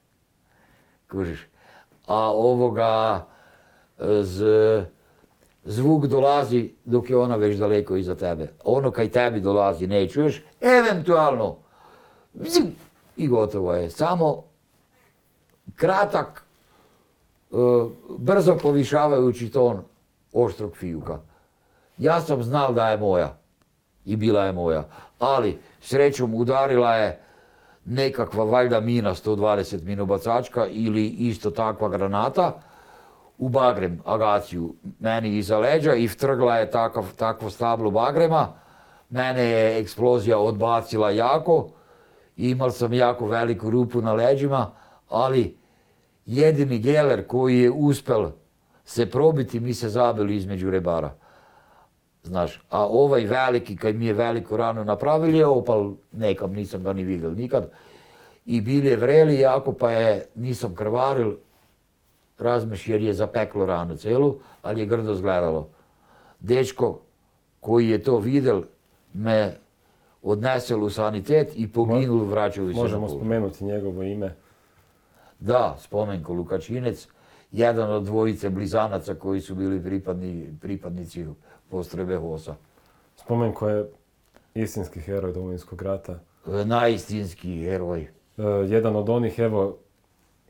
Kužiš. 1.11 1.47
A 2.07 2.31
ovoga, 2.33 3.25
z, 4.21 4.45
zvuk 5.65 6.05
dolazi 6.05 6.71
dok 6.85 7.09
je 7.09 7.17
ona 7.17 7.35
već 7.35 7.57
daleko 7.57 7.95
iza 7.97 8.15
tebe. 8.15 8.47
Ono 8.63 8.91
kaj 8.91 9.11
tebi 9.11 9.41
dolazi 9.41 9.87
ne 9.87 10.07
čuješ, 10.09 10.41
eventualno, 10.61 11.57
i 13.17 13.27
gotovo 13.27 13.73
je. 13.73 13.89
Samo 13.89 14.43
kratak 15.75 16.43
brzo 18.17 18.57
povišavajući 18.57 19.51
ton 19.51 19.83
oštrog 20.33 20.77
fijuka. 20.77 21.19
Ja 21.97 22.21
sam 22.21 22.43
znal 22.43 22.73
da 22.73 22.89
je 22.89 22.97
moja 22.97 23.40
i 24.05 24.15
bila 24.15 24.45
je 24.45 24.51
moja, 24.51 24.83
ali 25.19 25.59
srećom 25.81 26.35
udarila 26.35 26.95
je 26.95 27.19
nekakva 27.85 28.43
valjda 28.43 28.79
mina 28.79 29.15
120 29.15 29.83
minobacačka 29.83 30.67
ili 30.67 31.07
isto 31.07 31.51
takva 31.51 31.89
granata 31.89 32.61
u 33.37 33.49
bagrem, 33.49 34.01
agaciju, 34.05 34.75
meni 34.99 35.37
iza 35.37 35.59
leđa 35.59 35.93
i 35.93 36.07
vtrgla 36.07 36.57
je 36.57 36.71
takav, 36.71 37.05
takvo 37.15 37.49
stablo 37.49 37.91
bagrema. 37.91 38.47
Mene 39.09 39.43
je 39.43 39.79
eksplozija 39.79 40.37
odbacila 40.37 41.09
jako, 41.11 41.69
imao 42.37 42.71
sam 42.71 42.93
jako 42.93 43.27
veliku 43.27 43.69
rupu 43.69 44.01
na 44.01 44.13
leđima, 44.13 44.71
ali 45.09 45.57
jedini 46.25 46.79
geler 46.79 47.27
koji 47.27 47.59
je 47.59 47.71
uspel 47.71 48.29
se 48.85 49.09
probiti, 49.09 49.59
mi 49.59 49.73
se 49.73 49.89
zabili 49.89 50.35
između 50.35 50.69
rebara. 50.69 51.13
Znaš, 52.23 52.61
a 52.69 52.85
ovaj 52.85 53.25
veliki, 53.25 53.75
kad 53.75 53.95
mi 53.95 54.05
je 54.05 54.13
veliku 54.13 54.57
ranu 54.57 54.85
napravili, 54.85 55.37
je 55.37 55.45
opal 55.45 55.93
nekam, 56.11 56.53
nisam 56.53 56.83
ga 56.83 56.93
ni 56.93 57.03
vidjel 57.03 57.31
nikad. 57.31 57.71
I 58.45 58.61
bil 58.61 58.85
je 58.85 58.97
vreli 58.97 59.39
jako, 59.39 59.73
pa 59.73 59.91
je, 59.91 60.25
nisam 60.35 60.75
krvaril, 60.75 61.35
razmeš 62.39 62.87
jer 62.87 63.01
je 63.01 63.13
zapeklo 63.13 63.65
ranu 63.65 63.97
celu, 63.97 64.39
ali 64.61 64.79
je 64.79 64.85
grdo 64.85 65.15
zgledalo. 65.15 65.69
Dečko 66.39 66.99
koji 67.59 67.89
je 67.89 68.03
to 68.03 68.17
vidjel, 68.17 68.61
me 69.13 69.57
odnesel 70.21 70.83
u 70.83 70.89
sanitet 70.89 71.51
i 71.55 71.71
poginul 71.71 72.25
vraćaju 72.25 72.73
se 72.73 72.79
Možemo 72.79 73.09
spomenuti 73.09 73.63
njegovo 73.63 74.03
ime. 74.03 74.35
Da, 75.39 75.77
spomenko 75.79 76.33
Lukačinec, 76.33 77.07
jedan 77.51 77.91
od 77.91 78.03
dvojice 78.03 78.49
blizanaca 78.49 79.15
koji 79.15 79.41
su 79.41 79.55
bili 79.55 79.83
pripadni, 79.83 80.57
pripadnici 80.61 81.25
postrojbe 81.71 82.17
HOS-a. 82.17 82.55
Spomenko 83.15 83.69
je 83.69 83.89
istinski 84.53 84.99
heroj 84.99 85.33
Domovinskog 85.33 85.81
rata. 85.81 86.19
E, 86.47 86.65
Najistinski 86.65 87.63
heroj. 87.63 88.01
E, 88.01 88.09
jedan 88.67 88.95
od 88.95 89.09
onih, 89.09 89.39
evo, 89.39 89.77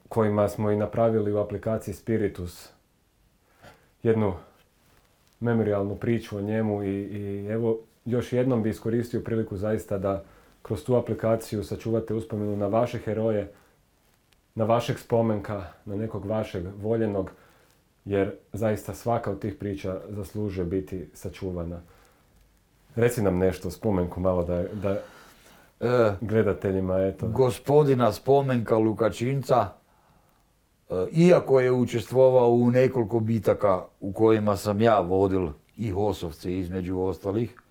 kojima 0.10 0.50
smo 0.50 0.72
i 0.72 0.76
napravili 0.76 1.34
u 1.34 1.38
aplikaciji 1.38 1.94
Spiritus 1.94 2.70
jednu 4.04 4.34
memorialnu 5.40 5.96
priču 5.96 6.38
o 6.38 6.42
njemu 6.42 6.84
i, 6.84 6.88
i 6.88 7.48
evo, 7.48 7.80
još 8.06 8.34
jednom 8.34 8.64
bi 8.64 8.70
iskoristio 8.70 9.22
priliku 9.22 9.58
zaista 9.58 9.98
da 9.98 10.24
kroz 10.62 10.84
tu 10.84 10.96
aplikaciju 10.96 11.64
sačuvate 11.64 12.14
uspomenu 12.14 12.56
na 12.58 12.68
vaše 12.68 13.00
heroje, 13.00 13.52
na 14.56 14.64
vašeg 14.66 15.00
spomenka, 15.00 15.66
na 15.86 15.96
nekog 15.96 16.26
vašeg 16.26 16.64
voljenog, 16.82 17.32
jer 18.06 18.32
zaista 18.54 18.94
svaka 18.94 19.32
od 19.32 19.40
tih 19.40 19.56
priča 19.56 20.00
zaslužuje 20.10 20.66
biti 20.66 21.10
sačuvana. 21.14 21.82
Reci 22.96 23.22
nam 23.22 23.38
nešto 23.38 23.72
spomenku 23.72 24.20
malo 24.20 24.44
da, 24.44 24.64
da 24.74 25.02
E, 25.82 26.14
gledateljima, 26.22 27.00
eto. 27.00 27.28
gospodina 27.28 28.12
spomenka 28.12 28.78
Lukačinca, 28.78 29.70
e, 30.90 30.94
iako 31.12 31.60
je 31.60 31.72
učestvovao 31.72 32.50
u 32.50 32.72
nekoliko 32.72 33.20
bitaka 33.20 33.86
u 34.00 34.14
kojima 34.14 34.58
sam 34.58 34.82
ja 34.82 35.00
vodil 35.00 35.48
i 35.78 35.90
Hosovce 35.90 36.58
između 36.60 37.00
ostalih 37.00 37.62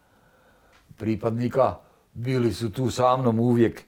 pripadnika, 0.97 1.75
bili 2.13 2.53
su 2.53 2.73
tu 2.73 2.91
sa 2.91 3.17
mnom 3.17 3.41
uvijek 3.41 3.83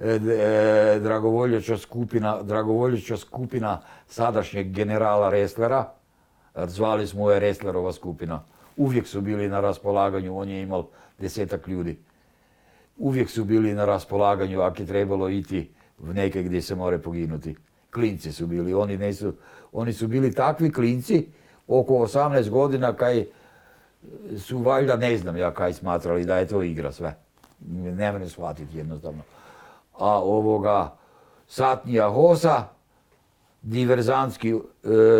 e, 0.00 0.08
e, 0.08 0.98
dragovoljača 1.02 1.78
skupina, 1.78 2.42
dragovoljača 2.42 3.16
skupina 3.16 3.80
sadašnjeg 4.08 4.72
generala 4.72 5.30
Restlera, 5.30 5.92
zvali 6.54 7.06
smo 7.06 7.30
je 7.30 7.40
Restlerova 7.40 7.92
skupina. 7.92 8.42
Uvijek 8.76 9.06
su 9.06 9.20
bili 9.20 9.48
na 9.48 9.60
raspolaganju, 9.60 10.38
on 10.38 10.48
je 10.48 10.62
imao 10.62 10.88
desetak 11.18 11.68
ljudi 11.68 11.98
uvijek 12.98 13.30
su 13.30 13.44
bili 13.44 13.74
na 13.74 13.84
raspolaganju 13.84 14.60
ako 14.60 14.82
je 14.82 14.86
trebalo 14.86 15.28
iti 15.28 15.70
v 15.98 16.14
neke 16.14 16.42
gdje 16.42 16.62
se 16.62 16.74
more 16.74 16.98
poginuti. 16.98 17.56
Klinci 17.90 18.32
su 18.32 18.46
bili, 18.46 18.74
oni, 18.74 18.96
nisu, 18.96 19.32
oni 19.72 19.92
su 19.92 20.08
bili 20.08 20.32
takvi 20.32 20.72
klinci, 20.72 21.26
oko 21.68 21.94
18 21.94 22.48
godina 22.50 22.92
kaj 22.92 23.26
su 24.38 24.58
valjda 24.58 24.96
ne 24.96 25.16
znam 25.16 25.36
ja 25.36 25.54
kaj 25.54 25.72
smatrali 25.72 26.24
da 26.24 26.38
je 26.38 26.46
to 26.46 26.62
igra 26.62 26.92
sve. 26.92 27.14
Ne 27.70 28.12
mene 28.12 28.28
shvatiti 28.28 28.78
jednostavno. 28.78 29.22
A 29.98 30.20
ovoga 30.22 30.96
satnija 31.46 32.10
Hosa, 32.10 32.64
diverzantski 33.62 34.50
e, 34.50 34.58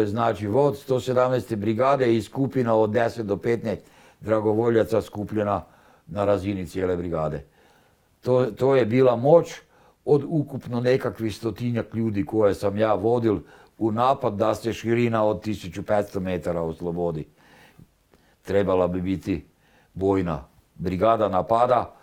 znači 0.06 0.46
vod 0.46 0.74
117. 0.88 1.56
brigade 1.56 2.16
i 2.16 2.22
skupina 2.22 2.74
od 2.74 2.90
10 2.90 3.22
do 3.22 3.36
15 3.36 3.76
dragovoljaca 4.20 5.02
skupljena 5.02 5.64
na 6.06 6.24
razini 6.24 6.66
cijele 6.66 6.96
brigade. 6.96 7.44
To, 8.20 8.46
to 8.46 8.76
je 8.76 8.86
bila 8.86 9.16
moć 9.16 9.54
od 10.04 10.24
ukupno 10.26 10.80
nekakvih 10.80 11.36
stotinjak 11.36 11.94
ljudi 11.94 12.26
koje 12.26 12.54
sam 12.54 12.78
ja 12.78 12.94
vodil 12.94 13.38
u 13.78 13.92
napad 13.92 14.34
da 14.34 14.54
se 14.54 14.72
širina 14.72 15.24
od 15.24 15.44
1500 15.44 16.20
metara 16.20 16.62
oslobodi. 16.62 17.26
Trebala 18.42 18.88
bi 18.88 19.00
biti 19.00 19.46
bojna. 19.94 20.44
Brigada 20.74 21.28
napada, 21.28 21.95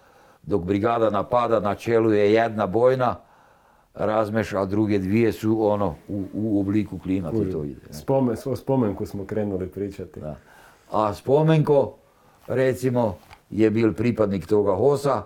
dok 0.44 0.64
brigada 0.64 1.10
napada 1.10 1.60
na 1.60 1.76
čelu 1.76 2.14
je 2.14 2.34
jedna 2.34 2.68
bojna, 2.68 3.16
razmeš, 3.94 4.54
a 4.54 4.66
druge 4.66 5.00
dvije 5.00 5.32
su 5.32 5.66
ono 5.66 5.96
u, 6.08 6.24
u 6.34 6.60
obliku 6.60 7.00
klima 7.00 7.32
ti 7.32 7.52
to 7.52 7.64
ide. 7.64 7.82
Spomen, 7.92 8.38
o 8.46 8.56
spomenku 8.56 9.06
smo 9.06 9.26
krenuli 9.26 9.68
pričati. 9.68 10.20
Da. 10.20 10.36
A 10.92 11.14
Spomenko, 11.14 11.96
recimo, 12.48 13.18
je 13.50 13.70
bil 13.70 13.94
pripadnik 13.94 14.48
toga 14.48 14.76
HOS-a. 14.76 15.24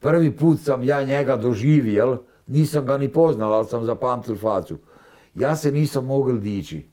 Prvi 0.00 0.30
put 0.36 0.60
sam 0.60 0.82
ja 0.82 1.02
njega 1.02 1.36
doživjel, 1.36 2.16
nisam 2.46 2.86
ga 2.86 2.98
ni 2.98 3.08
poznal, 3.08 3.52
ali 3.52 3.66
sam 3.66 3.84
zapamtil 3.84 4.36
facu. 4.36 4.78
Ja 5.34 5.56
se 5.56 5.72
nisam 5.72 6.06
mogel 6.06 6.38
dići. 6.38 6.86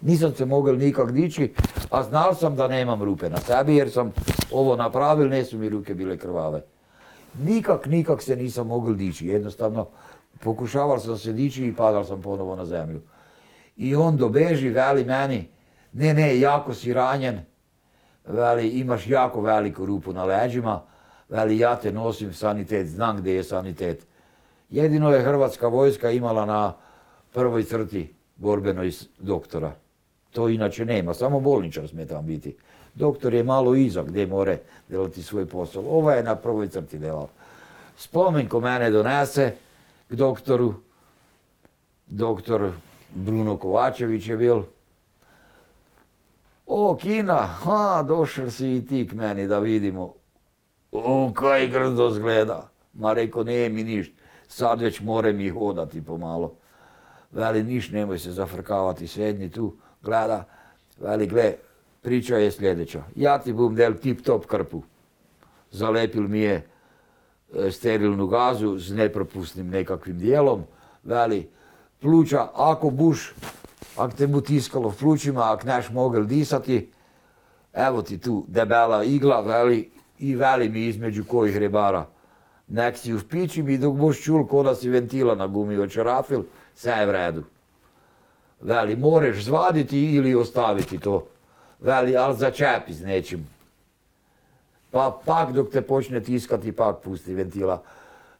Nisam 0.00 0.34
se 0.34 0.44
mogel 0.44 0.76
nikak 0.76 1.12
dići, 1.12 1.54
a 1.90 2.02
znal 2.02 2.34
sam 2.34 2.56
da 2.56 2.68
nemam 2.68 3.02
rupe 3.02 3.30
na 3.30 3.36
sebi 3.36 3.76
jer 3.76 3.90
sam 3.90 4.12
ovo 4.50 4.76
napravil, 4.76 5.28
ne 5.28 5.44
su 5.44 5.58
mi 5.58 5.68
ruke 5.68 5.94
bile 5.94 6.16
krvave. 6.16 6.62
Nikak, 7.42 7.86
nikak 7.86 8.22
se 8.22 8.36
nisam 8.36 8.66
mogel 8.66 8.94
dići, 8.94 9.26
jednostavno 9.26 9.88
pokušaval 10.40 10.98
sam 10.98 11.18
se 11.18 11.32
dići 11.32 11.66
i 11.66 11.74
padal 11.74 12.04
sam 12.04 12.22
ponovo 12.22 12.56
na 12.56 12.64
zemlju. 12.64 13.00
I 13.76 13.94
on 13.94 14.16
dobeži, 14.16 14.68
veli 14.68 15.04
meni, 15.04 15.48
ne, 15.92 16.14
ne, 16.14 16.40
jako 16.40 16.74
si 16.74 16.92
ranjen, 16.92 17.40
veli 18.26 18.68
imaš 18.68 19.06
jako 19.06 19.40
veliku 19.40 19.86
rupu 19.86 20.12
na 20.12 20.24
leđima, 20.24 20.82
veli 21.28 21.58
ja 21.58 21.76
te 21.76 21.92
nosim 21.92 22.32
sanitet, 22.32 22.86
znam 22.86 23.16
gdje 23.16 23.34
je 23.34 23.44
sanitet. 23.44 24.06
Jedino 24.70 25.10
je 25.10 25.22
Hrvatska 25.22 25.68
vojska 25.68 26.10
imala 26.10 26.44
na 26.44 26.72
prvoj 27.32 27.64
crti 27.64 28.14
borbenoj 28.36 28.92
doktora. 29.18 29.72
To 30.30 30.48
inače 30.48 30.84
nema, 30.84 31.14
samo 31.14 31.40
bolničar 31.40 31.88
smije 31.88 32.06
biti. 32.22 32.56
Doktor 32.96 33.34
je 33.34 33.44
malo 33.44 33.74
iza 33.74 34.02
gdje 34.02 34.26
more 34.26 34.58
delati 34.88 35.22
svoj 35.22 35.46
posao. 35.46 35.82
Ova 35.88 36.14
je 36.14 36.22
na 36.22 36.36
prvoj 36.36 36.68
crti 36.68 36.98
delala. 36.98 37.28
Spomen 37.96 38.48
ko 38.48 38.60
mene 38.60 38.90
donese 38.90 39.54
k 40.08 40.14
doktoru, 40.14 40.74
doktor 42.06 42.70
Bruno 43.14 43.56
Kovačević 43.56 44.28
je 44.28 44.36
bil. 44.36 44.62
O, 46.66 46.96
Kina, 46.96 47.46
ha, 47.46 48.02
došel 48.02 48.50
si 48.50 48.76
i 48.76 48.86
ti 48.86 49.06
k 49.08 49.12
meni 49.12 49.46
da 49.46 49.58
vidimo. 49.58 50.14
O, 50.92 51.32
kaj 51.34 51.68
grdo 51.68 52.10
zgleda. 52.10 52.68
Ma 52.94 53.12
reko, 53.12 53.44
nije 53.44 53.68
mi 53.68 53.84
ništa, 53.84 54.14
sad 54.48 54.80
već 54.80 55.00
more 55.00 55.32
mi 55.32 55.48
hodati 55.48 56.04
pomalo. 56.04 56.52
Veli, 57.32 57.62
niš, 57.62 57.90
nemoj 57.90 58.18
se 58.18 58.32
zafrkavati, 58.32 59.08
sedni 59.08 59.50
tu, 59.50 59.74
gleda. 60.02 60.44
Veli, 61.00 61.26
gle, 61.26 61.54
priča 62.06 62.36
je 62.36 62.50
sljedeća. 62.50 63.02
Ja 63.16 63.38
ti 63.38 63.52
bom 63.52 63.74
del 63.74 63.94
tip 63.98 64.20
top 64.22 64.46
krpu. 64.46 64.82
Zalepil 65.70 66.28
mi 66.28 66.40
je 66.40 66.54
e, 66.54 67.70
sterilnu 67.70 68.26
gazu 68.26 68.78
z 68.78 68.94
nepropusnim 68.94 69.68
nekakvim 69.68 70.18
dijelom. 70.18 70.62
Veli, 71.04 71.48
pluća, 72.00 72.46
ako 72.54 72.90
buš, 72.90 73.34
ak 73.96 74.14
te 74.14 74.26
bu 74.26 74.40
tiskalo 74.40 74.88
v 74.88 74.98
plućima, 74.98 75.52
ak 75.52 75.64
neš 75.64 75.90
mogel 75.90 76.24
disati, 76.24 76.90
evo 77.72 78.02
ti 78.02 78.18
tu 78.18 78.44
debela 78.48 79.04
igla, 79.04 79.40
veli, 79.40 79.90
i 80.18 80.34
veli 80.36 80.68
mi 80.68 80.86
između 80.86 81.24
kojih 81.24 81.56
rebara. 81.56 82.06
Nek 82.68 82.96
si 82.96 83.14
ušpičim 83.14 83.68
i 83.68 83.78
dok 83.78 83.94
boš 83.96 84.22
čul 84.22 84.46
ko 84.46 84.74
si 84.74 84.88
ventila 84.88 85.34
na 85.34 85.46
gumi 85.46 85.78
očerafil, 85.78 86.42
sve 86.74 86.92
je 86.92 87.06
v 87.06 87.10
redu. 87.10 87.44
Veli, 88.60 88.96
moreš 88.96 89.44
zvaditi 89.44 90.14
ili 90.14 90.34
ostaviti 90.34 90.98
to. 90.98 91.26
Veli, 91.80 92.16
ali 92.16 92.36
začepi 92.36 92.92
z 92.92 93.04
nečim. 93.04 93.46
Pa 94.90 95.18
pak 95.24 95.52
dok 95.52 95.70
te 95.70 95.82
počne 95.82 96.20
tiskati, 96.20 96.72
pak 96.72 96.96
pusti 97.04 97.34
ventila. 97.34 97.82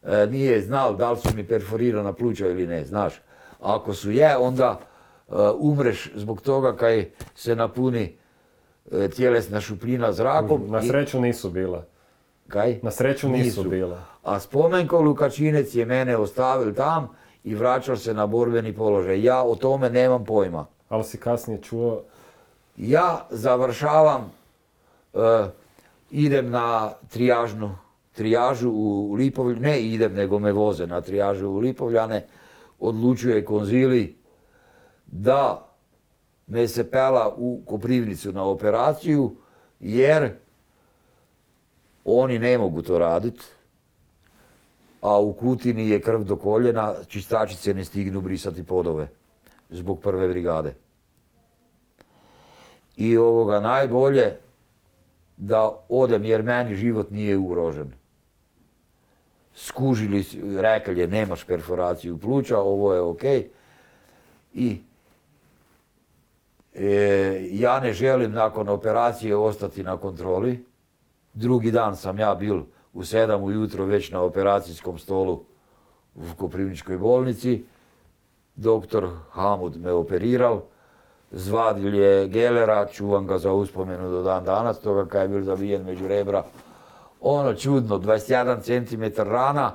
E, 0.03 0.27
nije 0.31 0.61
znal 0.61 0.95
da 0.95 1.11
li 1.11 1.17
su 1.17 1.29
mi 1.35 1.43
perforirana 1.47 2.13
pluća 2.13 2.47
ili 2.47 2.67
ne, 2.67 2.85
znaš. 2.85 3.13
Ako 3.61 3.93
su 3.93 4.11
je, 4.11 4.37
onda 4.37 4.79
umreš 5.59 6.11
zbog 6.15 6.41
toga 6.41 6.75
kaj 6.75 7.09
se 7.35 7.55
napuni 7.55 8.15
e, 8.91 9.09
tjelesna 9.09 9.61
šupljina 9.61 10.11
zrakom. 10.11 10.71
Na 10.71 10.81
sreću 10.81 11.21
nisu 11.21 11.49
bila. 11.49 11.85
Kaj? 12.47 12.79
Na 12.83 12.91
sreću 12.91 13.29
nisu, 13.29 13.43
Nisu. 13.59 13.69
bila. 13.69 14.03
A 14.23 14.39
spomenko 14.39 15.01
Lukačinec 15.01 15.75
je 15.75 15.85
mene 15.85 16.17
ostavil 16.17 16.73
tam 16.73 17.09
i 17.43 17.55
vraćao 17.55 17.97
se 17.97 18.13
na 18.13 18.27
borbeni 18.27 18.73
položaj. 18.75 19.23
Ja 19.23 19.43
o 19.43 19.55
tome 19.55 19.89
nemam 19.89 20.25
pojma. 20.25 20.65
Ali 20.89 21.03
si 21.03 21.17
kasnije 21.17 21.61
čuo, 21.61 22.03
Ja 22.77 23.25
završavam, 23.29 24.31
e, 25.13 25.19
idem 26.11 26.49
na 26.49 26.93
trijažnu, 27.09 27.75
trijažu 28.13 28.69
u 28.69 29.13
Lipovljane, 29.13 29.61
ne 29.61 29.81
idem 29.81 30.13
nego 30.13 30.39
me 30.39 30.51
voze 30.51 30.87
na 30.87 31.01
trijažu 31.01 31.47
u 31.47 31.57
Lipovljane, 31.57 32.25
odlučuje 32.79 33.45
konzili 33.45 34.15
da 35.07 35.67
me 36.47 36.67
se 36.67 36.91
pela 36.91 37.33
u 37.37 37.61
Koprivnicu 37.65 38.31
na 38.31 38.43
operaciju, 38.43 39.35
jer 39.79 40.31
oni 42.05 42.39
ne 42.39 42.57
mogu 42.57 42.81
to 42.81 42.99
raditi, 42.99 43.43
a 45.01 45.19
u 45.19 45.33
Kutini 45.33 45.89
je 45.89 46.01
krv 46.01 46.23
do 46.23 46.35
koljena, 46.35 46.93
čistačice 47.07 47.73
ne 47.73 47.85
stignu 47.85 48.21
brisati 48.21 48.63
podove 48.63 49.07
zbog 49.69 49.99
prve 50.01 50.27
brigade. 50.27 50.86
I 52.97 53.17
ovoga 53.17 53.59
najbolje 53.59 54.37
da 55.37 55.71
odem 55.89 56.25
jer 56.25 56.43
meni 56.43 56.75
život 56.75 57.11
nije 57.11 57.37
ugrožen. 57.37 57.93
Skužili, 59.55 60.25
rekli 60.57 60.99
je 60.99 61.07
nemaš 61.07 61.43
perforaciju 61.43 62.17
pluća, 62.17 62.59
ovo 62.59 62.93
je 62.93 63.01
ok. 63.01 63.23
I 64.53 64.81
e, 66.73 67.47
ja 67.51 67.79
ne 67.79 67.93
želim 67.93 68.31
nakon 68.31 68.69
operacije 68.69 69.35
ostati 69.35 69.83
na 69.83 69.97
kontroli. 69.97 70.65
Drugi 71.33 71.71
dan 71.71 71.95
sam 71.95 72.19
ja 72.19 72.35
bil 72.35 72.61
u 72.93 73.03
sedam 73.03 73.43
ujutro 73.43 73.85
već 73.85 74.11
na 74.11 74.21
operacijskom 74.21 74.97
stolu 74.97 75.43
u 76.15 76.21
Koprivničkoj 76.37 76.97
bolnici. 76.97 77.63
Doktor 78.55 79.09
Hamud 79.31 79.81
me 79.81 79.91
operiral, 79.91 80.61
zvadil 81.31 81.95
je 81.95 82.27
Gelera, 82.27 82.85
čuvam 82.85 83.27
ga 83.27 83.37
za 83.37 83.53
uspomenu 83.53 84.11
do 84.11 84.23
dan 84.23 84.43
danas, 84.43 84.79
toga 84.79 85.05
kaj 85.05 85.21
je 85.21 85.27
bil 85.27 85.43
zavijen 85.43 85.83
među 85.83 86.07
rebra. 86.07 86.43
Ono 87.21 87.53
čudno, 87.53 87.97
21 87.99 88.61
cm 88.61 89.21
rana 89.21 89.71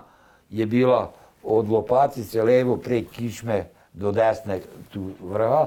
je 0.51 0.67
bila 0.67 1.13
od 1.43 1.69
lopatice 1.69 2.43
levo 2.43 2.77
prek 2.77 3.11
kičme 3.11 3.65
do 3.93 4.13
desne 4.13 4.61
tu 4.93 5.11
vrha 5.23 5.67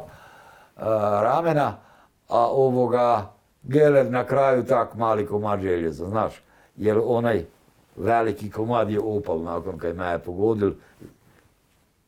a, 0.75 1.21
ramena, 1.23 1.77
a 2.29 2.47
ovoga 2.47 3.31
Geler 3.63 4.11
na 4.11 4.23
kraju 4.23 4.63
tak 4.63 4.95
mali 4.95 5.25
komad 5.27 5.61
željeza, 5.61 6.05
znaš, 6.05 6.41
jer 6.75 6.99
onaj 7.05 7.45
veliki 7.95 8.51
komad 8.51 8.89
je 8.89 8.99
opal 8.99 9.41
nakon 9.41 9.77
kaj 9.77 9.93
me 9.93 10.11
je 10.11 10.19
pogodil, 10.19 10.71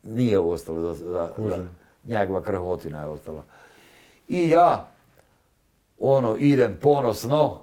nije 0.03 0.39
ostalo 0.39 0.93
za, 0.93 0.93
za, 0.93 1.29
za 1.37 1.65
njegova 2.07 2.41
krhotina 2.41 3.01
je 3.01 3.07
ostala. 3.07 3.43
I 4.27 4.49
ja, 4.49 4.91
ono, 5.99 6.35
idem 6.37 6.77
ponosno 6.81 7.61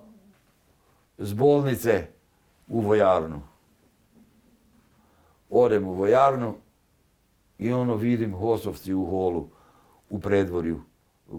s 1.19 1.33
bolnice 1.33 2.07
u 2.69 2.81
vojarnu. 2.81 3.43
Odem 5.51 5.89
u 5.89 5.93
vojarnu 5.93 6.55
i 7.59 7.73
ono 7.73 7.97
vidim 7.97 8.35
Hosovci 8.35 8.95
u 8.95 9.05
holu, 9.05 9.49
u 10.11 10.21
predvorju 10.21 10.81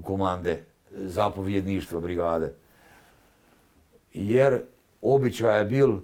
komande, 0.04 0.64
zapovjedništva 0.92 2.00
brigade. 2.00 2.54
Jer 4.14 4.62
običaj 5.02 5.60
je 5.60 5.66
bil, 5.66 5.98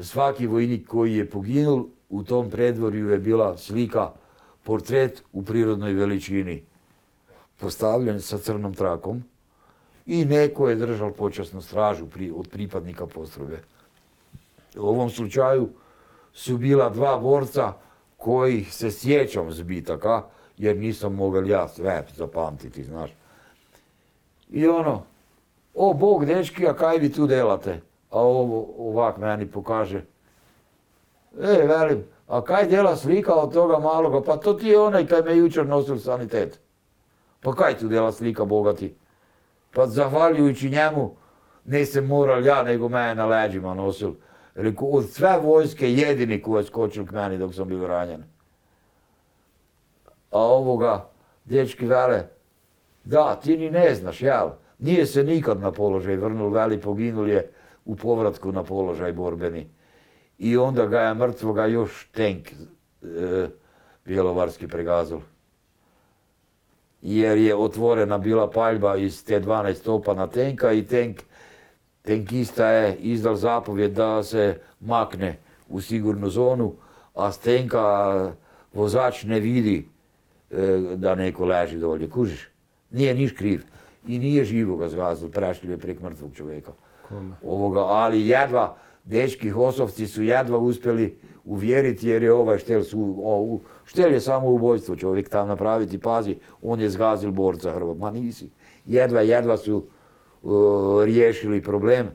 svaki 0.00 0.46
vojnik 0.46 0.88
koji 0.88 1.16
je 1.16 1.30
poginul, 1.30 1.86
u 2.08 2.22
tom 2.22 2.50
predvorju 2.50 3.08
je 3.08 3.18
bila 3.18 3.56
slika, 3.56 4.10
portret 4.62 5.22
u 5.32 5.42
prirodnoj 5.42 5.92
veličini, 5.92 6.64
postavljen 7.58 8.20
sa 8.20 8.38
crnom 8.38 8.74
trakom 8.74 9.22
i 10.06 10.24
neko 10.24 10.68
je 10.68 10.76
držal 10.76 11.12
počasnu 11.12 11.62
stražu 11.62 12.06
pri, 12.06 12.32
od 12.36 12.48
pripadnika 12.48 13.06
postrojbe. 13.06 13.62
U 14.76 14.86
ovom 14.86 15.10
slučaju 15.10 15.68
su 16.32 16.58
bila 16.58 16.90
dva 16.90 17.18
borca 17.18 17.72
kojih 18.16 18.74
se 18.74 18.90
sjećam 18.90 19.52
zbitaka, 19.52 20.22
jer 20.58 20.76
nisam 20.76 21.14
mogel 21.14 21.50
ja 21.50 21.68
sve 21.68 22.06
zapamtiti, 22.16 22.84
znaš. 22.84 23.10
I 24.50 24.68
ono, 24.68 25.02
o 25.74 25.92
Bog 25.94 26.24
dečki, 26.24 26.68
a 26.68 26.74
kaj 26.74 26.98
vi 26.98 27.12
tu 27.12 27.26
delate? 27.26 27.80
A 28.10 28.20
ovo 28.20 28.74
ovak 28.78 29.16
meni 29.18 29.46
pokaže. 29.46 30.04
E, 31.40 31.66
velim, 31.66 32.04
a 32.28 32.44
kaj 32.44 32.66
dela 32.66 32.96
slika 32.96 33.34
od 33.34 33.52
toga 33.52 33.78
maloga? 33.78 34.22
Pa 34.22 34.36
to 34.36 34.52
ti 34.54 34.68
je 34.68 34.80
onaj 34.80 35.06
kaj 35.06 35.22
me 35.22 35.36
jučer 35.36 35.66
nosil 35.66 35.98
sanitet. 35.98 36.60
Pa 37.44 37.52
kaj 37.54 37.78
tu 37.78 37.88
dela 37.88 38.12
slika 38.12 38.44
bogati? 38.44 38.94
Pa 39.74 39.86
zahvaljujući 39.86 40.70
njemu 40.70 41.16
nisam 41.64 42.06
moral 42.06 42.46
ja, 42.46 42.62
nego 42.62 42.88
me 42.88 43.14
na 43.14 43.26
leđima 43.26 43.74
nosil. 43.74 44.12
Reku, 44.54 44.96
od 44.96 45.10
sve 45.10 45.38
vojske 45.42 45.92
jedini 45.92 46.42
ko 46.42 46.58
je 46.58 46.64
skočil 46.64 47.06
k 47.06 47.12
meni 47.12 47.38
dok 47.38 47.54
sam 47.54 47.68
bio 47.68 47.86
ranjen. 47.86 48.24
A 50.30 50.38
ovoga, 50.38 51.10
dečki 51.44 51.86
vele, 51.86 52.28
da, 53.04 53.40
ti 53.42 53.56
ni 53.56 53.70
ne 53.70 53.94
znaš, 53.94 54.22
jel? 54.22 54.48
Nije 54.78 55.06
se 55.06 55.24
nikad 55.24 55.60
na 55.60 55.72
položaj 55.72 56.16
vrnul, 56.16 56.50
veli 56.50 56.80
poginul 56.80 57.28
je 57.28 57.50
u 57.84 57.96
povratku 57.96 58.52
na 58.52 58.62
položaj 58.62 59.12
borbeni. 59.12 59.68
I 60.38 60.56
onda 60.56 60.86
ga 60.86 61.00
je 61.00 61.14
mrtvoga 61.14 61.66
još 61.66 62.08
tenk 62.12 62.48
e, 62.48 63.48
bjelovarski 64.04 64.68
pregazil. 64.68 65.18
Jer 67.04 67.38
je 67.38 67.54
otvorena 67.54 68.18
bila 68.18 68.50
paljba 68.50 68.96
iz 68.96 69.24
te 69.24 69.40
12 69.40 69.74
stopa 69.74 70.14
na 70.14 70.26
tenka 70.26 70.72
i 70.72 70.82
tenk, 70.82 71.20
tenkista 72.02 72.66
je 72.68 72.96
izdal 72.96 73.36
zapovjed 73.36 73.92
da 73.92 74.22
se 74.22 74.58
makne 74.80 75.36
u 75.68 75.80
sigurnu 75.80 76.30
zonu, 76.30 76.72
a 77.14 77.32
tenka 77.32 78.32
vozač 78.72 79.24
ne 79.24 79.40
vidi 79.40 79.88
e, 80.50 80.56
da 80.96 81.14
neko 81.14 81.44
leži 81.44 81.78
dolje, 81.78 82.10
kužiš? 82.10 82.48
Nije 82.90 83.14
niš 83.14 83.32
kriv. 83.32 83.62
I 84.08 84.18
nije 84.18 84.44
živo 84.44 84.76
ga 84.76 84.88
zgazil, 84.88 85.28
prešli 85.28 85.70
je 85.70 85.78
prek 85.78 86.00
mrtvog 86.00 86.30
čovjeka. 86.34 86.72
Kome? 87.08 87.34
Ovoga, 87.42 87.80
ali 87.80 88.28
jedva, 88.28 88.76
dečki 89.04 89.50
Hosovci 89.50 90.06
su 90.06 90.22
jedva 90.22 90.58
uspjeli 90.58 91.18
uvjeriti 91.44 92.08
jer 92.08 92.22
je 92.22 92.32
ovaj 92.32 92.58
štel, 92.58 92.82
su, 92.82 93.14
o, 93.22 93.36
u- 93.40 93.60
štel 93.84 94.12
je 94.12 94.20
samo 94.20 94.48
ubojstvo 94.48 94.96
čovjek 94.96 95.28
tam 95.28 95.48
napraviti, 95.48 95.98
pazi, 95.98 96.36
on 96.62 96.80
je 96.80 96.90
zgazil 96.90 97.30
borca 97.30 97.72
Hrvat, 97.72 97.96
ma 97.96 98.10
nisi. 98.10 98.50
Jedva, 98.86 99.20
jedva 99.20 99.56
su 99.56 99.86
o, 100.42 101.02
riješili 101.04 101.62
problem 101.62 102.08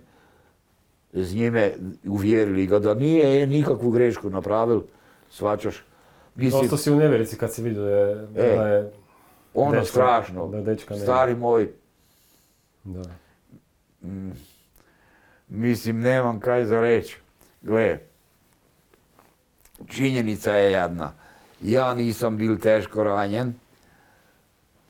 s 1.13 1.33
njime, 1.33 1.71
uvjerili 2.05 2.67
ga 2.67 2.79
da 2.79 2.93
nije 2.93 3.47
nikakvu 3.47 3.91
grešku 3.91 4.29
napravil, 4.29 4.81
svačaš. 5.29 5.83
Mislim, 6.35 6.61
Ostao 6.63 6.77
si 6.77 6.91
u 6.91 6.95
nevjerici 6.95 7.37
kad 7.37 7.53
si 7.53 7.61
vidio 7.61 7.81
da 7.83 7.89
je, 7.89 8.11
E, 8.35 8.55
da 8.55 8.67
je 8.67 8.91
ono 9.53 9.71
dečka- 9.73 9.85
strašno, 9.85 10.47
da 10.47 10.61
dečka 10.61 10.93
nema. 10.93 11.03
stari 11.03 11.35
moj, 11.35 11.69
da. 12.83 13.01
Mislim, 15.49 15.99
nemam 15.99 16.39
kaj 16.39 16.65
za 16.65 16.81
reći. 16.81 17.17
Gle, 17.61 17.99
činjenica 19.87 20.51
je 20.51 20.71
jedna. 20.71 21.13
Ja 21.61 21.93
nisam 21.93 22.37
bil 22.37 22.57
teško 22.57 23.03
ranjen. 23.03 23.53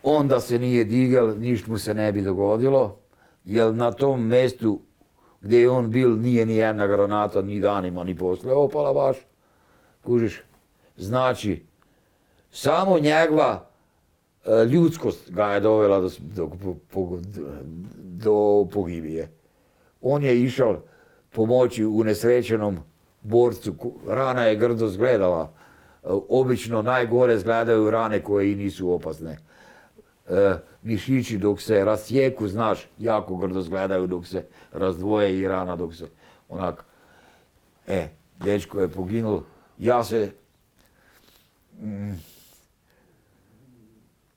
Onda 0.04 0.40
se 0.40 0.60
nije 0.60 0.84
digel, 0.84 1.40
ništa 1.40 1.72
mu 1.72 1.78
se 1.78 1.94
ne 1.94 2.12
bi 2.12 2.22
dogodilo. 2.22 2.98
Jer 3.46 3.74
na 3.74 3.92
tom 3.92 4.28
mjestu 4.28 4.80
gdje 5.42 5.62
je 5.62 5.70
on 5.70 5.92
bil 5.92 6.20
nije 6.20 6.46
ni 6.46 6.56
jedna 6.56 6.88
granata 6.88 7.42
ni 7.42 7.60
danima 7.60 8.04
ni 8.04 8.18
poslije 8.18 8.54
opala 8.54 8.94
baš. 8.94 9.18
Kužiš? 10.04 10.44
Znači, 10.98 11.64
samo 12.52 13.00
njegova 13.00 13.70
e, 14.46 14.66
ljudskost 14.66 15.32
ga 15.32 15.46
je 15.46 15.60
dovela 15.60 16.10
do, 17.98 18.68
pogibije. 18.72 19.32
On 20.02 20.24
je 20.24 20.42
išao 20.42 20.82
pomoći 21.32 21.86
unesrećenom 21.86 22.78
borcu, 23.22 23.74
rana 24.08 24.44
je 24.44 24.56
grdo 24.56 24.88
zgledala. 24.88 25.54
E, 26.04 26.08
Obično 26.30 26.82
najgore 26.82 27.36
izgledaju 27.36 27.92
rane 27.92 28.24
koje 28.24 28.52
i 28.52 28.56
nisu 28.56 28.92
opasne. 28.92 29.38
E, 30.30 30.54
mišići 30.84 31.38
dok 31.38 31.62
se 31.62 31.86
rasjeku, 31.86 32.48
znaš, 32.48 32.88
jako 32.98 33.36
grdo 33.36 33.60
izgledaju 33.60 34.08
dok 34.08 34.28
se 34.28 34.44
razdvoje 34.72 35.40
i 35.40 35.48
rana 35.48 35.76
dok 35.76 35.96
se 35.96 36.08
onak. 36.50 36.86
E, 37.88 38.08
dečko 38.38 38.82
je 38.82 38.88
poginul. 38.88 39.42
Ja 39.78 40.04
se 40.04 40.32
mm, 41.74 42.12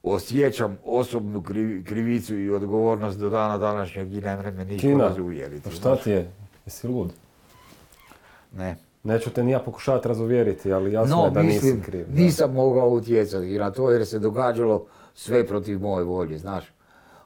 osjećam 0.02 0.78
osobnu 0.84 1.42
krivi- 1.42 1.84
krivicu 1.84 2.38
i 2.38 2.50
odgovornost 2.50 3.18
do 3.18 3.30
dana 3.30 3.58
današnjeg 3.58 4.12
i 4.12 4.20
ne 4.20 4.36
mre 4.36 4.50
me 4.50 4.64
niko 4.64 4.80
Kina, 4.80 5.04
razuvjeriti. 5.04 5.64
pa 5.64 5.70
šta 5.70 5.96
ti 5.96 6.10
je? 6.10 6.30
Jesi 6.66 6.88
lud? 6.88 7.12
Ne. 8.52 8.76
Neću 9.04 9.30
te 9.30 9.42
ni 9.42 9.50
ja 9.50 9.58
pokušavati 9.58 10.08
razuvjeriti, 10.08 10.72
ali 10.72 10.92
jasno 10.92 11.16
No, 11.16 11.24
je 11.24 11.30
da 11.30 11.42
mislim, 11.42 11.74
nisi 11.74 11.86
kriv. 11.86 12.06
da. 12.08 12.20
nisam 12.20 12.52
mogao 12.52 12.88
utjecati 12.88 13.58
na 13.58 13.70
to 13.70 13.90
jer 13.90 14.06
se 14.06 14.18
događalo 14.18 14.86
sve 15.14 15.46
protiv 15.46 15.80
moje 15.80 16.04
volje, 16.04 16.38
znaš. 16.38 16.64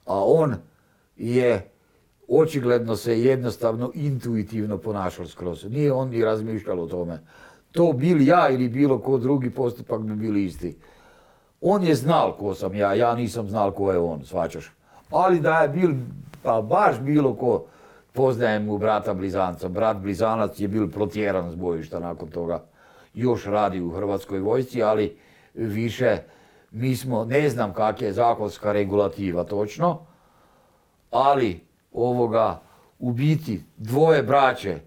A 0.07 0.25
on 0.25 0.55
je 1.17 1.71
očigledno 2.29 2.97
se 2.97 3.21
jednostavno 3.21 3.91
intuitivno 3.95 4.79
ponašao 4.79 5.27
skroz. 5.27 5.65
Nije 5.65 5.93
on 5.93 6.09
ni 6.09 6.25
razmišljao 6.25 6.79
o 6.79 6.87
tome. 6.87 7.19
To 7.73 7.93
bili 7.93 8.27
ja 8.27 8.49
ili 8.51 8.69
bilo 8.69 8.99
ko 8.99 9.19
drugi 9.19 9.51
postupak 9.51 10.01
bi 10.01 10.15
bili 10.15 10.45
isti. 10.45 10.77
On 11.61 11.85
je 11.85 11.95
znal 11.95 12.37
ko 12.37 12.55
sam 12.55 12.75
ja, 12.75 12.95
ja 12.95 13.15
nisam 13.15 13.49
znal 13.49 13.71
ko 13.71 13.93
je 13.93 13.99
on, 13.99 14.25
svačaš. 14.25 14.73
Ali 15.11 15.41
da 15.41 15.55
je 15.55 15.69
bil, 15.69 15.91
pa 16.43 16.63
baš 16.63 17.01
bilo 17.01 17.35
ko, 17.35 17.65
poznajem 18.17 18.65
mu 18.65 18.79
brata 18.79 19.15
Blizanca. 19.15 19.69
Brat 19.69 19.97
Blizanac 19.97 20.61
je 20.61 20.69
bil 20.69 20.91
protjeran 20.91 21.51
s 21.51 21.55
bojišta 21.55 22.01
nakon 22.01 22.29
toga. 22.29 22.65
Još 23.15 23.45
radi 23.45 23.81
u 23.81 23.91
Hrvatskoj 23.91 24.39
vojsci, 24.39 24.83
ali 24.83 25.19
više 25.55 26.19
mi 26.71 26.97
smo, 26.97 27.25
ne 27.25 27.49
znam 27.49 27.75
kak 27.75 28.03
je 28.03 28.13
zakonska 28.13 28.73
regulativa 28.73 29.45
točno, 29.45 30.07
ali 31.11 31.61
ovoga, 31.93 32.61
u 32.99 33.13
biti 33.13 33.63
dvoje 33.77 34.23
braće 34.23 34.81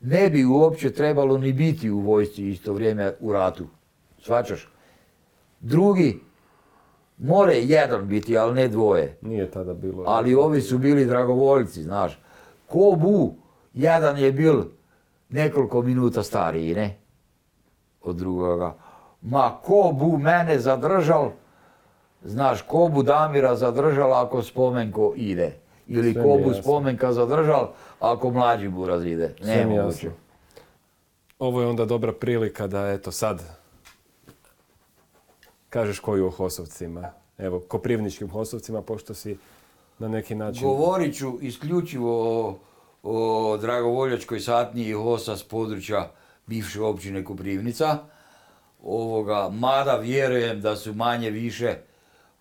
ne 0.00 0.30
bi 0.30 0.44
uopće 0.44 0.92
trebalo 0.92 1.38
ni 1.38 1.52
biti 1.52 1.90
u 1.90 2.00
vojsci 2.00 2.48
isto 2.48 2.72
vrijeme 2.72 3.12
u 3.20 3.32
ratu. 3.32 3.66
Svačaš? 4.22 4.68
Drugi 5.60 6.20
more 7.18 7.54
jedan 7.54 8.08
biti, 8.08 8.38
ali 8.38 8.54
ne 8.54 8.68
dvoje. 8.68 9.18
Nije 9.22 9.50
tada 9.50 9.74
bilo. 9.74 10.04
Ali 10.06 10.34
ovi 10.34 10.60
su 10.60 10.78
bili 10.78 11.04
dragovoljci, 11.04 11.82
znaš. 11.82 12.20
Ko 12.70 12.96
bu, 12.96 13.34
jedan 13.74 14.18
je 14.18 14.32
bil 14.32 14.62
nekoliko 15.28 15.82
minuta 15.82 16.22
stariji, 16.22 16.74
ne? 16.74 16.96
Od 18.02 18.16
drugoga. 18.16 18.74
Ma 19.22 19.58
ko 19.62 19.90
bu 19.92 20.18
mene 20.18 20.58
zadržal, 20.58 21.30
znaš, 22.24 22.62
ko 22.62 22.88
bu 22.88 23.02
Damira 23.02 23.56
zadržal 23.56 24.14
ako 24.14 24.42
spomenko 24.42 25.12
ide. 25.16 25.52
Ili 25.86 26.12
Sve 26.12 26.22
ko 26.22 26.28
bu 26.28 26.48
jasno. 26.48 26.62
spomenka 26.62 27.12
zadržal 27.12 27.68
ako 28.00 28.30
mlađi 28.30 28.68
buraz 28.68 29.04
ide. 29.04 29.34
Sve 29.42 29.64
mi 29.64 29.74
Nemoguće. 29.74 30.06
jasno. 30.06 30.10
Ovo 31.38 31.60
je 31.60 31.66
onda 31.66 31.84
dobra 31.84 32.12
prilika 32.12 32.66
da 32.66 32.88
eto 32.88 33.12
sad 33.12 33.42
kažeš 35.68 35.98
koju 36.00 36.26
o 36.26 36.30
Hosovcima. 36.30 37.10
Evo, 37.38 37.60
Koprivničkim 37.60 38.28
Hosovcima, 38.28 38.82
pošto 38.82 39.14
si 39.14 39.36
na 40.00 40.08
neki 40.08 40.34
način... 40.34 40.62
Govorit 40.62 41.16
ću 41.16 41.38
isključivo 41.40 42.48
o, 42.48 42.58
o 43.02 43.56
dragovoljačkoj 43.56 44.40
satniji 44.40 44.92
HOS-a 44.92 45.36
s 45.36 45.42
područja 45.42 46.12
bivše 46.46 46.82
općine 46.82 47.24
Koprivnica. 47.24 47.98
Ovoga, 48.82 49.48
mada 49.52 49.96
vjerujem 49.96 50.60
da 50.60 50.76
su 50.76 50.94
manje 50.94 51.30
više, 51.30 51.76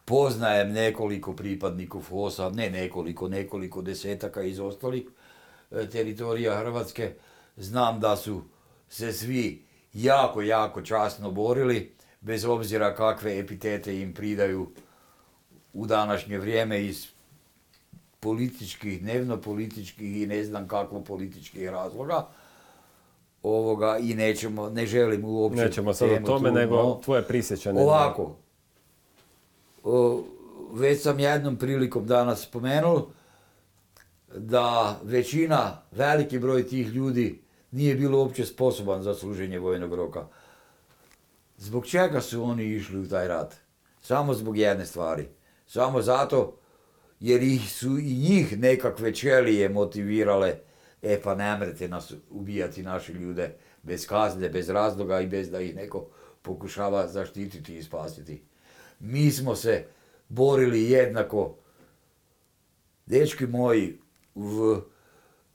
poznajem 0.05 0.71
nekoliko 0.71 1.33
pripadnikov 1.33 2.01
HOS-a, 2.01 2.49
ne 2.49 2.69
nekoliko, 2.69 3.27
nekoliko 3.27 3.81
desetaka 3.81 4.41
iz 4.41 4.59
ostalih 4.59 5.03
e, 5.71 5.89
teritorija 5.89 6.57
Hrvatske. 6.57 7.13
Znam 7.57 7.99
da 7.99 8.15
su 8.15 8.41
se 8.89 9.13
svi 9.13 9.63
jako, 9.93 10.41
jako 10.41 10.81
časno 10.81 11.31
borili, 11.31 11.91
bez 12.21 12.45
obzira 12.45 12.95
kakve 12.95 13.39
epitete 13.39 14.01
im 14.01 14.13
pridaju 14.13 14.67
u 15.73 15.85
današnje 15.85 16.37
vrijeme 16.37 16.85
iz 16.85 17.07
političkih, 18.19 19.01
dnevno 19.01 19.41
političkih 19.41 20.21
i 20.21 20.27
ne 20.27 20.43
znam 20.43 20.67
kakvo 20.67 21.01
političkih 21.01 21.69
razloga. 21.69 22.27
Ovoga 23.43 23.97
i 23.97 24.13
nećemo, 24.13 24.69
ne 24.69 24.85
želim 24.85 25.25
uopće 25.25 25.61
Nećemo 25.61 25.93
sad 25.93 26.09
o 26.11 26.25
tome, 26.25 26.51
nego 26.51 26.99
tvoje 27.03 27.23
prisjećane. 27.23 27.81
Ovako, 27.81 28.35
o, 29.83 30.23
već 30.73 31.01
sam 31.01 31.19
jednom 31.19 31.55
prilikom 31.55 32.07
danas 32.07 32.43
spomenuo 32.43 33.09
da 34.35 34.99
većina, 35.03 35.81
veliki 35.91 36.39
broj 36.39 36.67
tih 36.67 36.87
ljudi 36.87 37.41
nije 37.71 37.95
bilo 37.95 38.19
uopće 38.19 38.45
sposoban 38.45 39.03
za 39.03 39.13
služenje 39.13 39.59
vojnog 39.59 39.93
roka. 39.93 40.27
Zbog 41.57 41.85
čega 41.85 42.21
su 42.21 42.43
oni 42.43 42.65
išli 42.65 42.99
u 42.99 43.09
taj 43.09 43.27
rat? 43.27 43.55
Samo 44.01 44.33
zbog 44.33 44.57
jedne 44.57 44.85
stvari. 44.85 45.27
Samo 45.67 46.01
zato 46.01 46.57
jer 47.19 47.43
ih 47.43 47.71
su 47.71 47.99
i 47.99 48.13
njih 48.13 48.59
nekakve 48.59 49.15
čelije 49.15 49.69
motivirale 49.69 50.55
e 51.01 51.21
pa 51.21 51.35
ne 51.35 51.57
mrete 51.57 51.87
nas 51.87 52.13
ubijati 52.29 52.83
naše 52.83 53.13
ljude 53.13 53.55
bez 53.83 54.07
kazne, 54.07 54.49
bez 54.49 54.69
razloga 54.69 55.21
i 55.21 55.27
bez 55.27 55.49
da 55.49 55.61
ih 55.61 55.75
neko 55.75 56.07
pokušava 56.41 57.07
zaštititi 57.07 57.77
i 57.77 57.83
spasiti. 57.83 58.41
Mi 58.99 59.31
smo 59.31 59.55
se 59.55 59.85
borili 60.29 60.91
jednako, 60.91 61.55
dečki 63.05 63.47
moji, 63.47 63.99
v, 64.35 64.81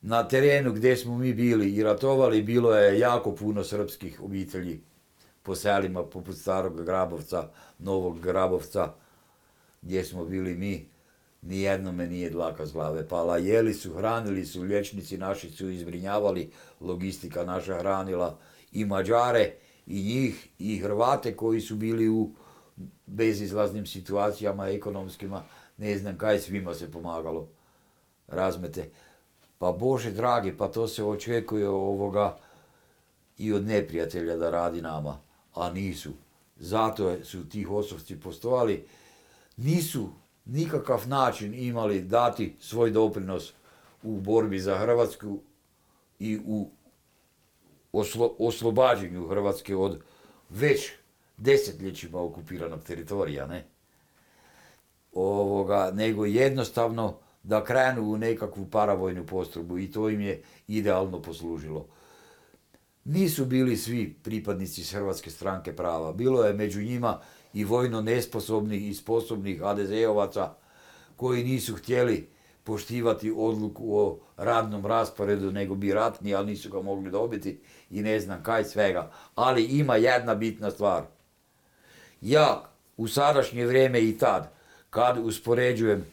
na 0.03 0.29
terenu 0.29 0.73
gdje 0.73 0.97
smo 0.97 1.19
mi 1.19 1.35
bili 1.35 1.71
i 1.71 1.83
ratovali, 1.83 2.43
bilo 2.43 2.75
je 2.75 2.99
jako 2.99 3.35
puno 3.35 3.65
srpskih 3.65 4.21
obitelji 4.23 4.81
po 5.43 5.55
selima 5.55 6.03
poput 6.03 6.37
Starog 6.37 6.85
Grabovca, 6.85 7.49
Novog 7.79 8.21
Grabovca, 8.21 8.95
gdje 9.83 10.05
smo 10.05 10.25
bili 10.25 10.55
mi, 10.55 10.89
nijednome 11.47 12.07
nije 12.07 12.31
dlaka 12.31 12.67
s 12.67 12.73
glave 12.73 13.09
pala. 13.09 13.39
Jeli 13.39 13.75
su, 13.75 13.95
hranili 13.95 14.47
su, 14.47 14.63
liječnici 14.63 15.19
naši 15.19 15.51
su 15.51 15.71
izbrinjavali, 15.71 16.51
logistika 16.81 17.45
naša 17.45 17.79
hranila 17.79 18.39
i 18.73 18.85
Mađare, 18.85 19.53
i 19.87 20.03
njih, 20.03 20.49
i 20.59 20.79
Hrvate 20.79 21.37
koji 21.37 21.61
su 21.61 21.77
bili 21.77 22.09
u 22.09 22.31
bezizlaznim 23.07 23.87
situacijama 23.87 24.69
ekonomskima, 24.69 25.43
ne 25.77 25.99
znam 25.99 26.19
kaj, 26.19 26.39
svima 26.39 26.75
se 26.75 26.93
pomagalo. 26.93 27.49
Razmete. 28.29 28.91
Pa 29.59 29.73
Bože 29.73 30.11
dragi, 30.11 30.57
pa 30.57 30.69
to 30.69 30.89
se 30.89 31.05
očekuje 31.05 31.69
ovoga 31.69 32.39
i 33.39 33.53
od 33.53 33.67
neprijatelja 33.67 34.37
da 34.37 34.51
radi 34.51 34.83
nama, 34.83 35.19
a 35.55 35.71
nisu. 35.71 36.13
Zato 36.57 37.25
su 37.25 37.49
ti 37.49 37.63
Hosovci 37.63 38.21
postojali, 38.21 38.87
nisu 39.57 40.09
nikakav 40.45 41.09
način 41.09 41.55
imali 41.55 42.03
dati 42.03 42.57
svoj 42.61 42.91
doprinos 42.91 43.53
u 44.03 44.21
borbi 44.21 44.59
za 44.61 44.79
Hrvatsku 44.79 45.41
i 46.19 46.39
u 46.47 46.71
oslo- 47.93 48.35
oslobađanju 48.39 49.29
Hrvatske 49.29 49.77
od 49.77 50.01
već 50.51 50.91
desetljećima 51.37 52.23
okupiranog 52.23 52.83
teritorija, 52.83 53.47
ne? 53.47 53.65
Ovoga, 55.13 55.91
nego 55.95 56.25
jednostavno 56.25 57.19
da 57.43 57.65
krenu 57.65 58.03
u 58.03 58.19
nekakvu 58.19 58.67
paravojnu 58.67 59.27
postrojbu 59.27 59.79
i 59.79 59.93
to 59.93 60.09
im 60.11 60.21
je 60.21 60.43
idealno 60.69 61.23
poslužilo. 61.23 61.87
Nisu 63.05 63.45
bili 63.45 63.77
svi 63.77 64.15
pripadnici 64.23 64.83
Hrvatske 64.83 65.31
stranke 65.31 65.77
prava. 65.77 66.13
Bilo 66.13 66.45
je 66.45 66.53
među 66.53 66.83
njima 66.83 67.21
i 67.55 67.65
vojno 67.65 68.01
nesposobnih 68.01 68.89
i 68.89 68.95
sposobnih 68.95 69.61
HDZ-ovaca 69.61 70.49
koji 71.17 71.45
nisu 71.45 71.75
htjeli 71.75 72.29
poštivati 72.65 73.35
odluku 73.37 73.99
o 73.99 74.19
radnom 74.37 74.87
rasporedu, 74.87 75.53
nego 75.53 75.75
bi 75.75 75.93
ratni, 75.93 76.35
ali 76.35 76.47
nisu 76.47 76.71
ga 76.71 76.83
mogli 76.83 77.11
dobiti 77.11 77.61
i 77.91 78.03
ne 78.03 78.21
znam 78.21 78.43
kaj 78.43 78.65
svega. 78.65 79.11
Ali 79.35 79.65
ima 79.65 79.97
jedna 79.97 80.35
bitna 80.35 80.71
stvar. 80.71 81.05
Ja 82.21 82.71
u 82.97 83.09
sadašnje 83.09 83.67
vrijeme 83.67 84.01
i 84.01 84.19
tad, 84.19 84.53
kad 84.91 85.19
uspoređujem 85.19 86.05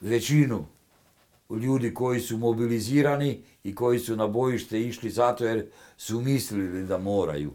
većinu 0.00 0.66
ljudi 1.50 1.94
koji 1.94 2.20
su 2.20 2.36
mobilizirani 2.36 3.42
i 3.64 3.74
koji 3.74 3.98
su 3.98 4.16
na 4.16 4.26
bojište 4.26 4.80
išli 4.80 5.10
zato 5.10 5.46
jer 5.46 5.66
su 5.96 6.20
mislili 6.20 6.86
da 6.86 6.98
moraju. 6.98 7.52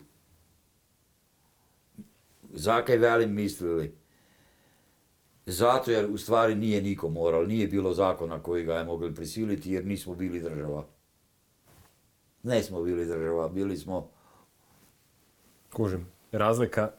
Zakaj 2.53 2.97
velim 2.97 3.33
mislili? 3.33 3.95
Zato 5.45 5.91
jer 5.91 6.11
u 6.11 6.17
stvari 6.17 6.55
nije 6.55 6.81
niko 6.81 7.09
moral, 7.09 7.47
nije 7.47 7.67
bilo 7.67 7.93
zakona 7.93 8.43
koji 8.43 8.63
ga 8.63 8.73
je 8.73 8.83
mogli 8.83 9.15
prisiliti 9.15 9.71
jer 9.71 9.85
nismo 9.85 10.15
bili 10.15 10.41
država. 10.41 10.85
Ne 12.43 12.63
smo 12.63 12.81
bili 12.83 13.05
država, 13.05 13.49
bili 13.49 13.77
smo 13.77 14.09
Kužim. 15.73 16.07
Razlika, 16.31 16.91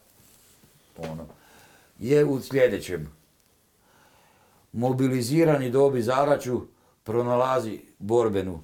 ono, 0.98 1.26
je 1.98 2.24
u 2.24 2.40
sljedećem. 2.40 3.12
Mobilizirani 4.72 5.70
dobi 5.70 6.02
zadaću, 6.02 6.60
pronalazi 7.04 7.80
borbenu, 7.98 8.62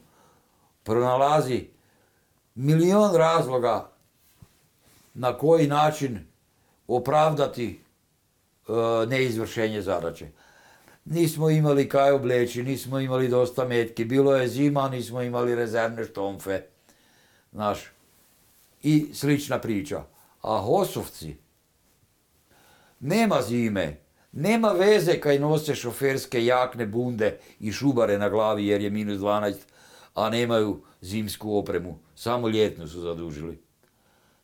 pronalazi 0.83 1.69
milion 2.55 3.15
razloga 3.15 3.91
na 5.15 5.39
koji 5.39 5.67
način 5.67 6.27
opravdati 6.89 7.81
neizvršenje 9.09 9.83
zadaće. 9.83 10.27
Nismo 11.05 11.51
imali 11.51 11.89
kaj 11.89 12.13
obleći, 12.13 12.63
nismo 12.63 13.01
imali 13.01 13.29
dosta 13.29 13.65
metki, 13.65 14.05
bilo 14.05 14.37
je 14.37 14.49
zima, 14.49 14.89
nismo 14.89 15.23
imali 15.23 15.55
rezervne 15.55 16.05
štomfe. 16.05 16.63
Znaš, 17.53 17.79
i 18.83 19.07
slična 19.15 19.59
priča. 19.59 20.03
A 20.43 20.59
Hosovci, 20.59 21.37
nema 23.01 23.43
zime, 23.43 24.01
nema 24.33 24.73
veze 24.73 25.21
kaj 25.21 25.39
nose 25.39 25.75
šoferske 25.75 26.45
jakne 26.45 26.87
bunde 26.87 27.39
i 27.61 27.73
šubare 27.73 28.19
na 28.19 28.29
glavi 28.29 28.67
jer 28.67 28.81
je 28.81 28.91
minus 28.91 29.19
12, 29.19 29.55
a 30.15 30.31
nemaju 30.31 30.83
zimsku 31.01 31.59
opremu, 31.59 31.99
samo 32.15 32.49
ljetnu 32.49 32.89
su 32.89 33.01
zadužili. 33.01 33.59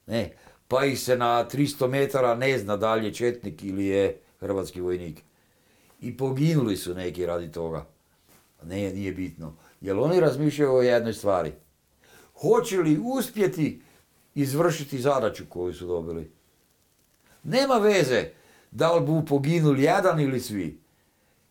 Ne, 0.07 0.33
pa 0.73 0.85
ih 0.85 1.01
se 1.01 1.17
na 1.17 1.49
300 1.53 1.89
metara 1.89 2.35
ne 2.35 2.59
zna 2.59 2.77
dalje 2.77 3.15
četnik 3.15 3.65
ili 3.65 3.87
je 3.87 4.21
hrvatski 4.41 4.81
vojnik. 4.81 5.23
I 6.01 6.17
poginuli 6.17 6.77
su 6.77 6.95
neki 6.95 7.27
radi 7.27 7.53
toga. 7.53 7.87
Ne, 8.65 8.93
nije 8.93 9.13
bitno. 9.13 9.55
Jer 9.81 9.99
oni 9.99 10.21
razmišljaju 10.21 10.75
o 10.75 10.83
jednoj 10.83 11.13
stvari. 11.13 11.53
Hoće 12.41 12.79
li 12.79 13.01
uspjeti 13.05 13.83
izvršiti 14.35 14.99
zadaću 14.99 15.45
koju 15.49 15.75
su 15.75 15.87
dobili? 15.87 16.31
Nema 17.43 17.79
veze 17.79 18.29
da 18.71 18.95
li 18.95 19.07
bu 19.07 19.25
poginuli 19.25 19.83
jedan 19.83 20.21
ili 20.21 20.41
svi. 20.41 20.81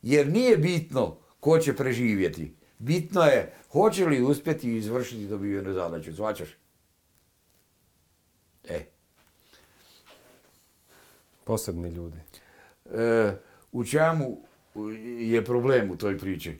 Jer 0.01 0.27
nije 0.27 0.57
bitno 0.57 1.17
ko 1.39 1.59
će 1.59 1.75
preživjeti. 1.75 2.55
Bitno 2.77 3.21
je 3.21 3.53
hoće 3.71 4.05
li 4.05 4.23
uspjeti 4.23 4.77
izvršiti 4.77 5.27
dobivenu 5.27 5.73
zadaću. 5.73 6.11
Zvačaš? 6.11 6.49
E. 8.63 8.90
Posebni 11.43 11.89
ljudi. 11.89 12.17
E, 12.93 13.33
u 13.71 13.83
čemu 13.83 14.37
je 15.19 15.45
problem 15.45 15.91
u 15.91 15.95
toj 15.95 16.17
priči? 16.17 16.57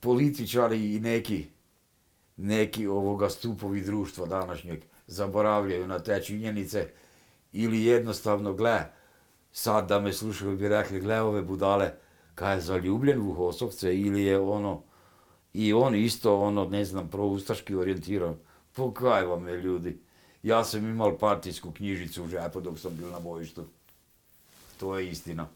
Političari 0.00 0.94
i 0.94 1.00
neki, 1.00 1.46
neki 2.36 2.86
ovoga 2.86 3.30
stupovi 3.30 3.80
društva 3.80 4.26
današnjeg 4.26 4.82
zaboravljaju 5.06 5.86
na 5.86 5.98
te 5.98 6.22
činjenice 6.22 6.88
ili 7.52 7.84
jednostavno 7.84 8.52
gle, 8.52 8.80
sad 9.52 9.88
da 9.88 10.00
me 10.00 10.12
slušaju 10.12 10.56
bi 10.56 10.68
rekli 10.68 11.00
gle 11.00 11.20
ove 11.20 11.42
budale, 11.42 11.92
kaj 12.34 12.56
je 12.56 12.60
zaljubljen 12.60 13.20
u 13.20 13.32
Hosovce 13.32 14.00
ili 14.00 14.22
je 14.22 14.40
ono, 14.40 14.82
i 15.52 15.72
on 15.72 15.94
isto 15.94 16.40
ono, 16.40 16.64
ne 16.64 16.84
znam, 16.84 17.08
proustaški 17.08 17.74
orijentiran. 17.74 18.36
Pokaj 18.72 19.24
vam 19.24 19.48
je 19.48 19.56
ljudi. 19.56 19.98
Ja 20.42 20.64
sam 20.64 20.84
imao 20.84 21.18
partijsku 21.18 21.70
knjižicu 21.70 22.24
u 22.24 22.28
žepu 22.28 22.60
dok 22.60 22.78
sam 22.78 22.96
bio 22.96 23.10
na 23.10 23.20
bojištu. 23.20 23.64
To 24.80 24.98
je 24.98 25.08
istina. 25.10 25.46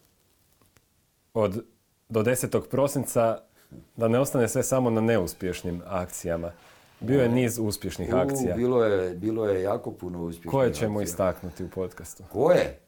Od, 1.33 1.63
do 2.09 2.23
10. 2.23 2.67
prosinca 2.67 3.41
da 3.97 4.07
ne 4.07 4.19
ostane 4.19 4.47
sve 4.47 4.63
samo 4.63 4.89
na 4.89 5.01
neuspješnim 5.01 5.81
akcijama. 5.85 6.51
Bio 6.99 7.21
je 7.21 7.29
niz 7.29 7.59
uspješnih 7.61 8.13
U, 8.13 8.17
akcija. 8.17 8.55
bilo, 8.55 8.83
je, 8.83 9.15
bilo 9.15 9.45
je 9.45 9.61
jako 9.61 9.91
puno 9.91 10.23
uspješnih 10.23 10.51
Koje 10.51 10.73
ćemo 10.73 10.99
akcija. 10.99 11.03
istaknuti 11.03 11.63
u 11.63 11.69
podcastu? 11.69 12.23
Koje? 12.31 12.79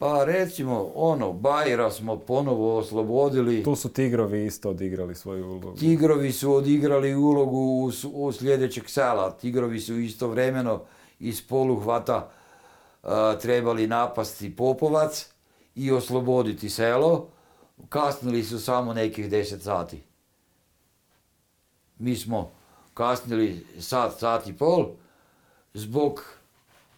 Pa 0.00 0.24
recimo, 0.24 0.92
ono, 0.94 1.32
Bajra 1.32 1.90
smo 1.90 2.16
ponovo 2.16 2.76
oslobodili. 2.76 3.62
Tu 3.62 3.76
su 3.76 3.88
tigrovi 3.92 4.46
isto 4.46 4.70
odigrali 4.70 5.14
svoju 5.14 5.46
ulogu. 5.46 5.76
Tigrovi 5.78 6.32
su 6.32 6.52
odigrali 6.52 7.14
ulogu 7.14 7.58
u, 7.58 7.90
u 8.12 8.32
sljedećeg 8.32 8.88
sela. 8.88 9.30
Tigrovi 9.30 9.80
su 9.80 9.94
istovremeno 9.94 10.82
iz 11.18 11.46
poluhvata 11.46 12.30
a, 13.02 13.38
trebali 13.42 13.86
napasti 13.86 14.56
Popovac 14.56 15.26
i 15.74 15.92
osloboditi 15.92 16.70
selo. 16.70 17.28
Kasnili 17.88 18.44
su 18.44 18.60
samo 18.60 18.94
nekih 18.94 19.30
10 19.30 19.58
sati. 19.58 20.02
Mi 21.98 22.16
smo 22.16 22.50
kasnili 22.94 23.66
sat, 23.78 24.18
sat 24.18 24.46
i 24.46 24.52
pol 24.52 24.86
zbog 25.74 26.39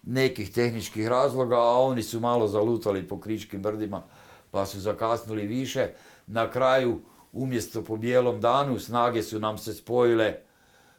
nekih 0.03 0.53
tehničkih 0.53 1.09
razloga, 1.09 1.57
a 1.57 1.79
oni 1.79 2.03
su 2.03 2.21
malo 2.21 2.49
zalutali 2.49 3.09
po 3.09 3.21
kričkim 3.21 3.63
brdima 3.63 4.03
pa 4.53 4.67
su 4.67 4.81
zakasnili 4.81 5.47
više. 5.47 5.89
Na 6.27 6.51
kraju, 6.51 7.01
umjesto 7.33 7.85
po 7.85 7.97
bijelom 7.97 8.41
danu, 8.41 8.79
snage 8.79 9.23
su 9.23 9.41
nam 9.41 9.59
se 9.59 9.75
spojile 9.75 10.35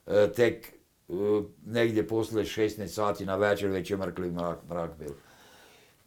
e, 0.08 0.32
tek 0.36 0.66
e, 0.66 1.14
negdje 1.66 2.08
poslije 2.08 2.46
16 2.46 2.88
sati 2.88 3.26
na 3.26 3.36
večer, 3.36 3.70
već 3.70 3.92
je 3.92 3.98
mrkli 3.98 4.32
mrak, 4.32 4.60
mrak 4.70 4.92
bil. 5.00 5.12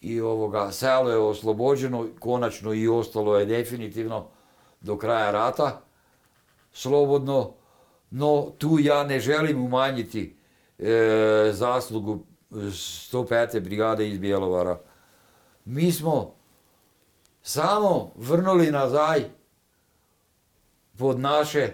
I 0.00 0.20
ovoga, 0.20 0.72
selo 0.72 1.10
je 1.10 1.18
oslobođeno, 1.18 2.06
konačno 2.18 2.74
i 2.74 2.88
ostalo 2.88 3.38
je 3.38 3.46
definitivno 3.46 4.28
do 4.80 4.98
kraja 4.98 5.30
rata 5.30 5.82
slobodno, 6.72 7.52
no 8.10 8.50
tu 8.58 8.78
ja 8.80 9.04
ne 9.04 9.20
želim 9.20 9.64
umanjiti 9.64 10.36
e, 10.78 11.50
zaslugu 11.52 12.24
105. 12.56 13.60
brigade 13.60 14.08
iz 14.08 14.18
Bjelovara. 14.18 14.80
Mi 15.64 15.92
smo 15.92 16.34
samo 17.42 18.12
vrnuli 18.16 18.70
nazaj 18.70 19.24
pod 20.98 21.20
naše 21.20 21.70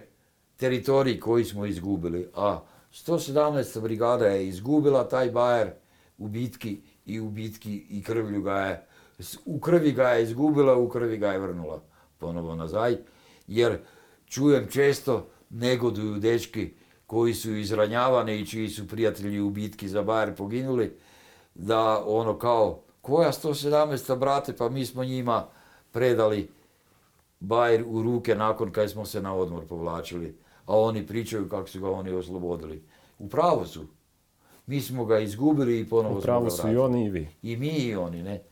teritorij 0.56 1.20
koji 1.20 1.44
smo 1.44 1.66
izgubili, 1.66 2.30
a 2.34 2.60
117. 2.92 3.80
brigada 3.80 4.26
je 4.26 4.48
izgubila 4.48 5.08
taj 5.08 5.30
bajer 5.30 5.70
u 6.18 6.28
bitki 6.28 6.80
i 7.06 7.20
u 7.20 7.30
bitki 7.30 7.86
i 7.90 8.02
krvlju 8.02 8.42
ga 8.42 8.58
je, 8.58 8.86
u 9.44 9.60
krvi 9.60 9.92
ga 9.92 10.08
je 10.08 10.22
izgubila, 10.22 10.76
u 10.76 10.88
krvi 10.88 11.16
ga 11.16 11.32
je 11.32 11.38
vrnula 11.38 11.82
ponovo 12.18 12.54
nazaj, 12.54 12.96
jer 13.46 13.78
čujem 14.26 14.66
često 14.70 15.28
negoduju 15.50 16.18
dečki 16.18 16.74
koji 17.12 17.34
su 17.34 17.56
izranjavani 17.56 18.36
i 18.36 18.46
čiji 18.46 18.68
su 18.68 18.88
prijatelji 18.88 19.40
u 19.40 19.50
bitki 19.50 19.88
za 19.88 20.02
bajer 20.02 20.34
poginuli, 20.34 20.96
da 21.54 22.04
ono 22.06 22.38
kao, 22.38 22.80
koja 23.02 23.32
117. 23.32 24.18
brate, 24.18 24.56
pa 24.56 24.68
mi 24.68 24.86
smo 24.86 25.04
njima 25.04 25.46
predali 25.90 26.48
Bajer 27.40 27.84
u 27.86 28.02
ruke 28.02 28.34
nakon 28.34 28.70
kad 28.70 28.90
smo 28.90 29.04
se 29.04 29.20
na 29.22 29.34
odmor 29.34 29.66
povlačili, 29.68 30.36
a 30.66 30.78
oni 30.78 31.06
pričaju 31.06 31.48
kako 31.48 31.68
su 31.68 31.80
ga 31.80 31.90
oni 31.90 32.10
oslobodili. 32.10 32.82
U 33.18 33.28
pravu 33.28 33.66
su. 33.66 33.86
Mi 34.66 34.80
smo 34.80 35.04
ga 35.04 35.18
izgubili 35.18 35.80
i 35.80 35.88
ponovo 35.88 36.20
smo 36.20 36.40
ga 36.40 36.50
su 36.50 36.68
i 36.68 36.76
oni 36.76 37.04
i 37.04 37.10
vi. 37.10 37.28
I 37.42 37.56
mi 37.56 37.68
i 37.68 37.94
oni, 37.94 38.22
ne? 38.22 38.42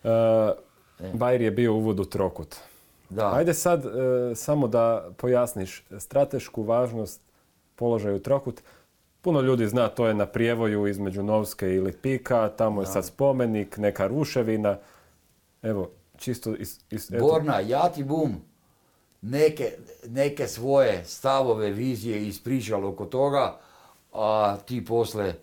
E, 1.00 1.12
Bajr 1.12 1.40
je 1.40 1.50
bio 1.50 1.74
uvod 1.74 2.00
u 2.00 2.04
trokut. 2.04 2.56
Da. 3.10 3.32
Ajde 3.34 3.54
sad 3.54 3.84
e, 3.84 4.34
samo 4.34 4.68
da 4.68 5.10
pojasniš 5.16 5.84
stratešku 5.98 6.62
važnost 6.62 7.29
položaju 7.80 8.20
trokut. 8.20 8.60
Puno 9.20 9.40
ljudi 9.40 9.66
zna, 9.66 9.88
to 9.88 10.06
je 10.06 10.14
na 10.14 10.26
prijevoju 10.26 10.86
između 10.86 11.22
Novske 11.22 11.74
i 11.74 11.80
Lipika, 11.80 12.48
tamo 12.48 12.82
je 12.82 12.86
sad 12.86 13.06
spomenik, 13.06 13.76
neka 13.76 14.06
ruševina. 14.06 14.78
Evo, 15.62 15.90
čisto 16.16 16.54
iz, 16.54 16.78
iz- 16.90 17.12
eto, 17.12 17.24
Borna, 17.24 17.60
ja 17.60 17.88
ti 17.88 18.04
bum 18.04 18.36
neke, 19.22 19.72
neke 20.06 20.46
svoje 20.46 21.04
stavove, 21.04 21.70
vizije 21.70 22.26
ispričal 22.28 22.86
oko 22.86 23.04
toga, 23.06 23.60
a 24.12 24.56
ti 24.66 24.84
posle 24.84 25.34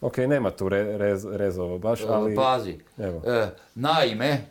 Ok, 0.00 0.16
nema 0.18 0.50
tu 0.50 0.68
re- 0.68 0.98
rez, 0.98 1.24
rezova 1.24 1.78
baš, 1.78 2.00
ali... 2.08 2.34
pazi. 2.34 2.78
Evo. 2.98 3.22
E, 3.26 3.50
naime, 3.74 4.44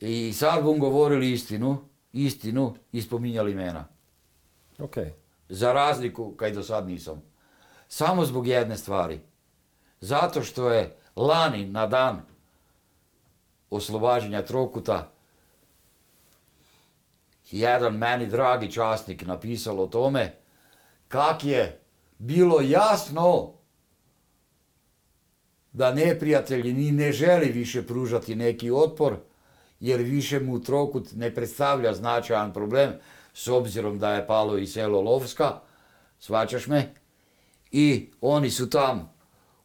i 0.00 0.32
sad 0.32 0.64
bum 0.64 0.78
govorili 0.78 1.32
istinu, 1.32 1.78
istinu 2.12 2.74
i 2.92 3.02
spominjali 3.02 3.52
imena. 3.52 3.84
Ok, 4.78 4.96
Za 5.48 5.72
razliku 5.72 6.34
kaj 6.36 6.50
do 6.50 6.62
sad 6.62 6.86
nisam. 6.86 7.22
Samo 7.88 8.24
zbog 8.24 8.46
jedne 8.46 8.76
stvari. 8.76 9.20
Zato 10.00 10.42
što 10.42 10.70
je 10.70 10.96
lani 11.16 11.66
na 11.66 11.86
dan 11.86 12.22
oslobađanja 13.70 14.42
Trokuta 14.42 15.12
jedan 17.50 17.96
meni 17.96 18.26
dragi 18.26 18.72
časnik 18.72 19.26
napisao 19.26 19.82
o 19.82 19.86
tome 19.86 20.34
kak 21.08 21.44
je 21.44 21.80
bilo 22.18 22.60
jasno 22.60 23.52
da 25.72 25.94
neprijatelj 25.94 26.72
ni 26.72 26.92
ne 26.92 27.12
želi 27.12 27.46
više 27.46 27.86
pružati 27.86 28.34
neki 28.34 28.70
otpor, 28.70 29.16
jer 29.80 30.00
više 30.00 30.40
mu 30.40 30.60
Trokut 30.62 31.08
ne 31.14 31.34
predstavlja 31.34 31.94
značajan 31.94 32.52
problem, 32.52 32.92
s 33.34 33.48
obzirom 33.48 33.98
da 33.98 34.14
je 34.14 34.26
palo 34.26 34.58
i 34.58 34.66
selo 34.66 35.00
Lovska, 35.00 35.60
svačaš 36.18 36.66
me, 36.66 36.94
i 37.72 38.10
oni 38.20 38.50
su 38.50 38.70
tam 38.70 39.12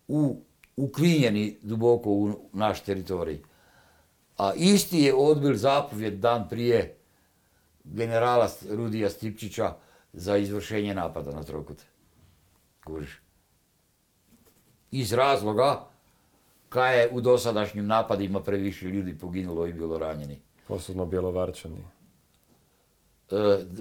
u, 0.07 0.41
uklinjeni 0.75 1.57
duboko 1.61 2.09
u 2.09 2.49
naš 2.53 2.81
teritorij. 2.81 3.41
A 4.37 4.53
isti 4.55 4.99
je 4.99 5.15
odbil 5.15 5.55
zapovjed 5.55 6.13
dan 6.13 6.49
prije 6.49 6.97
generala 7.83 8.49
Rudija 8.69 9.09
Stipčića 9.09 9.73
za 10.13 10.37
izvršenje 10.37 10.93
napada 10.93 11.31
na 11.31 11.43
Trokut. 11.43 11.77
Kužiš? 12.85 13.21
Iz 14.91 15.13
razloga 15.13 15.87
kaj 16.69 16.99
je 16.99 17.09
u 17.11 17.21
dosadašnjim 17.21 17.87
napadima 17.87 18.43
previše 18.43 18.85
ljudi 18.85 19.17
poginulo 19.17 19.67
i 19.67 19.73
bilo 19.73 19.97
ranjeni. 19.97 20.39
Posebno 20.67 21.05
bjelovarčani. 21.05 21.83
E, 23.31 23.35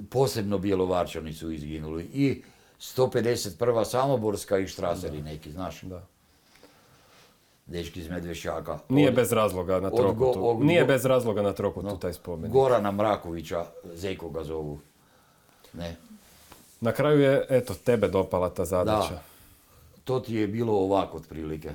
posebno 0.04 0.58
bjelovarčani 0.58 1.32
su 1.32 1.52
izginuli 1.52 2.04
i 2.04 2.42
151. 2.80 3.50
Samoborska 3.84 4.58
i 4.58 4.66
Štraseri 4.66 5.22
neki, 5.22 5.50
znaš, 5.52 5.80
Da. 5.82 6.02
dečki 7.66 8.00
iz 8.00 8.08
Medvešćaka. 8.08 8.78
Nije 8.88 9.08
Od- 9.08 9.14
bez 9.14 9.32
razloga 9.32 9.80
na 9.80 9.90
go- 9.90 9.96
trokutu. 9.96 10.48
od 10.50 10.60
Nije 10.60 10.84
bez 10.84 11.04
razloga 11.04 11.42
na 11.42 11.52
trokutu 11.52 11.96
taj 11.96 12.12
spomen. 12.12 12.50
Gorana 12.50 12.92
Mrakovića, 12.92 13.64
Zeko 13.86 14.28
ga 14.28 14.44
zovu. 14.44 14.78
Ne. 15.72 15.96
Na 16.80 16.92
kraju 16.92 17.20
je, 17.20 17.46
eto, 17.48 17.74
tebe 17.74 18.08
dopala 18.08 18.50
ta 18.50 18.64
zadaća. 18.64 19.10
Da. 19.10 19.22
To 20.04 20.20
ti 20.20 20.34
je 20.34 20.46
bilo 20.48 20.72
ovako 20.74 21.16
otprilike. 21.16 21.70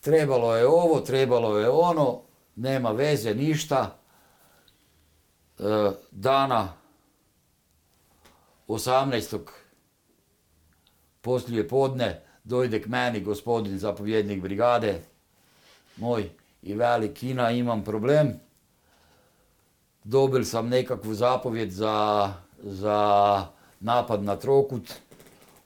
Trebalo 0.00 0.56
je 0.56 0.66
ovo, 0.66 1.00
trebalo 1.00 1.58
je 1.58 1.68
ono, 1.68 2.20
nema 2.56 2.90
veze, 2.90 3.34
ništa. 3.34 3.96
E, 5.58 5.90
dana 6.10 6.72
18. 8.68 9.38
poslije 11.20 11.68
podne 11.68 12.22
dojde 12.44 12.82
k 12.82 12.86
meni 12.86 13.20
gospodin 13.20 13.78
zapovjednik 13.78 14.42
brigade 14.42 15.02
moj 15.96 16.30
i 16.62 16.74
veli 16.74 17.14
Kina 17.14 17.50
imam 17.50 17.84
problem. 17.84 18.40
Dobil 20.04 20.44
sam 20.44 20.68
nekakvu 20.68 21.14
zapovjed 21.14 21.70
za, 21.70 22.32
za 22.58 23.46
napad 23.80 24.22
na 24.22 24.36
Trokut 24.36 24.92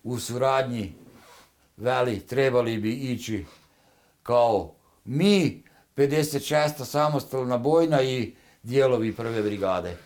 u 0.05 0.19
suradnji 0.19 0.95
veli 1.77 2.21
trebali 2.21 2.79
bi 2.79 2.93
ići 2.93 3.47
kao 4.23 4.75
mi 5.05 5.63
56. 5.97 6.85
samostalna 6.85 7.59
bojna 7.59 8.03
i 8.03 8.35
dijelovi 8.63 9.17
prve 9.17 9.43
brigade. 9.43 9.97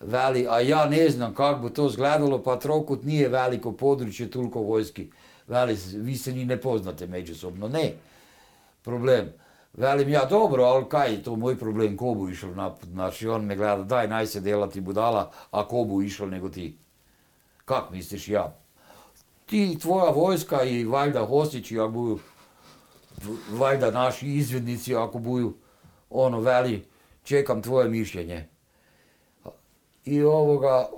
Veli, 0.00 0.46
a 0.50 0.60
ja 0.60 0.88
ne 0.88 1.08
znam 1.10 1.34
kako 1.34 1.68
bi 1.68 1.74
to 1.74 1.86
izgledalo, 1.86 2.42
pa 2.42 2.58
Trokut 2.58 3.02
nije 3.02 3.28
veliko 3.28 3.72
područje, 3.72 4.30
toliko 4.30 4.60
vojski. 4.60 5.10
Veli, 5.48 5.78
vi 5.94 6.16
se 6.16 6.32
ni 6.32 6.44
ne 6.44 6.60
poznate 6.60 7.06
međusobno. 7.06 7.68
Ne, 7.68 7.92
problem. 8.82 9.32
Velim 9.72 10.08
ja, 10.08 10.24
dobro, 10.24 10.64
ali 10.64 10.88
kaj 10.88 11.12
je 11.12 11.22
to 11.22 11.36
moj 11.36 11.58
problem, 11.58 11.96
ko 11.96 12.14
bu 12.14 12.28
išel 12.28 12.54
napad? 12.54 12.88
Znači, 12.88 13.28
on 13.28 13.44
me 13.44 13.56
gleda, 13.56 13.82
daj, 13.82 14.08
naj 14.08 14.26
se 14.26 14.40
delati 14.40 14.80
budala, 14.80 15.30
a 15.50 15.68
ko 15.68 15.84
bu 15.84 16.02
išel 16.02 16.28
nego 16.28 16.48
ti? 16.48 16.76
Kak 17.64 17.90
misliš 17.90 18.28
ja? 18.28 18.56
Ti, 19.46 19.78
tvoja 19.78 20.10
vojska 20.10 20.62
i 20.64 20.84
valjda 20.84 21.24
Hosić 21.26 21.70
i 21.70 21.78
ako 21.78 21.88
buju, 21.88 22.18
valjda 23.50 23.90
naši 23.90 24.28
izvidnici 24.28 24.96
ako 24.96 25.18
buju, 25.18 25.54
ono, 26.10 26.40
veli, 26.40 26.84
čekam 27.24 27.62
tvoje 27.62 27.88
mišljenje. 27.88 28.48
I 30.04 30.22
ovoga, 30.22 30.88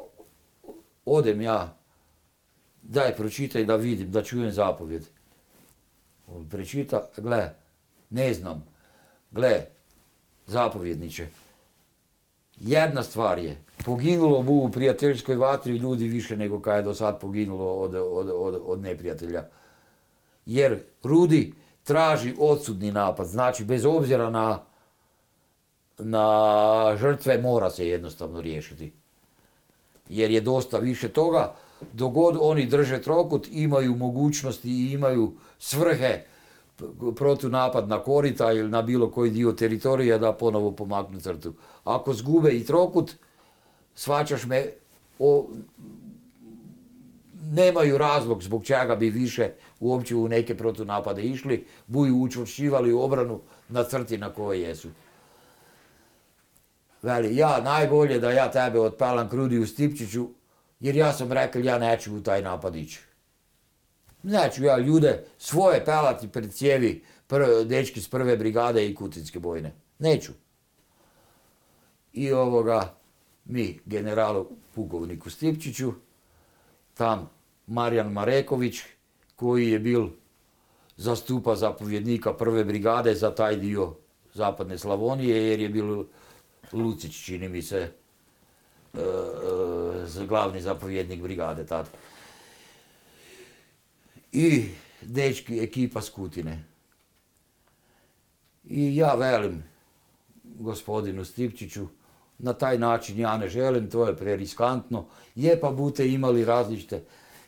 odem 1.04 1.40
ja, 1.40 1.76
daj 2.82 3.16
pročitaj 3.16 3.64
da 3.64 3.76
vidim, 3.76 4.10
da 4.10 4.22
čujem 4.22 4.52
zapovjed. 4.52 5.04
On 6.26 6.48
prečita, 6.48 7.08
gle, 7.16 7.54
ne 8.10 8.34
znam, 8.34 8.64
gle, 9.30 9.66
zapovjedniče, 10.46 11.26
jedna 12.56 13.02
stvar 13.02 13.38
je, 13.38 13.56
poginulo 13.84 14.42
bu 14.42 14.52
u 14.52 14.70
prijateljskoj 14.70 15.36
vatri 15.36 15.76
ljudi 15.76 16.08
više 16.08 16.36
nego 16.36 16.60
kaj 16.60 16.78
je 16.78 16.82
do 16.82 16.94
sad 16.94 17.20
poginulo 17.20 17.74
od, 17.74 17.94
od, 17.94 18.30
od, 18.34 18.62
od 18.66 18.80
neprijatelja. 18.80 19.48
Jer 20.46 20.82
Rudi 21.02 21.52
traži 21.82 22.34
odsudni 22.38 22.92
napad, 22.92 23.26
znači 23.26 23.64
bez 23.64 23.84
obzira 23.84 24.30
na, 24.30 24.64
na 25.98 26.96
žrtve 27.00 27.38
mora 27.38 27.70
se 27.70 27.88
jednostavno 27.88 28.40
riješiti. 28.40 28.92
Jer 30.08 30.30
je 30.30 30.40
dosta 30.40 30.78
više 30.78 31.08
toga, 31.08 31.54
dogod 31.92 32.36
oni 32.40 32.66
drže 32.66 33.02
trokut, 33.02 33.48
imaju 33.50 33.96
mogućnosti 33.96 34.68
i 34.68 34.92
imaju 34.92 35.32
svrhe 35.58 36.24
protunapad 37.16 37.88
na 37.88 37.98
korita 37.98 38.52
ili 38.52 38.68
na 38.68 38.82
bilo 38.82 39.10
koji 39.10 39.30
dio 39.30 39.52
teritorija 39.52 40.18
da 40.18 40.32
ponovo 40.32 40.72
pomaknu 40.72 41.20
crtu. 41.20 41.54
Ako 41.84 42.14
zgube 42.14 42.50
i 42.50 42.64
trokut, 42.64 43.12
svačaš 43.94 44.44
me, 44.44 44.66
o, 45.18 45.46
nemaju 47.52 47.98
razlog 47.98 48.42
zbog 48.42 48.64
čega 48.64 48.96
bi 48.96 49.10
više 49.10 49.50
uopće 49.80 50.16
u 50.16 50.28
neke 50.28 50.56
protunapade 50.56 51.22
išli, 51.22 51.66
buju 51.86 52.16
učvršćivali 52.16 52.92
obranu 52.92 53.40
na 53.68 53.84
crti 53.84 54.18
na 54.18 54.30
kojoj 54.32 54.62
jesu. 54.62 54.88
Veli, 57.04 57.36
ja 57.36 57.60
najbolje 57.60 58.18
da 58.18 58.30
ja 58.30 58.50
tebe 58.50 58.80
otpalam 58.80 59.28
krudi 59.28 59.58
u 59.58 59.66
Stipčiću, 59.66 60.28
jer 60.80 60.96
ja 60.96 61.12
sam 61.12 61.32
rekao 61.32 61.62
ja 61.62 61.78
neću 61.78 62.16
u 62.16 62.20
taj 62.20 62.42
napad 62.42 62.76
ići. 62.76 63.00
Neću 64.22 64.64
ja 64.64 64.78
ljude 64.78 65.24
svoje 65.38 65.84
pelati 65.84 66.28
pred 66.28 66.52
cijevi 66.52 67.04
prve, 67.26 67.64
dečki 67.64 68.00
s 68.00 68.08
prve 68.08 68.36
brigade 68.36 68.86
i 68.86 68.94
kutinske 68.94 69.38
bojne. 69.38 69.72
Neću. 69.98 70.32
I 72.12 72.32
ovoga, 72.32 72.94
mi, 73.44 73.80
generalu 73.84 74.46
pukovniku 74.74 75.30
Stipčiću, 75.30 75.92
tam 76.94 77.30
Marijan 77.66 78.12
Mareković, 78.12 78.80
koji 79.36 79.70
je 79.70 79.78
bil 79.78 80.08
zastupa 80.96 81.56
zapovjednika 81.56 82.32
prve 82.34 82.64
brigade 82.64 83.14
za 83.14 83.34
taj 83.34 83.56
dio 83.56 83.94
zapadne 84.34 84.78
Slavonije, 84.78 85.48
jer 85.50 85.60
je 85.60 85.68
bil 85.68 86.04
Lucić, 86.74 87.24
čini 87.24 87.48
mi 87.48 87.62
se, 87.62 87.78
e, 88.94 89.00
e, 90.20 90.26
glavni 90.26 90.60
zapovjednik 90.60 91.22
brigade 91.22 91.66
tad. 91.66 91.88
I 94.32 94.68
dečki, 95.02 95.60
ekipa 95.60 96.00
s 96.00 96.10
Kutine. 96.10 96.64
I 98.64 98.96
ja 98.96 99.14
velim 99.14 99.64
gospodinu 100.44 101.24
Stipčiću, 101.24 101.86
na 102.38 102.52
taj 102.52 102.78
način 102.78 103.18
ja 103.18 103.36
ne 103.36 103.48
želim, 103.48 103.90
to 103.90 104.06
je 104.06 104.16
preriskantno, 104.16 105.06
je 105.34 105.60
pa 105.60 105.70
bute 105.70 106.08
imali 106.08 106.44
različite, 106.44 107.02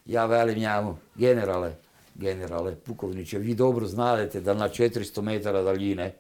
ja 0.06 0.26
velim 0.26 0.58
njemu, 0.58 0.96
generale, 1.14 1.76
generale, 2.14 2.76
pukovniče, 2.76 3.38
vi 3.38 3.54
dobro 3.54 3.86
znadete 3.86 4.40
da 4.40 4.54
na 4.54 4.68
400 4.68 5.20
metara 5.20 5.62
daljine 5.62 6.14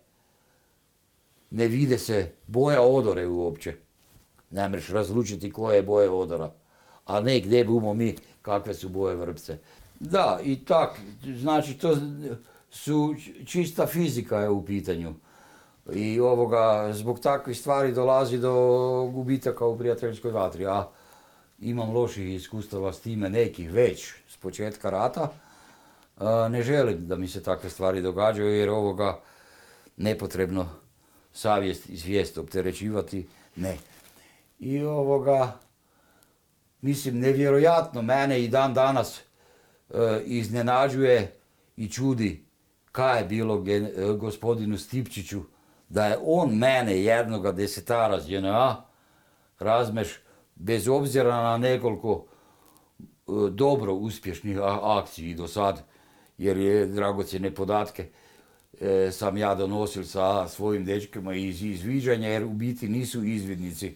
ne 1.50 1.66
vide 1.68 1.98
se 1.98 2.32
boja 2.46 2.82
odore 2.82 3.26
uopće. 3.26 3.74
Ne 4.50 4.68
mreš 4.68 4.88
razlučiti 4.88 5.52
koje 5.52 5.76
je 5.76 5.82
boje 5.82 6.10
odora. 6.10 6.52
A 7.04 7.20
ne 7.20 7.40
gdje 7.40 7.64
bumo 7.64 7.94
mi, 7.94 8.16
kakve 8.42 8.74
su 8.74 8.88
boje 8.88 9.16
vrpce. 9.16 9.58
Da, 10.00 10.40
i 10.42 10.64
tak, 10.64 11.00
znači 11.40 11.74
to 11.74 11.96
su 12.70 13.14
čista 13.46 13.86
fizika 13.86 14.38
je 14.38 14.48
u 14.48 14.64
pitanju. 14.64 15.14
I 15.92 16.20
ovoga, 16.20 16.92
zbog 16.92 17.20
takvih 17.20 17.58
stvari 17.58 17.92
dolazi 17.92 18.38
do 18.38 18.52
gubitaka 19.12 19.66
u 19.66 19.78
prijateljskoj 19.78 20.30
vatri. 20.30 20.66
A 20.66 20.88
imam 21.58 21.94
loših 21.94 22.34
iskustava 22.34 22.92
s 22.92 23.00
time 23.00 23.30
nekih 23.30 23.72
već 23.72 24.12
s 24.28 24.36
početka 24.36 24.90
rata. 24.90 25.32
Ne 26.50 26.62
želim 26.62 27.06
da 27.06 27.16
mi 27.16 27.28
se 27.28 27.42
takve 27.42 27.70
stvari 27.70 28.02
događaju 28.02 28.54
jer 28.54 28.70
ovoga 28.70 29.20
nepotrebno 29.96 30.68
savjest 31.36 31.88
i 31.88 31.96
svijest 31.98 32.38
opterećivati, 32.38 33.26
ne. 33.56 33.76
I 34.58 34.82
ovoga, 34.82 35.58
mislim, 36.80 37.18
nevjerojatno 37.18 38.02
mene 38.02 38.44
i 38.44 38.48
dan 38.48 38.74
danas 38.74 39.20
e, 39.90 40.22
iznenađuje 40.24 41.32
i 41.76 41.88
čudi 41.88 42.44
kaj 42.92 43.18
je 43.20 43.24
bilo 43.24 43.58
gen- 43.60 43.86
e, 43.96 44.16
gospodinu 44.16 44.78
Stipčiću, 44.78 45.40
da 45.88 46.06
je 46.06 46.18
on 46.24 46.56
mene 46.56 47.02
jednoga 47.02 47.52
desetara 47.52 48.20
z 48.20 48.30
JNA, 48.30 48.84
razmeš, 49.58 50.20
bez 50.54 50.88
obzira 50.88 51.42
na 51.42 51.58
nekoliko 51.58 52.24
e, 52.26 53.32
dobro 53.50 53.94
uspješnih 53.94 54.58
a- 54.58 54.98
akciji 54.98 55.34
do 55.34 55.48
sad, 55.48 55.82
jer 56.38 56.56
je 56.56 56.86
dragocjene 56.86 57.54
podatke 57.54 58.08
e, 58.80 59.10
sam 59.12 59.36
ja 59.36 59.54
donosil 59.54 60.04
sa 60.04 60.48
svojim 60.48 60.84
dečkima 60.84 61.34
iz 61.34 61.62
izviđanja, 61.62 62.28
jer 62.28 62.44
u 62.44 62.52
biti 62.52 62.88
nisu 62.88 63.24
izvidnici 63.24 63.94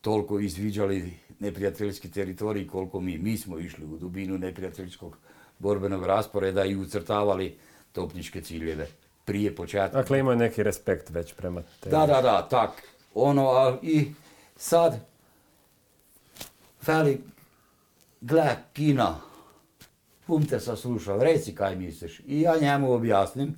toliko 0.00 0.40
izviđali 0.40 1.12
neprijateljski 1.38 2.10
teritorij 2.10 2.66
koliko 2.66 3.00
mi. 3.00 3.18
Mi 3.18 3.38
smo 3.38 3.58
išli 3.58 3.84
u 3.84 3.98
dubinu 3.98 4.38
neprijateljskog 4.38 5.16
borbenog 5.58 6.06
rasporeda 6.06 6.64
i 6.64 6.76
ucrtavali 6.76 7.56
topničke 7.92 8.40
ciljeve 8.40 8.86
prije 9.24 9.54
početka. 9.54 9.98
Dakle, 9.98 10.18
imaju 10.18 10.38
neki 10.38 10.62
respekt 10.62 11.10
već 11.10 11.32
prema 11.32 11.62
tebi. 11.80 11.96
Da, 11.96 12.06
da, 12.06 12.22
da, 12.22 12.48
tak. 12.48 12.70
Ono, 13.14 13.50
a 13.50 13.78
i 13.82 14.12
sad, 14.56 15.00
veli, 16.86 17.20
gle, 18.20 18.56
Kina, 18.72 19.20
kum 20.26 20.46
te 20.46 20.60
saslušao, 20.60 21.22
reci 21.22 21.54
kaj 21.54 21.76
misliš. 21.76 22.20
I 22.26 22.40
ja 22.40 22.54
njemu 22.60 22.92
objasnim 22.92 23.56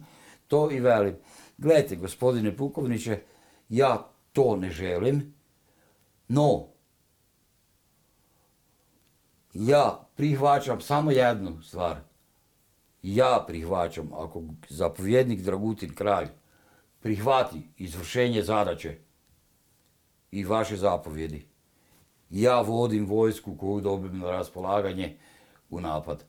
to 0.48 0.70
i 0.70 0.80
velim. 0.80 1.16
Gledajte, 1.58 1.96
gospodine 1.96 2.56
Pukovniće, 2.56 3.20
ja 3.68 4.10
to 4.32 4.56
ne 4.56 4.70
želim, 4.70 5.34
no, 6.28 6.66
ja 9.54 10.06
prihvaćam 10.16 10.80
samo 10.80 11.10
jednu 11.10 11.62
stvar. 11.62 11.96
Ja 13.02 13.44
prihvaćam, 13.46 14.12
ako 14.12 14.42
zapovjednik 14.68 15.40
Dragutin 15.40 15.94
kralj 15.94 16.28
prihvati 17.00 17.68
izvršenje 17.76 18.42
zadaće 18.42 18.98
i 20.30 20.44
vaše 20.44 20.76
zapovjedi, 20.76 21.46
ja 22.30 22.60
vodim 22.60 23.06
vojsku 23.06 23.56
koju 23.56 23.80
dobim 23.80 24.18
na 24.18 24.30
raspolaganje 24.30 25.16
u 25.70 25.80
napad. 25.80 26.24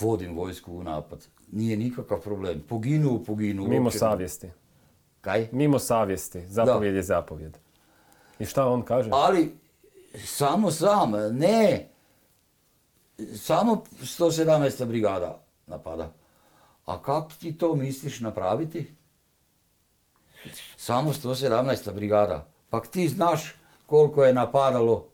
Vodim 0.00 0.36
vojsku 0.36 0.72
u 0.72 0.82
napad. 0.82 1.26
Nije 1.52 1.76
nikakav 1.76 2.20
problem. 2.20 2.62
Poginu, 2.68 3.24
poginu. 3.24 3.64
Mimo 3.64 3.84
uopće- 3.84 3.98
savjesti. 3.98 4.50
Kaj? 5.20 5.48
Mimo 5.52 5.78
savjesti. 5.78 6.46
Zapovjed 6.48 6.94
je 6.94 7.02
zapovjed. 7.02 7.58
I 8.38 8.44
šta 8.44 8.66
on 8.66 8.82
kaže? 8.82 9.10
Ali 9.12 9.54
samo 10.24 10.70
sam, 10.70 11.10
ne. 11.32 11.88
Samo 13.36 13.82
117. 14.02 14.84
brigada 14.84 15.42
napada. 15.66 16.12
A 16.86 17.02
kako 17.02 17.30
ti 17.40 17.58
to 17.58 17.74
misliš 17.74 18.20
napraviti? 18.20 18.94
Samo 20.76 21.12
117. 21.12 21.92
brigada. 21.92 22.46
Pa 22.70 22.80
ti 22.80 23.08
znaš 23.08 23.54
koliko 23.86 24.24
je 24.24 24.34
napadalo 24.34 25.08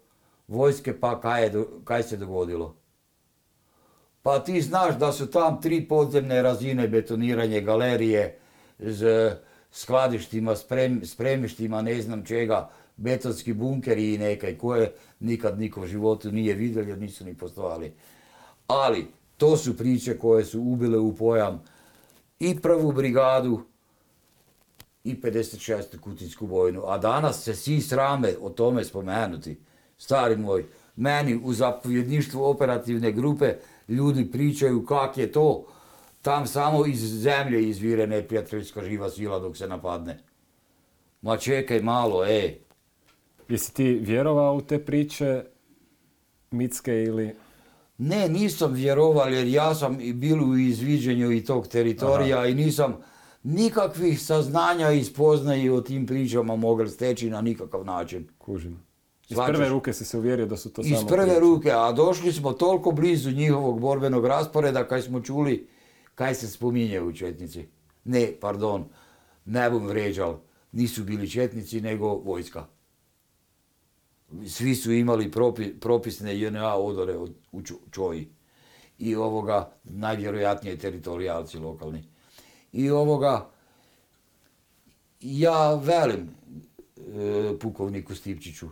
vojske 0.49 1.01
pa 1.01 1.21
kaj, 1.21 1.45
je, 1.45 1.53
kaj 1.85 2.03
se 2.03 2.17
dogodilo. 2.17 2.75
Pa 4.27 4.39
ti 4.39 4.63
znaš 4.63 4.99
da 4.99 5.13
su 5.13 5.27
tam 5.27 5.61
tri 5.61 5.89
podzemne 5.89 6.43
razine 6.43 6.89
betoniranje, 6.89 7.61
galerije, 7.61 8.39
z 8.79 9.31
skladištima, 9.73 10.57
sprem, 10.57 11.01
spremištima, 11.05 11.83
ne 11.83 12.03
znam 12.03 12.25
čega, 12.25 12.71
betonski 12.97 13.53
bunkeri 13.53 14.15
i 14.15 14.19
nekaj 14.19 14.59
koje 14.59 14.93
nikad 15.21 15.59
niko 15.59 15.81
u 15.81 15.87
životu 15.87 16.33
nije 16.33 16.55
vidio 16.55 16.83
jer 16.83 16.99
nisu 16.99 17.25
ni 17.25 17.35
postojali. 17.35 17.93
Ali 18.67 19.07
to 19.37 19.57
su 19.57 19.77
priče 19.77 20.19
koje 20.19 20.45
su 20.45 20.61
ubile 20.61 20.99
u 20.99 21.17
pojam 21.17 21.63
i 22.41 22.61
prvu 22.61 22.93
brigadu 22.93 23.61
i 25.05 25.15
56. 25.15 26.01
kutinsku 26.01 26.47
vojnu. 26.47 26.83
A 26.87 26.99
danas 26.99 27.45
se 27.45 27.55
svi 27.55 27.81
srame 27.81 28.35
o 28.41 28.51
tome 28.51 28.85
spomenuti. 28.85 29.57
Stari 29.99 30.37
moj, 30.37 30.65
meni 30.97 31.41
u 31.45 31.53
zapovjedništvu 31.53 32.45
operativne 32.45 33.13
grupe 33.13 33.55
ljudi 33.89 34.31
pričaju 34.31 34.87
kak 34.87 35.19
je 35.19 35.33
to. 35.33 35.67
Tam 36.23 36.47
samo 36.47 36.87
iz 36.87 37.01
zemlje 37.01 37.69
izvire 37.69 38.07
neprijateljska 38.07 38.85
živa 38.85 39.11
sila 39.11 39.39
dok 39.39 39.57
se 39.57 39.69
napadne. 39.69 40.19
Ma 41.23 41.37
čekaj 41.37 41.81
malo, 41.81 42.27
ej. 42.27 42.59
Jesi 43.49 43.75
ti 43.75 43.99
vjerovao 44.03 44.55
u 44.57 44.61
te 44.61 44.85
priče 44.85 45.45
mitske 46.51 47.03
ili... 47.03 47.37
Ne, 47.99 48.29
nisam 48.29 48.73
vjeroval 48.73 49.33
jer 49.33 49.47
ja 49.47 49.75
sam 49.75 50.01
i 50.01 50.13
bil 50.13 50.51
u 50.51 50.57
izviđenju 50.57 51.33
i 51.33 51.45
tog 51.45 51.69
teritorija 51.69 52.47
i 52.47 52.55
nisam 52.55 52.97
nikakvih 53.43 54.23
saznanja 54.23 54.91
i 54.91 55.05
spoznaje 55.05 55.73
o 55.73 55.81
tim 55.81 56.07
pričama 56.07 56.57
mogli 56.57 56.89
steći 56.89 57.31
na 57.31 57.41
nikakav 57.41 57.85
način. 57.85 58.29
Kužim. 58.39 58.86
Iz 59.29 59.35
Shvaćaš? 59.35 59.47
prve 59.49 59.69
ruke 59.69 59.93
si 59.93 60.05
se 60.05 60.19
uvjerio 60.19 60.47
da 60.47 60.57
su 60.57 60.71
to 60.71 60.83
Iz 60.83 60.89
samo 60.89 61.09
prve 61.09 61.25
priče. 61.25 61.41
ruke, 61.41 61.71
a 61.73 61.93
došli 61.93 62.33
smo 62.33 62.53
toliko 62.53 62.91
blizu 62.93 63.31
njihovog 63.31 63.81
borbenog 63.81 64.27
rasporeda 64.27 64.89
kaj 64.89 65.03
smo 65.03 65.21
čuli 65.21 65.69
kaj 66.15 66.35
se 66.35 66.49
spominje 66.49 67.01
u 67.03 67.13
Četnici. 67.13 67.67
Ne, 68.05 68.33
pardon, 68.41 68.85
ne 69.45 69.71
bom 69.71 69.87
vređal, 69.87 70.39
nisu 70.73 71.05
bili 71.05 71.31
Četnici 71.31 71.81
nego 71.81 72.07
vojska. 72.09 72.67
Svi 74.47 74.75
su 74.75 74.93
imali 74.93 75.31
propi- 75.31 75.79
propisne 75.79 76.41
JNA 76.41 76.75
odore 76.75 77.17
od, 77.17 77.35
u 77.53 77.61
Čo- 77.61 77.91
Čoji. 77.91 78.29
I 78.99 79.17
ovoga, 79.17 79.73
najvjerojatnije 79.85 80.79
teritorijalci 80.79 81.59
lokalni. 81.59 82.05
I 82.73 82.91
ovoga, 82.91 83.51
ja 85.21 85.75
velim 85.75 86.29
e, 86.99 87.59
pukovniku 87.59 88.15
Stipčiću, 88.15 88.69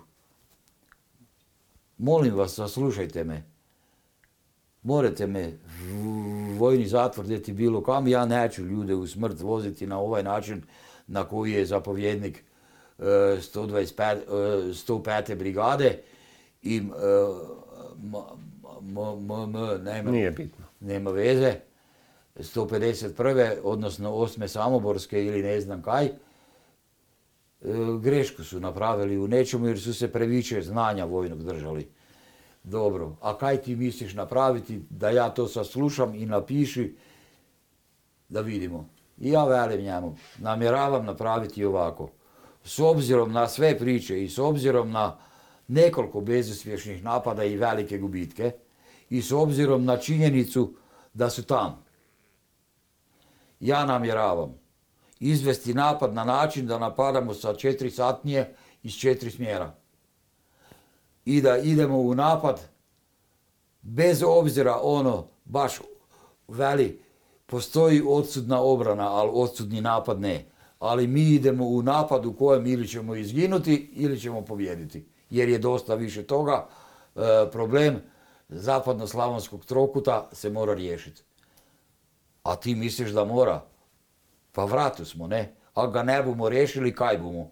molim 1.98 2.34
vas, 2.34 2.54
saslušajte 2.54 3.24
me. 3.24 3.42
Morate 4.82 5.26
me 5.26 5.52
vojni 6.58 6.86
zatvor 6.86 7.26
deti 7.26 7.52
bilo 7.52 7.82
kam, 7.82 8.08
ja 8.08 8.26
neću 8.26 8.62
ljude 8.62 8.94
u 8.94 9.06
smrt 9.06 9.40
voziti 9.40 9.86
na 9.86 9.98
ovaj 9.98 10.22
način 10.22 10.62
na 11.06 11.24
koji 11.24 11.52
je 11.52 11.66
zapovjednik 11.66 12.44
e, 12.98 13.02
125, 13.02 14.12
e, 14.12 14.72
105. 14.72 15.34
brigade 15.34 15.98
i 16.62 16.76
e, 16.76 16.80
m, 18.02 18.14
m, 18.80 18.98
m, 18.98 19.56
m, 19.56 19.84
nema, 19.84 20.10
Nije 20.10 20.30
bitno. 20.30 20.64
nema 20.80 21.10
veze, 21.10 21.54
151. 22.36 23.56
odnosno 23.62 24.10
8. 24.10 24.46
Samoborske 24.46 25.24
ili 25.24 25.42
ne 25.42 25.60
znam 25.60 25.82
kaj, 25.82 26.04
e, 26.06 26.10
grešku 28.00 28.44
su 28.44 28.60
napravili 28.60 29.18
u 29.18 29.28
nečemu 29.28 29.66
jer 29.66 29.80
su 29.80 29.94
se 29.94 30.12
previše 30.12 30.62
znanja 30.62 31.04
vojnog 31.04 31.42
držali. 31.42 31.88
Dobro, 32.64 33.16
a 33.20 33.38
kaj 33.38 33.56
ti 33.56 33.76
misliš 33.76 34.14
napraviti 34.14 34.82
da 34.90 35.10
ja 35.10 35.30
to 35.30 35.48
saslušam 35.48 36.14
i 36.14 36.26
napiši 36.26 36.96
da 38.28 38.40
vidimo. 38.40 38.88
I 39.18 39.30
ja 39.30 39.44
velim 39.44 39.84
njemu, 39.84 40.16
namjeravam 40.38 41.04
napraviti 41.04 41.64
ovako. 41.64 42.10
S 42.64 42.78
obzirom 42.78 43.32
na 43.32 43.48
sve 43.48 43.78
priče 43.78 44.24
i 44.24 44.28
s 44.28 44.38
obzirom 44.38 44.90
na 44.90 45.16
nekoliko 45.68 46.20
bezuspješnih 46.20 47.04
napada 47.04 47.44
i 47.44 47.56
velike 47.56 47.98
gubitke 47.98 48.52
i 49.10 49.22
s 49.22 49.32
obzirom 49.32 49.84
na 49.84 49.96
činjenicu 49.96 50.74
da 51.14 51.30
su 51.30 51.42
tam. 51.42 51.84
Ja 53.60 53.84
namjeravam 53.84 54.63
izvesti 55.24 55.74
napad 55.74 56.14
na 56.14 56.24
način 56.24 56.66
da 56.66 56.78
napadamo 56.78 57.34
sa 57.34 57.55
četiri 57.55 57.90
satnije 57.90 58.55
iz 58.82 58.92
četiri 58.92 59.30
smjera. 59.30 59.74
I 61.24 61.40
da 61.40 61.56
idemo 61.56 61.98
u 61.98 62.14
napad 62.14 62.60
bez 63.82 64.22
obzira 64.26 64.78
ono 64.82 65.26
baš 65.44 65.78
veli 66.48 67.02
postoji 67.46 68.02
odsudna 68.09 68.60
obrana, 68.60 69.09
ali 69.12 69.30
odsudni 69.34 69.80
napad 69.80 70.20
ne. 70.20 70.46
Ali 70.78 71.06
mi 71.06 71.22
idemo 71.22 71.66
u 71.66 71.82
napad 71.82 72.26
u 72.26 72.32
kojem 72.32 72.66
ili 72.66 72.88
ćemo 72.88 73.14
izginuti 73.14 73.90
ili 73.92 74.20
ćemo 74.20 74.44
pobijediti. 74.44 75.06
Jer 75.30 75.48
je 75.48 75.59
dosta 75.59 75.94
više 75.94 76.22
toga. 76.22 76.66
e, 77.16 77.51
problem 77.52 78.02
zapadno-slavonskog 78.48 79.64
trokuta 79.64 80.28
se 80.32 80.51
mora 80.51 80.74
riješiti. 80.74 81.22
A 82.42 82.56
ti 82.56 82.74
misliš 82.74 83.10
da 83.10 83.24
mora? 83.24 83.73
Pa 84.55 84.64
vratu 84.64 85.05
smo, 85.05 85.26
ne? 85.26 85.55
Ako 85.74 85.90
ga 85.90 86.02
ne 86.02 86.22
bumo 86.22 86.48
riješili, 86.48 86.94
kaj 86.94 87.18
bumo? 87.18 87.51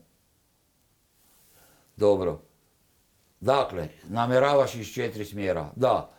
Dobro. 1.97 2.41
Dakle, 3.41 3.89
namjeravaš 4.09 4.75
iz 4.75 4.93
četiri 4.95 5.25
smjera. 5.25 5.71
Da. 5.77 6.11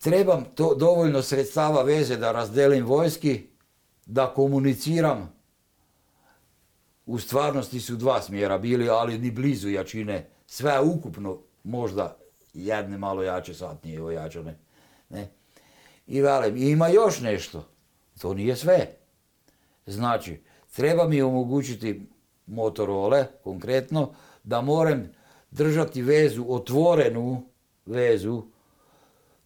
Trebam 0.00 0.44
to 0.54 0.74
dovoljno 0.74 1.22
sredstava 1.22 1.82
veze 1.82 2.16
da 2.16 2.32
razdelim 2.32 2.86
vojski, 2.86 3.46
da 4.06 4.26
komuniciram. 4.34 5.32
U 7.06 7.18
stvarnosti 7.18 7.80
su 7.80 7.96
dva 7.96 8.22
smjera 8.22 8.58
bili, 8.58 8.88
ali 8.88 9.18
ni 9.18 9.30
blizu 9.30 9.68
jačine. 9.68 10.30
Sve 10.46 10.80
ukupno 10.80 11.38
možda 11.64 12.16
jedne 12.54 12.98
malo 12.98 13.22
jače 13.22 13.54
satnije 13.54 14.02
ojačane. 14.02 14.58
Ne? 15.08 15.28
I 16.06 16.20
velim, 16.20 16.56
ima 16.56 16.88
još 16.88 17.20
nešto. 17.20 17.69
To 18.20 18.34
nije 18.34 18.56
sve. 18.56 18.86
Znači, 19.86 20.40
treba 20.76 21.08
mi 21.08 21.22
omogućiti 21.22 22.06
motorole, 22.46 23.26
konkretno, 23.44 24.12
da 24.44 24.60
moram 24.60 25.10
držati 25.50 26.02
vezu, 26.02 26.44
otvorenu 26.48 27.42
vezu, 27.86 28.42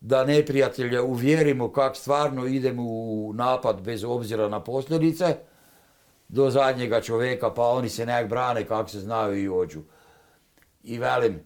da 0.01 0.25
neprijatelja 0.25 1.03
uvjerimo 1.03 1.73
kak 1.73 1.97
stvarno 1.97 2.47
idemo 2.47 2.83
u 2.87 3.33
napad 3.35 3.81
bez 3.81 4.05
obzira 4.05 4.49
na 4.49 4.61
posljedice, 4.61 5.37
do 6.29 6.51
zadnjega 6.51 7.01
čovjeka, 7.01 7.55
pa 7.55 7.63
oni 7.63 7.89
se 7.89 8.07
nek 8.07 8.29
brane 8.29 8.65
kak 8.65 8.91
se 8.91 9.01
znaju 9.01 9.43
i 9.43 9.49
ođu. 9.49 9.83
I 10.83 10.99
velim, 10.99 11.41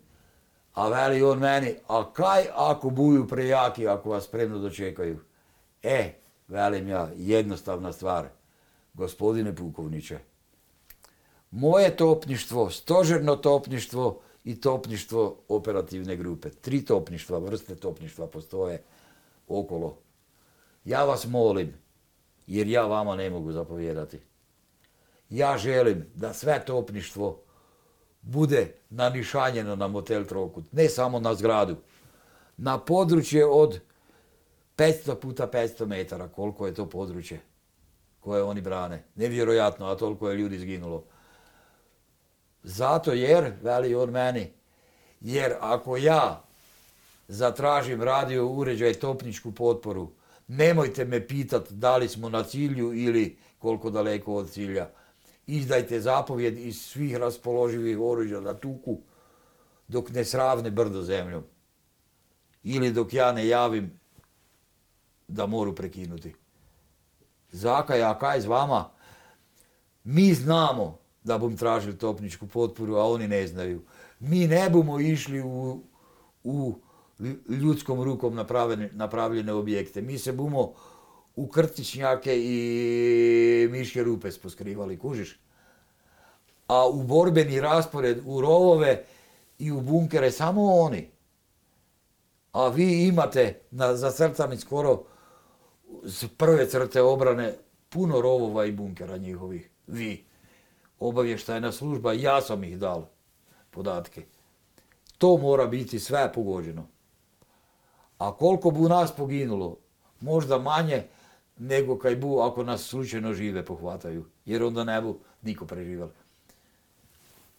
a 0.75 0.89
veli 0.89 1.23
on 1.23 1.39
meni, 1.39 1.75
a 1.89 2.13
kaj 2.13 2.45
ako 2.55 2.91
buju 2.91 3.29
prejaki, 3.29 3.89
ako 3.89 4.11
vas 4.11 4.25
spremno 4.25 4.59
dočekaju? 4.59 5.19
E, 5.83 6.18
velim 6.49 6.89
ja, 6.89 7.11
jednostavna 7.17 7.93
stvar, 7.93 8.29
gospodine 8.95 9.57
pukovniče, 9.57 10.19
moje 11.51 11.97
topništvo, 11.97 12.71
stožerno 12.71 13.37
topništvo 13.37 14.21
i 14.45 14.61
topništvo 14.61 15.37
operativne 15.49 16.17
grupe. 16.17 16.51
Tri 16.51 16.85
topništva, 16.85 17.39
vrste 17.39 17.75
topništva 17.75 18.27
postoje 18.27 18.83
okolo. 19.49 19.99
Ja 20.85 21.05
vas 21.05 21.27
molim, 21.27 21.75
jer 22.47 22.67
ja 22.69 22.87
vama 22.87 23.17
ne 23.17 23.31
mogu 23.31 23.53
zapovjedati. 23.53 24.21
Ja 25.31 25.59
želim 25.59 26.07
da 26.15 26.35
sve 26.35 26.65
topništvo 26.67 27.41
bude 28.23 28.75
nanišanjeno 28.91 29.77
na 29.77 29.89
motel 29.89 30.25
Trokut, 30.25 30.65
ne 30.73 30.89
samo 30.89 31.21
na 31.21 31.35
zgradu. 31.35 31.77
Na 32.57 32.79
područje 32.79 33.47
od 33.47 33.81
500 34.79 35.15
puta 35.15 35.49
500 35.53 35.87
metara, 35.87 36.29
koliko 36.29 36.67
je 36.67 36.75
to 36.75 36.89
područje 36.91 37.41
koje 38.21 38.43
oni 38.43 38.61
brane. 38.61 39.05
Nevjerojatno, 39.15 39.87
a 39.87 39.97
toliko 39.97 40.31
je 40.31 40.37
ljudi 40.37 40.57
izginulo. 40.57 41.05
Zato 42.63 43.13
jer, 43.13 43.53
veli 43.63 43.95
on 43.95 44.11
meni, 44.11 44.53
jer 45.21 45.55
ako 45.61 45.97
ja 45.97 46.45
zatražim 47.29 48.03
radio 48.03 48.47
uređaj 48.47 48.95
topničku 48.95 49.53
potporu, 49.53 50.11
nemojte 50.49 51.05
me 51.05 51.27
pitat 51.27 51.71
da 51.71 51.97
li 51.97 52.09
smo 52.09 52.29
na 52.29 52.43
cilju 52.43 52.95
ili 52.95 53.39
koliko 53.59 53.91
daleko 53.91 54.35
od 54.35 54.51
cilja. 54.51 54.91
Izdajte 55.47 56.01
zapovjed 56.01 56.59
iz 56.59 56.81
svih 56.81 57.17
raspoloživih 57.17 57.99
oružja 58.01 58.41
da 58.41 58.55
tuku 58.55 58.99
dok 59.89 60.11
ne 60.11 60.25
sravne 60.25 60.71
brdo 60.71 61.03
zemljom. 61.03 61.45
Ili 62.63 62.93
dok 62.93 63.15
ja 63.15 63.33
ne 63.33 63.49
javim 63.49 63.98
da 65.29 65.47
moru 65.47 65.75
prekinuti. 65.75 66.35
Zaka, 67.53 67.97
ja 67.97 68.19
kaj 68.19 68.41
z 68.41 68.47
vama? 68.47 68.91
Mi 70.05 70.35
znamo 70.35 70.99
da 71.25 71.39
bom 71.39 71.57
tražili 71.57 71.99
topničku 71.99 72.47
potporu, 72.47 72.97
a 72.97 73.05
oni 73.05 73.29
ne 73.29 73.47
znaju. 73.47 73.83
Mi 74.21 74.47
ne 74.47 74.71
bomo 74.71 75.01
išli 75.01 75.43
u, 75.43 75.83
u 76.45 76.79
ljudskom 77.49 78.03
rukom 78.03 78.35
napravljene, 78.35 78.91
napravljene 78.93 79.53
objekte. 79.53 80.03
Mi 80.03 80.19
se 80.19 80.33
bomo 80.33 80.73
u 81.37 81.49
krtičnjake 81.49 82.39
i 82.39 83.69
miške 83.71 84.03
rupe 84.03 84.31
poskrivali, 84.43 84.99
kužiš? 84.99 85.39
A 86.69 86.89
u 86.89 87.03
borbeni 87.03 87.61
raspored, 87.61 88.21
u 88.27 88.41
rovove 88.41 89.05
i 89.59 89.73
u 89.73 89.81
bunkere 89.81 90.31
samo 90.31 90.75
oni. 90.75 91.11
A 92.53 92.69
vi 92.69 93.07
imate 93.07 93.61
na 93.71 93.97
zacrtani 93.97 94.57
skoro 94.57 95.05
s 96.05 96.25
prve 96.37 96.69
crte 96.69 97.03
obrane 97.03 97.55
puno 97.89 98.21
rovova 98.21 98.65
i 98.65 98.73
bunkera 98.73 99.17
njihovih. 99.17 99.71
Vi. 99.87 100.25
Obavještajna 101.01 101.73
služba, 101.73 102.13
ja 102.13 102.41
sam 102.41 102.65
ih 102.65 102.79
dal 102.79 103.07
podatke. 103.71 104.23
To 105.19 105.37
mora 105.37 105.67
biti 105.67 105.99
sve 105.99 106.33
pogođeno. 106.33 106.87
A 108.19 108.33
koliko 108.33 108.71
bu 108.71 108.89
nas 108.89 109.17
poginulo? 109.17 109.77
Možda 110.21 110.59
manje 110.59 111.05
nego 111.59 111.99
kaj 111.99 112.17
bu 112.17 112.41
ako 112.41 112.63
nas 112.63 112.83
slučajno 112.83 113.33
žive 113.33 113.65
pohvataju. 113.65 114.25
Jer 114.45 114.63
onda 114.63 114.85
ne 114.85 115.01
bu 115.01 115.17
niko 115.43 115.67
preživel. 115.67 116.09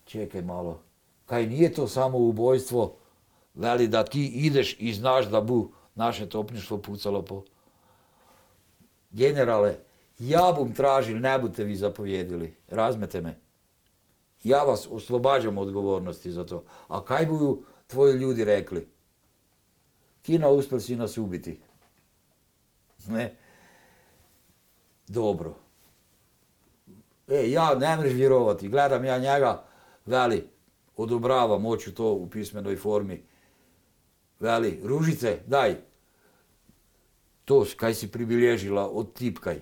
Čekaj 0.05 0.41
malo. 0.41 0.79
Kaj 1.25 1.47
nije 1.47 1.73
to 1.73 1.87
samo 1.87 2.17
ubojstvo? 2.17 2.95
Veli 3.55 3.87
da 3.87 4.03
ti 4.03 4.25
ideš 4.25 4.75
i 4.79 4.93
znaš 4.93 5.25
da 5.25 5.41
bu 5.41 5.71
naše 5.95 6.29
topništvo 6.29 6.77
pucalo 6.77 7.21
po... 7.21 7.43
Generale, 9.11 9.77
ja 10.19 10.53
bum 10.57 10.73
tražil, 10.73 11.19
ne 11.19 11.39
budete 11.39 11.63
vi 11.63 11.75
zapovjedili. 11.75 12.55
Razmete 12.67 13.21
me. 13.21 13.39
Ja 14.43 14.63
vas 14.63 14.87
oslobađam 14.91 15.57
odgovornosti 15.57 16.31
za 16.31 16.45
to. 16.45 16.63
A 16.87 17.05
kaj 17.05 17.25
budu 17.25 17.63
tvoji 17.87 18.13
ljudi 18.13 18.43
rekli? 18.43 18.87
Kina 20.21 20.49
uspjel 20.49 20.79
si 20.79 20.95
nas 20.95 21.17
ubiti. 21.17 21.59
Ne? 23.07 23.35
Dobro. 25.07 25.55
E, 27.27 27.51
ja 27.51 27.75
ne 27.75 27.97
mreš 27.97 28.13
vjerovati. 28.13 28.69
Gledam 28.69 29.05
ja 29.05 29.17
njega, 29.17 29.63
veli, 30.05 30.49
odobravam, 30.97 31.63
hoću 31.63 31.95
to 31.95 32.13
u 32.13 32.29
pismenoj 32.29 32.75
formi. 32.75 33.23
Veli, 34.39 34.81
ružice, 34.83 35.39
daj. 35.47 35.88
To 37.49 37.65
kaj 37.77 37.93
si 37.93 38.11
pribilježila, 38.11 38.89
odtipkaj. 38.89 39.61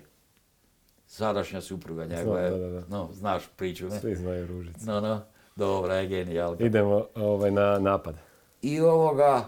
Sadašnja 1.05 1.61
supruga 1.61 2.05
njegova 2.05 2.39
je, 2.39 2.49
da, 2.49 2.57
da, 2.57 2.69
da. 2.69 2.83
no, 2.89 3.09
znaš 3.13 3.43
priču, 3.55 3.87
ne? 3.87 3.99
Svi 3.99 4.15
znaju 4.15 4.47
ružice. 4.47 4.85
No, 4.85 5.01
no, 5.01 5.21
dobra 5.55 5.95
je 5.95 6.07
genijalka. 6.07 6.63
Idemo 6.63 7.05
ovaj, 7.15 7.51
na 7.51 7.79
napad. 7.79 8.15
I 8.61 8.79
ovoga 8.79 9.45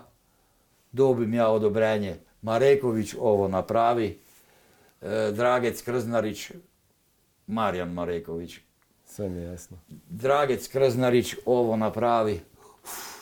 dobim 0.91 1.33
ja 1.33 1.49
odobrenje. 1.49 2.15
Mareković 2.41 3.15
ovo 3.19 3.47
napravi, 3.47 4.19
e, 5.01 5.31
Dragec 5.31 5.81
Krznarić, 5.81 6.51
Marijan 7.47 7.93
Mareković, 7.93 8.59
Sve 9.05 9.29
mi 9.29 9.39
je 9.39 9.45
jasno. 9.45 9.77
Dragec 10.09 10.67
Krznarić 10.67 11.35
ovo 11.45 11.75
napravi. 11.75 12.41
Uf. 12.83 13.19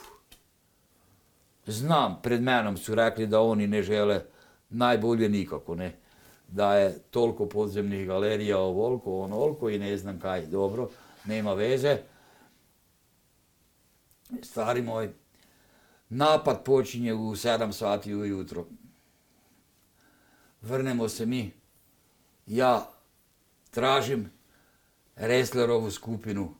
Znam, 1.65 2.19
pred 2.23 2.41
menom 2.41 2.77
su 2.77 2.95
rekli 2.95 3.27
da 3.27 3.41
oni 3.41 3.67
ne 3.67 3.83
žele 3.83 4.21
najbolje 4.69 5.29
nikako, 5.29 5.75
ne. 5.75 5.95
Da 6.47 6.75
je 6.75 6.99
toliko 6.99 7.45
podzemnih 7.45 8.07
galerija, 8.07 8.59
ovoliko, 8.59 9.19
onoliko 9.19 9.69
i 9.69 9.79
ne 9.79 9.97
znam 9.97 10.19
kaj. 10.19 10.45
Dobro, 10.45 10.89
nema 11.25 11.53
veze. 11.53 11.97
Stari 14.41 14.81
moj, 14.81 15.09
napad 16.09 16.63
počinje 16.63 17.13
u 17.13 17.35
7 17.35 17.71
sati 17.71 18.15
ujutro. 18.15 18.65
Vrnemo 20.61 21.09
se 21.09 21.25
mi. 21.25 21.51
Ja 22.45 22.89
tražim 23.71 24.31
Reslerovu 25.15 25.91
skupinu. 25.91 26.53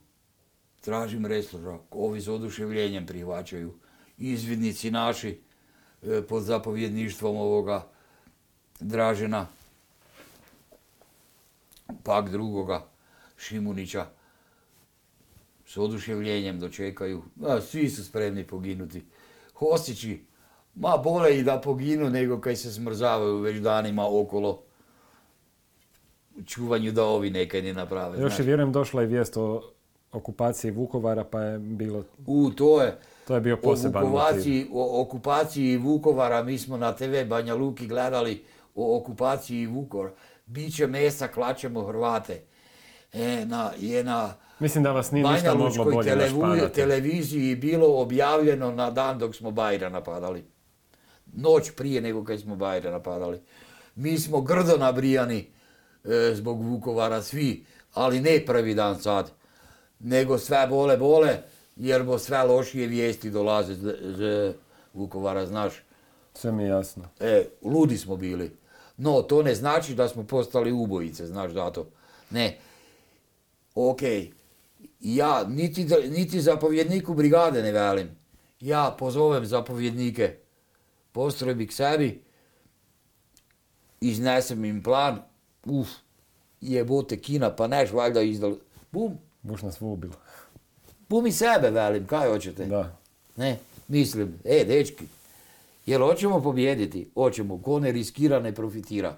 Tražim 0.80 1.26
Reslera. 1.26 1.78
Ovi 1.90 2.20
s 2.20 2.28
oduševljenjem 2.28 3.06
prihvaćaju. 3.06 3.74
Izvidnici 4.18 4.90
naši 4.90 5.40
e, 6.02 6.22
pod 6.22 6.42
zapovjedništvom 6.42 7.36
ovoga 7.36 7.90
Dražena, 8.80 9.46
pak 12.02 12.30
drugoga 12.30 12.86
Šimunića 13.36 14.06
s 15.66 15.76
oduševljenjem 15.76 16.60
dočekaju. 16.60 17.22
A, 17.46 17.60
svi 17.60 17.90
su 17.90 18.04
spremni 18.04 18.46
poginuti. 18.46 19.04
Hosići, 19.54 20.24
ma 20.74 20.96
bole 21.04 21.38
i 21.38 21.42
da 21.42 21.60
poginu 21.60 22.10
nego 22.10 22.40
kaj 22.40 22.56
se 22.56 22.72
smrzavaju 22.72 23.38
već 23.38 23.56
danima 23.60 24.20
okolo 24.20 24.62
u 26.36 26.42
čuvanju 26.42 26.92
da 26.92 27.04
ovi 27.04 27.30
nekaj 27.30 27.62
ne 27.62 27.72
naprave. 27.72 28.20
Još 28.20 28.38
je 28.38 28.44
vjerujem 28.44 28.72
došla 28.72 29.02
i 29.02 29.06
vijest 29.06 29.36
o 29.36 29.72
okupaciji 30.12 30.70
Vukovara 30.70 31.24
pa 31.24 31.40
je 31.40 31.58
bilo, 31.58 32.04
U, 32.26 32.50
to 32.50 32.82
je, 32.82 32.98
to 33.26 33.34
je 33.34 33.40
bio 33.40 33.54
o, 33.54 33.56
poseban 33.56 34.02
motiv. 34.02 34.16
okupaciji, 34.16 34.66
o 34.72 35.02
okupaciji 35.02 35.76
Vukovara, 35.76 36.42
mi 36.42 36.58
smo 36.58 36.76
na 36.76 36.92
TV 36.96 37.28
Banja 37.28 37.54
Luki 37.54 37.86
gledali 37.86 38.44
o 38.78 38.96
okupaciji 38.96 39.66
Vukovara. 39.66 40.14
Biće 40.46 40.86
mesa, 40.86 41.28
klačemo 41.28 41.82
Hrvate. 41.86 42.42
E, 43.12 43.44
na, 43.46 43.70
je 43.78 44.04
na 44.04 44.34
Mislim 44.58 44.84
da 44.84 44.92
vas 44.92 45.10
nije 45.10 45.26
ništa 45.32 45.54
moglo 45.54 45.84
bolje 45.84 46.10
televu- 46.10 46.68
televiziji 46.68 47.56
bilo 47.56 48.00
objavljeno 48.00 48.72
na 48.72 48.90
dan 48.90 49.18
dok 49.18 49.34
smo 49.34 49.50
Bajra 49.50 49.88
napadali. 49.88 50.44
Noć 51.32 51.70
prije 51.76 52.00
nego 52.00 52.24
kad 52.24 52.40
smo 52.40 52.56
Bajra 52.56 52.90
napadali. 52.90 53.40
Mi 53.94 54.18
smo 54.18 54.40
grdo 54.40 54.76
nabrijani 54.76 55.46
e, 56.04 56.34
zbog 56.34 56.62
Vukovara 56.62 57.22
svi, 57.22 57.64
ali 57.94 58.20
ne 58.20 58.42
prvi 58.46 58.74
dan 58.74 59.00
sad, 59.00 59.30
nego 59.98 60.38
sve 60.38 60.66
bole 60.66 60.96
bole, 60.96 61.38
jer 61.76 62.02
bo 62.02 62.18
sve 62.18 62.42
lošije 62.42 62.86
vijesti 62.86 63.30
dolaze 63.30 63.74
z, 63.74 63.96
z 64.02 64.52
Vukovara, 64.94 65.46
znaš. 65.46 65.72
Sve 66.34 66.52
mi 66.52 66.62
je 66.62 66.68
jasno. 66.68 67.04
E, 67.20 67.44
ludi 67.62 67.98
smo 67.98 68.16
bili. 68.16 68.57
No, 68.98 69.22
to 69.22 69.42
ne 69.42 69.54
znači 69.54 69.94
da 69.94 70.08
smo 70.08 70.26
postali 70.26 70.72
ubojice, 70.72 71.26
znaš 71.26 71.52
zato. 71.52 71.86
Ne. 72.30 72.58
Ok, 73.74 74.00
ja 75.00 75.44
niti, 75.48 75.84
niti 76.10 76.40
zapovjedniku 76.40 77.14
brigade 77.14 77.62
ne 77.62 77.72
velim. 77.72 78.08
Ja 78.60 78.96
pozovem 78.98 79.46
zapovjednike 79.46 80.36
postrojbi 81.12 81.66
k 81.66 81.72
sebi, 81.72 82.22
iznesem 84.00 84.64
im 84.64 84.82
plan, 84.82 85.22
uf, 85.64 85.88
jebote 86.60 87.16
kina, 87.20 87.56
pa 87.56 87.66
neš 87.66 87.92
valjda 87.92 88.22
izdal, 88.22 88.56
bum, 88.92 89.18
Buš 89.42 89.62
nas 89.62 89.80
ubil. 89.80 90.10
bum 91.08 91.26
i 91.26 91.32
sebe 91.32 91.70
velim, 91.70 92.06
kaj 92.06 92.28
hoćete? 92.28 92.66
Da. 92.66 92.96
Ne, 93.36 93.58
mislim, 93.88 94.34
e, 94.44 94.64
dečki, 94.64 95.04
jel 95.90 96.06
hoćemo 96.06 96.42
pobijediti? 96.42 97.10
Hoćemo, 97.14 97.62
ko 97.62 97.80
ne 97.80 97.92
riskira, 97.92 98.40
ne 98.40 98.54
profitira. 98.54 99.16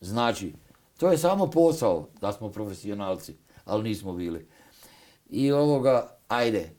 Znači, 0.00 0.52
to 0.96 1.10
je 1.10 1.18
samo 1.18 1.50
posao 1.50 2.08
da 2.20 2.32
smo 2.32 2.52
profesionalci, 2.52 3.36
ali 3.64 3.82
nismo 3.82 4.12
bili. 4.12 4.48
I 5.30 5.52
ovoga, 5.52 6.18
ajde, 6.28 6.70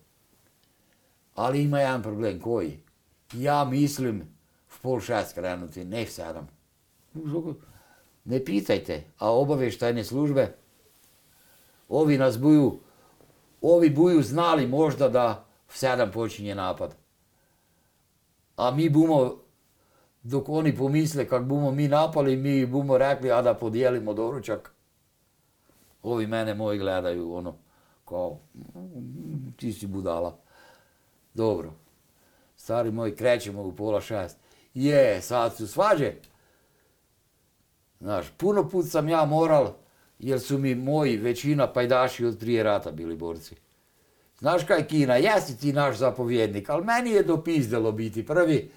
Ali 1.35 1.63
ima 1.63 1.79
jedan 1.79 2.03
problem, 2.03 2.39
koji? 2.39 2.79
Ja 3.33 3.65
mislim 3.65 4.21
v 4.69 4.81
pol 4.81 4.99
šest 4.99 5.33
krenuti, 5.33 5.85
ne 5.85 6.05
v 6.05 6.11
sedam. 6.11 6.47
Ne 8.25 8.45
pitajte, 8.45 9.03
a 9.17 9.31
obavještajne 9.31 10.03
službe, 10.03 10.55
ovi 11.89 12.17
nas 12.17 12.39
buju, 12.39 12.79
ovi 13.61 13.89
buju 13.89 14.23
znali 14.23 14.67
možda 14.67 15.09
da 15.09 15.45
v 15.67 15.77
sedam 15.77 16.11
počinje 16.11 16.55
napad. 16.55 16.95
A 18.55 18.71
mi 18.71 18.89
bomo, 18.89 19.35
dok 20.23 20.49
oni 20.49 20.75
pomisle, 20.75 21.27
kak 21.27 21.43
bomo 21.43 21.71
mi 21.71 21.87
napali, 21.87 22.35
mi 22.37 22.65
bomo 22.65 22.97
rekli, 22.97 23.31
a 23.31 23.41
da 23.41 23.53
podijelimo 23.53 24.13
doručak. 24.13 24.71
Ovi 26.03 26.27
mene 26.27 26.53
moji 26.53 26.79
gledaju, 26.79 27.33
ono, 27.33 27.55
kao, 28.05 28.39
"Mm, 28.53 29.51
ti 29.57 29.73
si 29.73 29.87
budala. 29.87 30.37
Dobro. 31.33 31.73
Stari 32.57 32.91
moj, 32.91 33.15
krećemo 33.15 33.61
u 33.63 33.75
pola 33.75 34.01
šest. 34.01 34.37
Je, 34.73 35.21
sad 35.21 35.55
su 35.55 35.67
svađe. 35.67 36.13
Znaš, 37.99 38.25
puno 38.37 38.69
put 38.69 38.85
sam 38.89 39.09
ja 39.09 39.25
moral, 39.25 39.73
jer 40.19 40.39
su 40.39 40.57
mi 40.57 40.75
moji 40.75 41.17
većina 41.17 41.73
pajdaši 41.73 42.25
od 42.25 42.39
prije 42.39 42.63
rata 42.63 42.91
bili 42.91 43.15
borci. 43.15 43.55
Znaš 44.39 44.63
kaj 44.63 44.87
Kina, 44.87 45.15
jesi 45.15 45.57
ti 45.57 45.73
naš 45.73 45.97
zapovjednik, 45.97 46.69
ali 46.69 46.85
meni 46.85 47.11
je 47.11 47.23
dopizdelo 47.23 47.91
biti 47.91 48.25
prvi. 48.25 48.71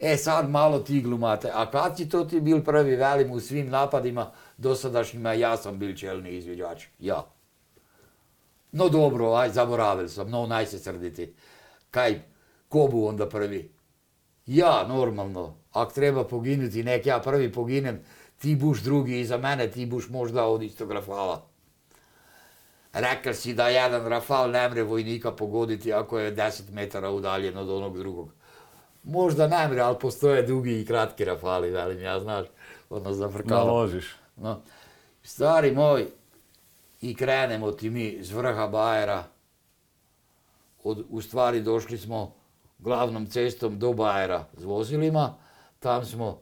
E 0.00 0.16
sad 0.16 0.50
malo 0.50 0.78
ti 0.78 1.02
glumate, 1.02 1.50
a 1.54 1.70
kad 1.70 1.96
si 1.96 2.08
to 2.08 2.24
ti 2.24 2.40
bil 2.40 2.64
prvi, 2.64 2.96
velim 2.96 3.30
u 3.32 3.40
svim 3.40 3.68
napadima 3.70 4.30
dosadašnjima, 4.56 5.32
ja 5.32 5.56
sam 5.56 5.78
bil 5.78 5.96
čelni 5.96 6.36
izviđač, 6.36 6.84
ja. 6.98 7.26
No 8.72 8.88
dobro, 8.88 9.32
aj 9.34 9.50
zaboravil 9.50 10.08
sam, 10.08 10.30
no 10.30 10.46
naj 10.46 10.66
se 10.66 10.78
srditi. 10.78 11.34
Kaj, 11.90 12.22
ko 12.68 12.88
bu 12.90 13.06
onda 13.06 13.28
prvi? 13.28 13.70
Ja, 14.46 14.86
normalno. 14.88 15.54
Ak 15.72 15.92
treba 15.92 16.24
poginuti, 16.24 16.82
nek 16.82 17.06
ja 17.06 17.20
prvi 17.20 17.52
poginem, 17.52 18.00
ti 18.38 18.56
buš 18.56 18.82
drugi 18.82 19.20
iza 19.20 19.38
mene, 19.38 19.70
ti 19.70 19.86
buš 19.86 20.08
možda 20.08 20.46
od 20.46 20.62
istog 20.62 20.92
rafala. 20.92 21.46
Rekel 22.94 23.34
si 23.34 23.54
da 23.54 23.68
jedan 23.68 24.06
rafal 24.06 24.50
ne 24.50 24.68
mre 24.68 24.82
vojnika 24.82 25.32
pogoditi 25.32 25.92
ako 25.92 26.18
je 26.18 26.36
10 26.36 26.72
metara 26.72 27.10
udaljen 27.10 27.58
od 27.58 27.70
onog 27.70 27.98
drugog. 27.98 28.32
Možda 29.02 29.48
ne 29.48 29.68
mre, 29.68 29.80
ali 29.80 29.96
postoje 30.00 30.42
dugi 30.42 30.80
i 30.80 30.86
kratki 30.86 31.24
rafali, 31.24 31.70
velim 31.70 32.00
ja, 32.00 32.20
znaš, 32.20 32.46
ono 32.90 33.12
zafrkalo. 33.12 33.66
Naložiš. 33.66 34.16
No, 34.36 34.60
stari 35.22 35.72
moj, 35.72 36.06
i 37.00 37.14
krenemo 37.14 37.72
ti 37.72 37.90
mi 37.90 38.18
s 38.22 38.32
vrha 38.32 38.66
Bajera. 38.66 39.24
Od, 40.84 41.04
u 41.08 41.20
stvari 41.20 41.60
došli 41.60 41.98
smo 41.98 42.34
glavnom 42.78 43.26
cestom 43.26 43.78
do 43.78 43.92
Bajera 43.92 44.44
s 44.56 44.64
vozilima. 44.64 45.34
Tam 45.78 46.04
smo 46.04 46.40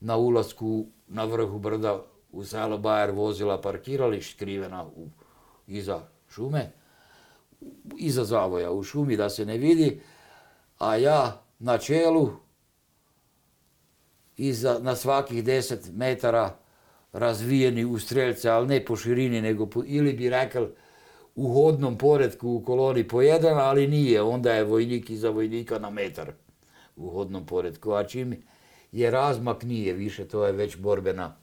na 0.00 0.16
ulasku 0.16 0.86
na 1.08 1.24
vrhu 1.24 1.58
brda 1.58 2.00
u 2.32 2.44
selo 2.44 2.78
Bajer 2.78 3.10
vozila 3.10 3.60
parkirali, 3.60 4.22
skrivena 4.22 4.84
u, 4.84 5.08
iza 5.66 6.00
šume, 6.28 6.72
iza 7.98 8.24
zavoja 8.24 8.70
u 8.70 8.82
šumi 8.82 9.16
da 9.16 9.30
se 9.30 9.46
ne 9.46 9.58
vidi, 9.58 10.00
a 10.78 10.96
ja 10.96 11.42
na 11.58 11.78
čelu 11.78 12.30
iza, 14.36 14.78
na 14.82 14.96
svakih 14.96 15.44
10 15.44 15.92
metara 15.92 16.56
razvijeni 17.12 17.84
u 17.84 17.98
strelce, 17.98 18.48
ali 18.48 18.66
ne 18.66 18.84
po 18.84 18.96
širini, 18.96 19.40
nego 19.40 19.66
po, 19.66 19.82
ili 19.86 20.12
bi 20.12 20.30
rekel 20.30 20.68
u 21.34 21.54
hodnom 21.54 21.98
poredku 21.98 22.50
u 22.50 22.62
koloni 22.64 23.08
po 23.08 23.22
jedan, 23.22 23.58
ali 23.58 23.86
nije, 23.86 24.22
onda 24.22 24.52
je 24.52 24.64
vojnik 24.64 25.10
iza 25.10 25.30
vojnika 25.30 25.78
na 25.78 25.90
metar 25.90 26.32
u 26.96 27.10
hodnom 27.10 27.46
poredku, 27.46 27.92
a 27.92 28.04
čim 28.04 28.42
je 28.92 29.10
razmak 29.10 29.62
nije 29.62 29.92
više, 29.94 30.28
to 30.28 30.46
je 30.46 30.52
već 30.52 30.76
borbena, 30.76 31.36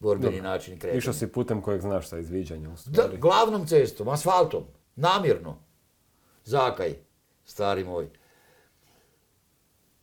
borbeni 0.00 0.36
Dobro. 0.36 0.50
način 0.50 0.78
kretanja. 0.78 0.98
Išao 0.98 1.12
si 1.12 1.26
putem 1.26 1.62
kojeg 1.62 1.80
znaš 1.80 2.08
sa 2.08 2.18
izviđanja 2.18 2.70
u 2.70 2.74
Da, 2.86 3.08
glavnom 3.18 3.66
cestom, 3.66 4.08
asfaltom, 4.08 4.64
namjerno. 4.96 5.58
Zakaj, 6.44 6.94
stari 7.44 7.84
moj? 7.84 8.08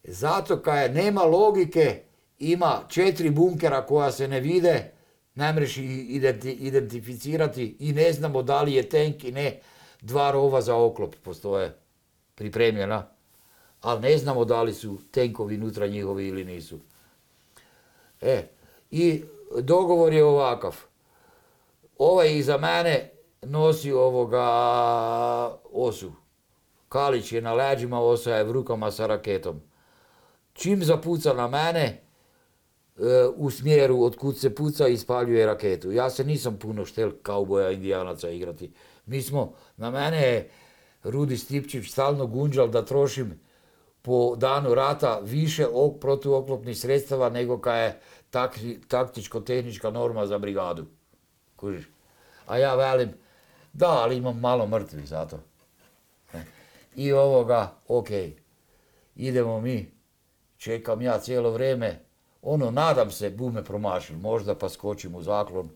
Zato 0.04 0.62
kaj 0.62 0.90
nema 0.90 1.24
logike, 1.24 2.02
ima 2.40 2.84
četiri 2.90 3.30
bunkera 3.30 3.86
koja 3.86 4.12
se 4.12 4.28
ne 4.28 4.40
vide, 4.40 4.92
ne 5.36 5.54
mreš 5.54 5.78
ih 5.78 5.90
identi- 6.10 6.58
identificirati 6.60 7.76
i 7.80 7.94
ne 7.94 8.14
znamo 8.14 8.44
da 8.44 8.62
li 8.62 8.74
je 8.74 8.90
tenk 8.90 9.24
i 9.24 9.32
ne. 9.32 9.60
Dva 10.02 10.32
rova 10.32 10.62
za 10.62 10.76
oklop 10.76 11.16
postoje 11.24 11.78
pripremljena, 12.36 13.08
ali 13.82 14.02
ne 14.02 14.18
znamo 14.18 14.46
da 14.46 14.62
li 14.62 14.74
su 14.74 15.00
tenkovi 15.12 15.56
unutra 15.56 15.88
njihovi 15.88 16.28
ili 16.28 16.46
nisu. 16.46 16.80
E, 18.22 18.48
i 18.92 19.24
dogovor 19.62 20.14
je 20.14 20.24
ovakav 20.24 20.76
ovaj 21.98 22.38
iza 22.38 22.58
mene 22.58 23.12
nosi 23.42 23.92
ovoga 23.92 24.46
osu. 25.72 26.12
Kalić 26.90 27.32
je 27.32 27.42
na 27.42 27.54
leđima, 27.54 28.00
osa 28.00 28.36
je 28.36 28.44
v 28.44 28.52
rukama 28.52 28.92
sa 28.92 29.08
raketom. 29.08 29.62
Čim 30.54 30.84
zapuca 30.84 31.34
na 31.34 31.48
mene, 31.48 31.84
e, 31.86 32.02
u 33.36 33.52
smjeru 33.52 34.04
od 34.04 34.16
kud 34.16 34.38
se 34.38 34.56
puca 34.56 34.88
ispaljuje 34.88 35.46
raketu. 35.46 35.92
Ja 35.92 36.10
se 36.10 36.24
nisam 36.24 36.60
puno 36.60 36.86
štel 36.86 37.12
kauboja 37.22 37.72
indijanaca 37.72 38.30
igrati. 38.30 38.74
Mi 39.06 39.22
smo, 39.22 39.54
na 39.78 39.92
mene 39.92 40.22
je 40.22 40.50
Rudi 41.04 41.38
Stipčić 41.38 41.92
stalno 41.92 42.28
gunđal 42.28 42.68
da 42.68 42.86
trošim 42.86 43.40
po 44.02 44.36
danu 44.36 44.74
rata 44.76 45.20
više 45.24 45.68
ok, 45.74 46.00
protuoklopnih 46.00 46.78
sredstava 46.78 47.30
nego 47.30 47.58
kaj 47.58 47.86
je 47.86 48.00
takti- 48.36 48.80
taktičko-tehnička 48.88 49.92
norma 49.92 50.26
za 50.26 50.38
brigadu. 50.38 50.86
Kužiš? 51.56 51.86
A 52.48 52.58
ja 52.58 52.76
velim, 52.76 53.14
da, 53.74 53.90
ali 53.90 54.18
imam 54.18 54.40
malo 54.40 54.68
mrtvih 54.68 55.08
zato. 55.08 55.40
E, 56.34 56.42
I 56.96 57.14
ovoga, 57.14 57.72
ok, 57.88 58.10
idemo 59.16 59.62
mi, 59.62 59.92
čekam 60.58 61.02
ja 61.02 61.20
cijelo 61.20 61.52
vrijeme, 61.52 62.00
ono, 62.42 62.72
nadam 62.72 63.12
se, 63.12 63.30
bume 63.30 63.64
promašil, 63.64 64.18
možda 64.18 64.56
pa 64.56 64.70
skočim 64.70 65.16
u 65.16 65.22
zaklon, 65.22 65.70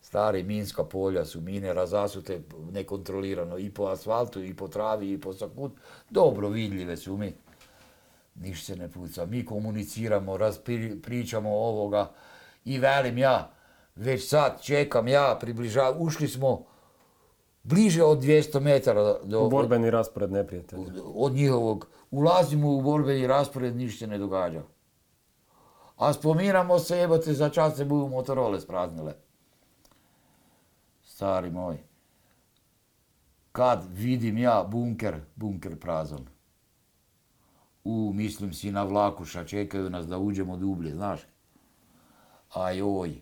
stari 0.00 0.42
minska 0.42 0.84
polja 0.84 1.24
su 1.24 1.40
mine 1.40 1.74
razasute 1.74 2.42
nekontrolirano 2.72 3.58
i 3.58 3.70
po 3.70 3.84
asfaltu, 3.84 4.42
i 4.42 4.54
po 4.56 4.68
travi, 4.68 5.12
i 5.12 5.20
po 5.20 5.32
sakut, 5.32 5.72
dobro 6.10 6.48
vidljive 6.48 6.96
su 6.96 7.16
mi. 7.16 7.34
Niš 8.34 8.64
se 8.64 8.76
ne 8.76 8.88
puca, 8.88 9.26
mi 9.26 9.44
komuniciramo, 9.44 10.38
pričamo 11.02 11.50
ovoga 11.50 12.12
i 12.64 12.78
velim 12.78 13.18
ja, 13.18 13.50
već 13.96 14.28
sad 14.28 14.62
čekam 14.62 15.08
ja, 15.08 15.38
približavam, 15.40 15.96
ušli 15.98 16.28
smo 16.28 16.64
bliže 17.62 18.02
od 18.02 18.18
200 18.18 18.60
metara 18.60 19.18
do, 19.24 19.46
U 19.46 19.50
borbeni 19.50 19.90
raspored 19.90 20.32
neprijatelja. 20.32 20.82
od 21.14 21.32
njihovog. 21.32 21.88
Ulazimo 22.10 22.70
u 22.72 22.82
borbeni 22.82 23.26
raspored, 23.26 23.76
ništa 23.76 23.98
se 23.98 24.06
ne 24.06 24.18
događa. 24.18 24.62
A 25.96 26.12
spominamo 26.12 26.78
se, 26.78 26.98
jebote, 26.98 27.32
za 27.32 27.48
čas 27.48 27.76
se 27.76 27.84
budu 27.84 28.08
motorole 28.08 28.60
spraznile. 28.60 29.14
Stari 31.04 31.50
moj. 31.50 31.78
Kad 33.52 33.84
vidim 33.92 34.38
ja 34.38 34.64
bunker, 34.70 35.20
bunker 35.36 35.78
prazan. 35.80 36.33
U, 37.84 38.12
mislim 38.14 38.52
si 38.52 38.72
na 38.72 38.82
vlakuša, 38.82 39.44
čekaju 39.44 39.90
nas 39.90 40.06
da 40.06 40.18
uđemo 40.18 40.56
dublje, 40.56 40.94
znaš. 40.94 41.20
A 42.54 42.70
joj, 42.70 43.14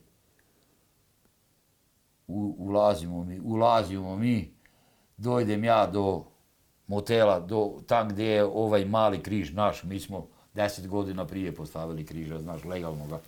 u- 2.26 2.54
ulazimo 2.58 3.24
mi, 3.24 3.40
ulazimo 3.40 4.16
mi, 4.16 4.54
dojdem 5.16 5.64
ja 5.64 5.86
do 5.86 6.24
motela, 6.86 7.40
do 7.40 7.80
tam 7.86 8.08
gdje 8.08 8.24
je 8.24 8.44
ovaj 8.44 8.84
mali 8.84 9.22
križ 9.22 9.52
naš, 9.52 9.82
mi 9.82 10.00
smo 10.00 10.26
deset 10.54 10.88
godina 10.88 11.26
prije 11.26 11.54
postavili 11.54 12.06
križa, 12.06 12.38
znaš, 12.38 12.64
legalnoga, 12.64 13.20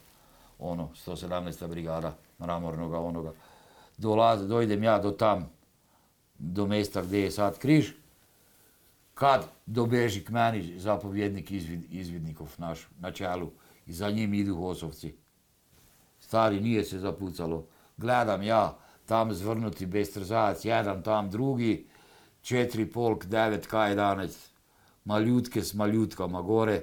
ono, 0.58 0.90
117. 1.06 1.66
brigada, 1.66 2.16
mramornoga 2.40 2.98
onoga. 2.98 3.32
Dolaz, 3.98 4.46
dojdem 4.48 4.82
ja 4.82 4.98
do 4.98 5.10
tam, 5.10 5.50
do 6.38 6.66
mjesta 6.66 7.02
gdje 7.02 7.18
je 7.18 7.30
sad 7.30 7.58
križ, 7.58 7.92
kad 9.14 9.46
dobeži 9.66 10.24
k 10.24 10.30
meni 10.30 10.78
zapovjednik 10.78 11.50
izvid, 11.50 11.84
izvidnikov 11.90 12.54
naš 12.58 12.88
na 13.00 13.12
čelu 13.12 13.50
i 13.86 13.92
za 13.92 14.10
njim 14.10 14.34
idu 14.34 14.56
hosovci. 14.56 15.14
Stari, 16.20 16.60
nije 16.60 16.84
se 16.84 16.98
zapucalo. 16.98 17.66
Gledam 17.96 18.42
ja, 18.42 18.78
tam 19.06 19.32
zvrnuti 19.32 19.86
bestrzajac, 19.86 20.64
jedan 20.64 21.02
tam 21.02 21.30
drugi, 21.30 21.86
četiri 22.42 22.86
polk, 22.86 23.24
devet 23.24 23.68
K11, 23.70 24.28
maljutke 25.04 25.62
s 25.62 25.74
maljutkama 25.74 26.42
gore, 26.42 26.82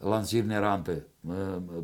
lansirne 0.00 0.60
rampe 0.60 0.92
e, 0.92 1.02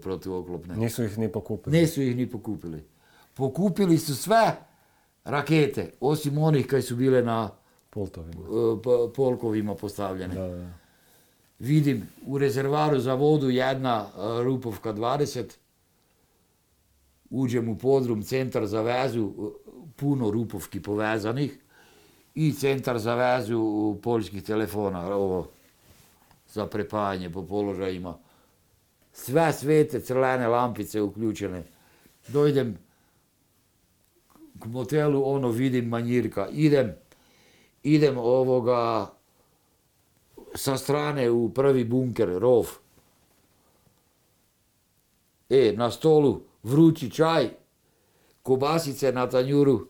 protuoklopne. 0.02 0.76
Nisu 0.76 1.04
ih 1.04 1.18
ni 1.18 1.32
pokupili. 1.32 1.80
Nisu 1.80 2.02
ih 2.02 2.16
ni 2.16 2.30
pokupili. 2.30 2.88
Pokupili 3.34 3.98
su 3.98 4.16
sve 4.16 4.56
rakete, 5.24 5.92
osim 6.00 6.38
onih 6.38 6.66
koji 6.70 6.82
su 6.82 6.96
bile 6.96 7.22
na 7.22 7.50
Pultovima. 7.90 8.40
e, 8.40 9.12
polkovima 9.14 9.74
postavljene. 9.74 10.34
Da, 10.34 10.48
da. 10.48 10.70
Vidim 11.58 12.08
u 12.26 12.38
rezervaru 12.38 13.00
za 13.00 13.14
vodu 13.14 13.50
jedna 13.50 14.06
e, 14.06 14.42
Rupovka 14.44 14.92
20, 14.92 15.44
uđem 17.30 17.68
u 17.68 17.78
podrum, 17.78 18.22
centar 18.22 18.66
za 18.66 18.82
vezu, 18.82 19.24
e, 19.26 19.70
puno 19.96 20.30
Rupovki 20.30 20.82
povezanih 20.82 21.58
i 22.34 22.52
centar 22.52 22.98
za 22.98 23.14
vezu 23.14 23.96
poljskih 24.02 24.42
telefona, 24.42 25.14
ovo, 25.16 25.48
za 26.48 26.66
prepajanje 26.66 27.30
po 27.30 27.46
položajima. 27.46 28.18
Sve 29.12 29.52
svete 29.52 30.00
crvene 30.00 30.48
lampice 30.48 31.02
uključene. 31.02 31.62
Dojdem 32.28 32.78
k 34.60 34.66
motelu, 34.66 35.22
ono 35.24 35.48
vidim 35.48 35.88
manjirka, 35.88 36.48
idem, 36.52 36.94
idem 37.82 38.18
ovoga, 38.18 39.10
sa 40.54 40.76
strane 40.76 41.30
u 41.30 41.48
prvi 41.54 41.84
bunker, 41.84 42.28
rov. 42.28 42.66
E, 45.48 45.72
na 45.76 45.90
stolu 45.90 46.40
vrući 46.62 47.10
čaj, 47.10 47.50
kobasice 48.42 49.12
na 49.12 49.28
tanjuru 49.28 49.86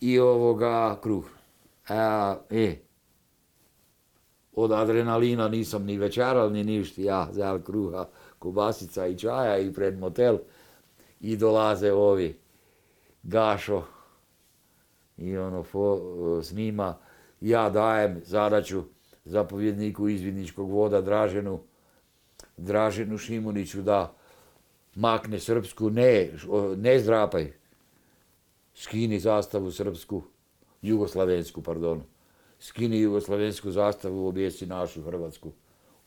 i 0.00 0.18
ovoga 0.18 1.00
kruh. 1.02 1.24
A, 1.88 2.36
e, 2.50 2.76
od 4.52 4.72
adrenalina 4.72 5.48
nisam 5.48 5.84
ni 5.84 5.98
večeral, 5.98 6.52
ni 6.52 6.64
ništa. 6.64 7.02
Ja, 7.02 7.28
zel 7.32 7.62
kruha, 7.62 8.08
kobasica 8.38 9.06
i 9.06 9.18
čaja 9.18 9.58
i 9.58 9.72
pred 9.72 9.98
motel. 9.98 10.38
I 11.20 11.36
dolaze 11.36 11.92
ovi, 11.92 12.38
Gašo, 13.22 13.82
i 15.20 15.36
ono 15.36 15.62
fo, 15.62 16.00
snima. 16.42 16.98
Ja 17.40 17.70
dajem 17.70 18.20
zadaću 18.24 18.82
zapovjedniku 19.24 20.08
izvidničkog 20.08 20.70
voda 20.70 21.00
Draženu, 21.00 21.60
Draženu 22.56 23.18
Šimuniću 23.18 23.82
da 23.82 24.14
makne 24.94 25.38
srpsku, 25.38 25.90
ne, 25.90 26.30
ne 26.76 26.98
zdrapaj, 26.98 27.52
skini 28.74 29.20
zastavu 29.20 29.72
srpsku, 29.72 30.22
jugoslavensku, 30.82 31.62
pardon, 31.62 32.02
skini 32.58 33.00
jugoslavensku 33.00 33.70
zastavu, 33.70 34.28
objesi 34.28 34.66
našu 34.66 35.02
hrvatsku. 35.02 35.52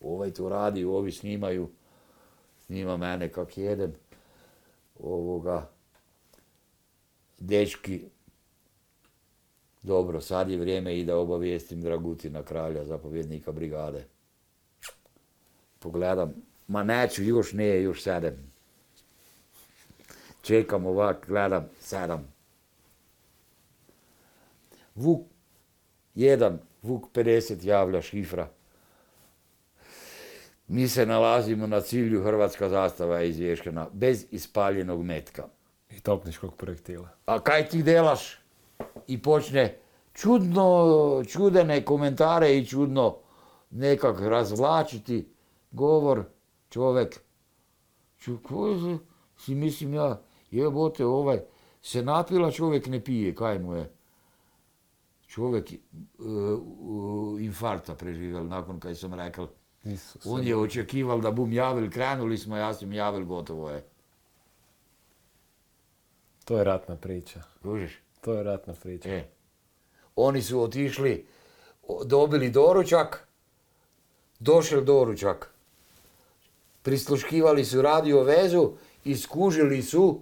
Ovaj 0.01 0.31
to 0.31 0.49
radi, 0.49 0.85
ovi 0.85 1.11
snimaju, 1.11 1.69
snima 2.65 2.97
mene 2.97 3.29
kak 3.29 3.57
jedem, 3.57 3.93
ovoga, 4.99 5.69
dečki, 7.39 8.03
dobro, 9.83 10.21
sad 10.21 10.49
je 10.49 10.57
vrijeme 10.57 10.99
i 10.99 11.05
da 11.05 11.17
obavijestim 11.17 11.81
Dragutina 11.81 12.43
kralja, 12.43 12.85
zapovjednika 12.85 13.51
brigade. 13.51 14.05
Pogledam, 15.79 16.33
ma 16.67 16.83
neću, 16.83 17.23
još 17.23 17.53
ne, 17.53 17.81
još 17.81 18.03
sedem. 18.03 18.51
Čekam 20.41 20.85
ovak, 20.85 21.27
gledam, 21.27 21.69
sedam. 21.79 22.33
Vuk, 24.95 25.21
jedan, 26.15 26.59
Vuk 26.81 27.05
50 27.13 27.65
javlja 27.65 28.01
šifra. 28.01 28.49
Mi 30.67 30.87
se 30.87 31.05
nalazimo 31.05 31.67
na 31.67 31.81
cilju, 31.81 32.23
hrvatska 32.23 32.69
zastava 32.69 33.19
je 33.19 33.29
izvješkena, 33.29 33.87
bez 33.93 34.25
ispaljenog 34.31 35.03
metka. 35.03 35.47
I 35.89 35.99
topničkog 35.99 36.55
projektila. 36.57 37.09
A 37.25 37.39
kaj 37.39 37.69
ti 37.69 37.83
delaš? 37.83 38.42
I 39.07 39.21
počne 39.21 39.77
čudno, 40.13 41.23
čudene 41.27 41.85
komentare 41.85 42.57
i 42.57 42.65
čudno 42.65 43.17
nekak 43.69 44.21
razvlačiti 44.21 45.27
govor 45.71 46.23
čovjek. 46.69 47.19
Ču, 48.17 48.37
ko 48.43 48.67
je, 48.67 48.97
si 49.37 49.55
mislim 49.55 49.93
ja, 49.93 50.21
jebote 50.51 51.05
ovaj, 51.05 51.39
se 51.81 52.01
napila 52.01 52.51
čovjek 52.51 52.87
ne 52.87 53.03
pije, 53.03 53.35
kaj 53.35 53.59
mu 53.59 53.75
je? 53.75 53.91
Čovjek 55.27 55.73
uh, 55.73 57.41
infarkta 57.41 57.95
preživjel 57.95 58.47
nakon 58.47 58.79
kaj 58.79 58.95
sam 58.95 59.13
rekao. 59.13 59.47
Isus. 59.83 60.25
On 60.25 60.47
je 60.47 60.57
očekival 60.57 61.21
da 61.21 61.31
bum 61.31 61.53
javil, 61.53 61.89
krenuli 61.91 62.37
smo, 62.37 62.57
ja 62.57 62.73
sam 62.73 62.93
javil, 62.93 63.25
gotovo 63.25 63.69
je. 63.69 63.83
To 66.45 66.57
je 66.57 66.63
ratna 66.63 66.95
priča. 66.95 67.41
Kužiš? 67.61 67.99
To 68.23 68.33
je 68.33 68.43
ratna 68.43 68.73
priča. 68.73 69.09
E. 69.09 69.23
Oni 70.15 70.41
su 70.41 70.61
otišli, 70.61 71.27
dobili 72.05 72.49
doručak, 72.49 73.27
došel 74.39 74.81
doručak. 74.81 75.49
Prisluškivali 76.81 77.65
su 77.65 77.81
radio 77.81 78.23
vezu 78.23 78.71
i 79.03 79.15
skužili 79.15 79.81
su 79.81 80.21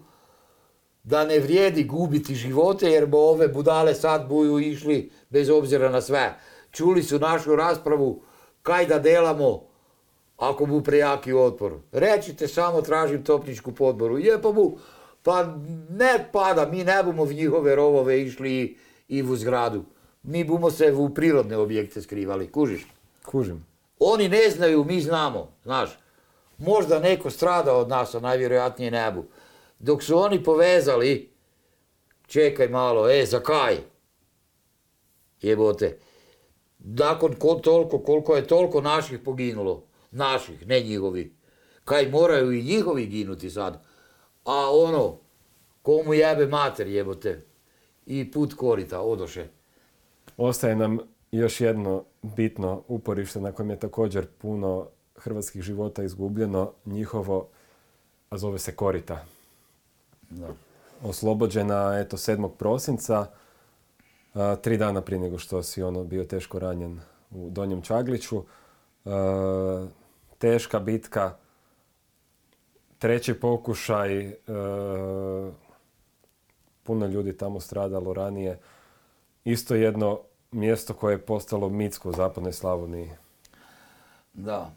da 1.03 1.25
ne 1.25 1.39
vrijedi 1.39 1.83
gubiti 1.83 2.35
živote 2.35 2.89
jer 2.89 3.05
bo 3.05 3.17
ove 3.17 3.47
budale 3.47 3.95
sad 3.95 4.27
buju 4.27 4.59
išli 4.59 5.11
bez 5.29 5.49
obzira 5.49 5.89
na 5.89 6.01
sve. 6.01 6.33
Čuli 6.71 7.03
su 7.03 7.19
našu 7.19 7.55
raspravu 7.55 8.21
kaj 8.61 8.85
da 8.85 8.99
delamo 8.99 9.63
ako 10.37 10.65
bu 10.65 10.81
prejaki 10.83 11.33
otpor. 11.33 11.73
Rečite 11.91 12.47
samo 12.47 12.81
tražim 12.81 13.23
topničku 13.23 13.71
podboru. 13.71 14.17
Je 14.17 14.41
pa 14.41 14.51
bu, 14.51 14.77
pa 15.23 15.57
ne 15.89 16.29
pada, 16.31 16.65
mi 16.65 16.83
ne 16.83 17.03
bomo 17.03 17.25
v 17.25 17.33
njihove 17.33 17.75
rovove 17.75 18.21
išli 18.21 18.77
i, 19.07 19.21
v 19.21 19.35
zgradu. 19.35 19.85
Mi 20.23 20.43
bomo 20.43 20.71
se 20.71 20.91
v 20.91 21.09
prirodne 21.13 21.57
objekte 21.57 22.01
skrivali, 22.01 22.51
kužiš? 22.51 22.85
Kužim. 23.25 23.65
Oni 23.99 24.29
ne 24.29 24.49
znaju, 24.49 24.83
mi 24.83 25.01
znamo, 25.01 25.51
znaš. 25.63 25.99
Možda 26.57 26.99
neko 26.99 27.29
strada 27.29 27.73
od 27.73 27.89
nas, 27.89 28.15
a 28.15 28.19
najvjerojatnije 28.19 28.91
ne 28.91 29.11
bu. 29.11 29.23
Dok 29.79 30.03
su 30.03 30.17
oni 30.17 30.43
povezali, 30.43 31.33
čekaj 32.27 32.67
malo, 32.67 33.09
e, 33.09 33.25
za 33.25 33.39
kaj? 33.39 33.77
Jebote. 35.41 35.97
Nakon 36.79 37.33
ko, 37.35 37.55
toliko, 37.55 37.99
koliko 37.99 38.35
je 38.35 38.47
toliko 38.47 38.81
naših 38.81 39.19
poginulo, 39.19 39.83
naših, 40.11 40.67
ne 40.67 40.79
njihovi. 40.79 41.35
Kaj 41.85 42.09
moraju 42.09 42.51
i 42.51 42.63
njihovi 42.63 43.05
ginuti 43.05 43.49
sad. 43.49 43.83
A 44.45 44.69
ono, 44.71 45.17
komu 45.81 46.13
jebe 46.13 46.47
mater 46.47 46.87
jebote. 46.87 47.45
I 48.05 48.31
put 48.31 48.53
korita, 48.53 49.01
odoše. 49.01 49.47
Ostaje 50.37 50.75
nam 50.75 50.99
još 51.31 51.61
jedno 51.61 52.03
bitno 52.21 52.83
uporište 52.87 53.41
na 53.41 53.51
kojem 53.51 53.69
je 53.69 53.79
također 53.79 54.27
puno 54.27 54.87
hrvatskih 55.15 55.61
života 55.61 56.03
izgubljeno, 56.03 56.71
njihovo, 56.85 57.47
a 58.29 58.37
zove 58.37 58.59
se 58.59 58.75
Korita. 58.75 59.25
Da. 60.29 60.49
Oslobođena, 61.03 61.99
eto, 61.99 62.17
7. 62.17 62.49
prosinca, 62.57 63.25
a, 64.33 64.55
tri 64.55 64.77
dana 64.77 65.01
prije 65.01 65.19
nego 65.19 65.37
što 65.37 65.63
si 65.63 65.83
ono 65.83 66.03
bio 66.03 66.23
teško 66.23 66.59
ranjen 66.59 66.99
u 67.31 67.49
Donjem 67.49 67.81
Čagliću. 67.81 68.43
A, 69.05 69.87
teška 70.37 70.79
bitka, 70.79 71.35
treći 73.01 73.33
pokušaj, 73.33 74.27
e, 74.27 74.35
puno 76.83 77.05
ljudi 77.05 77.37
tamo 77.37 77.59
stradalo 77.59 78.13
ranije. 78.13 78.59
Isto 79.45 79.75
jedno 79.75 80.21
mjesto 80.51 80.93
koje 80.93 81.13
je 81.13 81.25
postalo 81.25 81.69
mitsko 81.69 82.09
u 82.09 82.13
zapadnoj 82.13 82.53
Slavoniji. 82.53 83.09
Da. 84.33 84.71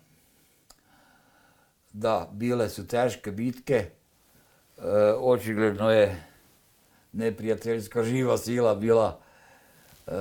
Da, 1.92 2.28
bile 2.32 2.68
su 2.68 2.86
teške 2.86 3.30
bitke. 3.30 3.74
E, 3.74 3.90
očigledno 5.18 5.90
je 5.90 6.24
neprijateljska 7.12 8.04
živa 8.04 8.38
sila 8.38 8.74
bila 8.74 9.20
e, 10.06 10.12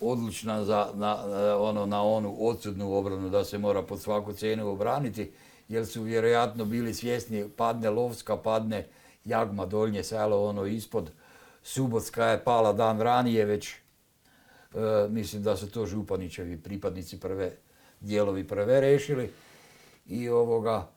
odlučna 0.00 0.64
za, 0.64 0.90
na, 0.94 1.18
e, 1.26 1.52
ono, 1.54 1.86
na 1.86 2.02
onu 2.02 2.36
odsudnu 2.40 2.94
obranu 2.94 3.28
da 3.28 3.44
se 3.44 3.58
mora 3.58 3.82
pod 3.82 4.00
svaku 4.00 4.32
cijenu 4.32 4.68
obraniti, 4.68 5.32
jer 5.70 5.86
su 5.86 6.02
vjerojatno 6.02 6.64
bili 6.64 6.94
svjesni 6.94 7.48
padne 7.56 7.90
Lovska, 7.90 8.36
padne 8.36 8.86
Jagma, 9.24 9.66
Dolnje 9.66 10.02
selo, 10.02 10.48
ono 10.48 10.66
ispod. 10.66 11.10
Subotska 11.62 12.24
je 12.24 12.44
pala 12.44 12.72
dan 12.72 13.00
ranije 13.00 13.44
već. 13.44 13.70
E, 13.70 13.78
mislim 15.08 15.42
da 15.42 15.56
su 15.56 15.70
to 15.70 15.86
Županićevi 15.86 16.62
pripadnici 16.62 17.20
prve, 17.20 17.52
dijelovi 18.00 18.48
prve 18.48 18.80
rešili. 18.80 19.30
I 20.06 20.28
ovoga, 20.28 20.90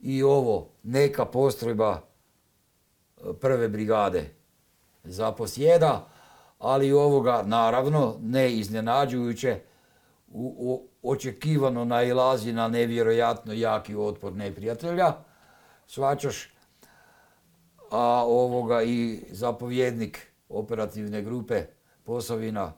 i 0.00 0.22
ovo, 0.22 0.68
neka 0.82 1.24
postrojba 1.24 2.00
e, 2.00 3.32
prve 3.40 3.68
brigade 3.68 4.30
zaposjeda, 5.04 6.08
ali 6.58 6.92
ovoga, 6.92 7.42
naravno, 7.46 8.16
ne 8.22 8.52
iznenađujuće, 8.52 9.60
u, 10.30 10.54
u- 10.58 10.88
očekivano 11.02 11.84
nailazi 11.84 12.52
na 12.52 12.68
nevjerojatno 12.68 13.52
jaki 13.52 13.96
otpor 13.96 14.32
neprijatelja, 14.32 15.12
svačaš, 15.86 16.52
a 17.90 18.24
ovoga 18.26 18.82
i 18.82 19.22
zapovjednik 19.30 20.26
operativne 20.48 21.22
grupe 21.22 21.66
Posavina 22.04 22.72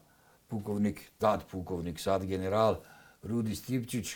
pukovnik, 0.49 1.13
tad 1.19 1.45
pukovnik, 1.51 2.01
sad 2.01 2.25
general, 2.27 2.77
Rudi 3.23 3.55
Stipčić, 3.55 4.15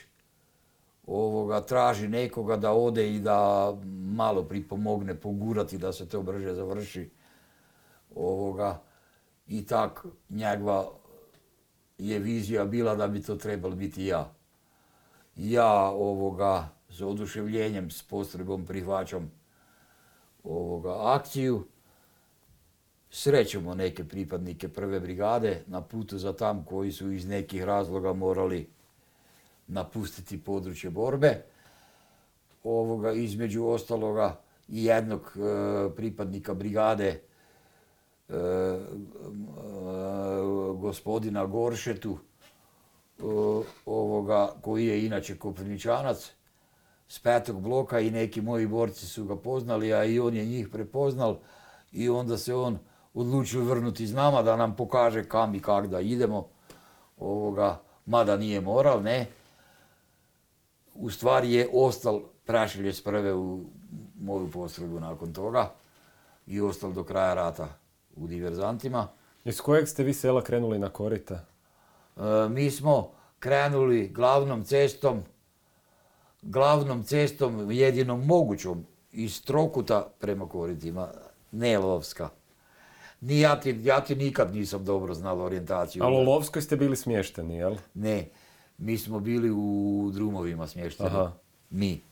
ovoga, 1.07 1.61
traži 1.61 2.09
nekoga 2.09 2.57
da 2.57 2.73
ode 2.73 3.15
i 3.15 3.21
da 3.21 3.73
malo 4.17 4.43
pripomogne 4.43 5.15
pogurati 5.15 5.79
da 5.79 5.93
se 5.93 6.09
to 6.09 6.23
brže 6.23 6.55
završi. 6.55 7.11
Ovoga, 8.15 8.83
I 9.47 9.67
tak 9.67 10.05
njegova 10.31 10.91
je 11.99 12.19
vizija 12.19 12.65
bila 12.65 12.95
da 12.95 13.09
bi 13.09 13.23
to 13.23 13.37
trebalo 13.37 13.75
biti 13.75 14.07
ja. 14.07 14.33
Ja 15.37 15.91
ovoga 15.91 16.69
s 16.91 17.01
oduševljenjem, 17.01 17.91
s 17.91 18.03
postrebom 18.03 18.67
prihvaćam 18.67 19.31
ovoga 20.45 20.97
akciju. 21.01 21.67
Srećemo 23.11 23.75
neke 23.75 24.05
pripadnike 24.05 24.69
prve 24.69 25.01
brigade 25.01 25.63
na 25.67 25.81
putu 25.81 26.19
za 26.19 26.33
tam 26.33 26.65
koji 26.65 26.93
su 26.93 27.11
iz 27.13 27.27
nekih 27.27 27.65
razloga 27.65 28.13
morali 28.13 28.69
napustiti 29.67 30.41
područje 30.45 30.91
borbe. 30.91 31.43
Ovoga, 32.65 33.13
između 33.13 33.67
ostaloga 33.67 34.41
i 34.69 34.85
jednog 34.85 35.21
e, 35.37 35.95
pripadnika 35.97 36.55
brigade 36.55 37.21
gospodina 40.77 41.47
Goršetu, 41.47 42.19
ovoga, 43.87 44.53
koji 44.63 44.87
je 44.87 45.07
inače 45.07 45.39
Koprivničanac, 45.39 46.33
s 47.09 47.19
petog 47.19 47.61
bloka 47.61 48.01
i 48.01 48.11
neki 48.11 48.41
moji 48.41 48.67
borci 48.67 49.07
su 49.07 49.25
ga 49.25 49.37
poznali, 49.37 49.95
a 49.95 50.05
i 50.05 50.21
on 50.21 50.35
je 50.35 50.45
njih 50.45 50.69
prepoznal 50.69 51.37
i 51.93 52.09
onda 52.09 52.39
se 52.39 52.55
on 52.55 52.79
odlučio 53.15 53.65
vrnuti 53.65 54.07
s 54.07 54.13
nama 54.13 54.43
da 54.43 54.57
nam 54.57 54.77
pokaže 54.77 55.29
kam 55.29 55.55
i 55.55 55.61
kak 55.63 55.87
da 55.87 56.01
idemo, 56.01 56.49
ovoga, 57.19 57.81
mada 58.07 58.37
nije 58.37 58.61
moral, 58.61 59.03
ne. 59.03 59.27
U 60.95 61.11
stvari 61.11 61.53
je 61.53 61.69
ostal 61.73 62.21
prašilje 62.45 62.93
prve 63.05 63.35
u 63.35 63.61
moju 64.21 64.51
postrojbu 64.51 65.01
nakon 65.01 65.33
toga 65.33 65.73
i 66.47 66.61
ostal 66.61 66.93
do 66.93 67.05
kraja 67.05 67.35
rata 67.35 67.69
u 68.17 68.27
diverzantima. 68.27 69.09
Iz 69.45 69.61
kojeg 69.61 69.89
ste 69.89 70.05
vi 70.05 70.15
sela 70.15 70.43
krenuli 70.43 70.79
na 70.79 70.89
korita? 70.89 71.35
E, 72.17 72.49
mi 72.49 72.71
smo 72.71 73.11
krenuli 73.39 74.09
glavnom 74.09 74.65
cestom, 74.65 75.23
glavnom 76.43 77.03
cestom 77.03 77.71
jedinom 77.71 78.27
mogućom 78.27 78.87
iz 79.13 79.43
Trokuta 79.45 80.09
prema 80.19 80.49
Koritima, 80.49 81.09
ne 81.53 81.79
Lovska. 81.79 82.29
Ni 83.21 83.41
ja, 83.41 83.61
ti, 83.61 83.81
ja 83.83 84.01
ti 84.01 84.17
nikad 84.17 84.55
nisam 84.55 84.85
dobro 84.85 85.15
znao 85.15 85.39
orijentaciju. 85.39 86.03
Ali 86.05 86.17
u 86.17 86.21
Lovskoj 86.21 86.63
ste 86.63 86.77
bili 86.77 86.97
smješteni, 86.97 87.57
jel? 87.57 87.75
Ne, 87.95 88.29
mi 88.79 88.99
smo 88.99 89.21
bili 89.21 89.51
u 89.51 90.11
drumovima 90.15 90.67
smješteni. 90.67 91.11
Aha. 91.11 91.33
Mi. 91.71 92.03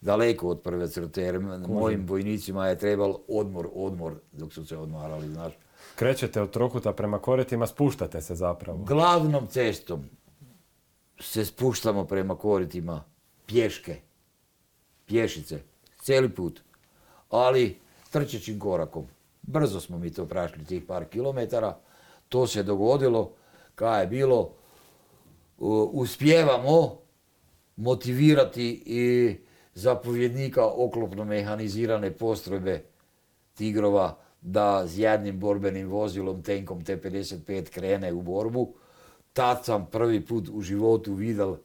Daleko 0.00 0.48
od 0.48 0.60
prve 0.60 0.88
crte, 0.88 1.22
jer 1.22 1.38
mojim 1.68 2.06
vojnicima 2.06 2.68
je 2.68 2.78
trebal 2.78 3.18
odmor, 3.28 3.68
odmor, 3.74 4.14
dok 4.32 4.52
su 4.52 4.66
se 4.66 4.76
odmarali, 4.76 5.28
znaš. 5.28 5.52
Krećete 5.96 6.42
od 6.42 6.50
Trokuta 6.50 6.92
prema 6.92 7.18
Koritima, 7.18 7.66
spuštate 7.66 8.20
se 8.20 8.34
zapravo. 8.34 8.78
Glavnom 8.78 9.46
cestom 9.46 10.04
se 11.20 11.44
spuštamo 11.44 12.04
prema 12.04 12.36
koritima, 12.36 13.04
pješke, 13.46 13.96
pješice, 15.06 15.60
cijeli 15.98 16.28
put, 16.28 16.60
ali 17.30 17.78
trčećim 18.10 18.58
korakom. 18.60 19.06
Brzo 19.42 19.80
smo 19.80 19.98
mi 19.98 20.12
to 20.12 20.26
prašli, 20.26 20.64
tih 20.64 20.82
par 20.82 21.04
kilometara. 21.04 21.78
To 22.28 22.46
se 22.46 22.62
dogodilo, 22.62 23.32
kada 23.74 23.98
je 23.98 24.06
bilo, 24.06 24.50
u- 25.58 25.90
uspijevamo 25.92 26.98
motivirati 27.76 28.82
i 28.86 29.36
zapovjednika 29.74 30.66
oklopno 30.66 31.24
mehanizirane 31.24 32.10
postrojbe 32.10 32.82
Tigrova 33.54 34.18
da 34.40 34.86
s 34.86 34.98
jednim 34.98 35.40
borbenim 35.40 35.88
vozilom, 35.88 36.42
tenkom 36.42 36.84
T-55 36.84 37.70
krene 37.70 38.12
u 38.12 38.22
borbu. 38.22 38.72
Tad 39.32 39.64
sam 39.64 39.86
prvi 39.92 40.20
put 40.26 40.48
u 40.52 40.62
životu 40.62 41.14
vidjel 41.14 41.56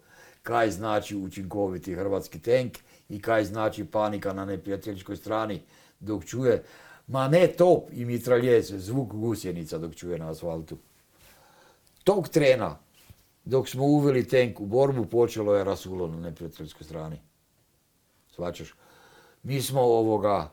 kaj 0.44 0.72
znači 0.72 1.16
učinkoviti 1.18 1.96
hrvatski 1.96 2.40
tenk 2.40 2.78
i 3.10 3.22
kaj 3.22 3.44
znači 3.44 3.86
panika 3.86 4.34
na 4.34 4.46
neprijateljskoj 4.46 5.16
strani 5.16 5.62
dok 6.00 6.26
čuje, 6.26 6.64
ma 7.08 7.28
ne 7.28 7.48
top 7.48 7.90
i 7.92 8.06
mitraljez, 8.06 8.74
zvuk 8.78 9.14
gusjenica 9.14 9.78
dok 9.78 9.96
čuje 9.96 10.20
na 10.20 10.30
asfaltu. 10.30 10.78
Tog 12.04 12.30
trena, 12.30 12.78
dok 13.46 13.70
smo 13.70 13.84
uveli 13.86 14.28
tenk 14.28 14.60
u 14.60 14.66
borbu, 14.66 15.06
počelo 15.06 15.56
je 15.56 15.64
rasulo 15.64 16.08
na 16.08 16.20
neprijateljskoj 16.20 16.86
strani. 16.86 17.18
Svačaš? 18.36 18.74
Mi 19.44 19.62
smo 19.62 19.82
ovoga, 19.82 20.52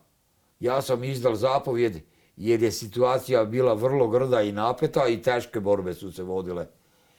ja 0.60 0.82
sam 0.82 1.04
izdal 1.04 1.34
zapovjed 1.34 2.00
jer 2.36 2.62
je 2.62 2.72
situacija 2.72 3.44
bila 3.44 3.74
vrlo 3.74 4.08
grda 4.08 4.42
i 4.42 4.52
napeta 4.52 5.08
i 5.08 5.22
teške 5.22 5.60
borbe 5.60 5.94
su 5.94 6.12
se 6.12 6.22
vodile 6.22 6.66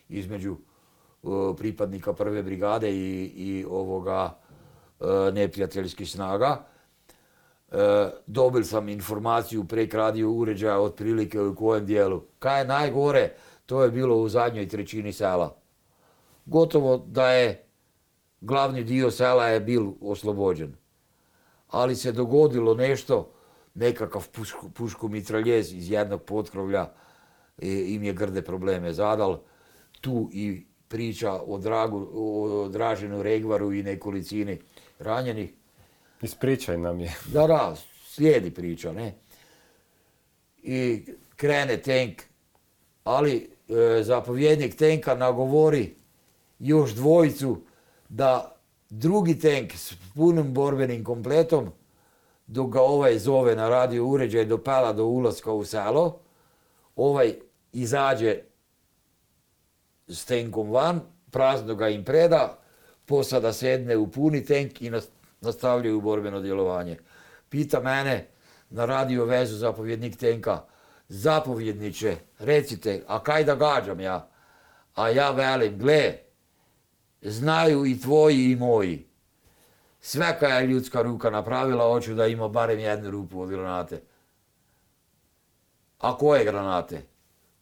između 0.09 0.55
e, 0.55 1.27
pripadnika 1.57 2.13
prve 2.13 2.43
brigade 2.43 2.91
i, 2.91 3.31
i 3.35 3.65
ovoga 3.69 4.39
e, 4.99 5.05
neprijateljskih 5.31 6.09
snaga. 6.09 6.65
E, 7.71 8.09
dobil 8.27 8.63
sam 8.63 8.89
informaciju 8.89 9.63
prek 9.63 9.93
radio 9.93 10.31
uređaja 10.31 10.79
otprilike 10.79 11.41
u 11.41 11.55
kojem 11.55 11.85
dijelu. 11.85 12.21
Kaj 12.39 12.61
je 12.61 12.67
najgore, 12.67 13.31
to 13.65 13.83
je 13.83 13.91
bilo 13.91 14.15
u 14.15 14.29
zadnjoj 14.29 14.67
trećini 14.67 15.13
sela. 15.13 15.55
Gotovo 16.45 16.97
da 16.97 17.31
je 17.31 17.63
glavni 18.43 18.83
dio 18.83 19.11
sela 19.11 19.47
je 19.47 19.59
bil 19.59 19.91
oslobođen. 20.01 20.75
Ali 21.67 21.95
se 21.95 22.11
dogodilo 22.11 22.73
nešto, 22.73 23.31
nekakav 23.73 24.27
pušku, 24.29 24.69
puško 24.69 25.07
mitraljez 25.07 25.73
iz 25.73 25.91
jednog 25.91 26.23
potkrovlja 26.23 26.91
e, 27.61 27.67
im 27.67 28.03
je 28.03 28.13
grde 28.13 28.41
probleme 28.41 28.93
zadal. 28.93 29.39
Tu 30.01 30.29
i 30.33 30.65
priča 30.87 31.33
o, 31.33 31.57
Dragu, 31.57 32.09
o 32.13 32.67
Draženu 32.69 33.23
Regvaru 33.23 33.73
i 33.73 33.83
nekolicini 33.83 34.59
ranjenih. 34.99 35.53
Ispričaj 36.21 36.77
nam 36.77 36.99
je. 36.99 37.15
Da, 37.25 37.47
da, 37.47 37.75
slijedi 38.05 38.51
priča, 38.51 38.91
ne. 38.91 39.15
I 40.63 41.05
krene 41.35 41.77
tenk, 41.77 42.21
ali 43.03 43.35
e, 43.69 44.03
zapovjednik 44.03 44.75
tenka 44.75 45.15
nagovori 45.15 45.95
još 46.59 46.91
dvojicu 46.91 47.61
da 48.13 48.55
drugi 48.89 49.39
tenk 49.39 49.73
s 49.73 49.93
punim 50.15 50.53
borbenim 50.53 51.03
kompletom, 51.03 51.71
dok 52.47 52.69
ga 52.71 52.81
ovaj 52.81 53.19
zove 53.19 53.55
na 53.55 53.69
radio 53.69 54.05
uređaj 54.05 54.45
do 54.45 54.57
pala 54.57 54.93
do 54.93 55.05
ulaska 55.05 55.51
u 55.51 55.65
selo, 55.65 56.19
ovaj 56.95 57.33
izađe 57.71 58.39
s 60.07 60.25
tenkom 60.25 60.71
van, 60.71 61.01
prazno 61.31 61.75
ga 61.75 61.89
im 61.89 62.03
preda, 62.05 62.57
posada 63.05 63.53
sedne 63.53 63.97
u 63.97 64.11
puni 64.11 64.45
tenk 64.45 64.81
i 64.81 64.89
nas- 64.89 65.09
nastavljaju 65.41 66.01
borbeno 66.01 66.41
djelovanje. 66.41 66.97
Pita 67.49 67.79
mene 67.79 68.27
na 68.69 68.85
radio 68.85 69.25
vezu 69.25 69.55
zapovjednik 69.55 70.17
tenka, 70.17 70.61
zapovjedniče, 71.09 72.15
recite, 72.39 73.03
a 73.07 73.23
kaj 73.23 73.43
da 73.43 73.55
gađam 73.55 73.99
ja? 73.99 74.29
A 74.95 75.09
ja 75.09 75.31
velim, 75.31 75.77
gle, 75.77 76.22
znaju 77.23 77.85
i 77.85 77.99
tvoji 77.99 78.51
i 78.51 78.55
moji. 78.55 79.07
Sve 80.01 80.39
kaj 80.39 80.61
je 80.61 80.67
ljudska 80.67 81.01
ruka 81.01 81.29
napravila, 81.29 81.83
hoću 81.85 82.13
da 82.13 82.27
ima 82.27 82.47
barem 82.47 82.79
jednu 82.79 83.11
rupu 83.11 83.41
od 83.41 83.49
granate. 83.49 84.01
A 85.99 86.17
koje 86.17 86.45
granate? 86.45 87.01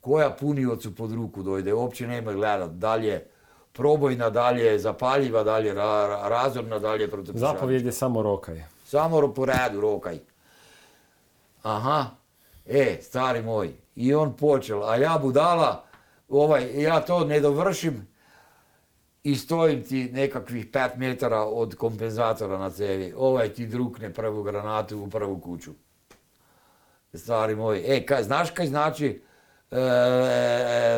Koja 0.01 0.30
puniocu 0.30 0.95
pod 0.95 1.11
ruku 1.11 1.43
dojde, 1.43 1.73
uopće 1.73 2.07
nema 2.07 2.33
gledat. 2.33 2.72
Dalje 2.72 3.25
probojna, 3.73 4.30
dalje 4.30 4.80
zapaljiva, 4.80 5.43
dalje 5.43 5.73
ra- 5.73 6.07
ra- 6.07 6.30
razorna, 6.30 6.80
dalje 6.80 7.09
Zapovjed 7.33 7.85
je 7.85 7.91
samo 7.91 8.22
rokaj. 8.22 8.64
samo 8.85 9.33
po 9.33 9.45
redu 9.45 9.81
rokaj. 9.81 10.19
Aha, 11.64 12.06
e, 12.65 12.98
stari 13.01 13.41
moj, 13.41 13.73
i 13.95 14.14
on 14.14 14.38
počel, 14.38 14.83
a 14.83 14.95
ja 14.95 15.19
budala, 15.22 15.83
ovaj, 16.30 16.81
ja 16.81 17.01
to 17.01 17.25
ne 17.25 17.40
dovršim 17.40 18.07
i 19.24 19.35
stojim 19.35 19.83
ti 19.83 20.09
nekakvih 20.14 20.66
pet 20.74 20.91
metara 20.98 21.41
od 21.41 21.75
kompenzatora 21.75 22.58
na 22.58 22.69
cevi. 22.69 23.14
Ovaj 23.17 23.53
ti 23.53 23.67
drukne 23.67 24.14
prvu 24.14 24.43
granatu 24.43 25.00
u 25.00 25.09
prvu 25.09 25.40
kuću. 25.40 25.72
Stari 27.14 27.56
moj, 27.56 27.83
e, 27.85 28.06
kaj, 28.06 28.24
znaš 28.24 28.51
kaj 28.51 28.67
znači 28.67 29.22
e, 29.72 29.77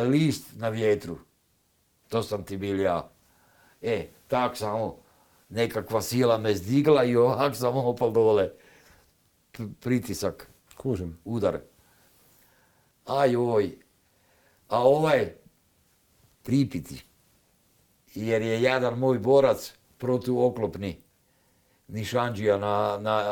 list 0.08 0.46
na 0.56 0.68
vjetru? 0.68 1.18
To 2.08 2.22
sam 2.22 2.44
ti 2.44 2.56
bil 2.56 2.80
ja. 2.80 3.10
E, 3.82 4.08
tak 4.28 4.56
samo 4.56 4.96
nekakva 5.48 6.02
sila 6.02 6.38
me 6.38 6.54
zdigla 6.54 7.04
i 7.04 7.16
ovak 7.16 7.56
sam 7.56 7.76
opal 7.76 8.12
dole. 8.12 8.50
P- 9.52 9.64
pritisak, 9.80 10.48
Kužim. 10.76 11.18
udar. 11.24 11.60
Aj 13.06 13.36
oj. 13.36 13.78
A 14.68 14.82
ovaj 14.82 15.32
pripiti. 16.42 17.04
Jer 18.14 18.42
je 18.42 18.62
jedan 18.62 18.98
moj 18.98 19.18
borac 19.18 19.74
protuoklopni 19.98 20.96
nišanđija 21.88 22.58
na, 22.58 22.98
na, 23.00 23.24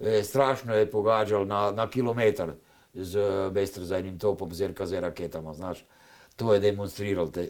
e, 0.00 0.22
strašno 0.22 0.74
je 0.74 0.90
pogađal 0.90 1.46
na, 1.46 1.70
na 1.70 1.90
kilometar 1.90 2.52
z 2.94 3.20
bestrozajnim 3.52 4.18
topom 4.18 4.54
z 4.54 4.68
RKZ 4.68 4.92
raketama, 4.92 5.54
znaš. 5.54 5.84
To 6.36 6.54
je 6.54 6.60
demonstriral 6.60 7.30
te, 7.30 7.48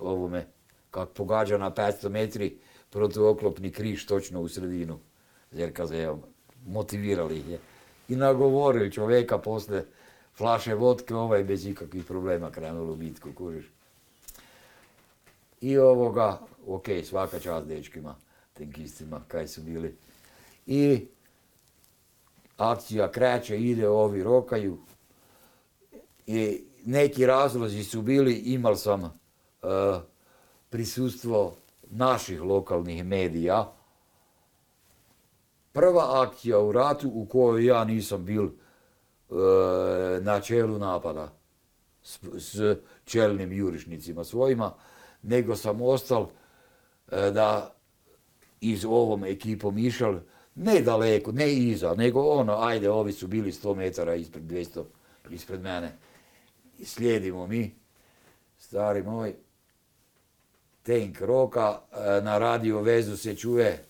ovome, 0.00 0.46
kak 0.90 1.08
pogađa 1.08 1.58
na 1.58 1.70
500 1.70 2.08
metri 2.08 2.58
protuoklopni 2.90 3.70
križ 3.70 4.06
točno 4.06 4.40
u 4.40 4.48
sredinu 4.48 4.98
z 5.50 5.66
RKZ-om. 5.66 6.22
Motivirali 6.66 7.38
ih 7.38 7.48
je. 7.48 7.58
I 8.08 8.16
nagovorili 8.16 8.92
čovjeka 8.92 9.38
posle 9.38 9.84
flaše 10.36 10.74
vodke, 10.74 11.14
ovaj 11.14 11.44
bez 11.44 11.66
ikakvih 11.66 12.04
problema 12.04 12.50
krenulo 12.50 12.92
u 12.92 12.96
bitku, 12.96 13.28
kužiš. 13.34 13.73
I 15.64 15.78
ovoga, 15.78 16.40
ok, 16.66 16.84
svaka 17.04 17.40
čast 17.40 17.66
dečkima, 17.66 18.16
tenkistima, 18.52 19.20
kaj 19.28 19.48
su 19.48 19.62
bili. 19.62 19.96
I 20.66 21.06
akcija 22.56 23.10
kreće, 23.12 23.60
ide, 23.60 23.88
ovi 23.88 24.22
rokaju. 24.22 24.78
I 26.26 26.64
neki 26.84 27.26
razlozi 27.26 27.84
su 27.84 28.02
bili, 28.02 28.34
imal 28.34 28.76
sam 28.76 29.02
uh, 29.02 29.10
prisustvo 30.70 31.56
naših 31.90 32.42
lokalnih 32.42 33.04
medija. 33.04 33.72
Prva 35.72 36.22
akcija 36.22 36.60
u 36.60 36.72
ratu 36.72 37.10
u 37.14 37.26
kojoj 37.26 37.66
ja 37.66 37.84
nisam 37.84 38.24
bil 38.24 38.44
uh, 38.44 38.52
na 40.20 40.40
čelu 40.40 40.78
napada 40.78 41.32
s, 42.02 42.18
s 42.38 42.76
čelnim 43.04 43.52
jurišnicima 43.52 44.24
svojima, 44.24 44.74
nego 45.24 45.56
sam 45.56 45.82
ostal 45.82 46.22
uh, 46.22 46.30
da 47.12 47.74
iz 48.60 48.84
ovom 48.84 49.24
ekipom 49.24 49.78
išao 49.78 50.20
ne 50.54 50.80
daleko, 50.80 51.32
ne 51.32 51.54
iza, 51.54 51.94
nego 51.94 52.22
ono, 52.22 52.56
ajde, 52.60 52.90
ovi 52.90 53.12
su 53.12 53.26
bili 53.26 53.52
100 53.52 53.76
metara 53.76 54.14
ispred 54.14 54.44
200, 54.44 54.84
ispred 55.30 55.62
mene. 55.62 55.92
Slijedimo 56.84 57.46
mi, 57.46 57.74
stari 58.58 59.02
moj, 59.02 59.34
tenk 60.82 61.20
roka, 61.20 61.80
e, 61.92 62.20
na 62.22 62.38
radio 62.38 62.80
vezu 62.80 63.16
se 63.16 63.36
čuje, 63.36 63.84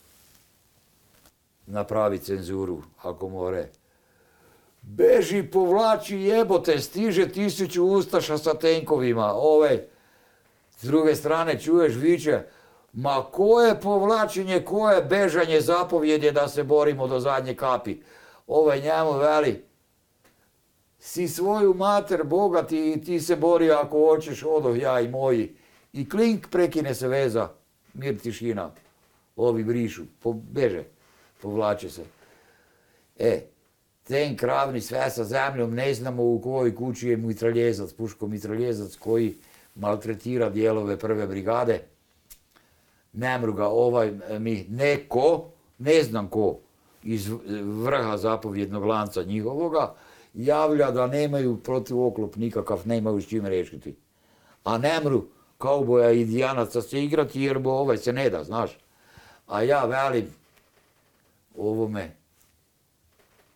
napravi 1.66 2.18
cenzuru, 2.18 2.82
ako 3.02 3.28
more. 3.28 3.68
Beži, 4.82 5.42
povlači, 5.42 6.16
jebote, 6.16 6.78
stiže 6.78 7.28
tisuću 7.28 7.84
ustaša 7.84 8.38
sa 8.38 8.54
tenkovima, 8.54 9.32
ove, 9.34 9.88
s 10.76 10.84
druge 10.84 11.14
strane 11.14 11.60
čuješ 11.60 11.94
viče, 11.94 12.42
Ma 12.94 13.24
koje 13.32 13.80
povlačenje, 13.80 14.60
koje 14.60 15.02
bežanje 15.04 15.60
zapovjed 15.60 16.34
da 16.34 16.48
se 16.48 16.62
borimo 16.62 17.08
do 17.08 17.20
zadnje 17.20 17.54
kapi. 17.54 17.96
Ovaj 18.46 18.80
njemu 18.80 19.12
veli, 19.18 19.64
si 20.98 21.28
svoju 21.28 21.74
mater 21.74 22.24
bogati 22.24 22.92
i 22.92 23.02
ti 23.04 23.20
se 23.20 23.36
bori 23.36 23.70
ako 23.70 23.98
hoćeš, 23.98 24.42
odoh 24.42 24.80
ja 24.80 25.00
i 25.00 25.08
moji. 25.08 25.56
I 25.92 26.08
klink 26.08 26.48
prekine 26.50 26.94
se 26.94 27.08
veza, 27.08 27.48
mir 27.94 28.18
tišina. 28.18 28.70
Ovi 29.36 29.64
brišu, 29.64 30.02
beže, 30.50 30.84
povlače 31.42 31.90
se. 31.90 32.02
E, 33.18 33.40
ten 34.02 34.36
kravni 34.36 34.80
sve 34.80 35.10
sa 35.10 35.24
zemljom, 35.24 35.74
ne 35.74 35.94
znamo 35.94 36.22
u 36.22 36.40
kojoj 36.40 36.74
kući 36.74 37.08
je 37.08 37.16
mitraljezac, 37.16 37.92
puško 37.92 38.26
mitraljezac 38.26 38.96
koji 38.96 39.34
maltretira 39.74 40.50
dijelove 40.50 40.98
prve 40.98 41.26
brigade 41.26 41.80
ga 43.52 43.66
ovaj 43.66 44.12
mi 44.38 44.66
neko, 44.68 45.44
ne 45.78 46.02
znam 46.02 46.28
ko, 46.28 46.58
iz 47.02 47.30
vrha 47.84 48.16
zapovjednog 48.16 48.84
lanca 48.84 49.22
njihovoga, 49.22 49.94
javlja 50.34 50.90
da 50.90 51.06
nemaju 51.06 51.56
protivoklop 51.56 52.36
nikakav, 52.36 52.82
nemaju 52.84 53.20
s 53.20 53.28
čim 53.28 53.46
rešiti. 53.46 53.96
A 54.64 54.78
nemru 54.78 55.24
kauboja 55.58 56.10
i 56.10 56.24
dijanaca 56.24 56.82
se 56.82 57.04
igrati 57.04 57.42
jer 57.42 57.58
bo 57.58 57.70
ovaj 57.70 57.96
se 57.96 58.12
ne 58.12 58.30
da, 58.30 58.44
znaš. 58.44 58.78
A 59.46 59.62
ja 59.62 59.84
velim 59.84 60.26
ovome, 61.56 62.16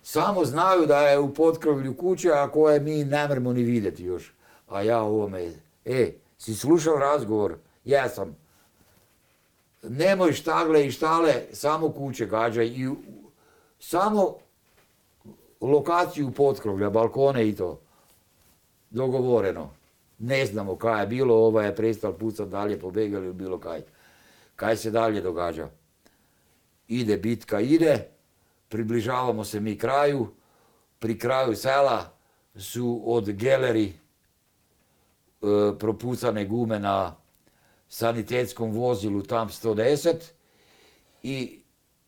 samo 0.02 0.44
znaju 0.44 0.86
da 0.86 1.00
je 1.00 1.18
u 1.18 1.34
potkrovlju 1.34 1.96
kuće, 1.96 2.30
a 2.32 2.48
koje 2.48 2.80
mi 2.80 3.04
ne 3.04 3.40
ni 3.40 3.62
vidjeti 3.62 4.04
još. 4.04 4.32
A 4.68 4.82
ja 4.82 5.02
ovome, 5.02 5.52
e, 5.88 6.12
si 6.38 6.54
slušao 6.54 6.96
razgovor? 6.96 7.56
Ja 7.84 8.08
sam 8.08 8.36
nemoj 9.82 10.32
štagle 10.32 10.86
i 10.86 10.90
štale, 10.90 11.34
samo 11.52 11.92
kuće 11.92 12.26
gađaj 12.26 12.66
i 12.66 12.88
samo 13.78 14.34
lokaciju 15.60 16.30
potkrovlja, 16.30 16.90
balkone 16.90 17.48
i 17.48 17.56
to. 17.56 17.80
Dogovoreno. 18.90 19.70
Ne 20.18 20.46
znamo 20.46 20.76
kaj 20.76 21.02
je 21.02 21.06
bilo, 21.06 21.34
ovaj 21.34 21.66
je 21.66 21.76
prestal 21.76 22.12
pucat 22.12 22.48
dalje, 22.48 22.80
pobegali 22.80 23.24
ili 23.24 23.34
bilo 23.34 23.58
kaj. 23.58 23.82
Kaj 24.56 24.76
se 24.76 24.90
dalje 24.90 25.20
događa? 25.20 25.68
Ide 26.88 27.16
bitka, 27.16 27.60
ide, 27.60 28.08
približavamo 28.68 29.44
se 29.44 29.60
mi 29.60 29.78
kraju, 29.78 30.26
pri 30.98 31.18
kraju 31.18 31.56
sela 31.56 32.12
su 32.56 33.02
od 33.04 33.30
geleri 33.30 33.92
propucane 35.78 36.44
gume 36.44 36.78
na 36.78 37.16
sanitetskom 37.88 38.72
vozilu 38.72 39.22
tam 39.22 39.48
110 39.48 40.14
i 41.22 41.62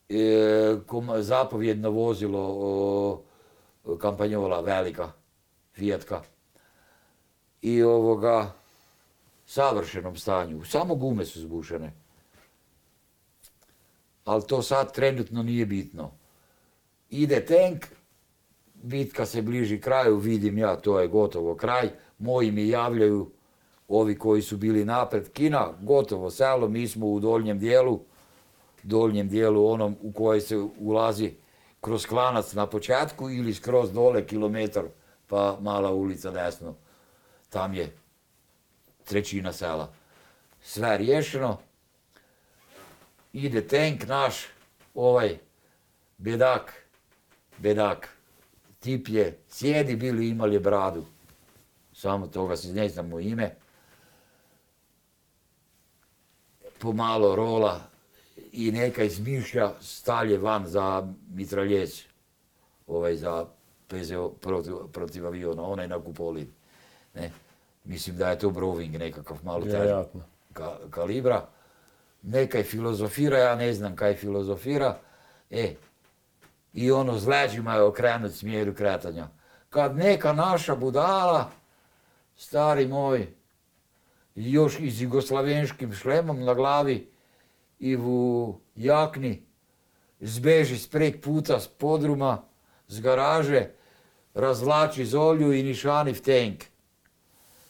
e, 0.09 0.76
zapovjedno 1.20 1.91
vozilo 1.91 2.41
o, 2.52 3.23
kampanjola 3.99 4.60
velika, 4.60 5.12
Fijatka. 5.75 6.23
I 7.62 7.83
ovoga, 7.83 8.52
savršenom 9.47 10.17
stanju. 10.17 10.65
Samo 10.65 10.94
gume 10.94 11.25
su 11.25 11.41
zbušene. 11.41 11.92
Ali 14.25 14.47
to 14.47 14.62
sad 14.62 14.94
trenutno 14.94 15.42
nije 15.42 15.67
bitno. 15.67 16.10
Ide 17.10 17.47
tank, 17.47 17.86
bitka 18.75 19.26
se 19.26 19.42
bliži 19.42 19.81
kraju, 19.81 20.17
vidim 20.17 20.59
ja, 20.59 20.76
to 20.76 21.00
je 21.00 21.09
gotovo 21.09 21.55
kraj. 21.55 21.91
Moji 22.21 22.51
mi 22.51 22.69
javljaju 22.69 23.31
ovi 23.89 24.19
koji 24.19 24.43
su 24.43 24.57
bili 24.57 24.85
napred 24.85 25.33
Kina, 25.33 25.73
gotovo 25.81 26.31
selo, 26.31 26.69
mi 26.69 26.89
smo 26.89 27.07
u 27.07 27.21
dolnjem 27.21 27.59
dijelu, 27.59 28.01
dolnjem 28.83 29.29
dijelu 29.29 29.67
onom 29.67 29.97
u 30.03 30.13
koje 30.13 30.41
se 30.41 30.57
ulazi 30.79 31.33
kroz 31.81 32.07
klanac 32.07 32.53
na 32.53 32.67
početku 32.67 33.31
ili 33.31 33.55
skroz 33.55 33.93
dole 33.93 34.27
kilometar 34.27 34.85
pa 35.27 35.59
mala 35.61 35.93
ulica 35.93 36.31
desno. 36.31 36.75
Tam 37.49 37.75
je 37.75 37.97
trećina 39.05 39.53
sela. 39.53 39.93
Sve 40.63 40.99
riješeno. 40.99 41.59
Ide 43.33 43.67
tank 43.69 44.07
naš, 44.07 44.47
ovaj 44.95 45.39
bedak, 46.19 46.73
bedak, 47.59 48.09
tip 48.81 49.09
je, 49.09 49.39
sjedi 49.49 49.97
bili 49.97 50.29
imali 50.29 50.59
bradu. 50.59 51.05
Samo 52.01 52.27
toga 52.27 52.57
se 52.57 52.73
ne 52.73 52.89
znamo 52.89 53.20
ime. 53.20 53.51
pomalo 56.81 57.37
rola 57.37 57.81
i 58.53 58.73
neka 58.73 59.03
izmišlja 59.03 59.70
stalje 59.81 60.39
van 60.39 60.67
za 60.67 61.09
mitraljez, 61.35 62.03
ovaj 62.87 63.17
za 63.17 63.47
PZO 63.89 64.29
protiv, 64.29 64.75
protiv 64.93 65.27
aviona, 65.27 65.62
onaj 65.62 65.89
na 65.89 65.99
kupolin. 65.99 66.49
Ne? 67.15 67.31
Mislim 67.85 68.17
da 68.17 68.31
je 68.31 68.39
to 68.39 68.51
Broving 68.51 68.97
nekakav 68.97 69.37
malo 69.43 69.65
teži 69.65 70.20
ka, 70.53 70.77
kalibra. 70.91 71.47
Nekaj 72.23 72.62
filozofira, 72.62 73.39
ja 73.39 73.55
ne 73.55 73.75
znam 73.75 73.97
kaj 73.97 74.17
filozofira. 74.17 74.99
E, 75.51 75.75
i 76.73 76.91
ono 76.91 77.19
z 77.19 77.29
leđima 77.29 77.75
je 77.75 77.83
okrenut 77.83 78.33
smjeru 78.33 78.75
kretanja. 78.75 79.29
Kad 79.70 79.97
neka 79.97 80.33
naša 80.33 80.77
budala, 80.77 81.51
stari 82.41 82.86
moj, 82.86 83.27
još 84.35 84.78
i 84.81 84.91
s 84.91 85.01
jugoslavenskim 85.01 85.93
šlemom 85.93 86.44
na 86.44 86.55
glavi 86.55 87.10
i 87.78 87.97
u 87.97 88.55
jakni 88.77 89.43
zbeži 90.20 90.78
sprek 90.78 91.25
puta 91.25 91.60
s 91.60 91.69
podruma, 91.69 92.43
z 92.89 93.01
garaže, 93.01 93.67
razvlači 94.35 95.05
zolju 95.05 95.52
i 95.52 95.62
nišani 95.62 96.12
v 96.12 96.23
tank. 96.23 96.65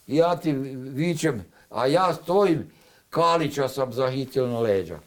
I 0.06 0.16
ja 0.16 0.36
ti 0.36 0.52
vičem, 0.52 1.44
a 1.70 1.86
ja 1.86 2.14
stojim, 2.14 2.70
Kalića 3.10 3.68
sam 3.68 3.92
zahitil 3.92 4.48
na 4.48 4.60
leđa. 4.60 4.98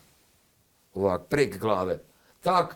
Ovak, 0.93 1.21
prek 1.29 1.59
glave. 1.59 1.99
Tak, 2.41 2.75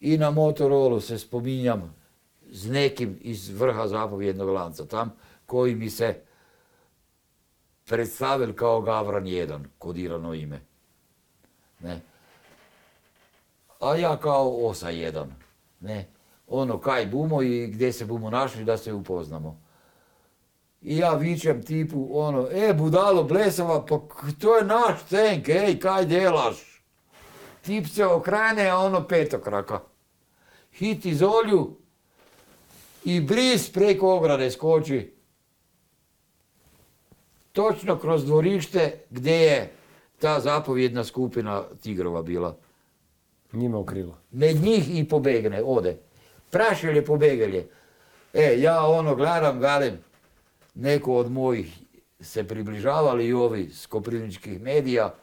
i 0.00 0.18
na 0.18 0.30
Motorolu 0.30 1.00
se 1.00 1.18
spominjam 1.18 1.94
z 2.50 2.70
nekim 2.70 3.18
iz 3.20 3.48
vrha 3.48 3.88
zapovjednog 3.88 4.48
lanca 4.48 4.84
tam, 4.84 5.12
koji 5.50 5.74
mi 5.74 5.90
se 5.90 6.14
predstavili 7.84 8.56
kao 8.56 8.80
Gavran 8.80 9.24
1, 9.24 9.64
kodirano 9.78 10.34
ime. 10.34 10.60
Ne. 11.80 12.00
A 13.80 13.96
ja 13.96 14.16
kao 14.16 14.66
Osa 14.66 14.86
1. 14.86 15.26
Ne. 15.80 16.08
Ono, 16.46 16.78
kaj 16.80 17.06
bumo 17.06 17.42
i 17.42 17.66
gdje 17.66 17.92
se 17.92 18.04
bumo 18.04 18.30
našli 18.30 18.64
da 18.64 18.76
se 18.76 18.92
upoznamo. 18.92 19.60
I 20.82 20.96
ja 20.96 21.14
vičem 21.14 21.62
tipu, 21.62 22.08
ono, 22.12 22.48
e, 22.50 22.74
budalo 22.74 23.24
blesava, 23.24 23.86
pa 23.86 24.00
to 24.40 24.56
je 24.56 24.64
naš 24.64 25.04
cenk, 25.08 25.48
ej, 25.48 25.78
kaj 25.80 26.06
delaš? 26.06 26.82
Tip 27.62 27.86
se 27.86 28.06
okrene, 28.06 28.68
a 28.68 28.78
ono 28.78 29.02
petokraka. 29.08 29.80
Hit 30.72 31.04
iz 31.04 31.22
olju 31.22 31.76
i 33.04 33.20
bris 33.20 33.72
preko 33.72 34.14
ograde 34.16 34.50
skoči. 34.50 35.19
Točno 37.52 37.98
kroz 37.98 38.24
dvorište 38.24 38.92
gdje 39.10 39.34
je 39.34 39.72
ta 40.18 40.40
zapovjedna 40.40 41.04
skupina 41.04 41.64
tigrova 41.82 42.22
bila. 42.22 42.56
Njima 43.52 43.78
u 43.78 43.84
krilo. 43.84 44.18
Med 44.30 44.56
njih 44.56 44.98
i 44.98 45.08
pobegne, 45.08 45.62
ode. 45.64 45.96
Prašelje 46.50 47.04
pobegelje. 47.04 47.68
E, 48.34 48.60
ja 48.60 48.86
ono 48.86 49.14
gledam, 49.14 49.58
velim, 49.58 49.98
neko 50.74 51.14
od 51.14 51.30
mojih 51.30 51.78
se 52.20 52.44
približavali 52.44 53.26
i 53.26 53.32
ovi 53.32 53.70
s 53.72 53.86
koprivničkih 53.86 54.62
medija, 54.62 55.14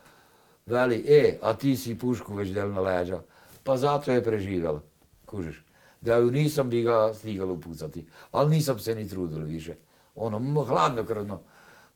veli, 0.66 1.06
e, 1.08 1.38
a 1.42 1.54
ti 1.54 1.76
si 1.76 1.98
pušku 1.98 2.34
već 2.34 2.50
del 2.50 2.72
na 2.74 2.82
leđa. 2.82 3.22
Pa 3.64 3.78
zato 3.78 4.12
je 4.12 4.24
preživjela, 4.24 4.82
kužiš. 5.26 5.64
Da 6.02 6.16
ju 6.16 6.32
nisam 6.32 6.70
bi 6.70 6.82
ga 6.82 7.14
stigala 7.14 7.52
upucati, 7.52 8.06
ali 8.32 8.56
nisam 8.56 8.80
se 8.80 8.96
ni 8.96 9.10
trudila 9.10 9.44
više. 9.44 9.76
Ono, 10.16 10.64
hladnokrvno, 10.64 11.42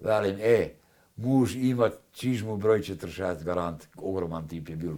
velim, 0.02 0.38
e, 0.42 0.74
muž 1.16 1.56
ima 1.56 1.90
čižmu 2.12 2.58
broj 2.58 2.82
46 2.82 3.44
garant, 3.44 3.88
ogroman 3.98 4.48
tip 4.48 4.70
je 4.70 4.76
bil, 4.76 4.96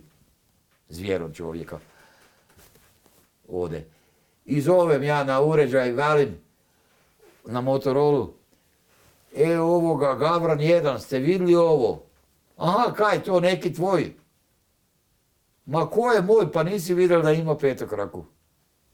zvijer 0.89 1.23
čovjeka. 1.33 1.79
Ode. 3.47 3.85
I 4.45 4.61
zovem 4.61 5.03
ja 5.03 5.23
na 5.23 5.41
uređaj, 5.41 5.91
velim, 5.91 6.37
na 7.45 7.61
Motorolu, 7.61 8.33
e, 9.35 9.59
ovoga, 9.59 10.15
Gavran 10.15 10.59
1, 10.59 10.99
ste 10.99 11.19
vidjeli 11.19 11.55
ovo? 11.55 12.03
Aha, 12.57 12.93
kaj, 12.93 13.23
to 13.23 13.39
neki 13.39 13.73
tvoj? 13.73 14.13
Ma 15.65 15.89
ko 15.89 16.11
je 16.11 16.21
moj, 16.21 16.51
pa 16.51 16.63
nisi 16.63 16.93
vidio 16.93 17.21
da 17.21 17.31
ima 17.31 17.57
petokraku? 17.57 18.25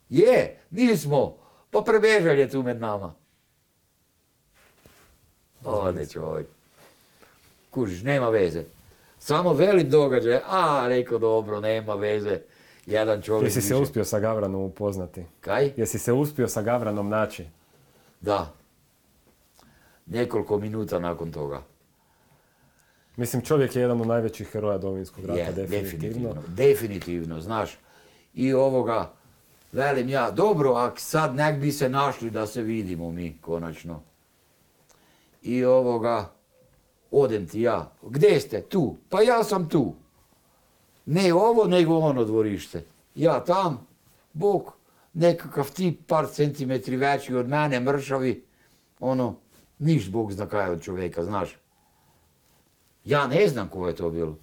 Je, 0.10 0.60
nismo, 0.70 1.38
pa 1.72 1.82
prebežal 1.82 2.40
je 2.40 2.50
tu 2.50 2.64
med 2.64 2.82
nama. 2.82 3.16
Ode 5.64 6.06
čovjek. 6.06 6.48
Kužiš, 7.72 8.02
nema 8.04 8.30
veze. 8.30 8.64
Samo 9.20 9.54
velik 9.54 9.88
događaj, 9.88 10.40
a, 10.50 10.86
rekao 10.88 11.18
dobro, 11.18 11.60
nema 11.60 11.94
veze. 11.96 12.40
Jedan 12.86 13.22
čovjek 13.22 13.44
Jesi 13.44 13.62
se 13.62 13.74
više. 13.74 13.84
uspio 13.84 14.06
sa 14.06 14.20
Gavranom 14.20 14.62
upoznati? 14.62 15.24
Kaj? 15.42 15.72
Jesi 15.78 16.00
se 16.00 16.14
uspio 16.14 16.48
sa 16.48 16.62
Gavranom 16.62 17.10
naći? 17.10 17.46
Da. 18.22 18.54
Nekoliko 20.06 20.58
minuta 20.58 21.00
nakon 21.00 21.32
toga. 21.32 21.62
Mislim, 23.16 23.42
čovjek 23.42 23.76
je 23.76 23.82
jedan 23.82 24.02
od 24.02 24.08
najvećih 24.08 24.48
heroja 24.48 24.78
Domovinskog 24.78 25.26
rata, 25.26 25.40
Je, 25.40 25.52
definitivno. 25.52 26.36
Definitivno, 26.48 27.42
znaš. 27.42 27.78
I 28.34 28.54
ovoga, 28.54 29.12
velim 29.72 30.10
ja, 30.10 30.32
dobro, 30.32 30.74
ak 30.74 31.00
sad 31.00 31.36
nek 31.36 31.60
bi 31.60 31.72
se 31.72 31.90
našli 31.90 32.30
da 32.30 32.48
se 32.48 32.62
vidimo 32.62 33.12
mi, 33.12 33.38
konačno. 33.42 34.02
I 35.42 35.66
ovoga, 35.66 36.34
odem 37.12 37.48
ti 37.48 37.62
ja, 37.62 37.92
gdje 38.02 38.40
ste? 38.40 38.62
Tu. 38.62 38.96
Pa 39.10 39.22
ja 39.22 39.44
sam 39.44 39.70
tu. 39.70 39.96
Ne 41.06 41.34
ovo, 41.34 41.66
nego 41.66 41.98
ono 41.98 42.24
dvorište. 42.26 42.84
Ja 43.16 43.44
tam, 43.44 43.88
bok, 44.34 44.72
nekakav 45.14 45.72
tip 45.72 46.08
par 46.08 46.28
centimetri 46.32 46.98
veći 46.98 47.36
od 47.36 47.50
mene, 47.50 47.80
mršavi, 47.80 48.46
ono, 49.00 49.36
niš 49.80 50.12
Bog 50.12 50.34
zna 50.34 50.46
kaj 50.46 50.70
od 50.70 50.82
čovjeka, 50.82 51.24
znaš. 51.24 51.58
Ja 53.06 53.28
ne 53.28 53.48
znam 53.48 53.68
ko 53.68 53.88
je 53.88 53.96
to 53.96 54.10
bilo. 54.10 54.38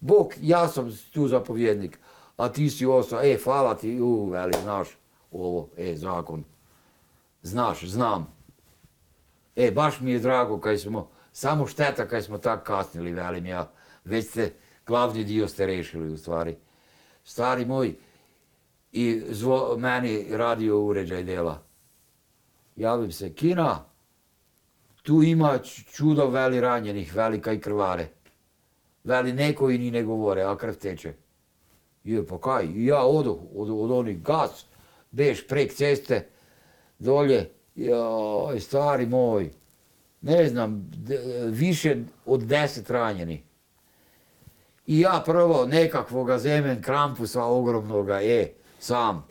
Bog, 0.00 0.34
ja 0.40 0.68
sam 0.68 0.98
tu 1.12 1.28
zapovjednik, 1.28 1.98
a 2.36 2.48
ti 2.48 2.70
si 2.70 2.86
osa, 2.86 3.20
e, 3.22 3.38
hvala 3.44 3.74
ti, 3.74 4.00
u, 4.00 4.30
veli, 4.30 4.52
znaš, 4.62 4.88
ovo, 5.32 5.68
e, 5.76 5.96
zakon. 5.96 6.44
Znaš, 7.42 7.84
znam. 7.84 8.39
E, 9.56 9.70
baš 9.70 10.00
mi 10.00 10.12
je 10.12 10.18
drago 10.18 10.60
kaj 10.60 10.78
smo, 10.78 11.10
samo 11.32 11.66
šteta 11.66 12.08
kaj 12.08 12.22
smo 12.22 12.38
tak 12.38 12.66
kasnili, 12.66 13.12
velim 13.12 13.46
ja. 13.46 13.70
Već 14.04 14.28
ste, 14.28 14.52
glavni 14.86 15.24
dio 15.24 15.48
ste 15.48 15.66
rešili 15.66 16.12
u 16.12 16.16
stvari. 16.16 16.56
Stari 17.24 17.64
moj, 17.64 17.94
i 18.92 19.22
zvo, 19.30 19.76
meni 19.78 20.26
radio 20.30 20.80
uređaj 20.80 21.22
dela. 21.22 21.62
Javim 22.76 23.12
se, 23.12 23.32
Kina, 23.34 23.84
tu 25.02 25.22
ima 25.22 25.58
čudo 25.92 26.26
veli 26.26 26.60
ranjenih, 26.60 27.14
veli 27.14 27.40
kaj 27.40 27.60
krvare. 27.60 28.08
Veli 29.04 29.32
neko 29.32 29.70
i 29.70 29.78
ni 29.78 29.90
ne 29.90 30.02
govore, 30.02 30.42
a 30.42 30.56
krv 30.56 30.74
teče. 30.74 31.14
Je, 32.04 32.26
pa 32.26 32.38
kaj? 32.40 32.66
I 32.66 32.86
ja 32.86 33.04
odoh 33.04 33.38
od, 33.54 33.70
od 33.70 33.90
onih 33.90 34.22
gas, 34.22 34.66
beš 35.10 35.46
prek 35.48 35.74
ceste, 35.74 36.26
dolje. 36.98 37.50
Joj, 37.74 38.60
stari 38.60 39.06
moj, 39.06 39.50
ne 40.20 40.48
znam, 40.48 40.90
više 41.46 41.96
od 42.26 42.42
deset 42.42 42.90
ranjenih. 42.90 43.42
I 44.86 45.00
ja 45.00 45.22
prvo 45.26 45.66
nekakvoga 45.66 46.38
zemen 46.38 46.82
krampusa 46.82 47.44
ogromnoga, 47.44 48.20
e, 48.22 48.52
sam. 48.78 49.26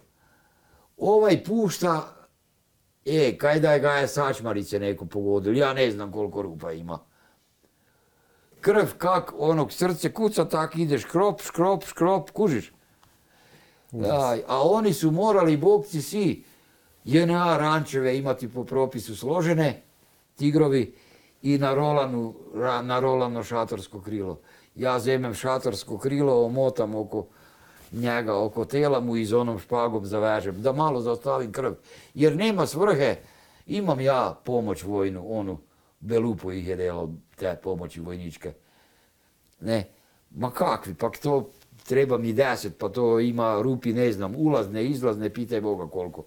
Ovaj 0.98 1.44
pušta, 1.44 2.16
e, 3.06 3.38
kaj 3.38 3.60
da 3.60 3.72
je 3.74 3.80
ga 3.80 3.92
je 3.92 4.08
sačmarice 4.08 4.80
neko 4.80 5.06
pogodil, 5.06 5.58
ja 5.58 5.74
ne 5.74 5.92
znam 5.92 6.12
koliko 6.12 6.42
rupa 6.42 6.72
ima. 6.72 7.00
Krv 8.62 8.86
kak 8.98 9.34
onog 9.38 9.72
srce 9.72 10.14
kuca, 10.14 10.46
tak 10.46 10.76
ideš 10.76 11.02
škrop, 11.02 11.42
škrop, 11.42 11.84
škrop, 11.86 12.30
kužiš. 12.32 12.72
Aj, 14.12 14.42
a 14.48 14.62
oni 14.64 14.94
su 14.94 15.12
morali 15.12 15.58
bokci 15.58 16.02
svi 16.02 16.44
JNA 17.06 17.58
rančeve 17.58 18.18
imati 18.18 18.50
po 18.50 18.64
propisu 18.64 19.16
složene, 19.16 19.82
tigrovi, 20.36 20.94
i 21.42 21.58
na 21.58 21.74
rolanu, 21.74 22.34
na 22.84 23.00
rolano 23.00 23.44
šatorsko 23.44 24.02
krilo. 24.02 24.40
Ja 24.76 25.00
zemem 25.00 25.34
šatorsko 25.34 25.98
krilo, 25.98 26.46
omotam 26.46 26.96
oko 26.96 27.28
njega, 27.92 28.38
oko 28.38 28.66
tela 28.66 29.00
mu 29.00 29.16
i 29.16 29.26
z 29.26 29.34
onom 29.34 29.60
špagom 29.60 30.06
zavežem, 30.06 30.62
da 30.62 30.74
malo 30.74 31.02
zaustavim 31.02 31.52
krv. 31.52 31.72
Jer 32.14 32.36
nema 32.36 32.66
svrhe, 32.66 33.16
imam 33.68 34.00
ja 34.00 34.40
pomoć 34.46 34.84
vojnu, 34.84 35.26
onu, 35.28 35.58
Belupo 36.00 36.52
ih 36.52 36.68
je 36.68 36.76
delao, 36.76 37.10
te 37.36 37.56
pomoći 37.64 38.00
vojničke. 38.00 38.54
Ne, 39.60 39.88
ma 40.32 40.52
kakvi, 40.52 40.94
pa 40.94 41.10
to 41.10 41.50
treba 41.84 42.18
mi 42.18 42.34
deset, 42.34 42.78
pa 42.78 42.90
to 42.90 43.20
ima 43.20 43.62
rupi, 43.62 43.94
ne 43.94 44.12
znam, 44.12 44.36
ulazne, 44.38 44.86
izlazne, 44.86 45.30
pitaj 45.30 45.62
Boga 45.62 45.88
koliko. 45.88 46.24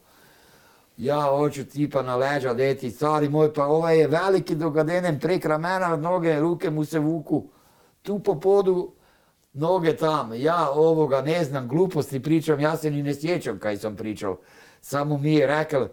Ja 1.03 1.21
hoću 1.21 1.65
tipa 1.65 2.03
na 2.03 2.17
leđa 2.17 2.55
deti, 2.55 2.91
stari 2.91 3.29
moj, 3.29 3.55
pa 3.55 3.67
ovaj 3.67 3.99
je 3.99 4.09
veliki 4.09 4.55
dogadenem 4.55 5.19
prek 5.19 5.45
ramena, 5.45 5.97
noge, 5.97 6.41
ruke 6.41 6.71
mu 6.71 6.85
se 6.85 6.99
vuku. 6.99 7.45
Tu 8.03 8.19
po 8.19 8.41
podu, 8.41 8.93
noge 9.53 9.97
tam. 9.97 10.31
Ja 10.35 10.71
ovoga 10.71 11.23
ne 11.23 11.45
znam, 11.45 11.69
gluposti 11.69 12.23
pričam, 12.23 12.61
ja 12.61 12.77
se 12.77 12.91
ni 12.91 13.03
ne 13.03 13.15
sjećam 13.15 13.59
kaj 13.59 13.77
sam 13.77 13.97
pričal. 13.97 14.37
Samo 14.81 15.19
mi 15.19 15.35
je 15.35 15.47
rekao 15.47 15.89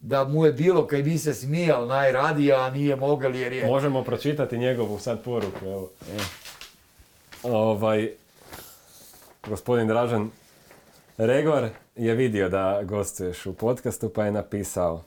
da 0.00 0.24
mu 0.24 0.46
je 0.46 0.52
bilo 0.52 0.86
kaj 0.86 1.02
bi 1.02 1.18
se 1.18 1.34
smijal 1.34 1.86
najradije, 1.86 2.54
a 2.54 2.70
nije 2.70 2.96
mogel 2.96 3.34
jer 3.34 3.52
je... 3.52 3.66
Možemo 3.66 4.04
pročitati 4.04 4.58
njegovu 4.58 4.98
sad 4.98 5.22
poruku, 5.24 5.66
evo. 5.66 5.90
Ovaj, 7.42 8.10
gospodin 9.48 9.88
Dražan 9.88 10.30
Regor 11.24 11.68
je 11.96 12.14
vidio 12.14 12.48
da 12.48 12.82
gostuješ 12.84 13.46
u 13.46 13.54
podcastu 13.54 14.08
pa 14.08 14.24
je 14.24 14.32
napisao 14.32 15.02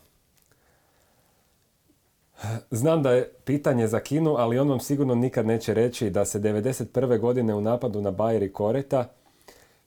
Znam 2.72 3.04
da 3.04 3.12
je 3.12 3.32
pitanje 3.46 3.88
za 3.88 4.00
Kinu, 4.00 4.36
ali 4.38 4.60
on 4.60 4.70
vam 4.70 4.80
sigurno 4.80 5.16
nikad 5.16 5.46
neće 5.46 5.74
reći 5.74 6.10
da 6.10 6.26
se 6.26 6.40
91. 6.40 7.20
godine 7.20 7.56
u 7.56 7.62
napadu 7.62 8.02
na 8.02 8.12
Bajer 8.12 8.44
i 8.44 8.54
Koreta 8.54 9.10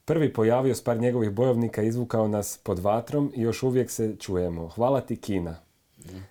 prvi 0.05 0.33
pojavio 0.33 0.75
s 0.75 0.85
par 0.85 1.01
njegovih 1.01 1.31
bojovnika, 1.31 1.83
izvukao 1.83 2.29
nas 2.29 2.61
pod 2.63 2.79
vatrom 2.79 3.33
i 3.35 3.43
još 3.43 3.63
uvijek 3.63 3.91
se 3.91 4.17
čujemo. 4.21 4.69
Hvala 4.69 5.01
ti 5.01 5.17
Kina. 5.17 5.57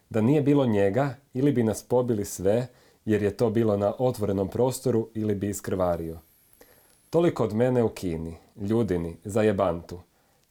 Da 0.09 0.21
nije 0.21 0.41
bilo 0.41 0.65
njega, 0.65 1.15
ili 1.33 1.51
bi 1.51 1.63
nas 1.63 1.83
pobili 1.83 2.25
sve, 2.25 2.67
jer 3.05 3.23
je 3.23 3.37
to 3.37 3.49
bilo 3.49 3.77
na 3.77 3.93
otvorenom 3.97 4.47
prostoru, 4.47 5.09
ili 5.13 5.35
bi 5.35 5.49
iskrvario. 5.49 6.19
Toliko 7.09 7.43
od 7.43 7.53
mene 7.53 7.83
u 7.83 7.89
Kini, 7.89 8.37
ljudini, 8.55 9.17
za 9.23 9.41
jebantu. 9.41 9.99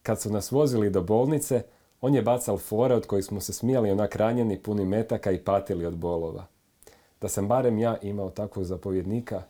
Kad 0.02 0.20
su 0.20 0.30
nas 0.32 0.50
vozili 0.50 0.90
do 0.90 1.02
bolnice, 1.02 1.62
on 2.00 2.14
je 2.14 2.22
bacal 2.22 2.58
fore 2.58 2.94
od 2.94 3.06
kojih 3.06 3.24
smo 3.24 3.40
se 3.40 3.52
smijali 3.52 3.90
onak 3.90 4.16
ranjeni, 4.16 4.62
puni 4.62 4.84
metaka 4.84 5.30
i 5.30 5.38
patili 5.44 5.86
od 5.86 5.96
bolova. 5.96 6.46
da 7.20 7.28
sam 7.28 7.48
barem 7.48 7.78
ja 7.78 7.96
imao 8.02 8.30
takvog 8.30 8.64
zapovjednika, 8.64 9.42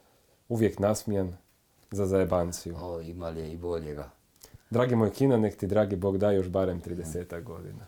uvijek 0.48 0.78
nasmijan 0.78 1.36
za 1.90 2.06
zajebanciju. 2.06 2.76
O, 2.82 3.00
imali 3.00 3.40
je 3.40 3.52
i 3.52 3.56
boljega. 3.56 4.10
Dragi 4.70 4.96
moj 4.96 5.10
kina, 5.10 5.36
nek 5.36 5.56
ti 5.56 5.66
dragi 5.66 5.96
Bog 5.96 6.18
da 6.18 6.30
još 6.30 6.48
barem 6.48 6.80
30 6.82 7.42
godina. 7.42 7.86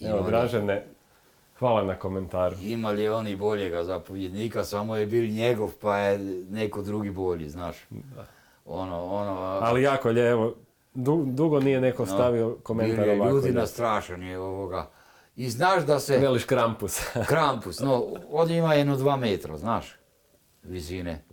Evo, 0.00 0.22
Dražene, 0.22 0.86
hvala 1.58 1.84
na 1.84 1.98
komentaru. 1.98 2.56
Imali 2.62 3.02
je 3.02 3.12
oni 3.12 3.36
boljega 3.36 3.84
zapovjednika, 3.84 4.64
samo 4.64 4.96
je 4.96 5.06
bil 5.06 5.30
njegov, 5.30 5.72
pa 5.80 5.98
je 5.98 6.18
neko 6.50 6.82
drugi 6.82 7.10
bolji, 7.10 7.48
znaš. 7.48 7.76
Ono, 8.66 9.04
ono... 9.04 9.32
Ali 9.62 9.82
jako 9.82 10.10
lje, 10.10 10.30
evo, 10.30 10.54
du- 10.94 11.24
dugo 11.26 11.60
nije 11.60 11.80
neko 11.80 12.02
no, 12.04 12.12
stavio 12.14 12.56
komentar 12.62 13.08
ovako. 13.08 13.30
Ljudi 13.30 13.50
nastrašan 13.52 14.22
je 14.22 14.38
ovoga. 14.38 14.90
I 15.36 15.50
znaš 15.50 15.84
da 15.84 16.00
se... 16.00 16.18
Veliš 16.18 16.44
krampus. 16.44 17.00
Krampus, 17.28 17.80
no, 17.80 18.06
ovdje 18.30 18.56
ima 18.56 18.74
jedno 18.74 18.96
dva 18.96 19.16
metra, 19.16 19.56
znaš, 19.56 19.96
visine. 20.62 21.24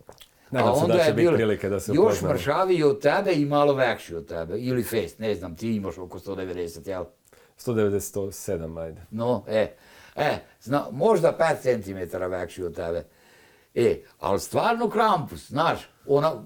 Nadam 0.50 0.74
se 0.80 0.86
da 0.86 1.04
će 1.04 1.12
biti 1.12 1.34
prilike 1.34 1.68
da 1.68 1.80
se 1.80 1.92
Još 1.92 1.98
upoznamo. 2.04 2.34
mršaviji 2.34 2.82
od 2.82 3.00
tebe 3.00 3.32
i 3.32 3.44
malo 3.44 3.74
veći 3.74 4.14
od 4.14 4.28
tebe. 4.28 4.58
Ili 4.58 4.82
fest, 4.82 5.18
ne 5.18 5.34
znam, 5.34 5.56
ti 5.56 5.76
imaš 5.76 5.98
oko 5.98 6.18
190, 6.18 6.88
jel? 6.88 7.04
197, 7.58 8.80
ajde. 8.80 9.06
No, 9.10 9.44
e, 9.48 9.76
e, 10.16 10.38
zna, 10.60 10.86
možda 10.90 11.36
5 11.62 11.82
cm 12.10 12.16
veći 12.30 12.64
od 12.64 12.74
tebe. 12.74 13.04
E, 13.74 14.02
ali 14.20 14.40
stvarno 14.40 14.90
krampus, 14.90 15.48
znaš, 15.48 15.88
ona, 16.06 16.44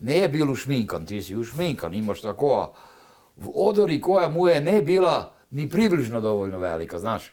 ne 0.00 0.16
je 0.16 0.28
bil 0.28 0.50
ušminkan, 0.50 1.06
ti 1.06 1.22
si 1.22 1.36
ušminkan, 1.36 1.94
imaš 1.94 2.20
tako, 2.20 2.74
v 3.36 3.50
odori 3.54 4.00
koja 4.00 4.28
mu 4.28 4.48
je 4.48 4.60
ne 4.60 4.82
bila 4.82 5.32
ni 5.50 5.68
približno 5.68 6.20
dovoljno 6.20 6.58
velika, 6.58 6.98
znaš. 6.98 7.32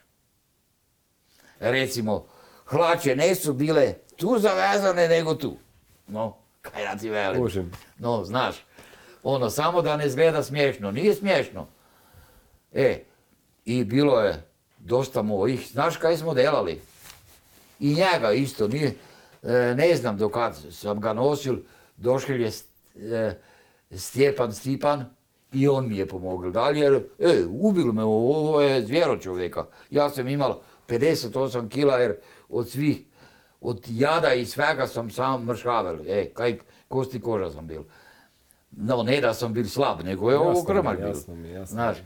Recimo, 1.59 2.25
hlače 2.65 3.15
ne 3.15 3.35
su 3.35 3.53
bile 3.53 3.93
tu 4.17 4.39
zavezane, 4.39 5.07
nego 5.07 5.35
tu. 5.35 5.57
No, 6.07 6.38
kaj 6.61 6.83
da 6.83 6.95
ti 6.98 7.09
velim. 7.09 7.41
No, 7.98 8.23
znaš, 8.25 8.56
ono, 9.23 9.49
samo 9.49 9.81
da 9.81 9.98
ne 9.98 10.06
izgleda 10.06 10.43
smiješno. 10.43 10.91
Nije 10.91 11.15
smiješno. 11.15 11.67
E, 12.73 13.03
i 13.65 13.83
bilo 13.83 14.22
je 14.22 14.49
dosta 14.77 15.22
mojih. 15.22 15.67
Znaš 15.72 15.98
kaj 15.98 16.17
smo 16.17 16.33
delali? 16.33 16.81
I 17.80 17.93
njega 17.93 18.31
isto, 18.31 18.67
nije, 18.67 18.95
ne 19.76 19.95
znam 19.95 20.18
do 20.18 20.30
kad 20.30 20.58
sam 20.72 21.00
ga 21.00 21.14
nosil, 21.14 21.58
došel 21.98 22.42
je 22.42 22.51
e, 22.95 23.40
Stjepan 23.92 24.53
Stipan 24.53 25.06
i 25.53 25.68
on 25.68 25.88
mi 25.88 25.98
je 25.98 26.08
pomogao 26.08 26.51
dalje, 26.51 26.85
e, 27.19 27.45
ubil 27.50 27.92
me, 27.92 28.03
ovo 28.03 28.61
je 28.61 28.82
zvjero 28.82 29.18
čovjeka. 29.18 29.66
Ja 29.90 30.09
sam 30.09 30.27
imao 30.27 30.61
58 30.88 31.69
kila, 31.69 31.98
jer 31.98 32.16
od 32.50 32.69
svih, 32.69 33.01
od 33.61 33.85
jada 33.90 34.34
i 34.34 34.45
svega 34.45 34.88
sam 34.88 35.11
sam 35.11 35.45
mršavel, 35.45 36.00
e, 36.08 36.30
kaj 36.34 36.58
kosti 36.88 37.22
koža 37.22 37.51
sam 37.51 37.68
bil. 37.68 37.82
No, 38.72 39.03
ne 39.03 39.22
da 39.22 39.34
sam 39.34 39.53
bil 39.53 39.66
slab, 39.66 40.03
nego 40.03 40.32
je 40.32 40.38
ovo 40.38 40.50
Jasno 40.50 40.66
krmak 40.66 40.98
bil. 40.98 41.08
jasno 41.08 41.35
mi 41.35 41.50
jasno 41.50 41.74
Znaš, 41.74 41.98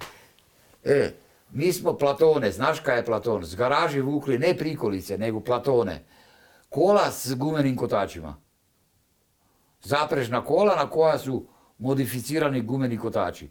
e, 0.84 1.12
mi 1.52 1.74
smo 1.74 1.98
platone, 1.98 2.52
znaš 2.52 2.80
kaj 2.80 2.98
je 2.98 3.06
platon? 3.06 3.44
Z 3.44 3.56
garaži 3.56 4.02
vukli 4.02 4.40
ne 4.40 4.58
prikolice, 4.58 5.18
nego 5.18 5.40
platone. 5.40 6.04
Kola 6.74 7.12
s 7.12 7.36
gumenim 7.36 7.76
kotačima. 7.78 8.36
Zaprežna 9.82 10.46
kola 10.46 10.76
na 10.76 10.90
koja 10.90 11.18
su 11.18 11.46
modificirani 11.78 12.62
gumeni 12.62 12.98
kotači. 12.98 13.50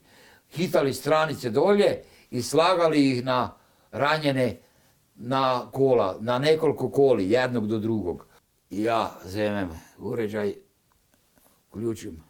Hitali 0.50 0.94
stranice 0.94 1.50
dolje 1.50 2.02
i 2.30 2.42
slagali 2.42 3.10
ih 3.10 3.24
na 3.24 3.54
ranjene 3.90 4.60
na 5.14 5.70
kola, 5.72 6.16
na 6.20 6.38
nekoliko 6.38 6.90
koli, 6.90 7.30
jednog 7.30 7.66
do 7.66 7.78
drugog. 7.78 8.26
Ja 8.70 9.10
zemem 9.24 9.70
uređaj, 9.98 10.54
ključim. 11.72 12.22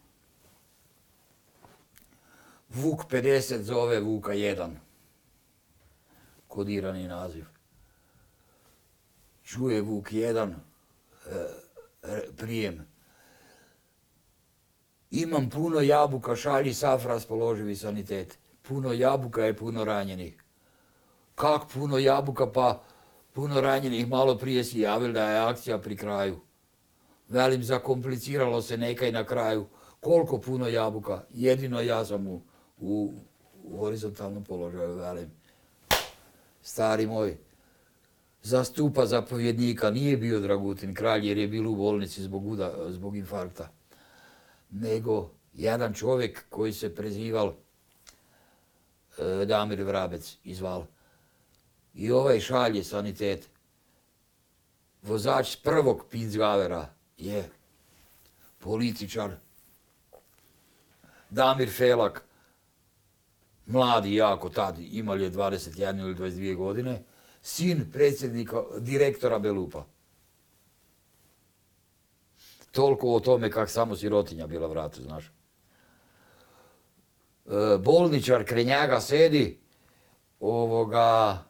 Vuk 2.69 3.05
50 3.11 3.61
zove 3.61 4.01
Vuka 4.01 4.33
1. 4.33 4.71
Kodirani 6.49 7.09
naziv. 7.09 7.45
Čuje 9.43 9.81
Vuk 9.81 10.13
1 10.13 10.49
e, 10.49 10.53
e, 10.53 10.72
prijem. 12.37 12.87
Imam 15.11 15.51
puno 15.51 15.81
jabuka, 15.81 16.37
šalji 16.37 16.75
saf 16.75 17.05
raspoloživi 17.07 17.77
sanitet. 17.77 18.39
Puno 18.63 18.93
jabuka 18.93 19.45
je 19.45 19.57
puno 19.57 19.85
ranjenih. 19.85 20.43
Kak 21.35 21.63
puno 21.73 21.99
jabuka 21.99 22.53
pa 22.53 22.83
puno 23.33 23.61
ranjenih, 23.61 24.09
malo 24.09 24.39
prije 24.39 24.65
si 24.65 24.81
javili 24.81 25.13
da 25.13 25.31
je 25.31 25.39
akcija 25.39 25.79
pri 25.79 25.97
kraju. 25.97 26.41
Velim, 27.29 27.63
zakompliciralo 27.63 28.63
se 28.63 28.77
nekaj 28.77 29.13
na 29.13 29.25
kraju. 29.25 29.67
Koliko 30.01 30.39
puno 30.39 30.69
jabuka? 30.69 31.25
Jedino 31.31 31.81
ja 31.81 32.05
sam 32.05 32.27
u, 32.27 32.43
u, 32.79 33.13
u 33.65 33.77
horizontalnom 33.77 34.45
položaju, 34.45 34.95
velim. 34.95 35.31
Stari 36.63 37.07
moj, 37.07 37.37
zastupa 38.43 39.07
zapovjednika 39.07 39.91
nije 39.91 40.17
bio 40.17 40.41
Dragutin 40.41 40.95
kralj 40.95 41.29
jer 41.29 41.39
je 41.39 41.49
bio 41.49 41.71
u 41.71 41.77
bolnici 41.77 42.23
zbog, 42.23 42.47
uda, 42.47 42.75
zbog 42.89 43.17
infarkta. 43.17 43.69
Nego 44.71 45.31
jedan 45.55 45.95
čovjek 45.95 46.45
koji 46.49 46.73
se 46.73 46.95
prezival 46.95 47.53
e, 49.19 49.45
Damir 49.45 49.83
Vrabec 49.83 50.37
izval. 50.45 50.85
I 51.95 52.11
ovaj 52.11 52.41
šalje 52.41 52.85
sanitet. 52.85 53.49
Vozač 55.03 55.57
prvog 55.57 56.05
Pinzgavera 56.11 56.89
je 57.19 57.49
političar 58.59 59.31
Damir 61.31 61.71
Felak, 61.71 62.25
mladi 63.67 64.15
jako 64.15 64.49
tad, 64.49 64.79
imali 64.79 65.25
je 65.25 65.31
21 65.31 66.01
ili 66.01 66.15
22 66.15 66.57
godine, 66.57 67.03
sin 67.43 67.91
predsjednika, 67.93 68.63
direktora 68.79 69.39
Belupa. 69.39 69.87
Toliko 72.71 73.15
o 73.15 73.21
tome 73.21 73.51
kak 73.51 73.71
samo 73.71 73.97
sirotinja 73.97 74.47
bila 74.47 74.67
vratu, 74.67 75.03
znaš. 75.03 75.27
E, 75.27 75.31
bolničar 77.79 78.45
kraj 78.45 78.65
njega 78.65 79.01
sedi, 79.01 79.61
ovoga, 80.41 81.45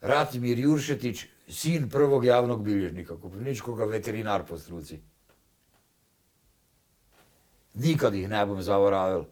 Ratimir 0.00 0.58
Juršetić, 0.58 1.24
sin 1.48 1.88
prvog 1.90 2.24
javnog 2.24 2.64
bilježnika, 2.64 3.16
Koprivničkoga 3.20 3.84
veterinar 3.84 4.46
po 4.46 4.58
struci. 4.58 5.00
Nikad 7.74 8.14
ih 8.14 8.28
ne 8.28 8.46
bom 8.46 8.62
zaboravil. 8.62 9.24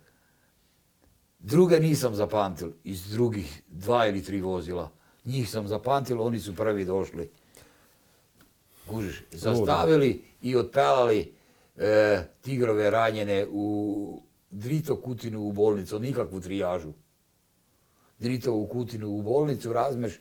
Druge 1.38 1.80
nisam 1.80 2.14
zapamtil, 2.14 2.72
iz 2.84 3.10
drugih 3.10 3.62
dva 3.68 4.06
ili 4.06 4.22
tri 4.24 4.40
vozila. 4.40 4.90
Njih 5.24 5.50
sam 5.50 5.68
zapamtil, 5.68 6.22
oni 6.22 6.38
su 6.40 6.56
prvi 6.56 6.84
došli. 6.84 7.30
Kužiš, 8.90 9.24
zastavili 9.30 10.24
i 10.42 10.56
otpelali 10.56 11.34
e, 11.76 12.22
tigrove 12.42 12.90
ranjene 12.90 13.46
u 13.50 14.22
Drito 14.50 14.96
Kutinu 14.96 15.40
u 15.40 15.52
bolnicu, 15.52 15.98
nikakvu 15.98 16.40
trijažu. 16.40 16.92
Drito 18.18 18.54
u 18.54 18.66
Kutinu 18.66 19.08
u 19.08 19.22
bolnicu, 19.22 19.72
razmeš 19.72 20.20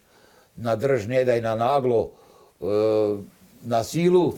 na 0.56 0.76
drž, 0.76 1.08
ne 1.08 1.26
daj 1.26 1.42
na 1.42 1.56
naglo, 1.56 2.11
e, 2.61 2.66
na 3.61 3.84
silu, 3.84 4.34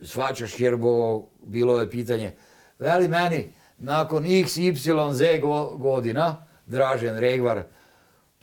svačaš 0.00 0.60
jer 0.60 0.76
bo, 0.76 1.22
bilo 1.46 1.80
je 1.80 1.90
pitanje. 1.90 2.32
Veli 2.78 3.08
meni, 3.08 3.52
nakon 3.78 4.26
x, 4.26 4.56
y, 4.56 4.76
z 5.12 5.40
go- 5.40 5.76
godina, 5.76 6.46
Dražen 6.66 7.18
Regvar, 7.18 7.62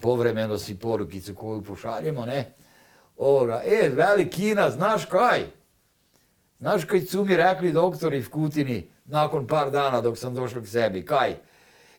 povremeno 0.01 0.57
si 0.57 0.79
porukicu 0.79 1.35
koju 1.35 1.63
pošaljemo, 1.63 2.25
ne, 2.25 2.53
ovoga, 3.17 3.61
e, 3.65 3.89
veli 3.89 4.29
Kina, 4.29 4.69
znaš 4.69 5.05
kaj? 5.05 5.45
Znaš 6.59 6.83
kaj 6.83 7.01
su 7.01 7.25
mi 7.25 7.37
rekli 7.37 7.71
doktori 7.71 8.21
v 8.21 8.29
Kutini 8.29 8.87
nakon 9.05 9.47
par 9.47 9.71
dana 9.71 10.01
dok 10.01 10.17
sam 10.17 10.35
došao 10.35 10.61
k 10.61 10.67
sebi, 10.67 11.05
kaj? 11.05 11.35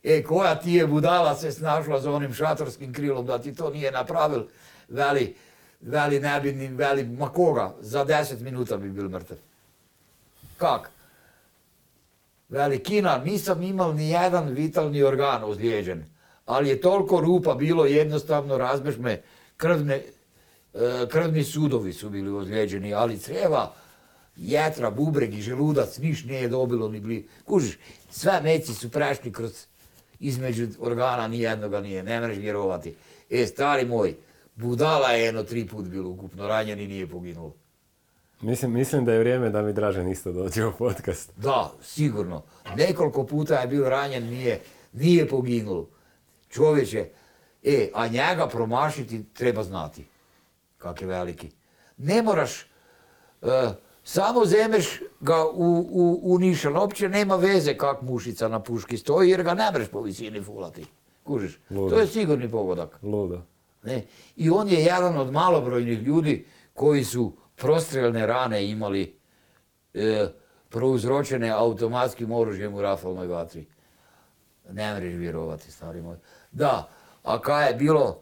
E, 0.04 0.22
koja 0.22 0.54
ti 0.54 0.72
je 0.72 0.86
budala 0.86 1.34
se 1.36 1.52
snašla 1.52 2.00
za 2.00 2.12
onim 2.12 2.34
šatorskim 2.34 2.92
krilom 2.92 3.26
da 3.26 3.38
ti 3.38 3.54
to 3.54 3.70
nije 3.70 3.92
napravil, 3.92 4.44
veli, 4.88 5.36
veli 5.80 6.20
ne 6.20 6.40
bi 6.40 6.52
ni, 6.52 6.68
veli, 6.68 7.04
ma 7.04 7.28
koga, 7.28 7.74
za 7.80 8.04
deset 8.04 8.40
minuta 8.40 8.76
bi 8.76 8.90
bil 8.90 9.08
mrtev. 9.08 9.36
Kak? 10.56 10.90
Veli, 12.48 12.82
Kina, 12.82 13.18
nisam 13.18 13.62
imao 13.62 13.92
ni 13.92 14.10
jedan 14.10 14.48
vitalni 14.48 15.02
organ 15.02 15.44
ozlijeđen, 15.44 16.04
ali 16.50 16.68
je 16.68 16.80
toliko 16.80 17.20
rupa 17.20 17.54
bilo 17.54 17.84
jednostavno, 17.86 18.58
razbeš 18.58 18.96
me, 18.96 19.22
krvne, 19.56 19.94
e, 19.94 21.06
krvni 21.10 21.44
sudovi 21.44 21.92
su 21.92 22.10
bili 22.10 22.30
ozlijeđeni, 22.30 22.94
ali 22.94 23.18
crijeva, 23.18 23.74
jetra, 24.36 24.90
bubreg 24.90 25.34
i 25.34 25.42
želudac, 25.42 25.98
niš 25.98 26.24
nije 26.24 26.48
dobilo 26.48 26.88
ni 26.88 27.00
bli. 27.00 27.28
Kužiš, 27.44 27.78
sve 28.10 28.40
meci 28.42 28.74
su 28.74 28.90
prešli 28.90 29.32
kroz 29.32 29.66
između 30.20 30.66
organa, 30.80 31.28
ni 31.28 31.40
jednoga 31.40 31.80
nije, 31.80 32.02
ne 32.02 32.20
mreš 32.20 32.38
vjerovati. 32.38 32.94
E, 33.30 33.46
stari 33.46 33.86
moj, 33.86 34.14
budala 34.54 35.08
je 35.08 35.24
jedno 35.24 35.42
tri 35.42 35.66
put 35.66 35.84
bilo 35.84 36.10
ukupno, 36.10 36.48
ranjeni 36.48 36.86
nije 36.86 37.06
poginulo. 37.06 37.54
Mislim, 38.40 38.72
mislim 38.72 39.04
da 39.04 39.12
je 39.12 39.18
vrijeme 39.18 39.50
da 39.50 39.62
mi 39.62 39.72
Dražen 39.72 40.08
isto 40.08 40.32
dođe 40.32 40.66
u 40.66 40.72
podcast. 40.78 41.32
Da, 41.36 41.72
sigurno. 41.82 42.42
Nekoliko 42.76 43.26
puta 43.26 43.60
je 43.60 43.66
bio 43.66 43.88
ranjen, 43.88 44.24
nije, 44.24 44.60
nije 44.92 45.28
poginulo. 45.28 45.88
Čovječe, 46.50 47.08
e, 47.62 47.90
a 47.94 48.08
njega 48.08 48.48
promašiti 48.48 49.24
treba 49.32 49.62
znati. 49.62 50.06
Kak 50.78 51.00
je 51.00 51.06
veliki. 51.06 51.50
Ne 51.96 52.22
moraš, 52.22 52.60
e, 53.42 53.72
samo 54.04 54.44
zemeš 54.44 55.00
ga 55.20 55.44
u, 55.44 55.86
u, 55.90 56.20
u 56.22 56.38
nišan, 56.38 56.76
opće 56.76 57.08
nema 57.08 57.36
veze 57.36 57.76
kak 57.76 58.02
mušica 58.02 58.48
na 58.48 58.60
puški 58.60 58.96
stoji, 58.96 59.30
jer 59.30 59.42
ga 59.42 59.54
ne 59.54 59.70
mreš 59.72 59.88
po 59.88 60.00
visini 60.02 60.42
fulati. 60.42 60.86
Kužiš? 61.24 61.58
To 61.68 62.00
je 62.00 62.06
sigurni 62.06 62.50
pogodak. 62.50 62.98
Ludo. 63.02 63.42
Ne? 63.82 64.02
I 64.36 64.50
on 64.50 64.68
je 64.68 64.80
jedan 64.80 65.18
od 65.18 65.32
malobrojnih 65.32 66.02
ljudi 66.02 66.46
koji 66.74 67.04
su 67.04 67.32
prostrelne 67.56 68.26
rane 68.26 68.70
imali 68.70 69.16
e, 69.94 70.28
prouzročene 70.68 71.50
automatskim 71.50 72.32
oružjem 72.32 72.74
u 72.74 72.82
rafalnoj 72.82 73.26
vatri. 73.26 73.66
Ne 74.72 74.94
mreš 74.94 75.14
vjerovati, 75.14 75.72
stari 75.72 76.02
moj. 76.02 76.16
Da, 76.52 76.88
a 77.22 77.40
kaj 77.40 77.68
je 77.68 77.74
bilo 77.74 78.20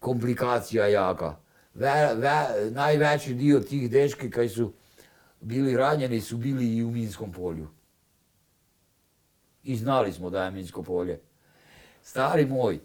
komplikacija 0.00 0.86
jaka. 0.86 1.36
Ve, 1.74 2.14
ve- 2.14 2.70
najveći 2.70 3.34
dio 3.34 3.60
tih 3.60 3.90
dečki 3.90 4.30
koji 4.30 4.48
su 4.48 4.72
bili 5.40 5.76
ranjeni 5.76 6.20
su 6.20 6.36
bili 6.36 6.76
i 6.76 6.84
u 6.84 6.90
minskom 6.90 7.32
polju. 7.32 7.68
I 9.62 9.76
znali 9.76 10.12
smo 10.12 10.30
da 10.30 10.44
je 10.44 10.50
minsko 10.50 10.82
polje. 10.82 11.20
Stari 12.02 12.46
moj, 12.46 12.80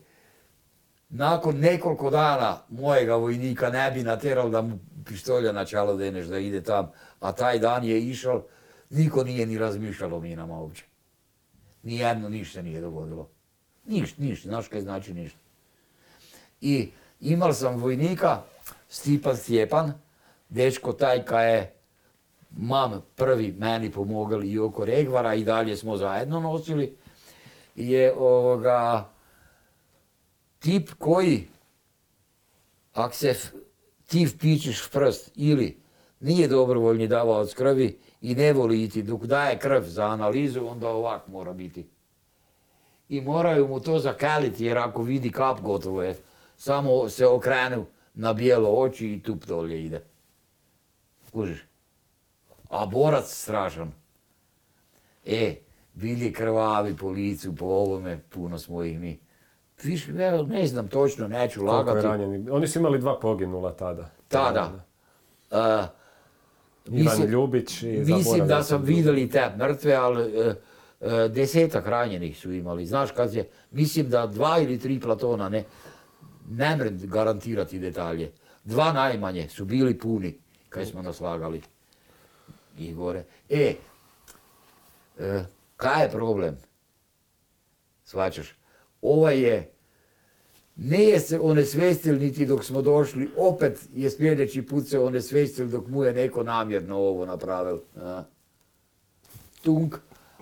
nakon 1.09 1.59
nekoliko 1.59 2.09
dana 2.09 2.57
mojega 2.69 3.15
vojnika 3.15 3.69
ne 3.69 3.91
bi 3.91 4.03
natjerao 4.03 4.49
da 4.49 4.61
mu 4.61 4.79
pištolja 5.05 5.51
na 5.51 5.65
čalo 5.65 5.95
deneš 5.97 6.25
da 6.25 6.39
ide 6.39 6.63
tam, 6.63 6.91
a 7.19 7.31
taj 7.31 7.59
dan 7.59 7.83
je 7.83 8.01
išao, 8.09 8.45
niko 8.89 9.23
nije 9.23 9.45
ni 9.45 9.57
razmišljalo 9.57 10.17
o 10.17 10.21
minama 10.21 10.59
uopće. 10.59 10.85
Nijedno 11.83 12.29
ništa 12.29 12.61
nije 12.61 12.81
dogodilo. 12.81 13.29
Ništa, 13.85 14.21
ništa, 14.21 14.49
znaš 14.49 14.67
kaj 14.67 14.81
znači 14.81 15.13
ništa. 15.13 15.39
I 16.61 16.89
imal 17.21 17.53
sam 17.53 17.75
vojnika, 17.75 18.41
Stipan 18.89 19.37
Stjepan, 19.37 19.93
dečko 20.49 20.93
taj 20.93 21.25
kaj 21.25 21.55
je 21.55 21.73
mam 22.57 23.01
prvi 23.15 23.55
meni 23.59 23.91
pomagali 23.91 24.51
i 24.51 24.59
oko 24.59 24.85
Regvara 24.85 25.33
i 25.33 25.43
dalje 25.43 25.77
smo 25.77 25.97
zajedno 25.97 26.39
nosili, 26.39 26.95
je 27.75 28.13
ovoga, 28.13 29.09
tip 30.59 30.89
koji, 30.99 31.47
ak 32.93 33.15
se 33.15 33.35
ti 34.07 34.25
vpičeš 34.25 34.85
v 34.87 34.91
prst 34.91 35.31
ili 35.35 35.77
nije 36.19 36.47
dobrovoljni 36.47 37.07
davalac 37.07 37.53
krvi 37.53 37.99
i 38.21 38.35
ne 38.35 38.53
voli 38.53 38.83
iti 38.83 39.03
dok 39.03 39.25
daje 39.25 39.59
krv 39.59 39.83
za 39.85 40.05
analizu, 40.05 40.67
onda 40.67 40.89
ovak 40.89 41.27
mora 41.27 41.53
biti. 41.53 41.85
I 43.09 43.21
moraju 43.21 43.67
mu 43.67 43.79
to 43.79 43.99
zakaliti 43.99 44.65
jer 44.65 44.77
ako 44.77 45.03
vidi 45.03 45.31
kap 45.31 45.61
gotovo 45.61 46.03
je. 46.03 46.15
Samo 46.57 47.09
se 47.09 47.27
okrenu 47.27 47.85
na 48.13 48.33
bijelo 48.33 48.69
oči 48.69 49.13
i 49.13 49.23
tup 49.23 49.45
dolje 49.45 49.85
ide. 49.85 50.03
Kužiš? 51.31 51.65
A 52.69 52.85
borac 52.85 53.25
strašan. 53.27 53.91
E, 55.25 55.55
bili 55.93 56.33
krvavi 56.33 56.97
po 56.97 57.09
licu, 57.09 57.55
po 57.55 57.65
ovome, 57.65 58.19
puno 58.29 58.59
smo 58.59 58.83
ih 58.83 58.99
mi. 58.99 59.19
Viš, 59.83 60.07
evo, 60.09 60.43
ne 60.43 60.67
znam 60.67 60.87
točno, 60.87 61.27
neću 61.27 61.63
lagati. 61.65 62.07
ranjeni? 62.07 62.49
Oni 62.49 62.67
su 62.67 62.79
imali 62.79 62.99
dva 62.99 63.19
poginula 63.19 63.73
tada. 63.75 64.09
Tada. 64.27 64.85
A, 65.51 65.87
Ivan 66.85 67.03
mislim- 67.03 67.29
Ljubić 67.29 67.83
i 67.83 67.87
Mislim 67.87 68.47
da 68.47 68.63
sam 68.63 68.81
vidjeli 68.81 69.29
te 69.29 69.51
mrtve, 69.57 69.93
ali 69.93 70.39
e, 70.39 70.55
desetak 71.29 71.87
ranjenih 71.87 72.37
su 72.37 72.51
imali. 72.51 72.85
Znaš 72.85 73.11
kad 73.11 73.33
je, 73.33 73.49
mislim 73.71 74.09
da 74.09 74.27
dva 74.27 74.59
ili 74.59 74.79
tri 74.79 74.99
platona, 74.99 75.49
ne, 75.49 75.63
ne 76.49 76.75
mrem 76.77 76.99
garantirati 77.03 77.79
detalje. 77.79 78.31
Dva 78.63 78.93
najmanje 78.93 79.49
su 79.49 79.65
bili 79.65 79.99
puni, 79.99 80.37
kaj 80.69 80.85
smo 80.85 81.01
naslagali. 81.01 81.61
I 82.77 82.93
gore. 82.93 83.23
E, 83.49 83.75
e, 85.19 85.43
kaj 85.75 86.03
je 86.03 86.11
problem? 86.11 86.57
Svačaš? 88.03 88.55
Ovaj 89.01 89.39
je, 89.39 89.71
nije 90.75 91.19
se 91.19 91.39
onesvestil 91.39 92.19
niti 92.19 92.45
dok 92.45 92.63
smo 92.63 92.81
došli, 92.81 93.29
opet 93.37 93.79
je 93.93 94.09
sljedeći 94.09 94.61
put 94.61 94.87
se 94.87 94.99
onesvestil 94.99 95.67
dok 95.67 95.87
mu 95.87 96.03
je 96.03 96.13
neko 96.13 96.43
namjerno 96.43 96.97
ovo 96.97 97.25
napravil. 97.25 97.79
a. 97.95 98.23
Tunk, 99.63 99.95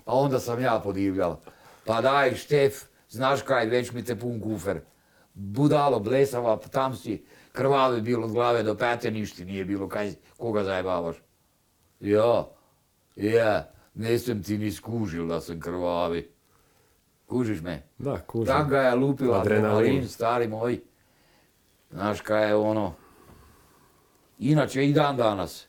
a 0.04 0.14
onda 0.14 0.38
sam 0.40 0.62
ja 0.62 0.80
podivljal. 0.84 1.36
Pa 1.84 2.00
daj, 2.00 2.34
Štef, 2.34 2.84
znaš 3.08 3.42
kaj, 3.42 3.66
već 3.66 3.92
mi 3.92 4.04
te 4.04 4.16
pun 4.18 4.40
kufer. 4.40 4.80
Budalo, 5.34 6.00
blesava, 6.00 6.56
tam 6.56 6.96
si, 6.96 7.24
krvavi 7.52 8.00
bilo 8.00 8.26
od 8.26 8.32
glave 8.32 8.62
do 8.62 8.74
pete, 8.74 9.10
ništa 9.10 9.44
nije 9.44 9.64
bilo, 9.64 9.88
kaj, 9.88 10.12
koga 10.38 10.64
zajebavaš? 10.64 11.16
Ja, 12.00 12.48
ja, 13.16 13.70
nisam 13.94 14.42
ti 14.42 14.58
ni 14.58 14.72
skužil 14.72 15.26
da 15.26 15.40
sam 15.40 15.60
krvavi. 15.60 16.32
Kužiš 17.26 17.60
me? 17.60 17.82
Da, 17.98 18.18
kužim. 18.20 18.46
Tak 18.46 18.68
ga 18.68 18.80
je 18.80 18.94
lupila 18.94 19.40
adrenalin, 19.40 20.08
stari 20.08 20.48
moj. 20.48 20.80
Znaš 21.90 22.20
kaj 22.20 22.48
je 22.48 22.54
ono. 22.54 22.94
Inače 24.38 24.86
i 24.86 24.92
dan 24.92 25.16
danas. 25.16 25.68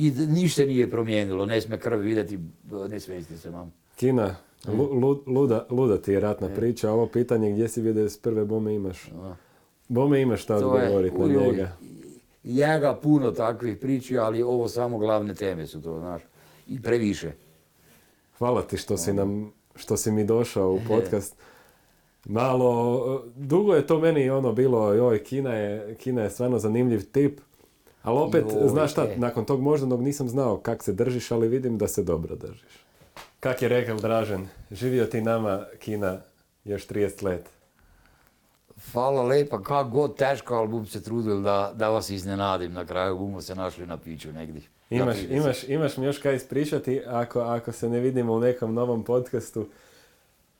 I 0.00 0.10
ništa 0.10 0.62
nije 0.64 0.90
promijenilo, 0.90 1.46
ne 1.46 1.60
sme 1.60 1.78
krv 1.78 1.98
vidjeti, 1.98 2.38
ne 2.90 3.00
svesti 3.00 3.36
se 3.38 3.50
mam. 3.50 3.72
Kina, 3.96 4.36
lu- 4.66 4.94
lu- 4.94 5.22
luda, 5.26 5.66
luda 5.70 5.98
ti 5.98 6.12
je 6.12 6.20
ratna 6.20 6.48
priča. 6.48 6.90
Ovo 6.92 7.06
pitanje 7.06 7.52
gdje 7.52 7.68
si 7.68 7.80
vidio 7.80 8.08
s 8.08 8.18
prve 8.18 8.44
bome 8.44 8.74
imaš. 8.74 9.10
Bome 9.88 10.20
imaš 10.20 10.42
šta 10.42 10.56
odgovoriti 10.56 11.18
na 11.18 11.26
njega. 11.26 11.72
Njega 12.44 12.98
puno 13.02 13.30
takvih 13.30 13.76
priči, 13.76 14.18
ali 14.18 14.42
ovo 14.42 14.68
samo 14.68 14.98
glavne 14.98 15.34
teme 15.34 15.66
su 15.66 15.82
to, 15.82 15.98
znaš. 15.98 16.22
I 16.66 16.82
previše. 16.82 17.32
Hvala 18.38 18.62
ti 18.62 18.76
što 18.76 18.94
Ono. 18.94 18.98
si 18.98 19.12
nam, 19.12 19.52
što 19.74 19.96
si 19.96 20.10
mi 20.12 20.24
došao 20.24 20.72
u 20.72 20.80
podcast. 20.88 21.36
Malo, 22.24 23.02
dugo 23.36 23.74
je 23.74 23.86
to 23.86 23.98
meni 23.98 24.30
ono 24.30 24.52
bilo, 24.52 24.92
joj, 24.92 25.22
Kina 25.24 25.54
je, 25.54 25.94
Kina 25.94 26.22
je 26.22 26.30
stvarno 26.30 26.58
zanimljiv 26.58 27.10
tip. 27.12 27.40
Ali 28.08 28.18
opet, 28.18 28.44
Joj, 28.60 28.68
znaš 28.68 28.92
šta, 28.92 29.04
e. 29.04 29.16
nakon 29.16 29.44
tog 29.44 29.60
moždanog 29.60 30.02
nisam 30.02 30.28
znao 30.28 30.56
kak 30.56 30.82
se 30.82 30.92
držiš, 30.92 31.30
ali 31.30 31.48
vidim 31.48 31.78
da 31.78 31.88
se 31.88 32.02
dobro 32.02 32.36
držiš. 32.36 32.84
Kak 33.40 33.62
je 33.62 33.68
rekao 33.68 33.96
Dražen, 33.96 34.48
živio 34.70 35.06
ti 35.06 35.20
nama 35.20 35.64
Kina 35.78 36.18
još 36.64 36.88
30 36.88 37.24
let. 37.24 37.50
Hvala 38.92 39.22
lepa, 39.22 39.62
kak 39.62 39.88
god 39.88 40.16
teško, 40.16 40.54
ali 40.54 40.68
bom 40.68 40.86
se 40.86 41.02
trudil 41.02 41.42
da, 41.42 41.72
da 41.74 41.88
vas 41.88 42.10
iznenadim 42.10 42.72
na 42.72 42.86
kraju, 42.86 43.18
bomo 43.18 43.40
se 43.40 43.54
našli 43.54 43.86
na 43.86 43.96
piću 43.96 44.32
negdje. 44.32 44.62
Imaš, 44.90 45.16
imaš, 45.30 45.64
imaš 45.68 45.96
mi 45.96 46.06
još 46.06 46.18
kaj 46.18 46.36
ispričati 46.36 47.02
ako, 47.06 47.40
ako 47.40 47.72
se 47.72 47.88
ne 47.88 48.00
vidimo 48.00 48.32
u 48.32 48.40
nekom 48.40 48.74
novom 48.74 49.04
podcastu, 49.04 49.66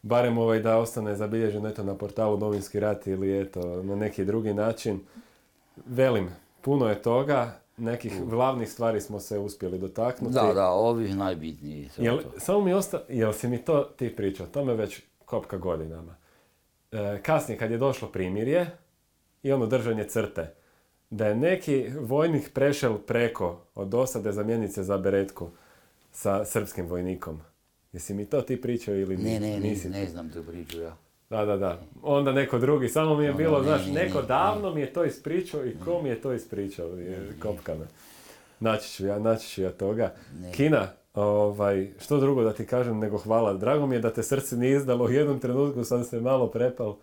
barem 0.02 0.38
ovaj 0.38 0.60
da 0.60 0.78
ostane 0.78 1.16
zabilježen 1.16 1.66
eto 1.66 1.84
na 1.84 1.94
portalu 1.94 2.38
Novinski 2.38 2.80
rat 2.80 3.06
ili 3.06 3.40
eto 3.40 3.82
na 3.82 3.96
neki 3.96 4.24
drugi 4.24 4.54
način. 4.54 5.00
Velim, 5.86 6.28
puno 6.68 6.88
je 6.88 7.02
toga, 7.02 7.60
nekih 7.76 8.24
glavnih 8.24 8.70
stvari 8.70 9.00
smo 9.00 9.20
se 9.20 9.38
uspjeli 9.38 9.78
dotaknuti. 9.78 10.34
Da, 10.34 10.52
da, 10.54 10.68
ovih 10.68 11.16
najbitnijih. 11.16 11.98
Jel, 11.98 12.18
samo 12.38 12.60
mi 12.60 12.72
osta, 12.72 13.02
jel 13.08 13.32
si 13.32 13.48
mi 13.48 13.64
to 13.64 13.82
ti 13.82 14.16
pričao, 14.16 14.46
to 14.46 14.64
me 14.64 14.74
već 14.74 15.02
kopka 15.24 15.56
godinama. 15.56 16.16
E, 16.92 17.20
kasnije 17.22 17.58
kad 17.58 17.70
je 17.70 17.78
došlo 17.78 18.08
primirje 18.08 18.70
i 19.42 19.52
ono 19.52 19.66
držanje 19.66 20.04
crte, 20.04 20.54
da 21.10 21.26
je 21.26 21.36
neki 21.36 21.90
vojnik 22.00 22.52
prešel 22.52 22.98
preko 22.98 23.60
od 23.74 23.88
dosade 23.88 24.32
zamijeniti 24.32 24.72
se 24.72 24.82
za 24.82 24.98
beretku 24.98 25.48
sa 26.12 26.44
srpskim 26.44 26.86
vojnikom. 26.86 27.40
Jesi 27.92 28.14
mi 28.14 28.24
to 28.24 28.42
ti 28.42 28.60
pričao 28.60 28.94
ili 28.94 29.16
Ne, 29.16 29.40
ne, 29.40 29.60
nisi? 29.60 29.88
ne, 29.88 30.00
ne 30.00 30.06
znam 30.06 30.30
tu 30.30 30.42
priču 30.42 30.80
ja. 30.80 30.96
Da, 31.30 31.44
da, 31.44 31.56
da. 31.56 31.80
Onda 32.02 32.32
neko 32.32 32.58
drugi, 32.58 32.88
samo 32.88 33.16
mi 33.16 33.24
je 33.24 33.32
bilo, 33.32 33.58
ne, 33.58 33.64
znaš, 33.64 33.86
ne, 33.86 33.92
neko 33.92 34.20
ne, 34.20 34.26
davno 34.26 34.74
mi 34.74 34.80
je 34.80 34.92
to 34.92 35.04
ispričao 35.04 35.66
i 35.66 35.76
ko 35.84 36.02
mi 36.02 36.08
je 36.08 36.20
to 36.20 36.32
ispričao, 36.32 36.88
je 36.88 37.32
kopka 37.42 37.74
me. 37.74 37.86
Naći 38.60 38.90
ću 38.90 39.06
ja, 39.06 39.18
naći 39.18 39.48
ću 39.48 39.62
ja 39.62 39.70
toga. 39.70 40.14
Ne. 40.40 40.52
Kina, 40.52 40.86
ovaj, 41.14 41.90
što 41.98 42.20
drugo 42.20 42.42
da 42.42 42.52
ti 42.52 42.66
kažem 42.66 42.98
nego 42.98 43.18
hvala. 43.18 43.52
Drago 43.52 43.86
mi 43.86 43.94
je 43.94 44.00
da 44.00 44.12
te 44.12 44.22
srce 44.22 44.56
nije 44.56 44.76
izdalo, 44.76 45.04
u 45.04 45.10
jednom 45.10 45.40
trenutku 45.40 45.84
sam 45.84 46.04
se 46.04 46.20
malo 46.20 46.46
prepal. 46.46 46.96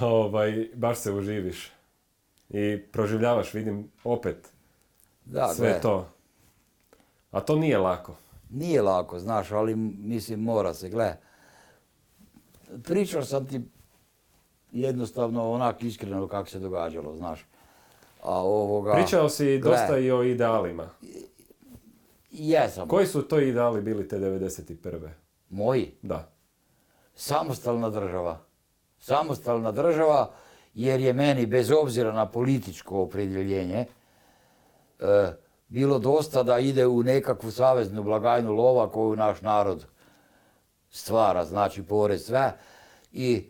Ovaj, 0.00 0.68
baš 0.74 0.98
se 0.98 1.12
uživiš. 1.12 1.72
I 2.48 2.82
proživljavaš, 2.92 3.54
vidim, 3.54 3.90
opet 4.04 4.52
Da, 5.24 5.48
sve 5.48 5.68
gle, 5.68 5.80
to. 5.80 6.08
A 7.30 7.40
to 7.40 7.56
nije 7.56 7.78
lako. 7.78 8.16
Nije 8.50 8.82
lako, 8.82 9.18
znaš, 9.18 9.52
ali 9.52 9.74
mislim 9.76 10.40
mora 10.40 10.74
se, 10.74 10.88
gle. 10.88 11.16
Pričao 12.84 13.24
sam 13.24 13.46
ti 13.46 13.60
jednostavno 14.72 15.50
onak 15.50 15.82
iskreno 15.82 16.28
kako 16.28 16.48
se 16.48 16.58
događalo, 16.58 17.16
znaš. 17.16 17.46
A 18.22 18.42
ovoga... 18.42 18.92
Pričao 18.92 19.28
si 19.28 19.58
dosta 19.58 19.98
i 19.98 20.10
o 20.10 20.22
idealima. 20.22 20.88
Jesam. 22.30 22.88
Koji 22.88 23.06
su 23.06 23.22
to 23.22 23.40
ideali 23.40 23.82
bili 23.82 24.08
te 24.08 24.18
91. 24.18 25.08
Moji. 25.50 25.92
Da. 26.02 26.30
samostalna 27.14 27.90
država. 27.90 28.38
Samostalna 28.98 29.72
država 29.72 30.30
jer 30.74 31.00
je 31.00 31.12
meni, 31.12 31.46
bez 31.46 31.70
obzira 31.70 32.12
na 32.12 32.26
političko 32.26 33.02
opredjeljenje, 33.02 33.86
e, 35.00 35.32
bilo 35.68 35.98
dosta 35.98 36.42
da 36.42 36.58
ide 36.58 36.86
u 36.86 37.02
nekakvu 37.02 37.50
saveznu 37.50 38.02
blagajnu 38.02 38.52
lova 38.52 38.90
koju 38.90 39.16
naš 39.16 39.40
narod 39.40 39.86
stvara, 40.90 41.44
znači 41.44 41.82
porez 41.82 42.26
sve, 42.26 42.52
i 43.12 43.44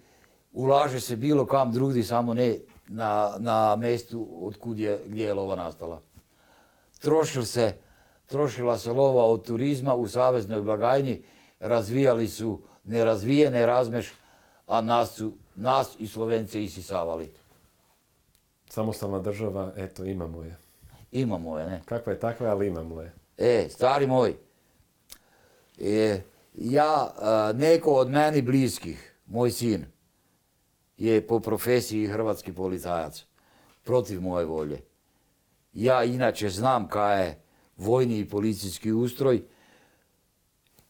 ulaže 0.52 1.00
se 1.00 1.16
bilo 1.16 1.46
kam 1.46 1.72
drugdje, 1.72 2.04
samo 2.04 2.34
ne 2.34 2.58
na, 2.88 3.34
na 3.38 3.76
mjestu 3.76 4.28
od 4.40 4.78
je, 4.78 5.00
gdje 5.06 5.24
je 5.24 5.34
lova 5.34 5.56
nastala. 5.56 6.00
Trošil 6.98 7.44
se, 7.44 7.74
trošila 8.26 8.78
se 8.78 8.92
lova 8.92 9.24
od 9.24 9.46
turizma 9.46 9.94
u 9.94 10.08
saveznoj 10.08 10.62
blagajni, 10.62 11.22
razvijali 11.60 12.28
su 12.28 12.60
nerazvijene 12.84 13.66
razmeš, 13.66 14.12
a 14.66 14.80
nas, 14.80 15.14
su, 15.14 15.32
nas 15.54 15.96
i 15.98 16.06
Slovence 16.06 16.64
isisavali. 16.64 17.32
Samostalna 18.68 19.18
država, 19.18 19.72
eto, 19.76 20.04
imamo 20.04 20.42
je. 20.42 20.56
Imamo 21.12 21.58
je, 21.58 21.66
ne? 21.66 21.82
Kakva 21.84 22.12
je 22.12 22.20
takva, 22.20 22.50
ali 22.50 22.66
imamo 22.66 23.00
je. 23.00 23.12
E, 23.38 23.68
stari 23.70 24.06
moj, 24.06 24.34
e, 25.80 26.20
ja, 26.60 27.14
neko 27.54 27.90
od 27.90 28.10
meni 28.10 28.42
bliskih, 28.42 29.14
moj 29.26 29.50
sin, 29.50 29.84
je 30.96 31.26
po 31.26 31.40
profesiji 31.40 32.06
hrvatski 32.06 32.52
policajac, 32.52 33.24
protiv 33.84 34.20
moje 34.20 34.44
volje. 34.44 34.80
Ja 35.72 36.04
inače 36.04 36.50
znam 36.50 36.88
kaj 36.88 37.26
je 37.26 37.42
vojni 37.76 38.18
i 38.18 38.28
policijski 38.28 38.92
ustroj, 38.92 39.42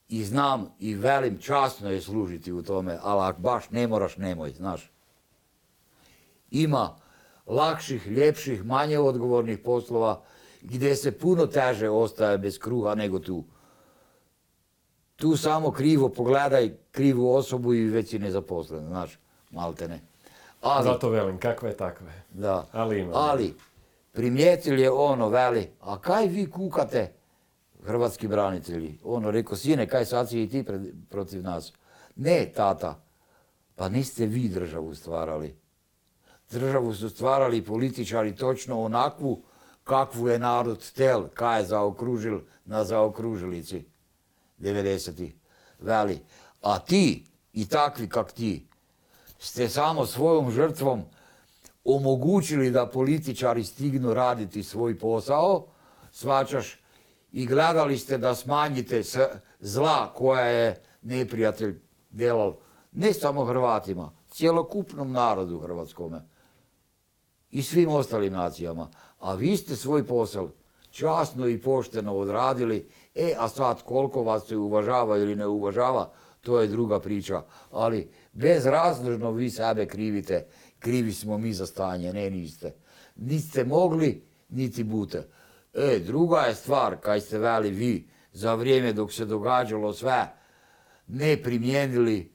i 0.08 0.24
znam 0.24 0.68
i 0.78 0.94
velim 0.94 1.38
časno 1.38 1.90
je 1.90 2.00
služiti 2.00 2.52
u 2.52 2.62
tome, 2.62 2.98
ali 3.02 3.28
ako 3.28 3.40
baš 3.40 3.70
ne 3.70 3.86
moraš, 3.86 4.16
nemoj, 4.16 4.50
znaš. 4.50 4.92
Ima 6.50 6.96
lakših, 7.46 8.06
ljepših, 8.06 8.64
manje 8.64 8.98
odgovornih 8.98 9.58
poslova 9.58 10.22
gdje 10.62 10.96
se 10.96 11.18
puno 11.18 11.46
teže 11.46 11.88
ostaje 11.88 12.38
bez 12.38 12.58
kruha 12.58 12.94
nego 12.94 13.18
tu. 13.18 13.44
Tu 15.18 15.36
samo 15.36 15.70
krivo 15.70 16.08
pogledaj 16.08 16.76
krivu 16.90 17.34
osobu 17.34 17.74
i 17.74 17.84
već 17.84 18.08
si 18.10 18.18
nezaposlen, 18.18 18.86
znaš, 18.86 19.18
malte 19.50 19.88
ne. 19.88 20.00
Ali, 20.60 20.84
Zato 20.84 21.10
velim, 21.10 21.38
kakve 21.38 21.76
takve. 21.76 22.12
Da. 22.30 22.66
Ali 22.72 23.00
ima. 23.00 23.12
Ali, 23.14 23.54
primijetili 24.12 24.82
je 24.82 24.90
ono, 24.90 25.28
veli, 25.28 25.70
a 25.80 26.00
kaj 26.00 26.26
vi 26.26 26.50
kukate? 26.50 27.12
hrvatski 27.84 28.28
branitelji. 28.28 28.98
Ono, 29.04 29.30
rekao, 29.30 29.56
sine, 29.56 29.88
kaj 29.88 30.04
sad 30.04 30.28
si 30.28 30.42
i 30.42 30.48
ti 30.48 30.64
protiv 31.10 31.42
nas? 31.42 31.72
Ne, 32.16 32.52
tata, 32.56 33.00
pa 33.76 33.88
niste 33.88 34.26
vi 34.26 34.48
državu 34.48 34.94
stvarali. 34.94 35.56
Državu 36.50 36.94
su 36.94 37.10
stvarali 37.10 37.64
političari 37.64 38.36
točno 38.36 38.82
onakvu 38.82 39.42
kakvu 39.84 40.28
je 40.28 40.38
narod 40.38 40.92
tel, 40.92 41.22
kaj 41.34 41.60
je 41.60 41.66
zaokružil 41.66 42.40
na 42.64 42.84
zaokružilici 42.84 43.84
90 44.60 45.30
Veli, 45.80 46.20
a 46.62 46.78
ti 46.78 47.24
i 47.52 47.68
takvi 47.68 48.08
kak 48.08 48.32
ti 48.32 48.66
ste 49.38 49.68
samo 49.68 50.06
svojom 50.06 50.50
žrtvom 50.50 51.02
omogućili 51.84 52.70
da 52.70 52.86
političari 52.86 53.64
stignu 53.64 54.14
raditi 54.14 54.62
svoj 54.62 54.98
posao, 54.98 55.66
svačaš, 56.12 56.78
i 57.32 57.46
gledali 57.46 57.98
ste 57.98 58.18
da 58.18 58.34
smanjite 58.34 59.02
zla 59.60 60.12
koja 60.14 60.44
je 60.44 60.82
neprijatelj 61.02 61.80
djelal 62.10 62.54
ne 62.92 63.12
samo 63.12 63.44
Hrvatima, 63.44 64.12
cjelokupnom 64.30 65.12
narodu 65.12 65.60
hrvatskome 65.60 66.22
i 67.50 67.62
svim 67.62 67.90
ostalim 67.90 68.32
nacijama. 68.32 68.88
A 69.18 69.34
vi 69.34 69.56
ste 69.56 69.76
svoj 69.76 70.06
posao 70.06 70.50
časno 70.90 71.48
i 71.48 71.62
pošteno 71.62 72.16
odradili, 72.16 72.88
e, 73.18 73.34
a 73.38 73.48
sad 73.48 73.82
koliko 73.82 74.22
vas 74.22 74.46
se 74.46 74.56
uvažava 74.56 75.18
ili 75.18 75.36
ne 75.36 75.46
uvažava, 75.46 76.12
to 76.40 76.60
je 76.60 76.68
druga 76.68 77.00
priča. 77.00 77.42
Ali 77.70 78.10
bezrazložno 78.32 79.30
vi 79.30 79.50
sebe 79.50 79.86
krivite, 79.86 80.46
krivi 80.78 81.12
smo 81.12 81.38
mi 81.38 81.52
za 81.52 81.66
stanje, 81.66 82.12
ne 82.12 82.30
niste. 82.30 82.74
Niste 83.16 83.64
mogli, 83.64 84.22
niti 84.48 84.84
bute. 84.84 85.28
E, 85.74 85.98
druga 85.98 86.40
je 86.40 86.54
stvar, 86.54 86.96
kaj 87.00 87.20
ste 87.20 87.38
veli 87.38 87.70
vi, 87.70 88.08
za 88.32 88.54
vrijeme 88.54 88.92
dok 88.92 89.12
se 89.12 89.24
događalo 89.24 89.92
sve, 89.92 90.26
ne 91.06 91.42
primijenili 91.42 92.32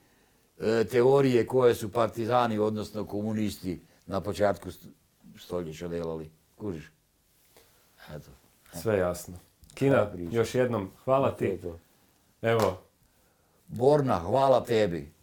e, 0.59 0.83
teorije 0.83 1.47
koje 1.47 1.75
su 1.75 1.91
partizani, 1.91 2.59
odnosno 2.59 3.05
komunisti, 3.05 3.81
na 4.05 4.21
početku 4.21 4.69
stoljeća 5.39 5.87
delali. 5.87 6.31
Kužiš? 6.55 6.91
Eto. 8.15 8.31
Sve 8.81 8.97
jasno. 8.97 9.52
Kina, 9.73 10.11
još 10.31 10.55
jednom, 10.55 10.89
hvala 11.03 11.31
ti. 11.35 11.59
Evo. 12.41 12.81
Borna, 13.67 14.19
hvala 14.19 14.63
tebi. 14.63 15.13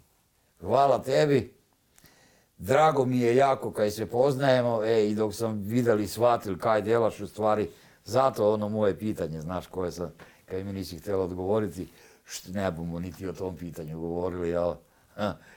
Hvala 0.61 1.03
tebi. 1.03 1.55
Drago 2.59 3.05
mi 3.05 3.19
je 3.19 3.37
jako 3.37 3.73
kaj 3.73 3.91
se 3.91 4.07
poznajemo, 4.07 4.85
e, 4.85 5.09
i 5.09 5.15
dok 5.15 5.35
sam 5.35 5.63
vidjeli, 5.63 6.07
shvatili 6.07 6.59
kaj 6.59 6.83
delaš 6.83 7.21
u 7.21 7.27
stvari, 7.27 7.71
zato 8.05 8.53
ono 8.53 8.69
moje 8.69 8.99
pitanje, 8.99 9.41
znaš, 9.41 9.67
koje 9.67 9.93
sam, 9.93 10.13
kaj 10.47 10.65
mi 10.65 10.73
nisi 10.73 10.99
htjela 10.99 11.25
odgovoriti, 11.25 11.89
što 12.25 12.53
ne 12.53 12.71
bomo 12.71 13.01
niti 13.01 13.27
o 13.27 13.33
tom 13.33 13.57
pitanju 13.57 14.01
govorili, 14.01 14.57
ali 14.57 14.77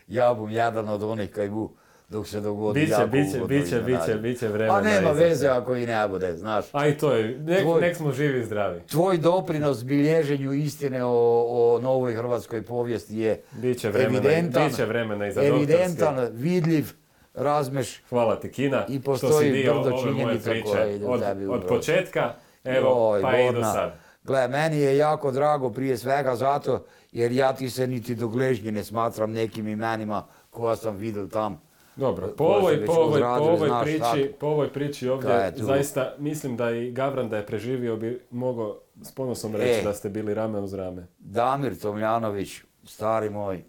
ja 0.07 0.33
bom 0.33 0.51
jedan 0.51 0.89
od 0.89 1.03
onih 1.03 1.31
kaj 1.31 1.49
bu 1.49 1.71
dok 2.13 2.27
se 2.27 2.41
dogodi 2.41 2.79
biće, 2.79 2.91
jako 2.91 3.07
biće, 3.07 3.39
biće, 3.47 3.81
biće, 3.81 4.15
biće 4.15 4.47
vremena. 4.47 4.77
A 4.77 4.81
nema 4.81 5.11
veze 5.11 5.47
ako 5.47 5.75
i 5.75 5.85
ne 5.85 6.07
bude, 6.07 6.33
znaš. 6.35 6.65
A 6.71 6.87
i 6.87 6.97
to 6.97 7.11
je, 7.11 7.39
nek, 7.39 7.65
nek 7.81 7.97
smo 7.97 8.11
živi 8.11 8.39
i 8.39 8.43
zdravi. 8.43 8.81
Tvoj 8.81 9.17
doprinos 9.17 9.83
bilježenju 9.83 10.53
istine 10.53 11.03
o, 11.03 11.45
o 11.47 11.79
novoj 11.81 12.13
hrvatskoj 12.13 12.61
povijesti 12.61 13.17
je 13.17 13.41
biće 13.51 13.89
vremena, 13.89 14.17
evidentan, 14.17 14.67
biće 14.69 14.85
vremena 14.85 15.27
i 15.27 15.31
za 15.31 15.43
evidentan, 15.43 16.27
vidljiv, 16.31 16.91
razmeš. 17.33 18.01
Hvala 18.09 18.39
ti 18.39 18.51
Kina, 18.51 18.85
i 18.89 19.01
što 19.01 19.39
si 19.39 19.51
dio 19.51 19.73
ove 19.73 20.11
moje 20.11 20.39
priče 20.39 21.05
od, 21.05 21.21
od 21.49 21.67
početka 21.67 22.33
Evo, 22.63 23.19
pa 23.21 23.39
i 23.39 23.53
do 23.53 23.63
sad. 23.63 23.93
Gle, 24.23 24.47
meni 24.47 24.77
je 24.77 24.97
jako 24.97 25.31
drago 25.31 25.69
prije 25.69 25.97
svega 25.97 26.35
zato 26.35 26.85
jer 27.11 27.31
ja 27.31 27.53
ti 27.53 27.69
se 27.69 27.87
niti 27.87 28.15
do 28.15 28.27
gležnje 28.27 28.71
ne 28.71 28.83
smatram 28.83 29.31
nekim 29.31 29.67
imenima 29.67 30.25
koja 30.49 30.75
sam 30.75 30.95
vidio 30.95 31.27
tam. 31.27 31.61
Dobro, 31.95 32.33
po 32.37 32.43
ovoj, 32.43 32.85
po 32.85 32.91
ovoj, 32.91 33.21
po 33.21 33.27
ovoj 33.27 33.69
priči, 33.83 34.33
po 34.39 34.47
ovoj 34.47 34.73
priči 34.73 35.09
ovdje, 35.09 35.53
zaista 35.55 36.15
mislim 36.17 36.57
da 36.57 36.71
i 36.71 36.91
Gavran 36.91 37.29
da 37.29 37.37
je 37.37 37.45
preživio 37.45 37.95
bi 37.97 38.21
mogao 38.31 38.79
s 39.01 39.11
ponosom 39.11 39.55
reći 39.55 39.79
e, 39.79 39.83
da 39.83 39.93
ste 39.93 40.09
bili 40.09 40.33
rame 40.33 40.59
uz 40.59 40.73
rame. 40.73 41.07
Damir 41.19 41.79
Tomljanović, 41.79 42.61
stari 42.83 43.29
moj, 43.29 43.63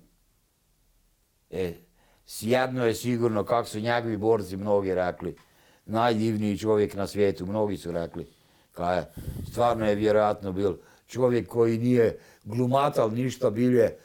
e, 1.50 1.72
jedno 2.40 2.86
je 2.86 2.94
sigurno, 2.94 3.44
kako 3.44 3.68
su 3.68 3.80
njegovi 3.80 4.16
borci 4.16 4.56
mnogi 4.56 4.94
rekli, 4.94 5.36
najdivniji 5.86 6.58
čovjek 6.58 6.94
na 6.94 7.06
svijetu, 7.06 7.46
mnogi 7.46 7.76
su 7.76 7.92
rekli. 7.92 8.26
Kaj, 8.72 9.02
stvarno 9.50 9.86
je 9.86 9.94
vjerojatno 9.94 10.52
bil 10.52 10.74
čovjek 11.06 11.48
koji 11.48 11.78
nije 11.78 12.18
glumatal 12.44 13.10
ništa, 13.10 13.50
bil 13.50 13.74
je 13.74 13.98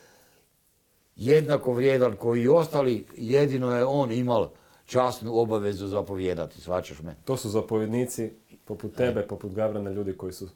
jednako 1.20 1.74
vrijedan 1.74 2.16
koji 2.16 2.42
i 2.42 2.48
ostali, 2.48 3.06
jedino 3.18 3.78
je 3.78 3.86
on 3.86 4.12
imal 4.12 4.50
časnu 4.86 5.40
obavezu 5.40 5.88
zapovjedati, 5.88 6.62
svačaš 6.62 7.02
me. 7.02 7.16
To 7.26 7.38
su 7.38 7.50
zapovjednici 7.50 8.32
poput 8.66 8.96
tebe, 8.96 9.28
poput 9.28 9.54
Gabrana, 9.54 9.92
ljudi 9.92 10.18
koji 10.18 10.34
su 10.34 10.50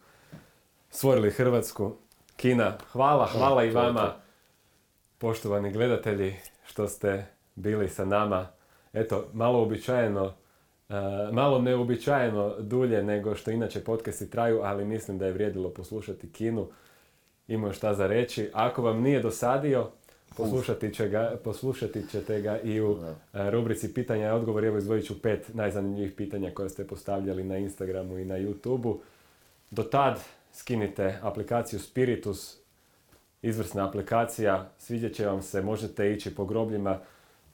stvorili 0.90 1.32
Hrvatsku. 1.32 1.96
Kina, 2.36 2.78
hvala, 2.92 3.26
hvala 3.26 3.64
i 3.64 3.72
vama, 3.72 4.16
poštovani 5.18 5.72
gledatelji, 5.72 6.36
što 6.66 6.88
ste 6.88 7.26
bili 7.56 7.90
sa 7.90 8.06
nama. 8.06 8.48
Eto, 8.94 9.26
malo 9.34 9.60
uobičajeno 9.60 10.34
E, 10.94 11.32
malo 11.32 11.62
neobičajeno 11.62 12.56
dulje 12.60 13.04
nego 13.04 13.36
što 13.36 13.52
inače 13.52 13.84
podcasti 13.84 14.30
traju, 14.30 14.62
ali 14.64 14.86
mislim 14.86 15.18
da 15.18 15.26
je 15.26 15.32
vrijedilo 15.32 15.70
poslušati 15.70 16.32
Kinu. 16.32 16.68
Imao 17.48 17.74
šta 17.74 17.94
za 17.94 18.08
reći. 18.08 18.50
Ako 18.54 18.82
vam 18.82 19.02
nije 19.02 19.20
dosadio, 19.20 19.90
poslušati, 20.38 20.94
će 20.94 21.08
ga, 21.08 21.40
poslušati 21.44 22.08
ćete 22.12 22.42
ga 22.42 22.60
i 22.60 22.82
u 22.82 22.98
e, 23.34 23.52
rubrici 23.52 23.94
pitanja 23.94 24.28
i 24.28 24.32
odgovor. 24.32 24.66
Evo 24.66 24.78
izdvojit 24.78 25.06
ću 25.06 25.22
pet 25.22 25.54
najzanimljivih 25.54 26.14
pitanja 26.14 26.52
koje 26.52 26.70
ste 26.70 26.88
postavljali 26.88 27.44
na 27.44 27.58
Instagramu 27.58 28.18
i 28.18 28.26
na 28.26 28.36
YouTubeu. 28.36 28.98
Do 29.72 29.84
tad 29.84 30.20
skinite 30.52 31.20
aplikaciju 31.22 31.80
Spiritus, 31.80 32.58
izvrsna 33.42 33.88
aplikacija, 33.88 34.72
svidjet 34.78 35.16
će 35.16 35.26
vam 35.26 35.42
se, 35.42 35.62
možete 35.62 36.12
ići 36.12 36.36
po 36.36 36.46
grobljima, 36.46 37.00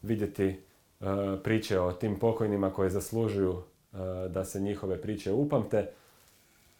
vidjeti 0.01 0.55
E, 1.01 1.37
priče 1.43 1.79
o 1.79 1.91
tim 1.91 2.19
pokojnima 2.19 2.73
koje 2.73 2.89
zaslužuju 2.89 3.55
e, 3.93 3.97
da 4.29 4.45
se 4.45 4.59
njihove 4.59 5.01
priče 5.01 5.31
upamte. 5.31 5.91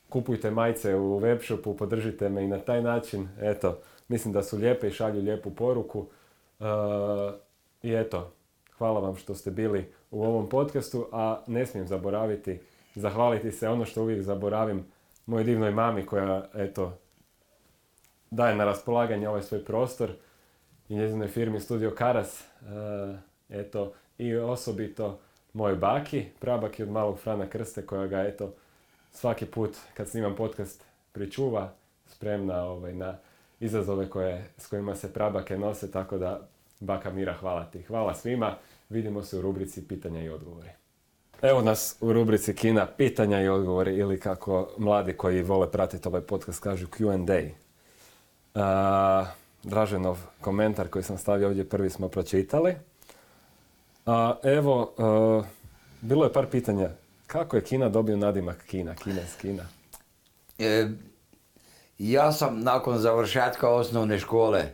Kupujte 0.10 0.52
majice 0.52 0.96
u 0.96 1.20
webshopu, 1.20 1.78
podržite 1.78 2.30
me 2.30 2.44
i 2.44 2.48
na 2.48 2.60
taj 2.60 2.82
način. 2.82 3.28
Eto, 3.42 3.78
mislim 4.08 4.34
da 4.34 4.44
su 4.44 4.58
lijepe 4.58 4.88
i 4.88 4.92
šalju 4.92 5.22
lijepu 5.22 5.52
poruku. 5.52 6.06
E, 6.60 6.64
I 7.84 7.94
eto, 7.94 8.32
hvala 8.78 9.00
vam 9.00 9.16
što 9.16 9.36
ste 9.36 9.52
bili 9.52 9.94
u 10.12 10.24
ovom 10.24 10.50
podcastu, 10.50 11.08
a 11.12 11.42
ne 11.48 11.66
smijem 11.66 11.88
zaboraviti, 11.88 12.60
zahvaliti 12.96 13.52
se 13.52 13.70
ono 13.70 13.86
što 13.86 14.02
uvijek 14.02 14.22
zaboravim 14.22 14.86
mojoj 15.26 15.44
divnoj 15.44 15.72
mami 15.72 16.06
koja, 16.06 16.50
eto, 16.54 16.98
daje 18.32 18.56
na 18.56 18.66
raspolaganje 18.66 19.30
ovaj 19.30 19.42
svoj 19.42 19.66
prostor 19.66 20.12
i 20.90 20.96
njezinoj 20.96 21.28
firmi 21.28 21.60
Studio 21.60 21.92
Karas, 21.98 22.42
e, 22.42 23.18
eto, 23.50 23.94
i 24.18 24.36
osobito 24.36 25.20
moj 25.54 25.76
baki, 25.76 26.26
prabaki 26.40 26.84
od 26.84 26.90
malog 26.90 27.20
Frana 27.20 27.50
Krste 27.50 27.86
koja 27.86 28.08
ga, 28.08 28.22
eto, 28.22 28.54
svaki 29.12 29.46
put 29.46 29.78
kad 29.94 30.10
snimam 30.10 30.36
podcast 30.36 30.84
pričuva, 31.12 31.74
spremna 32.08 32.64
ovaj, 32.64 32.94
na 32.94 33.18
izazove 33.60 34.10
koje, 34.10 34.50
s 34.58 34.68
kojima 34.68 34.96
se 34.96 35.14
prabake 35.14 35.58
nose, 35.58 35.92
tako 35.92 36.18
da 36.18 36.48
baka 36.80 37.12
Mira 37.12 37.34
hvala 37.34 37.66
ti. 37.66 37.82
Hvala 37.82 38.14
svima, 38.14 38.56
vidimo 38.90 39.24
se 39.24 39.38
u 39.38 39.42
rubrici 39.42 39.88
pitanja 39.88 40.22
i 40.22 40.30
odgovori. 40.30 40.70
Evo 41.42 41.62
nas 41.62 41.96
u 42.02 42.14
rubrici 42.14 42.56
Kina, 42.56 42.88
pitanja 42.98 43.42
i 43.42 43.48
odgovori 43.48 43.96
ili 43.96 44.20
kako 44.20 44.70
mladi 44.78 45.14
koji 45.14 45.42
vole 45.42 45.72
pratiti 45.72 46.08
ovaj 46.08 46.22
podcast 46.22 46.64
kažu 46.64 46.88
Q&A. 46.88 47.50
Uh, 48.54 49.28
Draženov 49.64 50.18
komentar 50.42 50.88
koji 50.88 51.04
sam 51.04 51.18
stavio 51.18 51.48
ovdje 51.48 51.70
prvi 51.70 51.90
smo 51.90 52.08
pročitali. 52.08 52.76
A 54.06 54.36
evo, 54.44 54.94
uh, 54.98 55.46
bilo 56.02 56.24
je 56.24 56.34
par 56.34 56.48
pitanja. 56.52 56.90
Kako 57.32 57.56
je 57.56 57.64
Kina 57.64 57.90
dobio 57.90 58.18
nadimak 58.18 58.64
Kina, 58.68 58.96
Kines 58.96 59.36
Kina? 59.42 59.64
E, 60.60 60.88
ja 61.98 62.32
sam 62.32 62.60
nakon 62.64 62.98
završetka 62.98 63.70
osnovne 63.70 64.20
škole 64.20 64.74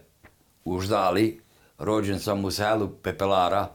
u 0.66 0.80
Ždali, 0.80 1.42
rođen 1.78 2.20
sam 2.20 2.46
u 2.46 2.52
selu 2.52 2.90
Pepelara, 3.04 3.68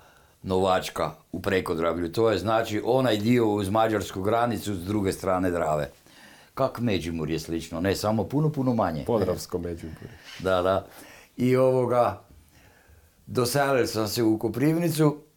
Novačka 0.43 1.11
u 1.33 1.43
Prekodravlju. 1.43 2.13
To 2.13 2.31
je 2.31 2.39
znači 2.39 2.83
onaj 2.85 3.17
dio 3.17 3.49
uz 3.49 3.69
mađarsku 3.69 4.23
granicu 4.23 4.75
s 4.75 4.85
druge 4.85 5.13
strane 5.13 5.51
Drave. 5.51 5.91
Kak 6.55 6.79
Međimurje 6.79 7.39
slično, 7.39 7.81
ne 7.81 7.97
samo 7.97 8.25
puno, 8.25 8.53
puno 8.53 8.75
manje. 8.75 9.05
Podravsko 9.07 9.59
Međimurje. 9.59 10.19
Da, 10.39 10.63
da. 10.63 10.87
I 11.37 11.57
ovoga, 11.57 12.23
doselio 13.27 13.87
sam 13.87 14.09
se 14.09 14.23
u 14.23 14.39
Koprivnicu 14.39 15.30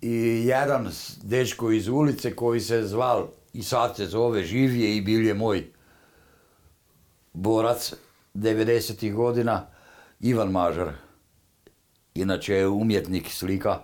i 0.00 0.42
jedan 0.46 0.88
dečko 1.22 1.72
iz 1.72 1.88
ulice 1.88 2.36
koji 2.36 2.60
se 2.60 2.82
zval 2.82 3.28
i 3.52 3.62
sad 3.62 3.96
se 3.96 4.06
zove 4.06 4.44
živije 4.44 4.96
i 4.96 5.00
bil 5.00 5.26
je 5.26 5.34
moj 5.34 5.66
borac 7.32 7.94
90. 8.34 9.14
godina, 9.14 9.66
Ivan 10.20 10.50
Mažar. 10.50 10.92
Inače 12.14 12.54
je 12.54 12.68
umjetnik 12.68 13.30
slika, 13.30 13.80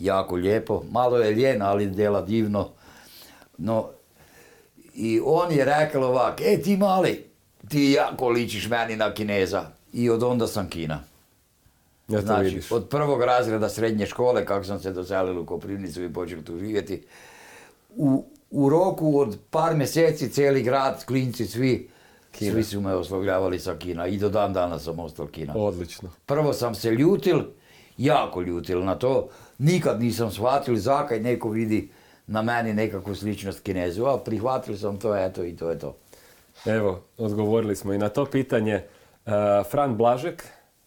jako 0.00 0.34
lijepo, 0.34 0.82
malo 0.90 1.18
je 1.18 1.34
ljen, 1.34 1.62
ali 1.62 1.86
dela 1.86 2.22
divno. 2.22 2.70
No, 3.58 3.90
i 4.94 5.20
on 5.24 5.52
je 5.52 5.64
rekao 5.64 6.04
ovak, 6.04 6.40
e 6.40 6.62
ti 6.62 6.76
mali, 6.76 7.24
ti 7.68 7.90
jako 7.90 8.28
ličiš 8.28 8.68
meni 8.68 8.96
na 8.96 9.14
Kineza. 9.14 9.70
I 9.92 10.10
od 10.10 10.22
onda 10.22 10.46
sam 10.46 10.68
Kina. 10.68 11.04
Ja 12.08 12.20
Znači, 12.20 12.44
vidiš. 12.44 12.72
od 12.72 12.88
prvog 12.88 13.22
razreda 13.22 13.68
srednje 13.68 14.06
škole, 14.06 14.44
kako 14.44 14.64
sam 14.64 14.80
se 14.80 14.92
doselio 14.92 15.42
u 15.42 15.46
Koprivnicu 15.46 16.04
i 16.04 16.12
počeo 16.12 16.42
tu 16.42 16.58
živjeti, 16.58 17.02
u, 17.96 18.24
u 18.50 18.68
roku 18.68 19.18
od 19.18 19.38
par 19.50 19.76
mjeseci 19.76 20.28
cijeli 20.28 20.62
grad, 20.62 21.04
klinci, 21.04 21.46
svi, 21.46 21.90
Kina. 22.32 22.52
svi 22.52 22.64
su 22.64 22.80
me 22.80 22.94
oslovljavali 22.94 23.58
sa 23.58 23.74
Kina 23.74 24.06
i 24.06 24.18
do 24.18 24.28
dan 24.28 24.52
danas 24.52 24.84
sam 24.84 24.98
ostao 24.98 25.26
Kina. 25.26 25.52
Odlično. 25.56 26.10
Prvo 26.26 26.52
sam 26.52 26.74
se 26.74 26.90
ljutil, 26.90 27.42
jako 27.98 28.40
ljutil 28.42 28.84
na 28.84 28.94
to, 28.94 29.28
nikad 29.58 30.00
nisam 30.00 30.30
shvatil 30.30 30.76
zakaj 30.76 31.20
neko 31.20 31.48
vidi 31.48 31.90
na 32.26 32.42
meni 32.42 32.74
nekakvu 32.74 33.14
sličnost 33.14 33.60
Kinezu, 33.60 34.04
a 34.04 34.18
prihvatili 34.18 34.78
sam 34.78 34.96
to, 34.98 35.16
eto 35.16 35.44
i 35.44 35.56
to 35.56 35.70
je 35.70 35.78
to. 35.78 35.96
Evo, 36.66 37.00
odgovorili 37.18 37.76
smo 37.76 37.92
i 37.92 37.98
na 37.98 38.08
to 38.08 38.24
pitanje. 38.26 38.72
E, 38.74 38.82
Fran 39.70 39.96
Blažek, 39.96 40.44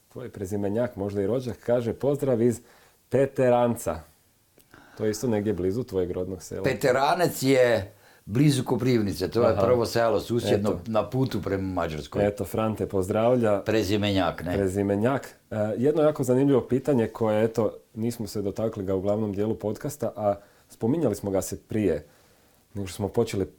tvoj 0.10 0.30
prezimenjak, 0.30 0.96
možda 0.96 1.22
i 1.22 1.28
rođak, 1.28 1.58
kaže 1.66 1.94
pozdrav 1.94 2.42
iz 2.42 2.62
Peteranca. 3.10 4.00
To 4.98 5.06
je 5.06 5.12
isto 5.12 5.28
negdje 5.28 5.54
blizu 5.54 5.84
tvojeg 5.84 6.12
rodnog 6.12 6.44
sela. 6.44 6.64
Peteranec 6.64 7.44
je 7.44 7.94
blizu 8.26 8.64
Koprivnice, 8.64 9.30
to 9.32 9.42
je 9.42 9.54
Aha. 9.54 9.62
prvo 9.66 9.86
selo 9.86 10.20
susjedno 10.20 10.70
Eto. 10.70 10.80
na 10.86 11.10
putu 11.10 11.42
prema 11.42 11.74
Mađarskoj. 11.74 12.28
Eto, 12.28 12.46
Fran 12.46 12.76
te 12.76 12.86
pozdravlja. 12.86 13.62
Prezimenjak, 13.62 14.44
ne? 14.44 14.54
Prezimenjak. 14.54 15.36
E, 15.52 15.56
jedno 15.78 16.02
jako 16.02 16.24
zanimljivo 16.24 16.62
pitanje 16.62 17.08
koje, 17.08 17.44
eto, 17.44 17.74
nismo 17.94 18.28
se 18.28 18.42
dotakli 18.42 18.84
ga 18.84 18.96
u 18.96 19.02
glavnom 19.02 19.34
dijelu 19.34 19.56
podcasta, 19.56 20.12
a 20.16 20.36
spominjali 20.70 21.16
smo 21.16 21.32
ga 21.32 21.42
se 21.42 21.60
prije 21.62 22.08
nego 22.74 22.88
što 22.88 22.96
smo 22.96 23.08
počeli 23.08 23.52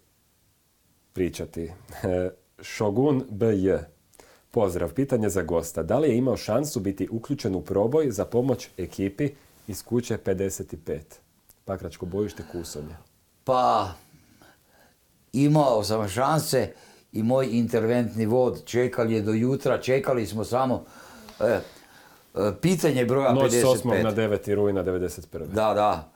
pričati. 1.12 1.62
E, 2.02 2.30
Shogun 2.62 3.24
BJ. 3.28 3.70
Pozdrav, 4.50 4.94
pitanje 4.94 5.28
za 5.28 5.42
gosta. 5.42 5.82
Da 5.82 5.98
li 5.98 6.08
je 6.08 6.16
imao 6.16 6.36
šansu 6.36 6.80
biti 6.80 7.08
uključen 7.10 7.54
u 7.54 7.60
proboj 7.60 8.10
za 8.10 8.24
pomoć 8.24 8.68
ekipi 8.76 9.28
iz 9.66 9.82
kuće 9.82 10.18
55? 10.24 10.98
Pakračko 11.64 12.06
bojište 12.06 12.42
Kusonje. 12.52 12.96
Pa, 13.44 13.88
imao 15.32 15.84
sam 15.84 16.08
šanse 16.08 16.72
i 17.12 17.22
moj 17.22 17.48
interventni 17.52 18.26
vod 18.26 18.64
čekali 18.64 19.14
je 19.14 19.22
do 19.22 19.32
jutra, 19.32 19.80
čekali 19.80 20.26
smo 20.26 20.44
samo 20.44 20.84
e, 21.40 21.44
e, 21.44 21.60
pitanje 22.60 23.04
broja 23.04 23.32
Noć 23.32 23.52
s 23.52 23.64
8. 23.64 24.02
na 24.02 24.12
55. 24.12 24.14
9. 24.14 24.54
rujna 24.54 24.84
91. 24.84 25.46
Da, 25.46 25.74
da. 25.74 26.12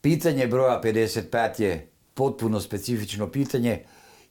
Pitanje 0.00 0.46
broja 0.46 0.80
55 0.84 1.60
je 1.60 1.88
potpuno 2.14 2.60
specifično 2.60 3.30
pitanje. 3.30 3.84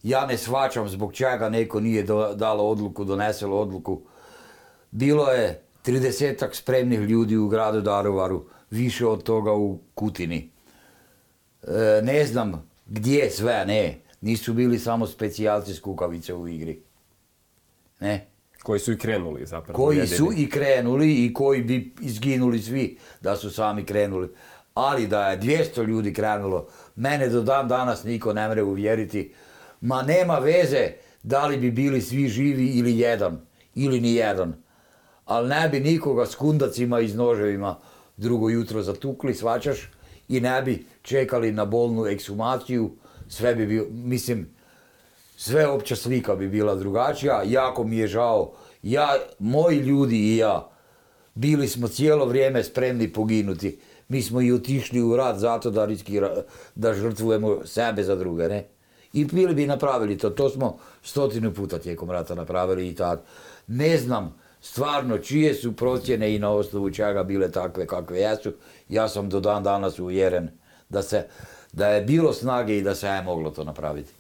Ja 0.03 0.25
ne 0.25 0.37
shvaćam 0.37 0.89
zbog 0.89 1.13
čega 1.13 1.49
neko 1.49 1.79
nije 1.79 2.03
do- 2.03 2.33
dalo 2.35 2.63
odluku, 2.69 3.03
doneselo 3.05 3.59
odluku. 3.59 4.01
Bilo 4.91 5.31
je 5.31 5.61
30 5.85 6.53
spremnih 6.53 6.99
ljudi 6.99 7.37
u 7.37 7.47
gradu 7.47 7.81
Daruvaru, 7.81 8.45
više 8.69 9.05
od 9.07 9.23
toga 9.23 9.53
u 9.53 9.79
Kutini. 9.95 10.49
E, 11.63 12.01
ne 12.03 12.25
znam 12.25 12.69
gdje 12.85 13.29
sve, 13.31 13.65
ne. 13.65 13.99
Nisu 14.21 14.53
bili 14.53 14.79
samo 14.79 15.07
specijalci 15.07 15.73
s 15.73 15.79
kukavice 15.79 16.33
u 16.33 16.47
igri. 16.47 16.81
Ne. 17.99 18.27
Koji 18.63 18.79
su 18.79 18.91
i 18.91 18.97
krenuli 18.97 19.45
zapravo. 19.45 19.77
Koji 19.77 19.97
jedini. 19.97 20.17
su 20.17 20.29
i 20.37 20.49
krenuli 20.49 21.25
i 21.25 21.33
koji 21.33 21.61
bi 21.61 21.93
izginuli 22.01 22.59
svi 22.59 22.97
da 23.21 23.35
su 23.35 23.51
sami 23.51 23.85
krenuli. 23.85 24.29
Ali 24.73 25.07
da 25.07 25.29
je 25.29 25.39
200 25.39 25.83
ljudi 25.87 26.13
krenulo, 26.13 26.67
mene 26.95 27.27
do 27.29 27.41
dan 27.41 27.67
danas 27.67 28.03
niko 28.03 28.33
ne 28.33 28.49
mre 28.49 28.63
uvjeriti. 28.63 29.33
Ma 29.81 30.01
nema 30.01 30.39
veze 30.39 30.91
da 31.23 31.47
li 31.47 31.57
bi 31.57 31.71
bili 31.71 32.01
svi 32.01 32.27
živi 32.27 32.67
ili 32.67 32.99
jedan, 32.99 33.41
ili 33.75 34.01
ni 34.01 34.13
jedan. 34.13 34.53
Ali 35.25 35.49
ne 35.49 35.69
bi 35.69 35.79
nikoga 35.79 36.25
s 36.25 36.35
kundacima 36.35 36.99
i 36.99 37.07
noževima 37.07 37.79
drugo 38.17 38.49
jutro 38.49 38.81
zatukli, 38.81 39.33
svačaš, 39.33 39.91
i 40.27 40.39
ne 40.39 40.61
bi 40.61 40.85
čekali 41.01 41.51
na 41.51 41.65
bolnu 41.65 42.05
ekshumaciju, 42.05 42.91
sve 43.27 43.55
bi 43.55 43.65
bilo, 43.65 43.85
mislim, 43.89 44.49
sve 45.37 45.67
opća 45.67 45.95
slika 45.95 46.35
bi 46.35 46.47
bila 46.47 46.75
drugačija, 46.75 47.43
jako 47.45 47.83
mi 47.83 47.97
je 47.97 48.07
žao. 48.07 48.53
Ja, 48.83 49.15
moji 49.39 49.77
ljudi 49.77 50.17
i 50.17 50.37
ja, 50.37 50.69
bili 51.35 51.67
smo 51.67 51.87
cijelo 51.87 52.25
vrijeme 52.25 52.63
spremni 52.63 53.13
poginuti. 53.13 53.79
Mi 54.07 54.21
smo 54.21 54.41
i 54.41 54.51
otišli 54.51 55.01
u 55.01 55.17
rat 55.17 55.37
zato 55.37 55.71
da, 55.71 55.85
riskira, 55.85 56.43
da 56.75 56.93
žrtvujemo 56.93 57.65
sebe 57.65 58.03
za 58.03 58.15
druge, 58.15 58.47
ne? 58.47 58.76
I 59.13 59.25
bili 59.25 59.55
bi 59.55 59.67
napravili 59.67 60.17
to, 60.17 60.29
to 60.29 60.49
smo 60.49 60.77
stotinu 61.03 61.53
puta 61.53 61.79
tijekom 61.79 62.11
rata 62.11 62.35
napravili 62.35 62.89
i 62.89 62.95
tad. 62.95 63.23
Ne 63.67 63.97
znam 63.97 64.35
stvarno 64.61 65.17
čije 65.17 65.53
su 65.53 65.75
procjene 65.75 66.35
i 66.35 66.39
na 66.39 66.51
osnovu 66.51 66.91
čega 66.91 67.23
bile 67.23 67.51
takve 67.51 67.87
kakve 67.87 68.19
jesu. 68.19 68.53
Ja 68.89 69.07
sam 69.09 69.29
do 69.29 69.39
dan 69.39 69.63
danas 69.63 69.99
uvjeren 69.99 70.49
da, 70.89 71.01
se, 71.01 71.27
da 71.71 71.87
je 71.87 72.01
bilo 72.01 72.33
snage 72.33 72.77
i 72.77 72.81
da 72.81 72.95
se 72.95 73.07
je 73.07 73.21
moglo 73.21 73.49
to 73.49 73.63
napraviti. 73.63 74.11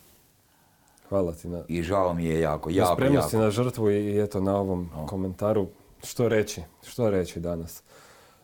Hvala 1.09 1.31
ti 1.31 1.47
na, 1.47 1.63
I 1.67 1.83
žao 1.83 2.13
mi 2.13 2.25
je 2.25 2.39
jako, 2.39 2.69
jako, 2.69 2.95
spremnosti 2.95 3.35
jako. 3.35 3.45
na 3.45 3.51
žrtvu 3.51 3.91
i 3.91 4.21
eto 4.23 4.41
na 4.41 4.57
ovom 4.57 4.89
komentaru. 5.07 5.67
Što 6.03 6.29
reći? 6.29 6.61
Što 6.87 7.09
reći 7.09 7.39
danas? 7.39 7.83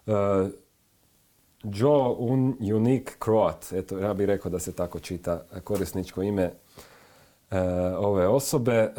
Uh, 0.06 0.14
Joe 1.64 2.16
Un 2.17 2.56
Unique 2.59 3.14
Croat, 3.24 3.74
eto 3.74 3.98
ja 3.98 4.14
bih 4.14 4.27
rekao 4.27 4.51
da 4.51 4.59
se 4.59 4.72
tako 4.72 5.00
čita 5.00 5.43
korisničko 5.64 6.22
ime 6.22 6.43
e, 6.43 7.59
ove 7.98 8.27
osobe. 8.27 8.74
E, 8.74 8.92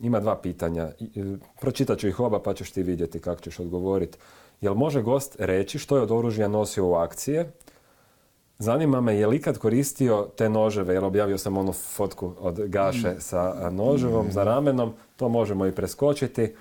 ima 0.00 0.20
dva 0.20 0.36
pitanja. 0.36 0.82
E, 0.82 0.96
Pročitat 1.60 1.98
ću 1.98 2.08
ih 2.08 2.20
oba 2.20 2.42
pa 2.42 2.54
ćeš 2.54 2.70
ti 2.70 2.82
vidjeti 2.82 3.20
kako 3.20 3.40
ćeš 3.40 3.58
odgovoriti. 3.58 4.18
Jel 4.60 4.74
može 4.74 5.02
gost 5.02 5.36
reći 5.38 5.78
što 5.78 5.96
je 5.96 6.02
od 6.02 6.10
oružja 6.10 6.48
nosio 6.48 6.86
u 6.86 6.94
akcije? 6.94 7.52
zanima 8.60 9.00
me 9.00 9.16
je 9.16 9.26
li 9.26 9.36
ikad 9.36 9.58
koristio 9.58 10.28
te 10.36 10.48
noževe, 10.48 10.94
jer 10.94 11.04
objavio 11.04 11.38
sam 11.38 11.56
onu 11.56 11.72
fotku 11.72 12.32
od 12.40 12.60
Gaše 12.66 13.14
sa 13.18 13.70
noževom 13.70 14.32
za 14.32 14.44
ramenom, 14.44 14.92
to 15.16 15.28
možemo 15.28 15.66
i 15.66 15.72
preskočiti, 15.72 16.54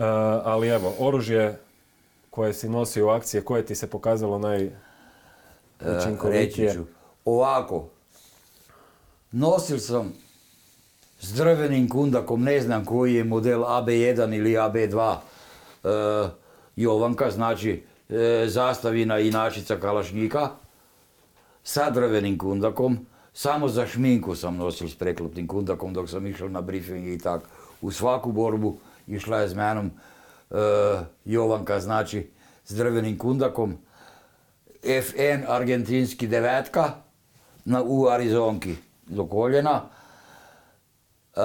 E, 0.00 0.04
ali 0.44 0.68
evo, 0.68 0.94
oružje 0.98 1.58
koje 2.30 2.52
si 2.52 2.68
nosio 2.68 3.06
u 3.06 3.10
akcije, 3.10 3.44
koje 3.44 3.66
ti 3.66 3.74
se 3.74 3.90
pokazalo 3.90 4.36
E, 4.54 4.70
najučinkovitije? 5.80 6.66
reći 6.66 6.78
ću. 6.78 6.84
Ovako, 7.24 7.88
nosil 9.32 9.78
sam 9.78 10.12
s 11.20 11.32
drvenim 11.32 11.88
kundakom, 11.88 12.42
ne 12.42 12.60
znam 12.60 12.84
koji 12.84 13.14
je 13.14 13.24
model 13.24 13.60
AB1 13.60 14.36
ili 14.36 14.50
AB2 14.52 15.16
e, 15.84 16.28
Jovanka, 16.76 17.30
znači 17.30 17.84
e, 18.08 18.44
zastavina 18.48 19.18
i 19.18 19.30
načica 19.30 19.76
kalašnjika 19.76 20.48
sa 21.62 21.90
drvenim 21.90 22.38
kundakom. 22.38 23.06
Samo 23.32 23.68
za 23.68 23.86
šminku 23.86 24.34
sam 24.34 24.56
nosil 24.56 24.88
s 24.88 24.94
preklopnim 24.94 25.46
kundakom 25.46 25.94
dok 25.94 26.10
sam 26.10 26.26
išao 26.26 26.48
na 26.48 26.60
briefing 26.60 27.08
i 27.08 27.18
tak. 27.18 27.42
U 27.80 27.90
svaku 27.90 28.32
borbu 28.32 28.76
išla 29.06 29.40
je 29.40 29.48
s 29.48 29.54
menom 29.54 29.90
Jovanka, 31.24 31.80
znači 31.80 32.30
s 32.64 32.76
drvenim 32.76 33.18
kundakom. 33.18 33.78
FN 34.82 35.44
argentinski 35.48 36.26
devetka 36.26 36.92
na, 37.64 37.82
u 37.82 38.08
Arizonki 38.08 38.76
do 39.06 39.26
koljena. 39.26 39.82
E, 41.36 41.40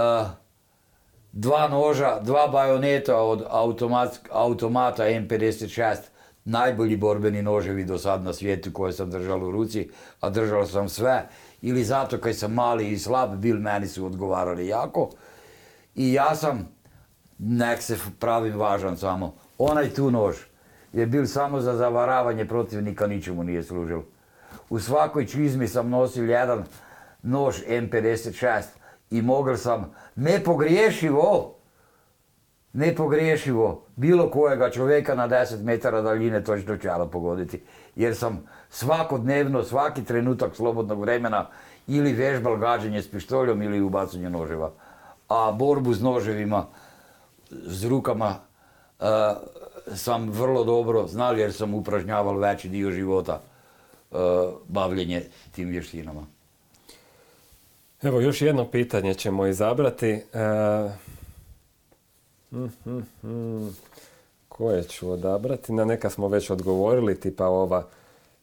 dva 1.32 1.68
noža, 1.68 2.20
dva 2.20 2.48
bajoneta 2.48 3.18
od 3.18 3.44
automat, 3.50 4.20
automata 4.32 5.04
M56, 5.04 5.96
najbolji 6.46 6.98
borbeni 6.98 7.42
noževi 7.42 7.86
do 7.86 7.98
sad 7.98 8.24
na 8.24 8.34
svijetu 8.34 8.72
koje 8.74 8.94
sam 8.94 9.12
držal 9.12 9.44
u 9.44 9.52
ruci, 9.52 9.90
a 10.20 10.30
držao 10.30 10.66
sam 10.66 10.90
sve, 10.90 11.30
ili 11.62 11.84
zato 11.84 12.18
kaj 12.18 12.34
sam 12.34 12.54
mali 12.54 12.92
i 12.92 13.00
slab, 13.00 13.36
bil 13.36 13.60
meni 13.60 13.88
su 13.88 14.06
odgovarali 14.06 14.68
jako. 14.68 15.10
I 15.96 16.14
ja 16.14 16.36
sam, 16.36 16.75
nek 17.40 17.82
se 17.82 17.98
pravim 18.20 18.60
važan 18.60 18.98
samo, 18.98 19.34
onaj 19.58 19.90
tu 19.90 20.12
nož 20.12 20.36
je 20.94 21.06
bil 21.06 21.26
samo 21.26 21.62
za 21.62 21.76
zavaravanje 21.76 22.46
protivnika, 22.46 23.08
ničemu 23.08 23.44
nije 23.44 23.64
služil. 23.64 24.02
U 24.70 24.80
svakoj 24.80 25.26
čizmi 25.26 25.68
sam 25.68 25.90
nosil 25.90 26.30
jedan 26.30 26.64
nož 27.24 27.56
M56 27.68 28.64
i 29.12 29.22
mogel 29.22 29.58
sam 29.58 29.92
nepogriješivo, 30.16 31.56
nepogriješivo 32.74 33.84
bilo 33.96 34.30
kojega 34.30 34.70
čovjeka 34.70 35.16
na 35.16 35.28
10 35.28 35.64
metara 35.64 36.02
daljine 36.02 36.44
točno 36.44 36.78
čelo 36.78 37.08
pogoditi. 37.08 37.62
Jer 37.96 38.16
sam 38.16 38.44
svakodnevno, 38.70 39.64
svaki 39.64 40.04
trenutak 40.04 40.56
slobodnog 40.56 41.02
vremena 41.02 41.48
ili 41.88 42.14
vežbal 42.14 42.58
gađanje 42.58 43.02
s 43.02 43.12
pištoljom 43.12 43.62
ili 43.62 43.82
ubacanje 43.82 44.30
noževa. 44.30 44.72
A 45.30 45.52
borbu 45.52 45.94
s 45.94 46.02
noževima, 46.02 46.66
s 47.52 47.84
rukama, 47.84 48.36
sam 49.96 50.30
vrlo 50.30 50.64
dobro 50.64 51.08
znal 51.08 51.40
jer 51.40 51.54
sam 51.54 51.74
upražnjaval 51.74 52.38
veći 52.38 52.70
dio 52.70 52.92
života 52.92 53.42
bavljenje 54.68 55.24
tim 55.52 55.70
vještinama. 55.70 56.26
Evo, 58.02 58.20
još 58.20 58.42
jedno 58.42 58.72
pitanje 58.72 59.14
ćemo 59.14 59.48
izabrati. 59.48 60.24
Mm, 62.52 62.70
mm, 62.86 63.30
mm. 63.30 63.76
Koje 64.48 64.84
ću 64.84 65.12
odabrati? 65.12 65.74
Na 65.74 65.86
neka 65.86 66.10
smo 66.10 66.28
već 66.28 66.50
odgovorili, 66.50 67.20
tipa 67.20 67.48
ova 67.48 67.88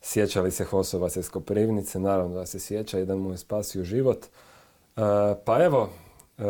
sjeća 0.03 0.41
li 0.41 0.51
se 0.51 0.65
Hosovac 0.65 1.17
iz 1.17 1.31
Koprivnice, 1.31 2.01
naravno 2.01 2.35
da 2.35 2.47
se 2.47 2.61
sjeća, 2.61 2.99
jedan 2.99 3.19
mu 3.19 3.31
je 3.31 3.39
spasio 3.39 3.85
život. 3.85 4.27
Pa 5.45 5.65
evo, 5.65 5.91
e, 6.39 6.43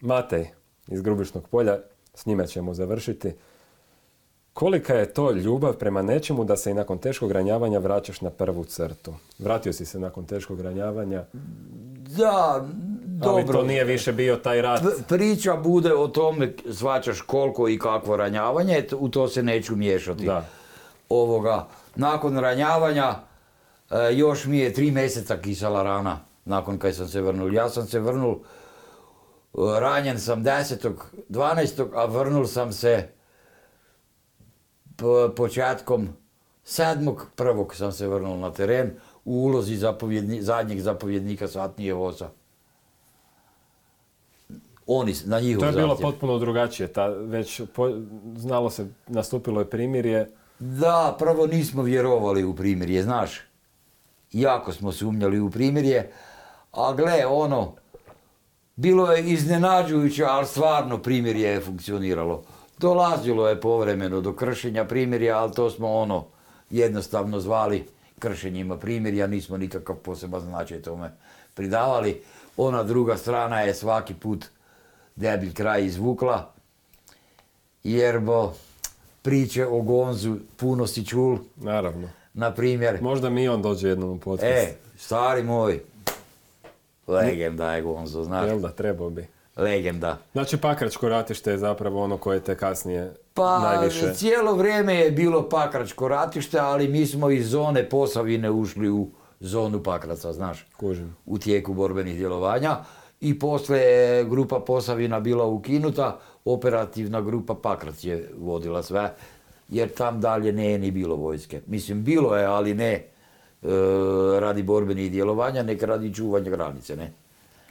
Matej 0.00 0.50
iz 0.90 1.02
Grubišnog 1.02 1.48
polja, 1.48 1.78
s 2.14 2.26
njime 2.26 2.46
ćemo 2.46 2.74
završiti. 2.74 3.32
Kolika 4.52 4.94
je 4.94 5.14
to 5.14 5.30
ljubav 5.30 5.72
prema 5.72 6.02
nečemu 6.02 6.44
da 6.44 6.56
se 6.56 6.70
i 6.70 6.74
nakon 6.74 6.98
teškog 6.98 7.32
ranjavanja 7.32 7.78
vraćaš 7.78 8.20
na 8.20 8.30
prvu 8.30 8.64
crtu? 8.64 9.14
Vratio 9.38 9.72
si 9.72 9.84
se 9.84 9.98
nakon 9.98 10.24
teškog 10.26 10.60
ranjavanja, 10.60 11.24
Da, 12.16 12.66
dobro. 13.04 13.34
ali 13.34 13.46
to 13.46 13.62
nije 13.62 13.84
više 13.84 14.12
bio 14.12 14.36
taj 14.36 14.62
rat. 14.62 14.82
Priča 15.08 15.56
bude 15.56 15.94
o 15.94 16.08
tome, 16.08 16.54
svačaš 16.72 17.20
koliko 17.20 17.68
i 17.68 17.78
kakvo 17.78 18.16
ranjavanje, 18.16 18.84
u 18.98 19.08
to 19.08 19.28
se 19.28 19.42
neću 19.42 19.76
miješati. 19.76 20.26
Da. 20.26 20.44
Ovoga, 21.08 21.66
nakon 21.96 22.38
ranjavanja, 22.38 23.14
e, 23.90 24.14
još 24.14 24.44
mi 24.44 24.58
je 24.58 24.72
tri 24.72 24.90
mjeseca 24.90 25.36
kisala 25.36 25.82
rana, 25.82 26.18
nakon 26.44 26.78
kad 26.78 26.94
sam 26.94 27.08
se 27.08 27.20
vrnul. 27.20 27.54
Ja 27.54 27.68
sam 27.68 27.86
se 27.86 28.00
vrnul, 28.00 28.36
ranjen 29.54 30.20
sam 30.20 30.44
10. 30.44 30.92
12. 31.28 31.88
a 31.94 32.04
vrnul 32.04 32.46
sam 32.46 32.72
se 32.72 33.08
početkom 35.30 36.08
7. 36.66 37.16
prvog 37.36 37.74
sam 37.74 37.92
se 37.92 38.08
vrnul 38.08 38.38
na 38.38 38.52
teren 38.52 38.90
u 39.24 39.32
ulozi 39.34 39.76
zapovjedni, 39.76 40.42
zadnjeg 40.42 40.80
zapovjednika 40.80 41.48
satnije 41.48 41.94
vosa. 41.94 42.28
Oni, 44.86 45.14
na 45.24 45.40
njihov 45.40 45.60
To 45.60 45.66
je 45.66 45.72
bilo 45.72 45.88
zahtjev. 45.88 46.10
potpuno 46.10 46.38
drugačije. 46.38 46.92
Ta, 46.92 47.06
već 47.06 47.62
po- 47.74 48.00
znalo 48.36 48.70
se, 48.70 48.86
nastupilo 49.06 49.60
je 49.60 49.70
primirje. 49.70 50.30
Da, 50.58 51.16
prvo 51.18 51.46
nismo 51.46 51.82
vjerovali 51.82 52.44
u 52.44 52.56
primirje, 52.56 53.02
znaš. 53.02 53.40
Jako 54.32 54.72
smo 54.72 54.92
sumnjali 54.92 55.40
u 55.40 55.50
primirje, 55.50 56.12
a 56.72 56.92
gle, 56.92 57.26
ono, 57.26 57.74
bilo 58.80 59.12
je 59.12 59.24
iznenađujuće, 59.24 60.24
ali 60.24 60.46
stvarno 60.46 60.98
primirje 60.98 61.48
je 61.48 61.60
funkcioniralo. 61.60 62.42
Dolazilo 62.78 63.48
je 63.48 63.60
povremeno 63.60 64.20
do 64.20 64.32
kršenja 64.32 64.84
primirja, 64.84 65.38
ali 65.38 65.52
to 65.52 65.70
smo 65.70 65.92
ono 65.92 66.26
jednostavno 66.70 67.40
zvali 67.40 67.86
kršenjima 68.18 68.76
primirja, 68.76 69.26
nismo 69.26 69.56
nikakav 69.56 69.96
poseban 69.96 70.40
značaj 70.40 70.82
tome 70.82 71.12
pridavali. 71.54 72.22
Ona 72.56 72.82
druga 72.82 73.16
strana 73.16 73.60
je 73.60 73.74
svaki 73.74 74.14
put 74.14 74.46
debil 75.16 75.52
kraj 75.54 75.84
izvukla, 75.84 76.52
jer 77.84 78.20
bo 78.20 78.54
priče 79.22 79.66
o 79.66 79.80
Gonzu 79.82 80.36
puno 80.56 80.86
si 80.86 81.06
čul, 81.06 81.38
Naravno. 81.56 82.08
na 82.34 82.50
primjer. 82.54 83.02
Možda 83.02 83.30
mi 83.30 83.48
on 83.48 83.62
dođe 83.62 83.88
jednom 83.88 84.10
u 84.10 84.18
podcast. 84.20 84.52
E, 84.52 84.74
stari 84.98 85.42
moj, 85.42 85.82
legenda 87.10 87.72
je 87.74 87.82
Gonzo, 87.82 88.24
znaš, 88.24 88.46
Jel 88.48 88.58
da, 88.60 88.68
trebao 88.68 89.10
bi. 89.10 89.26
legenda. 89.56 90.16
Znači, 90.32 90.56
Pakračko 90.56 91.08
ratište 91.08 91.50
je 91.50 91.58
zapravo 91.58 92.02
ono 92.02 92.16
koje 92.16 92.40
te 92.40 92.54
kasnije 92.56 93.12
Pa 93.34 93.58
najviše... 93.58 94.14
cijelo 94.14 94.54
vrijeme 94.54 94.94
je 94.94 95.10
bilo 95.10 95.48
Pakračko 95.48 96.08
ratište, 96.08 96.58
ali 96.58 96.88
mi 96.88 97.06
smo 97.06 97.30
iz 97.30 97.48
zone 97.50 97.88
Posavine 97.88 98.50
ušli 98.50 98.90
u 98.90 99.08
zonu 99.40 99.82
Pakraca, 99.82 100.32
znaš, 100.32 100.66
Kužim. 100.76 101.16
u 101.26 101.38
tijeku 101.38 101.74
borbenih 101.74 102.16
djelovanja. 102.16 102.76
I 103.20 103.38
poslije 103.38 103.82
je 103.82 104.24
grupa 104.24 104.60
Posavina 104.60 105.20
bila 105.20 105.44
ukinuta, 105.44 106.18
operativna 106.44 107.20
grupa 107.20 107.54
Pakrac 107.54 108.04
je 108.04 108.30
vodila 108.38 108.82
sve, 108.82 109.12
jer 109.68 109.88
tam 109.88 110.20
dalje 110.20 110.52
nije 110.52 110.78
ni 110.78 110.90
bilo 110.90 111.16
vojske. 111.16 111.60
Mislim, 111.66 112.04
bilo 112.04 112.36
je, 112.36 112.44
ali 112.44 112.74
ne 112.74 113.06
radi 114.40 114.62
borbenih 114.62 115.10
djelovanja, 115.12 115.62
nek 115.62 115.82
radi 115.82 116.14
čuvanja 116.14 116.50
granice, 116.50 116.96
ne. 116.96 117.12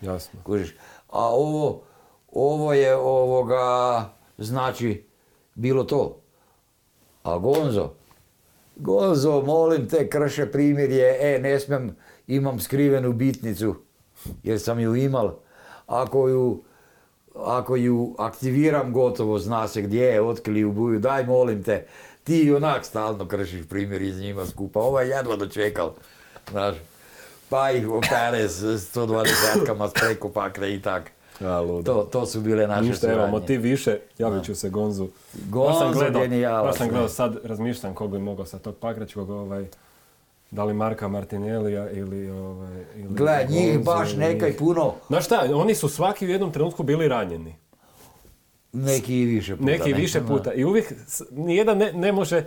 Jasno. 0.02 0.40
Kužiš? 0.44 0.76
A 1.10 1.30
ovo, 1.30 1.82
ovo 2.32 2.74
je 2.74 2.96
ovoga, 2.96 4.10
znači, 4.38 5.06
bilo 5.56 5.84
to. 5.84 6.22
A 7.24 7.38
Gonzo, 7.38 7.94
Gonzo, 8.76 9.42
molim 9.42 9.88
te, 9.90 10.10
krše 10.10 10.52
primjerje, 10.52 11.18
e, 11.20 11.40
ne 11.40 11.60
smem, 11.60 11.96
imam 12.28 12.60
skrivenu 12.60 13.14
bitnicu, 13.14 13.76
jer 14.44 14.60
sam 14.60 14.80
ju 14.80 14.96
imal. 14.96 15.34
Ako 15.88 16.28
ju, 16.28 16.64
ako 17.36 17.76
ju 17.76 18.16
aktiviram 18.18 18.94
gotovo, 18.94 19.40
zna 19.40 19.68
se 19.68 19.82
gdje 19.82 20.04
je, 20.04 20.22
otkrili 20.22 20.64
u 20.64 20.72
buju, 20.72 21.00
daj 21.00 21.26
molim 21.26 21.64
te, 21.64 21.86
ti 22.24 22.42
i 22.44 22.54
onak 22.54 22.86
stalno 22.86 23.28
kršiš 23.28 23.68
primjer 23.70 24.02
s 24.14 24.18
njima 24.20 24.46
skupa, 24.46 24.80
ovaj 24.80 25.10
jedva 25.10 25.36
dočekal, 25.36 25.92
znaš. 26.52 26.76
Pa 27.50 27.72
ih 27.72 27.90
opere 27.90 28.50
s 28.50 28.64
120-kama 28.64 29.90
s 29.90 29.94
preko 29.94 30.30
pakre 30.30 30.74
i 30.74 30.82
tak. 30.82 31.12
A, 31.42 31.62
ludo. 31.62 31.94
To, 31.94 32.04
to 32.04 32.26
su 32.26 32.42
bile 32.42 32.68
naše 32.68 32.90
Ništa, 32.90 33.08
evo, 33.08 33.16
suradnje. 33.16 33.40
motiv 33.40 33.62
više, 33.62 34.00
javit 34.18 34.46
ću 34.46 34.56
se 34.56 34.70
Gonzu. 34.70 35.08
Gonzo 35.50 35.70
Baš 35.70 35.80
sam 35.80 35.94
gledao, 35.94 36.22
genijalac, 36.22 36.66
baš 36.66 36.78
sam 36.78 36.90
gledao 36.90 37.10
sad, 37.10 37.38
razmišljam 37.44 37.94
ko 37.94 38.08
bi 38.08 38.20
mogao 38.20 38.46
sa 38.46 38.60
tog 38.60 38.76
Pakračkog, 38.76 39.30
ovaj, 39.30 39.66
da 40.52 40.64
li 40.64 40.74
Marka 40.74 41.08
Martinellija 41.08 41.92
ili... 41.92 42.30
Ovaj, 42.30 42.84
ili 42.96 43.14
Gle, 43.14 43.46
njih 43.50 43.84
baš 43.84 44.16
nekaj 44.16 44.58
puno, 44.58 44.94
Znaš 45.08 45.26
šta, 45.26 45.50
oni 45.54 45.76
su 45.76 45.90
svaki 45.90 46.26
u 46.26 46.30
jednom 46.30 46.52
trenutku 46.52 46.84
bili 46.84 47.08
ranjeni. 47.08 47.56
Neki 48.74 49.22
i 49.22 49.26
više 49.26 49.56
puta. 49.56 49.72
Neki 49.72 49.92
ne? 49.92 49.98
više 49.98 50.22
puta. 50.28 50.54
I 50.54 50.66
uvijek, 50.66 50.94
nijedan 51.32 51.78
ne, 51.78 51.94
ne 51.94 52.12
može 52.12 52.46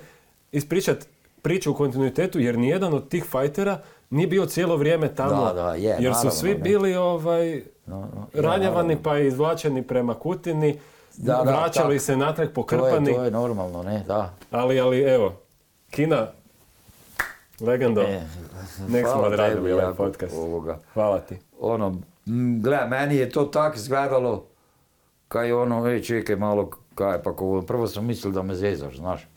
ispričat 0.53 1.07
priča 1.43 1.71
u 1.71 1.75
kontinuitetu 1.75 2.41
jer 2.41 2.59
nijedan 2.59 2.95
od 2.95 3.09
tih 3.09 3.25
fajtera 3.25 3.81
nije 4.11 4.27
bio 4.27 4.47
cijelo 4.47 4.77
vrijeme 4.77 5.15
tamo. 5.15 5.45
Da, 5.45 5.53
da, 5.53 5.75
je, 5.75 5.97
jer 6.01 6.15
su 6.15 6.31
svi 6.31 6.55
bili 6.55 6.95
ovaj, 6.95 7.63
No, 7.87 8.09
ranjavani 8.35 8.97
pa 9.03 9.19
izvlačeni 9.19 9.83
prema 9.83 10.15
Kutini, 10.15 10.79
Da, 11.17 11.43
vraćali 11.43 11.97
tak. 11.97 12.05
se 12.05 12.17
natrag 12.17 12.49
To 12.49 12.51
je, 12.51 12.55
pokrpani, 12.55 13.15
to 13.15 13.25
je 13.25 13.31
normalno, 13.31 13.83
ne, 13.83 14.05
da. 14.07 14.35
ali, 14.51 14.81
ali 14.81 15.01
evo, 15.01 15.35
Kina, 15.91 16.27
legendo, 17.61 18.01
E, 18.01 18.23
nek 18.89 19.07
smo 19.07 19.23
odradili 19.23 19.73
ovaj 19.73 19.95
podcast. 19.95 20.35
Ovoga. 20.37 20.79
Hvala 20.95 21.21
ti. 21.21 21.39
ono, 21.61 21.97
m, 22.27 22.63
gle, 22.63 22.87
meni 22.89 23.17
je 23.17 23.31
to 23.31 23.45
tak 23.45 23.77
izgledalo, 23.77 24.45
kaj 25.33 25.53
ono, 25.53 25.87
ej, 25.89 26.03
čekaj 26.03 26.37
malo, 26.37 26.71
kaj, 26.95 27.23
pa 27.23 27.33
ko, 27.33 27.63
prvo 27.67 27.87
sam 27.89 28.07
mislil 28.07 28.33
da 28.33 28.43
me 28.43 28.55
zezaš, 28.55 28.97
znaš. 28.97 29.29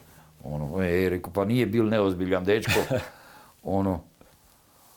Ono, 0.44 0.84
ej, 0.84 1.10
rekao, 1.10 1.34
pa 1.34 1.46
nije 1.46 1.66
bil 1.66 1.88
neozbiljan 1.88 2.44
dečko. 2.44 2.80
ono, 3.80 4.02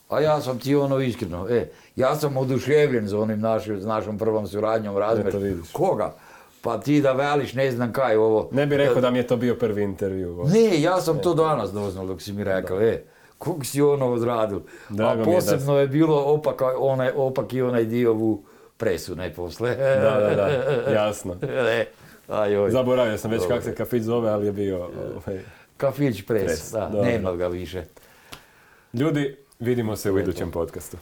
a 0.08 0.20
ja 0.20 0.40
sam 0.40 0.58
ti 0.58 0.74
ono 0.74 0.98
iskreno, 1.00 1.46
e, 1.50 1.68
ja 1.96 2.16
sam 2.16 2.36
oduševljen 2.36 3.06
za 3.08 3.20
onim 3.20 3.40
našim, 3.40 3.80
s 3.80 3.84
našom 3.84 4.18
prvom 4.18 4.46
suradnjom, 4.46 4.98
razumiješ? 4.98 5.72
Koga? 5.72 6.14
Pa 6.62 6.80
ti 6.80 7.00
da 7.00 7.12
veliš, 7.12 7.54
ne 7.54 7.70
znam 7.70 7.92
kaj 7.92 8.16
ovo. 8.16 8.48
Ne 8.52 8.66
bi 8.66 8.76
rekao 8.76 9.00
da 9.00 9.10
mi 9.10 9.18
je 9.18 9.26
to 9.26 9.36
bio 9.36 9.54
prvi 9.54 9.82
intervju. 9.82 10.44
Ne, 10.46 10.82
ja 10.82 11.00
sam 11.00 11.18
to 11.18 11.34
danas 11.34 11.72
doznal 11.72 12.06
dok 12.06 12.22
si 12.22 12.32
mi 12.32 12.44
rekao, 12.44 12.80
e, 12.80 13.04
kog 13.38 13.66
si 13.66 13.82
ono 13.82 14.12
odradil. 14.12 14.60
Drago 14.88 15.22
A 15.22 15.26
mi 15.26 15.32
je 15.32 15.40
da 15.40 15.40
posebno 15.40 15.78
je 15.78 15.88
bilo 15.88 16.22
opak, 16.26 16.62
onaj, 16.78 17.10
opak 17.16 17.52
i 17.52 17.62
onaj 17.62 17.84
dio 17.84 18.14
u 18.14 18.42
presu, 18.78 19.16
ne 19.16 19.34
posle. 19.34 19.76
Da, 19.76 20.20
da, 20.20 20.34
da, 20.34 20.90
jasno. 20.92 21.36
E, 21.42 21.86
ajoj. 22.28 22.70
Zaboravio 22.70 23.18
sam 23.18 23.31
već 23.31 23.42
kako 23.48 23.62
se 23.62 23.74
kafić 23.74 24.02
zove, 24.02 24.31
ali 24.31 24.47
je 24.47 24.52
bio... 24.52 24.84
ovaj. 24.84 25.40
Kafić 25.76 26.26
pres, 26.26 26.44
Pres, 26.44 26.73
da, 26.73 26.89
dobro. 26.92 27.10
nema 27.10 27.36
ga 27.36 27.48
više. 27.48 27.84
Ljudi, 28.94 29.36
vidimo 29.58 29.97
se 29.97 30.10
u 30.12 30.18
idućem 30.18 30.50
podcastu. 30.50 30.97